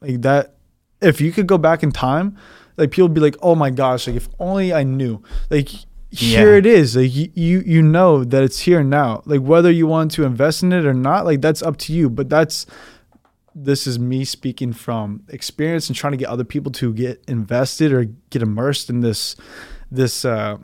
like 0.00 0.22
that 0.22 0.56
if 1.00 1.20
you 1.20 1.30
could 1.30 1.46
go 1.46 1.58
back 1.58 1.82
in 1.82 1.92
time 1.92 2.36
like 2.76 2.90
people 2.90 3.04
would 3.08 3.14
be 3.14 3.20
like 3.20 3.36
oh 3.42 3.54
my 3.54 3.70
gosh 3.70 4.06
like 4.06 4.16
if 4.16 4.28
only 4.40 4.72
i 4.72 4.82
knew. 4.82 5.22
Like 5.50 5.68
here 6.10 6.52
Yeah. 6.52 6.58
it 6.58 6.66
is. 6.66 6.96
Like 6.96 7.14
you, 7.14 7.30
you 7.34 7.62
you 7.66 7.82
know 7.82 8.24
that 8.24 8.42
it's 8.42 8.60
here 8.60 8.82
now. 8.82 9.22
Like 9.26 9.40
whether 9.42 9.70
you 9.70 9.86
want 9.86 10.10
to 10.12 10.24
invest 10.24 10.62
in 10.62 10.72
it 10.72 10.86
or 10.86 10.94
not 10.94 11.24
like 11.26 11.40
that's 11.42 11.62
up 11.62 11.76
to 11.78 11.92
you 11.92 12.08
but 12.08 12.28
that's 12.28 12.64
this 13.58 13.86
is 13.86 13.98
me 13.98 14.22
speaking 14.24 14.72
from 14.74 15.22
experience 15.28 15.88
and 15.88 15.96
trying 15.96 16.12
to 16.12 16.18
get 16.18 16.28
other 16.28 16.44
people 16.44 16.70
to 16.70 16.92
get 16.92 17.24
invested 17.26 17.90
or 17.90 18.04
get 18.28 18.42
immersed 18.42 18.90
in 18.90 19.00
this 19.00 19.34
this 19.90 20.24
uh, 20.26 20.58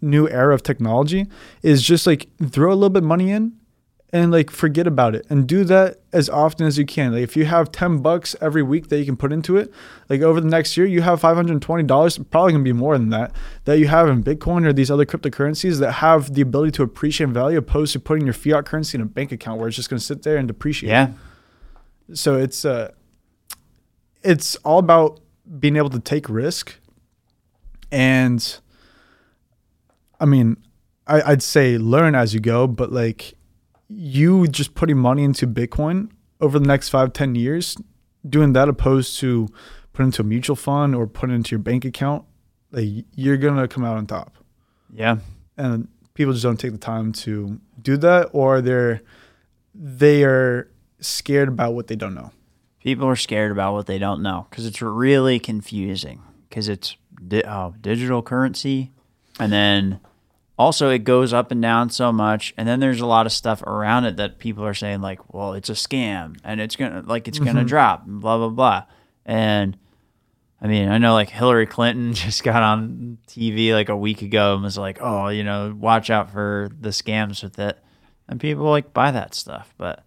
new 0.00 0.28
era 0.28 0.54
of 0.54 0.62
technology 0.62 1.26
is 1.62 1.82
just 1.82 2.06
like 2.06 2.28
throw 2.50 2.70
a 2.70 2.74
little 2.74 2.88
bit 2.90 3.02
of 3.02 3.08
money 3.08 3.32
in 3.32 3.52
and 4.12 4.30
like 4.30 4.50
forget 4.50 4.86
about 4.86 5.16
it 5.16 5.26
and 5.28 5.48
do 5.48 5.64
that 5.64 5.96
as 6.12 6.28
often 6.30 6.64
as 6.64 6.78
you 6.78 6.86
can 6.86 7.12
like 7.12 7.22
if 7.22 7.36
you 7.36 7.44
have 7.46 7.72
10 7.72 7.98
bucks 7.98 8.36
every 8.40 8.62
week 8.62 8.88
that 8.90 8.98
you 8.98 9.04
can 9.04 9.16
put 9.16 9.32
into 9.32 9.56
it 9.56 9.72
like 10.08 10.20
over 10.20 10.40
the 10.40 10.48
next 10.48 10.76
year 10.76 10.86
you 10.86 11.02
have 11.02 11.20
$520 11.20 12.30
probably 12.30 12.52
gonna 12.52 12.62
be 12.62 12.72
more 12.72 12.96
than 12.96 13.10
that 13.10 13.32
that 13.64 13.78
you 13.80 13.88
have 13.88 14.08
in 14.08 14.22
bitcoin 14.22 14.64
or 14.64 14.72
these 14.72 14.92
other 14.92 15.04
cryptocurrencies 15.04 15.80
that 15.80 15.92
have 15.92 16.34
the 16.34 16.42
ability 16.42 16.70
to 16.70 16.84
appreciate 16.84 17.30
value 17.30 17.58
opposed 17.58 17.92
to 17.94 17.98
putting 17.98 18.24
your 18.24 18.34
fiat 18.34 18.64
currency 18.64 18.96
in 18.96 19.02
a 19.02 19.06
bank 19.06 19.32
account 19.32 19.58
where 19.58 19.66
it's 19.66 19.76
just 19.76 19.90
gonna 19.90 19.98
sit 19.98 20.22
there 20.22 20.36
and 20.36 20.46
depreciate 20.46 20.90
Yeah. 20.90 21.10
So 22.12 22.36
it's 22.36 22.64
uh, 22.64 22.92
it's 24.22 24.56
all 24.56 24.78
about 24.78 25.20
being 25.58 25.76
able 25.76 25.90
to 25.90 26.00
take 26.00 26.28
risk, 26.28 26.78
and 27.90 28.58
I 30.20 30.24
mean, 30.24 30.56
I, 31.06 31.22
I'd 31.22 31.42
say 31.42 31.78
learn 31.78 32.14
as 32.14 32.34
you 32.34 32.40
go, 32.40 32.66
but 32.66 32.92
like 32.92 33.34
you 33.88 34.46
just 34.48 34.74
putting 34.74 34.98
money 34.98 35.24
into 35.24 35.46
Bitcoin 35.46 36.10
over 36.40 36.58
the 36.58 36.66
next 36.66 36.88
five 36.90 37.12
ten 37.12 37.34
years, 37.34 37.76
doing 38.28 38.52
that 38.52 38.68
opposed 38.68 39.18
to 39.20 39.48
put 39.92 40.04
into 40.04 40.22
a 40.22 40.24
mutual 40.24 40.56
fund 40.56 40.94
or 40.94 41.06
put 41.06 41.30
into 41.30 41.50
your 41.52 41.58
bank 41.58 41.84
account, 41.84 42.24
like 42.70 42.88
you're 43.14 43.36
gonna 43.36 43.66
come 43.66 43.84
out 43.84 43.96
on 43.96 44.06
top. 44.06 44.36
Yeah. 44.92 45.18
And 45.56 45.88
people 46.14 46.32
just 46.32 46.44
don't 46.44 46.58
take 46.58 46.72
the 46.72 46.78
time 46.78 47.12
to 47.12 47.60
do 47.80 47.96
that, 47.98 48.30
or 48.32 48.60
they're 48.60 49.02
they 49.74 50.24
are 50.24 50.70
scared 51.06 51.48
about 51.48 51.74
what 51.74 51.86
they 51.86 51.96
don't 51.96 52.14
know. 52.14 52.32
People 52.80 53.08
are 53.08 53.16
scared 53.16 53.50
about 53.50 53.72
what 53.72 53.86
they 53.86 53.98
don't 53.98 54.22
know 54.22 54.46
because 54.48 54.66
it's 54.66 54.80
really 54.80 55.38
confusing 55.38 56.22
because 56.48 56.68
it's 56.68 56.96
di- 57.26 57.42
oh, 57.44 57.74
digital 57.80 58.22
currency, 58.22 58.92
and 59.40 59.52
then 59.52 60.00
also 60.58 60.90
it 60.90 61.00
goes 61.00 61.32
up 61.32 61.50
and 61.50 61.60
down 61.60 61.90
so 61.90 62.12
much, 62.12 62.54
and 62.56 62.68
then 62.68 62.80
there's 62.80 63.00
a 63.00 63.06
lot 63.06 63.26
of 63.26 63.32
stuff 63.32 63.62
around 63.62 64.04
it 64.04 64.16
that 64.18 64.38
people 64.38 64.64
are 64.64 64.74
saying 64.74 65.00
like, 65.00 65.34
well, 65.34 65.54
it's 65.54 65.68
a 65.68 65.72
scam 65.72 66.38
and 66.44 66.60
it's 66.60 66.76
gonna 66.76 67.02
like 67.04 67.26
it's 67.26 67.38
gonna 67.38 67.60
mm-hmm. 67.60 67.66
drop, 67.66 68.06
and 68.06 68.20
blah 68.20 68.38
blah 68.38 68.50
blah, 68.50 68.84
and 69.24 69.76
I 70.60 70.68
mean, 70.68 70.88
I 70.88 70.98
know 70.98 71.12
like 71.12 71.30
Hillary 71.30 71.66
Clinton 71.66 72.14
just 72.14 72.42
got 72.42 72.62
on 72.62 73.18
TV 73.28 73.72
like 73.72 73.88
a 73.88 73.96
week 73.96 74.22
ago 74.22 74.54
and 74.54 74.62
was 74.62 74.78
like, 74.78 74.98
"Oh, 75.00 75.28
you 75.28 75.44
know, 75.44 75.74
watch 75.78 76.10
out 76.10 76.30
for 76.30 76.70
the 76.80 76.90
scams 76.90 77.42
with 77.42 77.58
it," 77.58 77.78
and 78.28 78.40
people 78.40 78.64
like 78.64 78.92
buy 78.92 79.10
that 79.10 79.34
stuff. 79.34 79.74
But 79.76 80.04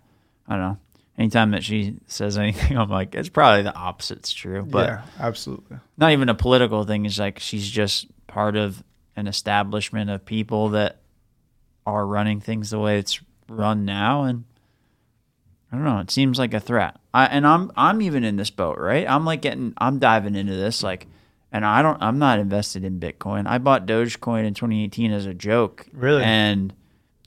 I 0.47 0.55
don't 0.55 0.61
know. 0.61 0.77
Anytime 1.19 1.51
that 1.51 1.63
she 1.63 1.97
says 2.07 2.37
anything, 2.37 2.77
I'm 2.79 2.89
like, 2.89 3.13
it's 3.13 3.29
probably 3.29 3.61
the 3.63 3.75
opposite's 3.77 4.31
true. 4.31 4.63
But 4.63 4.87
yeah, 4.87 5.01
absolutely. 5.19 5.77
not 5.97 6.11
even 6.13 6.29
a 6.29 6.33
political 6.33 6.85
thing. 6.85 7.05
It's 7.05 7.19
like 7.19 7.39
she's 7.39 7.69
just 7.69 8.07
part 8.27 8.55
of 8.55 8.81
an 9.15 9.27
establishment 9.27 10.09
of 10.09 10.25
people 10.25 10.69
that 10.69 11.01
are 11.85 12.07
running 12.07 12.39
things 12.39 12.69
the 12.69 12.79
way 12.79 12.97
it's 12.99 13.19
run 13.49 13.83
now, 13.83 14.23
and 14.23 14.45
I 15.71 15.75
don't 15.75 15.83
know. 15.85 15.99
It 15.99 16.09
seems 16.09 16.39
like 16.39 16.53
a 16.53 16.59
threat. 16.59 16.95
I 17.13 17.25
and 17.25 17.45
I'm 17.45 17.71
I'm 17.75 18.01
even 18.01 18.23
in 18.23 18.37
this 18.37 18.49
boat, 18.49 18.77
right? 18.77 19.07
I'm 19.07 19.25
like 19.25 19.41
getting 19.41 19.73
I'm 19.77 19.99
diving 19.99 20.35
into 20.35 20.55
this 20.55 20.83
like, 20.83 21.07
and 21.51 21.65
I 21.65 21.81
don't 21.81 22.01
I'm 22.01 22.17
not 22.17 22.39
invested 22.39 22.83
in 22.85 22.99
Bitcoin. 22.99 23.45
I 23.45 23.57
bought 23.57 23.85
Dogecoin 23.85 24.45
in 24.45 24.53
2018 24.53 25.11
as 25.11 25.25
a 25.25 25.33
joke, 25.33 25.85
Really? 25.91 26.23
and 26.23 26.73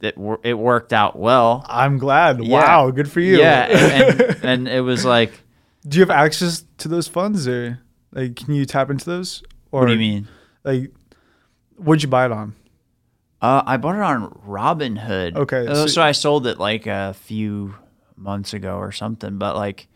it 0.02 0.16
it 0.42 0.54
worked 0.54 0.92
out 0.92 1.18
well. 1.18 1.64
I'm 1.68 1.98
glad. 1.98 2.44
Yeah. 2.44 2.58
Wow, 2.60 2.90
good 2.90 3.10
for 3.10 3.20
you. 3.20 3.38
Yeah, 3.38 3.62
and, 3.68 4.20
and, 4.20 4.38
and 4.44 4.68
it 4.68 4.80
was 4.80 5.04
like, 5.04 5.32
do 5.86 5.98
you 5.98 6.02
have 6.02 6.10
access 6.10 6.64
to 6.78 6.88
those 6.88 7.08
funds, 7.08 7.46
or 7.48 7.80
like, 8.12 8.36
can 8.36 8.54
you 8.54 8.64
tap 8.66 8.90
into 8.90 9.04
those? 9.06 9.42
Or 9.70 9.80
what 9.82 9.86
do 9.86 9.92
you 9.92 9.98
mean? 9.98 10.28
Like, 10.64 10.90
what'd 11.76 12.02
you 12.02 12.08
buy 12.08 12.26
it 12.26 12.32
on? 12.32 12.54
Uh, 13.40 13.62
I 13.66 13.76
bought 13.76 13.96
it 13.96 14.02
on 14.02 14.30
Robinhood. 14.46 15.36
Okay, 15.36 15.66
so- 15.66 15.86
so, 15.86 16.02
I 16.02 16.12
sold 16.12 16.46
it 16.46 16.58
like 16.58 16.86
a 16.86 17.14
few 17.14 17.74
months 18.16 18.54
ago 18.54 18.76
or 18.76 18.92
something. 18.92 19.38
But 19.38 19.56
like, 19.56 19.88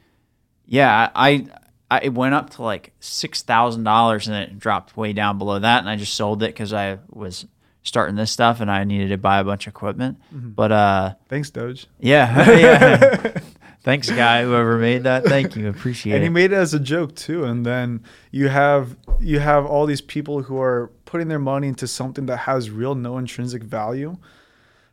yeah, 0.65 1.11
I, 1.15 1.47
I 1.91 2.01
it 2.01 2.15
went 2.15 2.35
up 2.35 2.51
to 2.51 2.62
like 2.62 2.93
six 2.99 3.43
thousand 3.43 3.85
dollars 3.85 4.27
and 4.27 4.37
it 4.37 4.59
dropped 4.59 4.97
way 4.97 5.12
down 5.12 5.39
below 5.39 5.59
that, 5.61 5.78
and 5.81 5.89
I 5.89 5.95
just 5.97 6.15
sold 6.15 6.43
it 6.43 6.47
because 6.49 6.73
I 6.73 6.99
was 7.09 7.47
starting 7.87 8.17
this 8.17 8.31
stuff 8.31 8.61
and 8.61 8.71
I 8.71 8.85
needed 8.85 9.09
to 9.09 9.19
buy 9.19 9.39
a 9.39 9.45
bunch 9.45 9.67
of 9.67 9.73
equipment. 9.73 10.19
Mm-hmm. 10.35 10.51
But 10.51 10.73
uh, 10.73 11.15
Thanks, 11.29 11.51
Doge. 11.51 11.87
yeah, 12.01 12.51
yeah. 12.59 13.39
Thanks, 13.83 14.11
guy, 14.11 14.43
whoever 14.43 14.79
made 14.79 15.05
that. 15.05 15.25
Thank 15.27 15.55
you, 15.55 15.69
appreciate 15.69 16.15
it. 16.15 16.17
and 16.17 16.25
he 16.25 16.29
made 16.29 16.51
it 16.53 16.57
as 16.57 16.75
a 16.75 16.81
joke 16.81 17.15
too 17.15 17.45
and 17.45 17.65
then 17.65 18.03
you 18.33 18.49
have 18.49 18.97
you 19.21 19.39
have 19.39 19.65
all 19.65 19.87
these 19.87 20.01
people 20.01 20.43
who 20.43 20.61
are 20.61 20.91
putting 21.05 21.29
their 21.29 21.39
money 21.39 21.69
into 21.69 21.87
something 21.87 22.27
that 22.27 22.39
has 22.39 22.69
real 22.69 22.97
no 22.97 23.17
intrinsic 23.17 23.63
value 23.63 24.17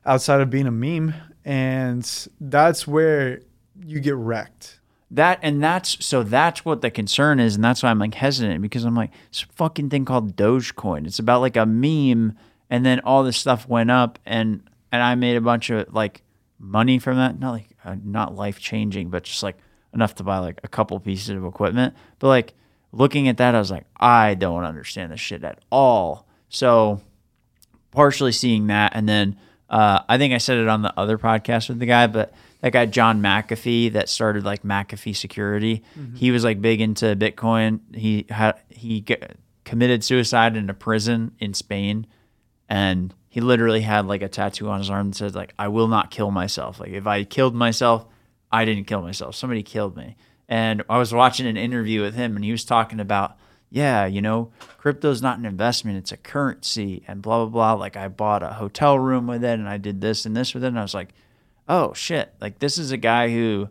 outside 0.06 0.42
of 0.42 0.50
being 0.52 0.68
a 0.68 0.72
meme 0.72 1.14
and 1.44 2.28
that's 2.40 2.88
where 2.88 3.42
you 3.84 4.00
get 4.00 4.16
wrecked 4.16 4.80
That 5.10 5.40
and 5.42 5.62
that's 5.64 6.06
so 6.06 6.22
that's 6.22 6.64
what 6.64 6.82
the 6.82 6.92
concern 6.92 7.40
is, 7.40 7.56
and 7.56 7.64
that's 7.64 7.82
why 7.82 7.90
I'm 7.90 7.98
like 8.00 8.14
hesitant 8.14 8.62
because 8.62 8.84
I'm 8.86 8.96
like 8.96 9.12
this 9.32 9.42
fucking 9.42 9.90
thing 9.90 10.06
called 10.06 10.36
Dogecoin. 10.36 11.08
It's 11.08 11.18
about 11.20 11.42
like 11.42 11.58
a 11.58 11.66
meme, 11.66 12.38
and 12.74 12.84
then 12.84 13.02
all 13.02 13.22
this 13.24 13.38
stuff 13.38 13.68
went 13.70 13.92
up, 13.92 14.18
and 14.26 14.68
and 14.92 15.04
I 15.04 15.14
made 15.14 15.36
a 15.38 15.42
bunch 15.42 15.70
of 15.70 15.94
like 15.94 16.24
money 16.58 16.98
from 16.98 17.18
that. 17.18 17.40
Not 17.40 17.52
like 17.52 17.70
uh, 17.86 17.96
not 18.04 18.34
life 18.34 18.60
changing, 18.60 19.12
but 19.12 19.26
just 19.26 19.44
like 19.44 19.58
enough 19.94 20.16
to 20.16 20.24
buy 20.24 20.40
like 20.40 20.60
a 20.64 20.68
couple 20.68 21.00
pieces 21.00 21.30
of 21.30 21.46
equipment. 21.46 21.94
But 22.18 22.30
like 22.30 22.54
looking 22.92 23.28
at 23.28 23.38
that, 23.38 23.54
I 23.54 23.60
was 23.60 23.70
like, 23.70 23.86
I 23.96 24.34
don't 24.34 24.64
understand 24.64 25.12
this 25.12 25.20
shit 25.20 25.44
at 25.44 25.60
all. 25.72 26.28
So 26.50 27.00
partially 27.92 28.32
seeing 28.32 28.66
that, 28.68 28.94
and 28.96 29.08
then 29.08 29.38
uh, 29.70 30.00
I 30.10 30.18
think 30.18 30.34
I 30.34 30.40
said 30.40 30.58
it 30.58 30.68
on 30.68 30.82
the 30.82 31.00
other 31.00 31.20
podcast 31.20 31.70
with 31.70 31.78
the 31.78 31.86
guy, 31.86 32.08
but 32.08 32.34
that 32.62 32.74
guy 32.74 32.88
John 32.88 33.22
McAfee 33.22 33.94
that 33.94 34.10
started 34.10 34.46
like 34.46 34.64
McAfee 34.64 35.16
Security, 35.16 35.84
he 36.16 36.32
was 36.32 36.44
like 36.44 36.60
big 36.60 36.82
into 36.82 37.16
Bitcoin. 37.16 37.82
He 37.96 38.26
had 38.30 38.54
he 38.70 39.02
g- 39.02 39.18
committed 39.64 40.04
suicide 40.04 40.58
in 40.58 40.72
a 40.72 40.74
prison 40.74 41.36
in 41.38 41.54
Spain, 41.54 42.08
and 42.74 43.14
he 43.30 43.40
literally 43.40 43.82
had 43.82 44.08
like 44.08 44.24
a 44.24 44.28
tattoo 44.28 44.68
on 44.68 44.80
his 44.80 44.90
arm 44.90 45.12
that 45.12 45.16
says 45.16 45.36
like 45.36 45.54
I 45.60 45.68
will 45.68 45.88
not 45.88 46.10
kill 46.10 46.32
myself. 46.32 46.80
Like 46.80 46.90
if 46.90 47.06
I 47.06 47.24
killed 47.24 47.54
myself, 47.54 48.08
I 48.52 48.66
didn't 48.66 48.86
kill 48.86 49.04
myself. 49.04 49.36
Somebody 49.36 49.62
killed 49.62 49.96
me. 49.96 50.16
And 50.50 50.82
I 50.90 50.98
was 50.98 51.14
watching 51.14 51.46
an 51.46 51.56
interview 51.56 52.02
with 52.02 52.16
him, 52.16 52.36
and 52.36 52.44
he 52.44 52.52
was 52.52 52.66
talking 52.66 53.00
about 53.00 53.38
yeah, 53.70 54.06
you 54.08 54.22
know, 54.24 54.52
crypto's 54.78 55.22
not 55.22 55.38
an 55.38 55.46
investment, 55.46 55.98
it's 55.98 56.12
a 56.12 56.18
currency 56.18 57.04
and 57.08 57.22
blah 57.22 57.46
blah 57.46 57.74
blah. 57.74 57.74
Like 57.74 57.96
I 57.96 58.08
bought 58.08 58.42
a 58.42 58.54
hotel 58.54 58.98
room 58.98 59.28
with 59.28 59.44
it 59.44 59.60
and 59.60 59.70
I 59.70 59.78
did 59.78 60.02
this 60.02 60.26
and 60.26 60.36
this 60.36 60.56
with 60.56 60.64
it 60.64 60.68
and 60.68 60.80
I 60.80 60.82
was 60.82 60.96
like, 60.96 61.10
"Oh 61.70 61.94
shit. 61.94 62.34
Like 62.42 62.58
this 62.58 62.80
is 62.80 62.92
a 62.92 62.98
guy 62.98 63.30
who 63.30 63.70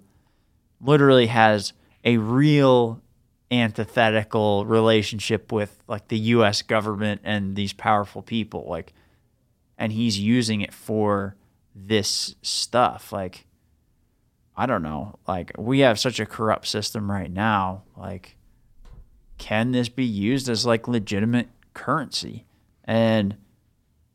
literally 0.81 1.27
has 1.27 1.73
a 2.05 2.19
real 2.19 3.02
antithetical 3.53 4.65
relationship 4.65 5.53
with 5.53 5.79
like 5.87 6.09
the 6.09 6.19
US 6.19 6.63
government 6.63 7.21
and 7.23 7.55
these 7.55 7.75
powerful 7.75 8.23
people 8.23 8.65
like 8.67 8.95
and 9.77 9.93
he's 9.93 10.19
using 10.19 10.63
it 10.63 10.73
for 10.73 11.37
this 11.75 12.35
stuff. 12.41 13.13
Like 13.13 13.47
I 14.57 14.67
don't 14.67 14.83
know. 14.83 15.19
Like 15.29 15.53
we 15.59 15.81
have 15.81 16.01
such 16.01 16.19
a 16.19 16.27
corrupt 16.27 16.67
system 16.67 17.11
right 17.11 17.31
now. 17.31 17.83
Like 17.97 18.37
can 19.37 19.73
this 19.73 19.91
be 19.91 20.05
used 20.05 20.49
as 20.49 20.65
like 20.65 20.89
legitimate 20.89 21.49
currency? 21.75 22.47
And 22.85 23.37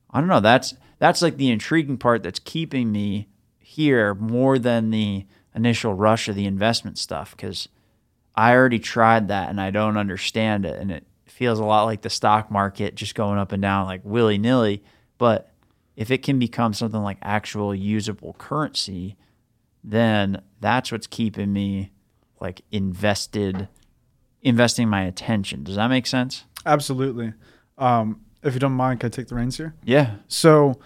I 0.09 0.19
don't 0.19 0.29
know. 0.29 0.39
That's 0.39 0.73
that's 0.97 1.21
like 1.21 1.37
the 1.37 1.51
intriguing 1.51 1.97
part 1.97 2.23
that's 2.23 2.39
keeping 2.39 2.91
me 2.91 3.27
here 3.59 4.15
more 4.15 4.57
than 4.57 4.89
the 4.89 5.27
initial 5.53 5.93
rush 5.93 6.27
of 6.27 6.35
the 6.35 6.45
investment 6.45 6.97
stuff 6.97 7.35
because 7.35 7.67
I 8.37 8.53
already 8.53 8.79
tried 8.79 9.27
that 9.29 9.49
and 9.49 9.59
I 9.59 9.71
don't 9.71 9.97
understand 9.97 10.65
it, 10.65 10.79
and 10.79 10.91
it 10.91 11.05
feels 11.25 11.59
a 11.59 11.65
lot 11.65 11.83
like 11.83 12.03
the 12.03 12.09
stock 12.09 12.49
market 12.49 12.95
just 12.95 13.15
going 13.15 13.37
up 13.37 13.51
and 13.51 13.61
down 13.61 13.85
like 13.87 14.01
willy 14.05 14.37
nilly. 14.37 14.83
But 15.17 15.51
if 15.95 16.11
it 16.11 16.23
can 16.23 16.39
become 16.39 16.73
something 16.73 17.01
like 17.01 17.17
actual 17.21 17.75
usable 17.75 18.35
currency, 18.37 19.17
then 19.83 20.41
that's 20.61 20.91
what's 20.91 21.07
keeping 21.07 21.51
me 21.51 21.91
like 22.39 22.61
invested 22.71 23.67
investing 24.41 24.87
my 24.87 25.01
attention. 25.01 25.63
Does 25.63 25.75
that 25.75 25.87
make 25.89 26.07
sense? 26.07 26.45
absolutely 26.67 27.33
um, 27.77 28.21
if 28.43 28.53
you 28.53 28.59
don't 28.59 28.73
mind 28.73 28.99
can 28.99 29.07
i 29.07 29.09
take 29.09 29.27
the 29.27 29.35
reins 29.35 29.57
here 29.57 29.73
Yeah. 29.83 30.15
So 30.27 30.79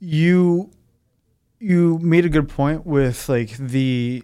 you 0.00 0.70
you 1.58 1.98
made 1.98 2.24
a 2.24 2.28
good 2.28 2.48
point 2.48 2.86
with 2.86 3.28
like 3.28 3.56
the 3.56 4.22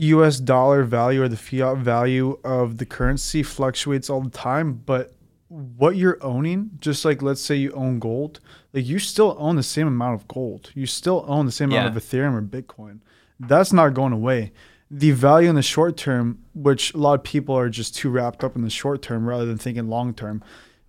US 0.00 0.38
dollar 0.38 0.82
value 0.84 1.22
or 1.22 1.28
the 1.28 1.36
fiat 1.36 1.78
value 1.78 2.38
of 2.44 2.78
the 2.78 2.86
currency 2.86 3.42
fluctuates 3.42 4.08
all 4.08 4.20
the 4.20 4.30
time, 4.30 4.82
but 4.84 5.14
what 5.48 5.96
you're 5.96 6.18
owning, 6.22 6.70
just 6.78 7.04
like 7.04 7.22
let's 7.22 7.40
say 7.40 7.56
you 7.56 7.72
own 7.72 7.98
gold, 7.98 8.40
like 8.72 8.86
you 8.86 8.98
still 8.98 9.36
own 9.38 9.56
the 9.56 9.62
same 9.62 9.86
amount 9.86 10.20
of 10.20 10.28
gold. 10.28 10.70
You 10.74 10.86
still 10.86 11.24
own 11.26 11.46
the 11.46 11.52
same 11.52 11.70
amount 11.72 11.96
of 11.96 12.02
Ethereum 12.02 12.34
or 12.34 12.42
Bitcoin. 12.42 13.00
That's 13.40 13.72
not 13.72 13.94
going 13.94 14.12
away. 14.12 14.52
The 14.90 15.10
value 15.10 15.48
in 15.48 15.54
the 15.54 15.62
short 15.62 15.96
term, 15.96 16.38
which 16.54 16.94
a 16.94 16.98
lot 16.98 17.14
of 17.14 17.22
people 17.22 17.56
are 17.56 17.68
just 17.68 17.94
too 17.94 18.10
wrapped 18.10 18.42
up 18.42 18.56
in 18.56 18.62
the 18.62 18.70
short 18.70 19.02
term 19.02 19.26
rather 19.26 19.46
than 19.46 19.58
thinking 19.58 19.88
long 19.88 20.14
term, 20.14 20.42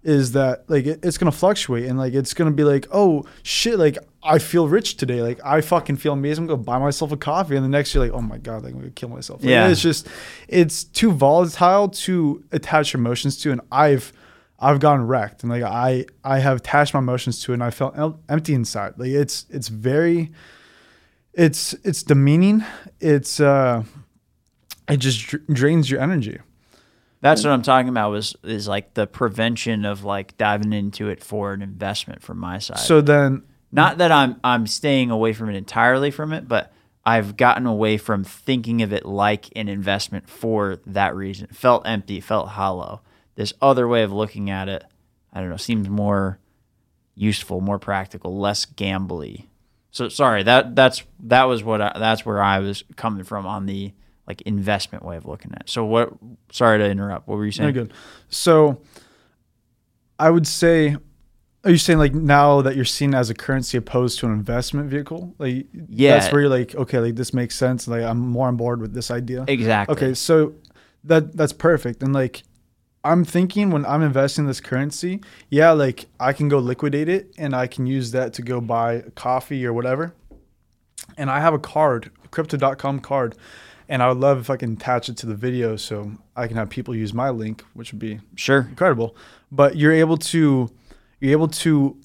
is 0.03 0.31
that 0.31 0.69
like 0.69 0.85
it, 0.85 0.99
it's 1.03 1.17
gonna 1.17 1.31
fluctuate 1.31 1.85
and 1.85 1.97
like 1.99 2.13
it's 2.13 2.34
gonna 2.34 2.51
be 2.51 2.63
like 2.63 2.88
oh 2.91 3.26
shit 3.43 3.77
like 3.77 3.97
I 4.23 4.39
feel 4.39 4.67
rich 4.67 4.95
today. 4.97 5.21
Like 5.21 5.39
I 5.45 5.61
fucking 5.61 5.97
feel 5.97 6.13
amazing. 6.13 6.43
I'm 6.43 6.47
gonna 6.47 6.63
buy 6.63 6.77
myself 6.80 7.11
a 7.11 7.17
coffee. 7.17 7.55
And 7.55 7.63
the 7.65 7.69
next 7.69 7.93
year 7.93 8.03
like 8.05 8.13
oh 8.13 8.21
my 8.21 8.38
god 8.38 8.63
like 8.63 8.73
I'm 8.73 8.80
gonna 8.80 8.91
kill 8.91 9.09
myself. 9.09 9.41
Like, 9.41 9.49
Yeah. 9.49 9.67
it's 9.69 9.81
just 9.81 10.07
it's 10.47 10.84
too 10.85 11.11
volatile 11.11 11.89
to 11.89 12.43
attach 12.51 12.93
emotions 12.95 13.38
to. 13.39 13.51
And 13.51 13.61
I've 13.71 14.13
I've 14.59 14.80
gotten 14.80 15.05
wrecked. 15.07 15.43
And 15.43 15.51
like 15.51 15.63
I 15.63 16.05
I 16.23 16.39
have 16.39 16.57
attached 16.57 16.93
my 16.93 16.99
emotions 16.99 17.41
to 17.43 17.51
it 17.51 17.55
and 17.55 17.63
I 17.63 17.69
felt 17.71 17.97
em- 17.97 18.19
empty 18.30 18.53
inside. 18.53 18.93
Like 18.97 19.09
it's 19.11 19.45
it's 19.49 19.67
very 19.67 20.31
it's 21.34 21.73
it's 21.84 22.03
demeaning. 22.03 22.63
It's 22.99 23.39
uh, 23.39 23.84
it 24.89 24.97
just 24.97 25.27
dr- 25.27 25.45
drains 25.47 25.89
your 25.89 26.01
energy. 26.01 26.39
That's 27.21 27.43
what 27.43 27.51
I'm 27.51 27.61
talking 27.61 27.89
about. 27.89 28.11
Was 28.11 28.35
is 28.43 28.67
like 28.67 28.93
the 28.93 29.05
prevention 29.05 29.85
of 29.85 30.03
like 30.03 30.37
diving 30.37 30.73
into 30.73 31.09
it 31.09 31.23
for 31.23 31.53
an 31.53 31.61
investment 31.61 32.21
from 32.21 32.37
my 32.37 32.59
side. 32.59 32.79
So 32.79 33.01
then, 33.01 33.43
Not 33.71 33.97
that 33.97 34.11
I'm 34.11 34.39
I'm 34.43 34.67
staying 34.67 35.11
away 35.11 35.33
from 35.33 35.49
it 35.49 35.55
entirely 35.55 36.11
from 36.11 36.31
it, 36.31 36.47
but 36.47 36.71
I've 37.05 37.35
gotten 37.37 37.65
away 37.65 37.97
from 37.97 38.23
thinking 38.23 38.81
of 38.81 38.93
it 38.93 39.05
like 39.05 39.49
an 39.55 39.67
investment 39.67 40.29
for 40.29 40.79
that 40.85 41.15
reason. 41.15 41.47
It 41.49 41.55
felt 41.55 41.87
empty, 41.87 42.21
felt 42.21 42.49
hollow. 42.49 43.01
This 43.35 43.53
other 43.61 43.87
way 43.87 44.03
of 44.03 44.11
looking 44.11 44.49
at 44.49 44.69
it, 44.69 44.83
I 45.33 45.39
don't 45.39 45.49
know, 45.49 45.57
seems 45.57 45.89
more 45.89 46.39
useful, 47.15 47.61
more 47.61 47.79
practical, 47.79 48.37
less 48.37 48.65
gambly. 48.65 49.47
So 49.91 50.07
sorry, 50.07 50.43
that 50.43 50.75
that's 50.75 51.03
that 51.21 51.45
was 51.45 51.63
what 51.63 51.81
I, 51.81 51.93
that's 51.97 52.25
where 52.25 52.41
I 52.41 52.59
was 52.59 52.83
coming 52.95 53.23
from 53.23 53.45
on 53.45 53.65
the 53.65 53.93
like 54.30 54.41
investment 54.43 55.03
way 55.03 55.18
of 55.18 55.26
looking 55.26 55.51
at. 55.53 55.61
It. 55.61 55.69
So 55.69 55.84
what? 55.84 56.14
Sorry 56.51 56.77
to 56.77 56.85
interrupt. 56.89 57.27
What 57.27 57.38
were 57.38 57.45
you 57.45 57.51
saying? 57.51 57.73
very 57.73 57.85
good. 57.85 57.93
So 58.30 58.80
I 60.18 60.30
would 60.30 60.47
say, 60.47 60.95
are 61.64 61.72
you 61.72 61.77
saying 61.77 61.99
like 61.99 62.14
now 62.14 62.61
that 62.61 62.76
you're 62.76 62.85
seen 62.85 63.14
as 63.15 63.30
a 63.30 63.34
currency 63.34 63.77
opposed 63.77 64.19
to 64.19 64.27
an 64.27 64.31
investment 64.34 64.89
vehicle? 64.89 65.34
Like, 65.39 65.68
Yeah. 65.89 66.18
that's 66.19 66.31
where 66.31 66.41
you're 66.41 66.49
like, 66.49 66.76
okay, 66.76 66.99
like 66.99 67.15
this 67.15 67.34
makes 67.34 67.56
sense. 67.56 67.88
Like 67.88 68.03
I'm 68.03 68.19
more 68.19 68.47
on 68.47 68.56
board 68.56 68.81
with 68.81 68.93
this 68.93 69.10
idea. 69.11 69.45
Exactly. 69.47 69.95
Okay, 69.95 70.14
so 70.14 70.53
that 71.03 71.35
that's 71.35 71.53
perfect. 71.53 72.03
And 72.03 72.14
like 72.14 72.43
I'm 73.03 73.23
thinking 73.26 73.72
when 73.72 73.85
I'm 73.85 74.01
investing 74.03 74.45
this 74.45 74.60
currency, 74.61 75.22
yeah, 75.49 75.72
like 75.72 76.06
I 76.19 76.34
can 76.34 76.49
go 76.49 76.60
liquidate 76.60 77.10
it 77.10 77.34
and 77.38 77.56
I 77.56 77.65
can 77.68 77.88
use 77.88 78.11
that 78.11 78.34
to 78.34 78.41
go 78.41 78.61
buy 78.61 79.03
coffee 79.15 79.65
or 79.65 79.73
whatever. 79.73 80.14
And 81.18 81.30
I 81.30 81.39
have 81.39 81.53
a 81.53 81.60
card, 81.60 82.11
a 82.23 82.27
crypto.com 82.27 82.99
card, 82.99 83.35
and 83.90 84.02
I 84.02 84.07
would 84.07 84.20
love 84.20 84.40
if 84.40 84.49
I 84.49 84.56
can 84.56 84.74
attach 84.74 85.10
it 85.10 85.18
to 85.18 85.26
the 85.26 85.36
video 85.36 85.76
so 85.76 86.11
I 86.36 86.48
can 86.48 86.56
have 86.56 86.70
people 86.70 86.95
use 86.95 87.14
my 87.14 87.30
link, 87.32 87.66
which 87.74 87.91
would 87.91 87.99
be 87.99 88.22
Sure. 88.36 88.61
incredible. 88.70 89.16
But 89.52 89.76
you're 89.76 89.91
able 89.91 90.18
to 90.18 90.70
you're 91.20 91.32
able 91.34 91.49
to 91.49 91.98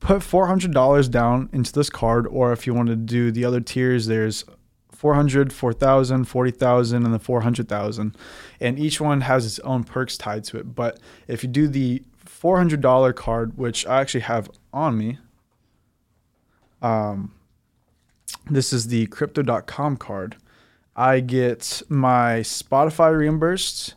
put 0.00 0.22
four 0.22 0.46
hundred 0.48 0.72
dollars 0.72 1.08
down 1.08 1.48
into 1.52 1.72
this 1.72 1.88
card, 1.88 2.26
or 2.26 2.52
if 2.52 2.66
you 2.66 2.74
want 2.74 2.88
to 2.88 2.96
do 2.96 3.30
the 3.30 3.44
other 3.46 3.60
tiers, 3.60 4.06
there's 4.06 4.44
400, 4.92 5.52
4,000, 5.52 6.24
40,000, 6.24 7.04
and 7.04 7.12
the 7.14 7.18
400,000. 7.18 8.16
And 8.60 8.78
each 8.78 8.98
one 8.98 9.20
has 9.22 9.44
its 9.44 9.58
own 9.58 9.84
perks 9.84 10.16
tied 10.16 10.42
to 10.44 10.56
it. 10.58 10.74
But 10.74 10.98
if 11.28 11.42
you 11.42 11.50
do 11.50 11.68
the 11.68 12.02
$400 12.24 13.14
card, 13.14 13.58
which 13.58 13.86
I 13.86 14.00
actually 14.00 14.22
have 14.22 14.50
on 14.72 14.96
me, 14.96 15.18
um, 16.80 17.34
this 18.50 18.72
is 18.72 18.88
the 18.88 19.06
crypto.com 19.08 19.98
card. 19.98 20.36
I 20.96 21.20
get 21.20 21.82
my 21.90 22.40
Spotify 22.40 23.16
reimbursed, 23.16 23.94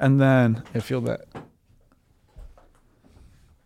and 0.00 0.18
then 0.20 0.62
I 0.74 0.80
feel 0.80 1.02
that. 1.02 1.26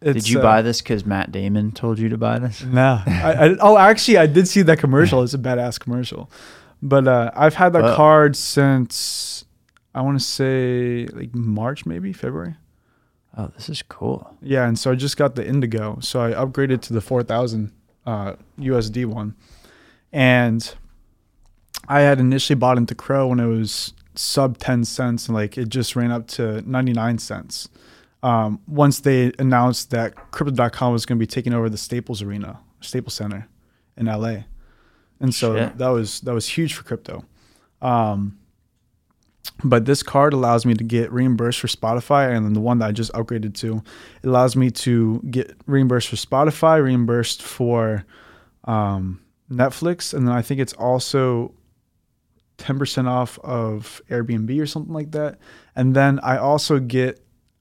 Did 0.00 0.28
you 0.28 0.40
uh, 0.40 0.42
buy 0.42 0.62
this 0.62 0.82
because 0.82 1.06
Matt 1.06 1.30
Damon 1.30 1.70
told 1.70 2.00
you 2.00 2.08
to 2.08 2.18
buy 2.18 2.40
this? 2.40 2.62
no. 2.64 3.00
I, 3.06 3.32
I, 3.32 3.56
oh, 3.60 3.78
actually, 3.78 4.18
I 4.18 4.26
did 4.26 4.48
see 4.48 4.62
that 4.62 4.80
commercial. 4.80 5.22
It's 5.22 5.32
a 5.32 5.38
badass 5.38 5.78
commercial. 5.78 6.28
But 6.82 7.06
uh, 7.06 7.30
I've 7.36 7.54
had 7.54 7.72
that 7.74 7.82
Wow. 7.84 7.94
card 7.96 8.34
since 8.34 9.44
I 9.94 10.00
want 10.02 10.18
to 10.18 10.24
say 10.24 11.06
like 11.12 11.32
March, 11.32 11.86
maybe 11.86 12.12
February. 12.12 12.56
Oh, 13.36 13.52
this 13.54 13.68
is 13.68 13.80
cool. 13.82 14.36
Yeah, 14.42 14.66
and 14.66 14.76
so 14.76 14.90
I 14.90 14.96
just 14.96 15.16
got 15.16 15.36
the 15.36 15.46
Indigo. 15.46 15.98
So 16.00 16.20
I 16.20 16.32
upgraded 16.32 16.80
to 16.82 16.92
the 16.92 17.00
4000 17.00 17.72
uh, 18.04 18.34
USD 18.58 19.06
one. 19.06 19.36
And 20.12 20.74
I 21.88 22.00
had 22.00 22.20
initially 22.20 22.56
bought 22.56 22.78
into 22.78 22.94
CRO 22.94 23.28
when 23.28 23.40
it 23.40 23.46
was 23.46 23.92
sub 24.14 24.58
10 24.58 24.84
cents 24.84 25.26
and 25.26 25.34
like 25.34 25.56
it 25.56 25.68
just 25.68 25.96
ran 25.96 26.10
up 26.10 26.26
to 26.28 26.62
99 26.68 27.18
cents. 27.18 27.68
Um, 28.22 28.60
once 28.68 29.00
they 29.00 29.32
announced 29.38 29.90
that 29.90 30.14
crypto.com 30.30 30.92
was 30.92 31.06
going 31.06 31.18
to 31.18 31.22
be 31.22 31.26
taking 31.26 31.52
over 31.52 31.68
the 31.68 31.78
Staples 31.78 32.22
Arena, 32.22 32.60
Staples 32.80 33.14
Center 33.14 33.48
in 33.96 34.06
LA. 34.06 34.44
And 35.20 35.34
so 35.34 35.56
Shit. 35.56 35.78
that 35.78 35.88
was 35.88 36.20
that 36.20 36.34
was 36.34 36.48
huge 36.48 36.74
for 36.74 36.82
crypto. 36.84 37.24
Um, 37.80 38.38
but 39.64 39.84
this 39.84 40.02
card 40.02 40.32
allows 40.32 40.64
me 40.66 40.74
to 40.74 40.84
get 40.84 41.12
reimbursed 41.12 41.60
for 41.60 41.68
Spotify, 41.68 42.34
and 42.34 42.44
then 42.44 42.52
the 42.52 42.60
one 42.60 42.78
that 42.78 42.86
I 42.88 42.92
just 42.92 43.12
upgraded 43.12 43.54
to, 43.56 43.82
it 44.22 44.26
allows 44.26 44.56
me 44.56 44.70
to 44.70 45.20
get 45.30 45.56
reimbursed 45.66 46.08
for 46.08 46.16
Spotify, 46.16 46.82
reimbursed 46.82 47.42
for 47.42 48.04
um, 48.64 49.20
Netflix, 49.50 50.14
and 50.14 50.26
then 50.26 50.34
I 50.34 50.42
think 50.42 50.60
it's 50.60 50.72
also 50.72 51.54
ten 52.62 52.78
percent 52.78 53.08
off 53.08 53.38
of 53.40 54.00
Airbnb 54.08 54.60
or 54.60 54.66
something 54.66 54.94
like 54.94 55.10
that. 55.12 55.38
And 55.74 55.94
then 55.94 56.20
I 56.20 56.38
also 56.38 56.78
get 56.78 57.20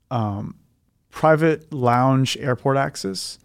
um, 0.09 0.55
private 1.09 1.73
lounge 1.73 2.37
airport 2.37 2.77
access, 2.77 3.39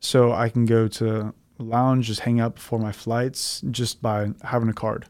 so 0.00 0.32
I 0.32 0.48
can 0.48 0.66
go 0.66 0.88
to 0.88 1.34
lounge, 1.58 2.06
just 2.06 2.20
hang 2.20 2.40
out 2.40 2.54
before 2.56 2.78
my 2.78 2.92
flights, 2.92 3.62
just 3.70 4.02
by 4.02 4.32
having 4.42 4.68
a 4.68 4.74
card. 4.74 5.06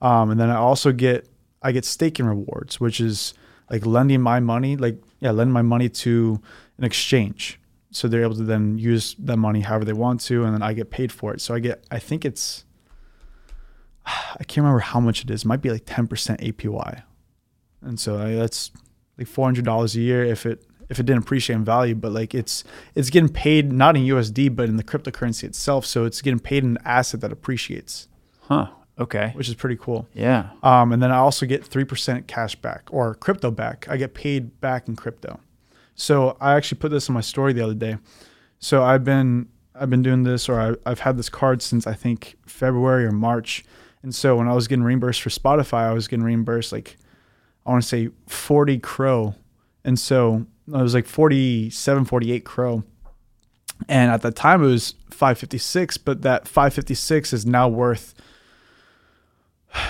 Um, 0.00 0.30
and 0.30 0.40
then 0.40 0.50
I 0.50 0.56
also 0.56 0.92
get 0.92 1.28
I 1.62 1.72
get 1.72 1.84
staking 1.84 2.26
rewards, 2.26 2.80
which 2.80 3.00
is 3.00 3.34
like 3.70 3.86
lending 3.86 4.20
my 4.20 4.40
money, 4.40 4.76
like 4.76 5.00
yeah, 5.20 5.30
lend 5.30 5.52
my 5.52 5.62
money 5.62 5.88
to 5.88 6.40
an 6.78 6.84
exchange. 6.84 7.60
So 7.94 8.08
they're 8.08 8.22
able 8.22 8.36
to 8.36 8.42
then 8.42 8.78
use 8.78 9.14
that 9.18 9.36
money 9.36 9.60
however 9.60 9.84
they 9.84 9.92
want 9.92 10.20
to, 10.22 10.44
and 10.44 10.54
then 10.54 10.62
I 10.62 10.72
get 10.72 10.90
paid 10.90 11.12
for 11.12 11.34
it. 11.34 11.40
So 11.40 11.54
I 11.54 11.60
get, 11.60 11.84
I 11.90 11.98
think 11.98 12.24
it's, 12.24 12.64
I 14.06 14.44
can't 14.44 14.58
remember 14.58 14.80
how 14.80 15.00
much 15.00 15.22
it 15.24 15.30
is. 15.30 15.42
It 15.44 15.48
might 15.48 15.62
be 15.62 15.70
like 15.70 15.84
ten 15.86 16.06
percent 16.06 16.40
APY, 16.40 17.02
and 17.82 17.98
so 17.98 18.18
I, 18.18 18.34
that's 18.34 18.70
like 19.18 19.26
four 19.28 19.46
hundred 19.46 19.64
dollars 19.64 19.94
a 19.96 20.00
year 20.00 20.24
if 20.24 20.46
it 20.46 20.64
if 20.88 20.98
it 21.00 21.06
didn't 21.06 21.22
appreciate 21.22 21.56
in 21.56 21.64
value. 21.64 21.94
But 21.94 22.12
like 22.12 22.34
it's 22.34 22.64
it's 22.94 23.10
getting 23.10 23.28
paid 23.28 23.72
not 23.72 23.96
in 23.96 24.02
USD 24.04 24.54
but 24.56 24.68
in 24.68 24.76
the 24.76 24.84
cryptocurrency 24.84 25.44
itself. 25.44 25.86
So 25.86 26.04
it's 26.04 26.20
getting 26.22 26.40
paid 26.40 26.64
in 26.64 26.70
an 26.76 26.78
asset 26.84 27.20
that 27.20 27.32
appreciates, 27.32 28.08
Huh. 28.42 28.68
Okay. 28.98 29.30
which 29.34 29.48
is 29.48 29.54
pretty 29.54 29.76
cool. 29.76 30.06
Yeah. 30.14 30.50
Um, 30.62 30.92
and 30.92 31.02
then 31.02 31.10
I 31.10 31.16
also 31.16 31.46
get 31.46 31.64
3% 31.64 32.26
cash 32.26 32.54
back 32.56 32.82
or 32.90 33.14
crypto 33.14 33.50
back. 33.50 33.86
I 33.88 33.96
get 33.96 34.12
paid 34.12 34.60
back 34.60 34.86
in 34.86 34.96
crypto. 34.96 35.40
So 35.94 36.36
I 36.42 36.54
actually 36.54 36.78
put 36.78 36.90
this 36.90 37.08
in 37.08 37.14
my 37.14 37.22
story 37.22 37.52
the 37.54 37.62
other 37.62 37.74
day. 37.74 37.96
So 38.58 38.82
I've 38.82 39.02
been 39.04 39.48
I've 39.74 39.88
been 39.88 40.02
doing 40.02 40.24
this 40.24 40.48
or 40.48 40.60
I, 40.60 40.90
I've 40.90 41.00
had 41.00 41.16
this 41.16 41.30
card 41.30 41.62
since 41.62 41.86
I 41.86 41.94
think 41.94 42.36
February 42.46 43.06
or 43.06 43.12
March. 43.12 43.64
And 44.02 44.14
so 44.14 44.36
when 44.36 44.48
I 44.48 44.54
was 44.54 44.68
getting 44.68 44.84
reimbursed 44.84 45.22
for 45.22 45.30
Spotify, 45.30 45.88
I 45.88 45.92
was 45.92 46.08
getting 46.08 46.24
reimbursed 46.24 46.72
like 46.72 46.96
I 47.64 47.70
want 47.70 47.82
to 47.82 47.88
say 47.88 48.10
40 48.26 48.78
CRO. 48.78 49.34
And 49.84 49.98
so 49.98 50.46
it 50.66 50.72
was 50.72 50.94
like 50.94 51.06
47, 51.06 52.04
48 52.04 52.44
CRO. 52.44 52.82
And 53.88 54.10
at 54.10 54.22
that 54.22 54.36
time 54.36 54.62
it 54.62 54.66
was 54.66 54.94
556, 55.10 55.98
but 55.98 56.22
that 56.22 56.48
556 56.48 57.32
is 57.32 57.46
now 57.46 57.68
worth 57.68 58.14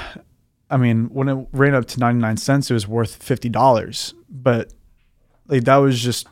I 0.71 0.79
mean, 0.79 1.11
when 1.13 1.29
it 1.29 1.47
ran 1.53 1.75
up 1.75 1.85
to 1.89 2.01
99 2.01 2.39
cents, 2.39 2.71
it 2.71 2.75
was 2.75 2.89
worth 2.89 3.23
$50. 3.23 4.15
But 4.31 4.73
like 5.47 5.65
that 5.65 5.77
was 5.77 6.01
just 6.01 6.27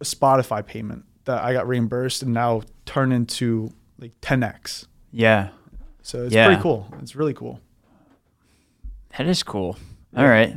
a 0.00 0.04
Spotify 0.04 0.64
payment 0.64 1.04
that 1.24 1.42
I 1.42 1.52
got 1.52 1.68
reimbursed 1.68 2.22
and 2.22 2.32
now 2.32 2.62
turned 2.86 3.12
into 3.12 3.72
like 3.98 4.18
10x. 4.20 4.86
Yeah. 5.10 5.50
So 6.02 6.24
it's 6.24 6.34
Yeah. 6.34 6.46
pretty 6.46 6.62
cool. 6.62 6.86
It's 7.00 7.14
really 7.16 7.34
cool. 7.34 7.60
That 9.16 9.26
is 9.26 9.42
cool. 9.42 9.76
All 10.16 10.26
right. 10.26 10.56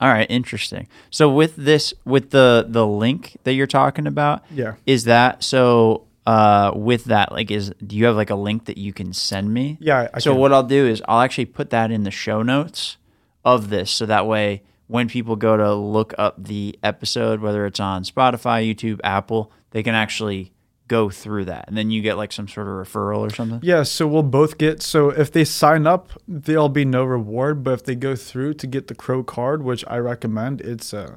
All 0.00 0.08
right, 0.08 0.26
interesting. 0.30 0.86
So 1.10 1.28
with 1.28 1.56
this 1.56 1.92
with 2.04 2.30
the 2.30 2.64
the 2.68 2.86
link 2.86 3.36
that 3.44 3.54
you're 3.54 3.66
talking 3.66 4.06
about, 4.06 4.44
Yeah. 4.50 4.74
is 4.86 5.04
that 5.04 5.42
so 5.42 6.04
uh 6.26 6.72
with 6.74 7.04
that 7.04 7.32
like 7.32 7.50
is 7.50 7.72
do 7.84 7.96
you 7.96 8.04
have 8.04 8.14
like 8.16 8.30
a 8.30 8.34
link 8.36 8.66
that 8.66 8.78
you 8.78 8.92
can 8.92 9.12
send 9.12 9.52
me? 9.52 9.76
Yeah. 9.80 10.08
I 10.14 10.18
so 10.20 10.32
can- 10.32 10.40
what 10.40 10.52
I'll 10.52 10.62
do 10.62 10.86
is 10.86 11.02
I'll 11.08 11.20
actually 11.20 11.46
put 11.46 11.70
that 11.70 11.90
in 11.90 12.04
the 12.04 12.10
show 12.10 12.42
notes 12.42 12.96
of 13.44 13.70
this 13.70 13.90
so 13.90 14.06
that 14.06 14.26
way 14.26 14.62
when 14.86 15.08
people 15.08 15.36
go 15.36 15.56
to 15.56 15.74
look 15.74 16.14
up 16.18 16.42
the 16.42 16.78
episode 16.82 17.40
whether 17.40 17.66
it's 17.66 17.80
on 17.80 18.04
Spotify, 18.04 18.62
YouTube, 18.72 19.00
Apple, 19.02 19.50
they 19.72 19.82
can 19.82 19.94
actually 19.94 20.52
go 20.88 21.10
through 21.10 21.44
that. 21.44 21.66
And 21.68 21.76
then 21.76 21.90
you 21.90 22.02
get 22.02 22.16
like 22.16 22.32
some 22.32 22.48
sort 22.48 22.66
of 22.66 22.72
referral 22.72 23.20
or 23.20 23.30
something. 23.30 23.60
Yeah, 23.62 23.82
so 23.82 24.06
we'll 24.06 24.22
both 24.22 24.58
get 24.58 24.82
so 24.82 25.10
if 25.10 25.30
they 25.30 25.44
sign 25.44 25.86
up, 25.86 26.10
there'll 26.26 26.68
be 26.68 26.84
no 26.84 27.04
reward, 27.04 27.62
but 27.62 27.74
if 27.74 27.84
they 27.84 27.94
go 27.94 28.16
through 28.16 28.54
to 28.54 28.66
get 28.66 28.88
the 28.88 28.94
CRO 28.94 29.22
card, 29.22 29.62
which 29.62 29.84
I 29.86 29.98
recommend, 29.98 30.60
it's 30.62 30.92
uh 30.92 31.16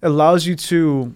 allows 0.00 0.46
you 0.46 0.54
to 0.54 1.14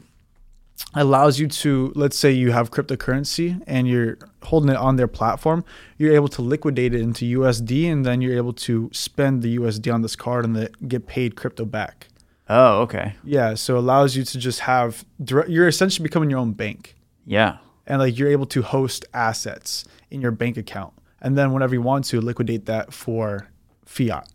allows 0.95 1.39
you 1.39 1.47
to 1.47 1.93
let's 1.95 2.19
say 2.19 2.31
you 2.33 2.51
have 2.51 2.71
cryptocurrency 2.71 3.63
and 3.67 3.87
you're 3.87 4.19
holding 4.43 4.71
it 4.71 4.77
on 4.77 4.97
their 4.97 5.09
platform, 5.09 5.65
you're 5.97 6.15
able 6.15 6.29
to 6.29 6.43
liquidate 6.43 6.95
it 6.95 7.01
into 7.01 7.25
USD 7.39 7.91
and 7.91 8.05
then 8.05 8.21
you're 8.21 8.37
able 8.37 8.53
to 8.53 8.91
spend 8.93 9.43
the 9.43 9.57
USD 9.59 9.93
on 9.95 10.03
this 10.03 10.17
card 10.17 10.45
and 10.45 10.57
then 10.57 10.69
get 10.89 11.07
paid 11.07 11.37
crypto 11.37 11.65
back. 11.65 12.09
Oh, 12.49 12.81
okay. 12.83 13.15
Yeah, 13.25 13.55
so 13.55 13.77
it 13.77 13.79
allows 13.79 14.17
you 14.17 14.25
to 14.25 14.39
just 14.39 14.61
have 14.61 15.05
direct, 15.23 15.49
you're 15.49 15.69
essentially 15.69 16.03
becoming 16.03 16.29
your 16.29 16.41
own 16.41 16.53
bank 16.53 16.97
Yeah. 17.25 17.59
And 17.87 18.01
like 18.01 18.19
you're 18.19 18.31
able 18.31 18.47
to 18.47 18.63
host 18.63 19.05
assets 19.13 19.85
in 20.11 20.21
your 20.21 20.31
bank 20.31 20.57
account 20.57 20.95
and 21.23 21.39
then 21.39 21.53
whenever 21.53 21.75
you 21.75 21.81
want 21.81 22.05
to 22.07 22.21
liquidate 22.21 22.67
that 22.67 22.93
for 22.93 23.49
fiat, 23.87 24.29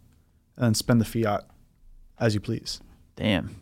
and 0.56 0.66
then 0.66 0.74
spend 0.74 1.02
the 1.02 1.06
fiat 1.06 1.44
as 2.20 2.34
you 2.34 2.40
please. 2.40 2.80
Damn. 3.16 3.62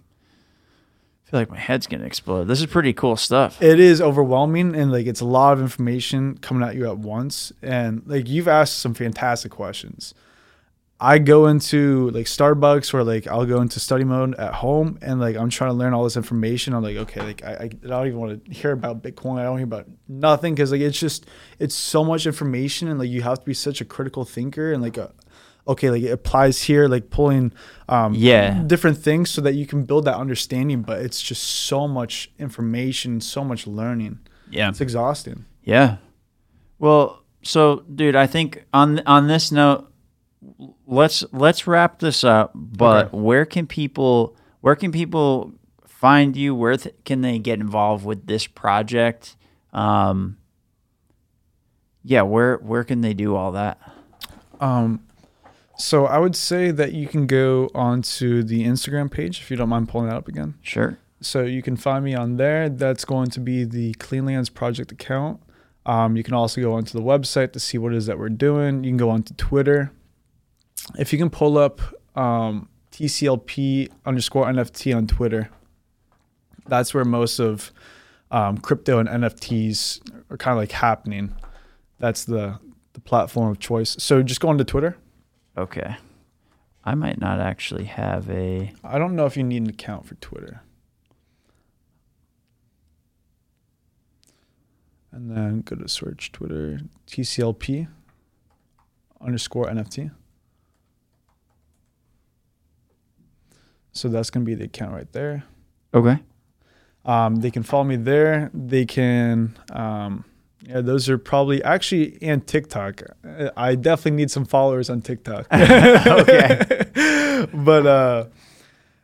I 1.25 1.31
feel 1.31 1.39
like 1.39 1.49
my 1.49 1.57
head's 1.57 1.87
gonna 1.87 2.05
explode. 2.05 2.45
This 2.45 2.59
is 2.59 2.67
pretty 2.67 2.93
cool 2.93 3.17
stuff. 3.17 3.61
It 3.61 3.79
is 3.79 3.99
overwhelming 3.99 4.75
and 4.75 4.91
like 4.91 5.07
it's 5.07 5.21
a 5.21 5.25
lot 5.25 5.53
of 5.53 5.61
information 5.61 6.37
coming 6.37 6.67
at 6.67 6.75
you 6.75 6.87
at 6.87 6.99
once. 6.99 7.51
And 7.63 8.03
like 8.05 8.29
you've 8.29 8.47
asked 8.47 8.77
some 8.77 8.93
fantastic 8.93 9.51
questions. 9.51 10.13
I 10.99 11.19
go 11.19 11.47
into 11.47 12.09
like 12.11 12.25
Starbucks 12.25 12.93
or 12.93 13.03
like 13.03 13.27
I'll 13.27 13.45
go 13.45 13.59
into 13.61 13.79
study 13.81 14.05
mode 14.05 14.33
at 14.35 14.53
home 14.53 14.97
and 15.01 15.19
like 15.19 15.35
I'm 15.35 15.49
trying 15.49 15.71
to 15.71 15.73
learn 15.73 15.93
all 15.93 16.05
this 16.05 16.15
information. 16.15 16.73
I'm 16.73 16.83
like, 16.83 16.95
okay, 16.95 17.21
like 17.21 17.43
I, 17.43 17.53
I 17.63 17.67
don't 17.67 18.07
even 18.07 18.19
want 18.19 18.45
to 18.45 18.51
hear 18.53 18.71
about 18.71 19.03
Bitcoin. 19.03 19.37
I 19.39 19.43
don't 19.43 19.57
hear 19.57 19.65
about 19.65 19.87
nothing 20.07 20.55
because 20.55 20.71
like 20.71 20.79
it's 20.81 20.97
just 20.97 21.25
it's 21.59 21.75
so 21.75 22.03
much 22.05 22.25
information 22.25 22.87
and 22.87 22.97
like 22.97 23.09
you 23.09 23.23
have 23.23 23.39
to 23.39 23.45
be 23.45 23.53
such 23.53 23.81
a 23.81 23.85
critical 23.85 24.23
thinker 24.23 24.71
and 24.71 24.81
like 24.81 24.95
a 24.97 25.11
okay, 25.67 25.89
like 25.89 26.03
it 26.03 26.11
applies 26.11 26.61
here, 26.61 26.87
like 26.87 27.09
pulling 27.09 27.51
um, 27.89 28.13
Yeah. 28.13 28.63
different 28.65 28.97
things 28.97 29.31
so 29.31 29.41
that 29.41 29.55
you 29.55 29.65
can 29.65 29.83
build 29.83 30.05
that 30.05 30.15
understanding. 30.15 30.81
But 30.83 31.01
it's 31.01 31.21
just 31.21 31.43
so 31.43 31.87
much 31.89 32.31
information, 32.39 33.19
so 33.19 33.43
much 33.43 33.67
learning. 33.67 34.19
Yeah. 34.49 34.69
It's 34.69 34.79
exhausting. 34.79 35.43
Yeah. 35.63 35.97
Well, 36.79 37.23
so 37.41 37.83
dude, 37.93 38.15
I 38.15 38.27
think 38.27 38.63
on 38.73 39.01
on 39.05 39.27
this 39.27 39.51
note, 39.51 39.91
let's 40.87 41.23
let's 41.31 41.67
wrap 41.67 41.99
this 41.99 42.23
up. 42.23 42.51
But 42.55 43.07
Okay. 43.07 43.17
where 43.17 43.45
can 43.45 43.67
people 43.67 44.35
where 44.61 44.75
can 44.75 44.91
people 44.91 45.53
find 45.85 46.35
you? 46.35 46.53
Where 46.55 46.77
th- 46.77 46.95
can 47.05 47.21
they 47.21 47.39
get 47.39 47.59
involved 47.59 48.05
with 48.05 48.27
this 48.27 48.47
project? 48.47 49.35
Um, 49.73 50.37
yeah, 52.03 52.21
where 52.21 52.57
where 52.57 52.83
can 52.83 53.01
they 53.01 53.13
do 53.13 53.35
all 53.35 53.51
that? 53.53 53.79
Um, 54.59 55.01
so 55.77 56.05
I 56.05 56.17
would 56.19 56.35
say 56.35 56.71
that 56.71 56.93
you 56.93 57.07
can 57.07 57.27
go 57.27 57.69
onto 57.75 58.43
the 58.43 58.63
Instagram 58.65 59.11
page 59.11 59.39
if 59.41 59.51
you 59.51 59.57
don't 59.57 59.69
mind 59.69 59.89
pulling 59.89 60.07
that 60.07 60.15
up 60.15 60.27
again. 60.27 60.55
Sure. 60.61 60.97
So 61.21 61.41
you 61.43 61.61
can 61.61 61.75
find 61.75 62.05
me 62.05 62.13
on 62.13 62.37
there. 62.37 62.69
That's 62.69 63.03
going 63.03 63.29
to 63.31 63.39
be 63.39 63.63
the 63.63 63.93
Cleanlands 63.95 64.53
Project 64.53 64.91
account. 64.91 65.41
Um, 65.85 66.15
you 66.15 66.23
can 66.23 66.33
also 66.33 66.61
go 66.61 66.73
onto 66.73 66.97
the 66.97 67.03
website 67.03 67.51
to 67.53 67.59
see 67.59 67.77
what 67.77 67.93
it 67.93 67.97
is 67.97 68.05
that 68.05 68.17
we're 68.19 68.29
doing. 68.29 68.83
You 68.83 68.91
can 68.91 68.97
go 68.97 69.09
onto 69.09 69.33
Twitter. 69.35 69.91
If 70.97 71.11
you 71.11 71.19
can 71.19 71.29
pull 71.29 71.57
up 71.57 71.81
um, 72.15 72.69
TCLP 72.91 73.89
underscore 74.05 74.45
NFT 74.45 74.95
on 74.95 75.07
Twitter, 75.07 75.49
that's 76.67 76.93
where 76.93 77.05
most 77.05 77.39
of 77.39 77.71
um, 78.31 78.57
crypto 78.57 78.99
and 78.99 79.09
NFTs 79.09 80.01
are 80.29 80.37
kind 80.37 80.53
of 80.53 80.61
like 80.61 80.71
happening. 80.71 81.35
That's 81.99 82.25
the 82.25 82.59
the 82.93 83.01
platform 83.01 83.51
of 83.51 83.59
choice. 83.59 83.95
So 83.99 84.23
just 84.23 84.39
go 84.39 84.49
onto 84.49 84.63
Twitter. 84.63 84.97
Okay. 85.57 85.97
I 86.83 86.95
might 86.95 87.19
not 87.19 87.39
actually 87.39 87.85
have 87.85 88.29
a 88.29 88.71
I 88.83 88.97
don't 88.97 89.15
know 89.15 89.25
if 89.25 89.35
you 89.35 89.43
need 89.43 89.63
an 89.63 89.69
account 89.69 90.05
for 90.05 90.15
Twitter. 90.15 90.61
And 95.11 95.31
then 95.31 95.61
go 95.61 95.77
to 95.77 95.87
search 95.87 96.31
Twitter 96.31 96.79
TCLP 97.07 97.87
underscore 99.21 99.65
NFT. 99.65 100.11
So 103.95 104.09
that's 104.09 104.29
going 104.29 104.45
to 104.45 104.49
be 104.49 104.55
the 104.55 104.65
account 104.65 104.93
right 104.93 105.11
there. 105.13 105.43
Okay. 105.93 106.19
Um, 107.05 107.37
they 107.37 107.49
can 107.49 107.63
follow 107.63 107.85
me 107.85 107.95
there. 107.95 108.51
They 108.53 108.85
can, 108.85 109.57
um, 109.71 110.25
yeah, 110.61 110.81
those 110.81 111.09
are 111.09 111.17
probably 111.17 111.63
actually, 111.63 112.17
and 112.21 112.45
TikTok. 112.45 113.01
I 113.55 113.75
definitely 113.75 114.17
need 114.17 114.31
some 114.31 114.45
followers 114.45 114.89
on 114.89 115.01
TikTok. 115.01 115.47
Okay. 115.51 117.45
but 117.53 117.85
uh, 117.85 118.25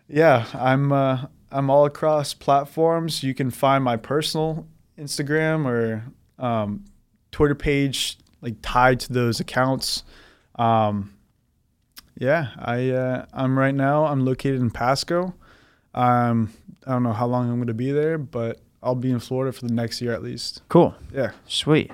yeah, 0.07 0.45
I'm 0.53 0.91
uh, 0.91 1.26
I'm 1.51 1.69
all 1.69 1.85
across 1.85 2.34
platforms. 2.34 3.23
You 3.23 3.34
can 3.34 3.51
find 3.51 3.84
my 3.84 3.97
personal 3.97 4.68
Instagram 4.97 5.65
or 5.65 6.03
um, 6.43 6.85
Twitter 7.31 7.55
page 7.55 8.18
like 8.41 8.55
tied 8.61 8.99
to 9.01 9.13
those 9.13 9.39
accounts. 9.39 10.03
Um, 10.55 11.13
yeah, 12.22 12.49
I 12.60 12.91
uh, 12.91 13.26
I'm 13.34 13.57
right 13.57 13.73
now. 13.73 14.06
I'm 14.06 14.23
located 14.23 14.61
in 14.61 14.69
Pasco. 14.69 15.34
Um, 15.95 16.53
I 16.85 16.91
don't 16.91 17.02
know 17.03 17.14
how 17.14 17.26
long 17.26 17.49
I'm 17.49 17.56
going 17.56 17.68
to 17.68 17.73
be 17.73 17.91
there, 17.91 18.19
but 18.19 18.60
I'll 18.84 18.95
be 18.95 19.10
in 19.10 19.19
Florida 19.19 19.52
for 19.52 19.65
the 19.65 19.73
next 19.73 20.02
year 20.02 20.14
at 20.14 20.22
least. 20.22 20.61
Cool. 20.69 20.93
Yeah, 21.11 21.31
Sweet. 21.48 21.91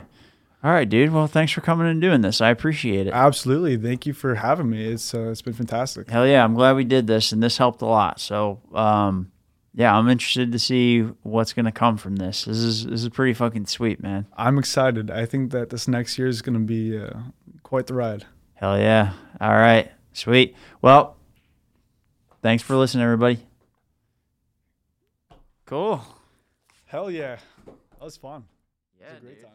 All 0.64 0.72
right, 0.72 0.90
dude. 0.90 1.14
Well, 1.14 1.28
thanks 1.28 1.54
for 1.54 1.62
coming 1.62 1.88
and 1.88 2.02
doing 2.02 2.22
this. 2.22 2.41
I 2.41 2.49
appreciate 2.49 3.08
it. 3.08 3.14
absolutely. 3.14 3.78
Thank 3.78 4.06
you 4.06 4.12
for 4.12 4.36
having 4.36 4.70
me. 4.70 4.86
It's 4.86 5.14
uh, 5.14 5.30
it's 5.30 5.41
been 5.41 5.54
fantastic. 5.54 6.10
Hell 6.10 6.28
yeah, 6.28 6.44
I'm 6.44 6.56
glad 6.56 6.76
we 6.76 6.84
did 6.84 7.08
this, 7.08 7.32
and 7.32 7.41
this 7.41 7.58
helped 7.58 7.82
a 7.82 7.86
lot. 7.86 8.20
So, 8.20 8.60
um, 8.74 9.32
yeah, 9.74 9.98
I'm 9.98 10.10
interested 10.10 10.52
to 10.52 10.60
see 10.60 11.04
what's 11.24 11.54
gonna 11.54 11.72
come 11.72 11.95
from 11.95 12.18
this. 12.18 12.44
This 12.44 12.58
is 12.58 12.86
this 12.86 13.02
is 13.04 13.10
pretty 13.10 13.34
fucking 13.34 13.68
sweet, 13.68 14.04
man. 14.04 14.26
I'm 14.36 14.58
excited. 14.58 15.10
I 15.10 15.26
think 15.26 15.52
that 15.52 15.70
this 15.70 15.88
next 15.88 16.18
year 16.18 16.28
is 16.28 16.41
going 16.41 16.60
to 16.60 16.66
be 16.66 16.98
uh, 16.98 17.12
quite 17.64 17.88
the 17.88 17.94
ride. 17.94 18.26
Hell 18.56 18.78
yeah. 18.78 19.14
All 19.40 19.54
right, 19.56 19.90
sweet. 20.18 20.56
Well, 20.81 21.15
thanks 22.41 22.64
for 22.64 22.76
listening, 22.76 23.03
everybody. 23.03 23.39
Cool. 25.65 26.02
Hell 26.85 27.11
yeah, 27.11 27.38
that 27.65 28.02
was 28.06 28.15
fun. 28.18 28.45
Yeah, 28.99 29.07
It 29.07 29.14
was 29.15 29.18
a 29.22 29.26
great 29.26 29.44
time. 29.44 29.52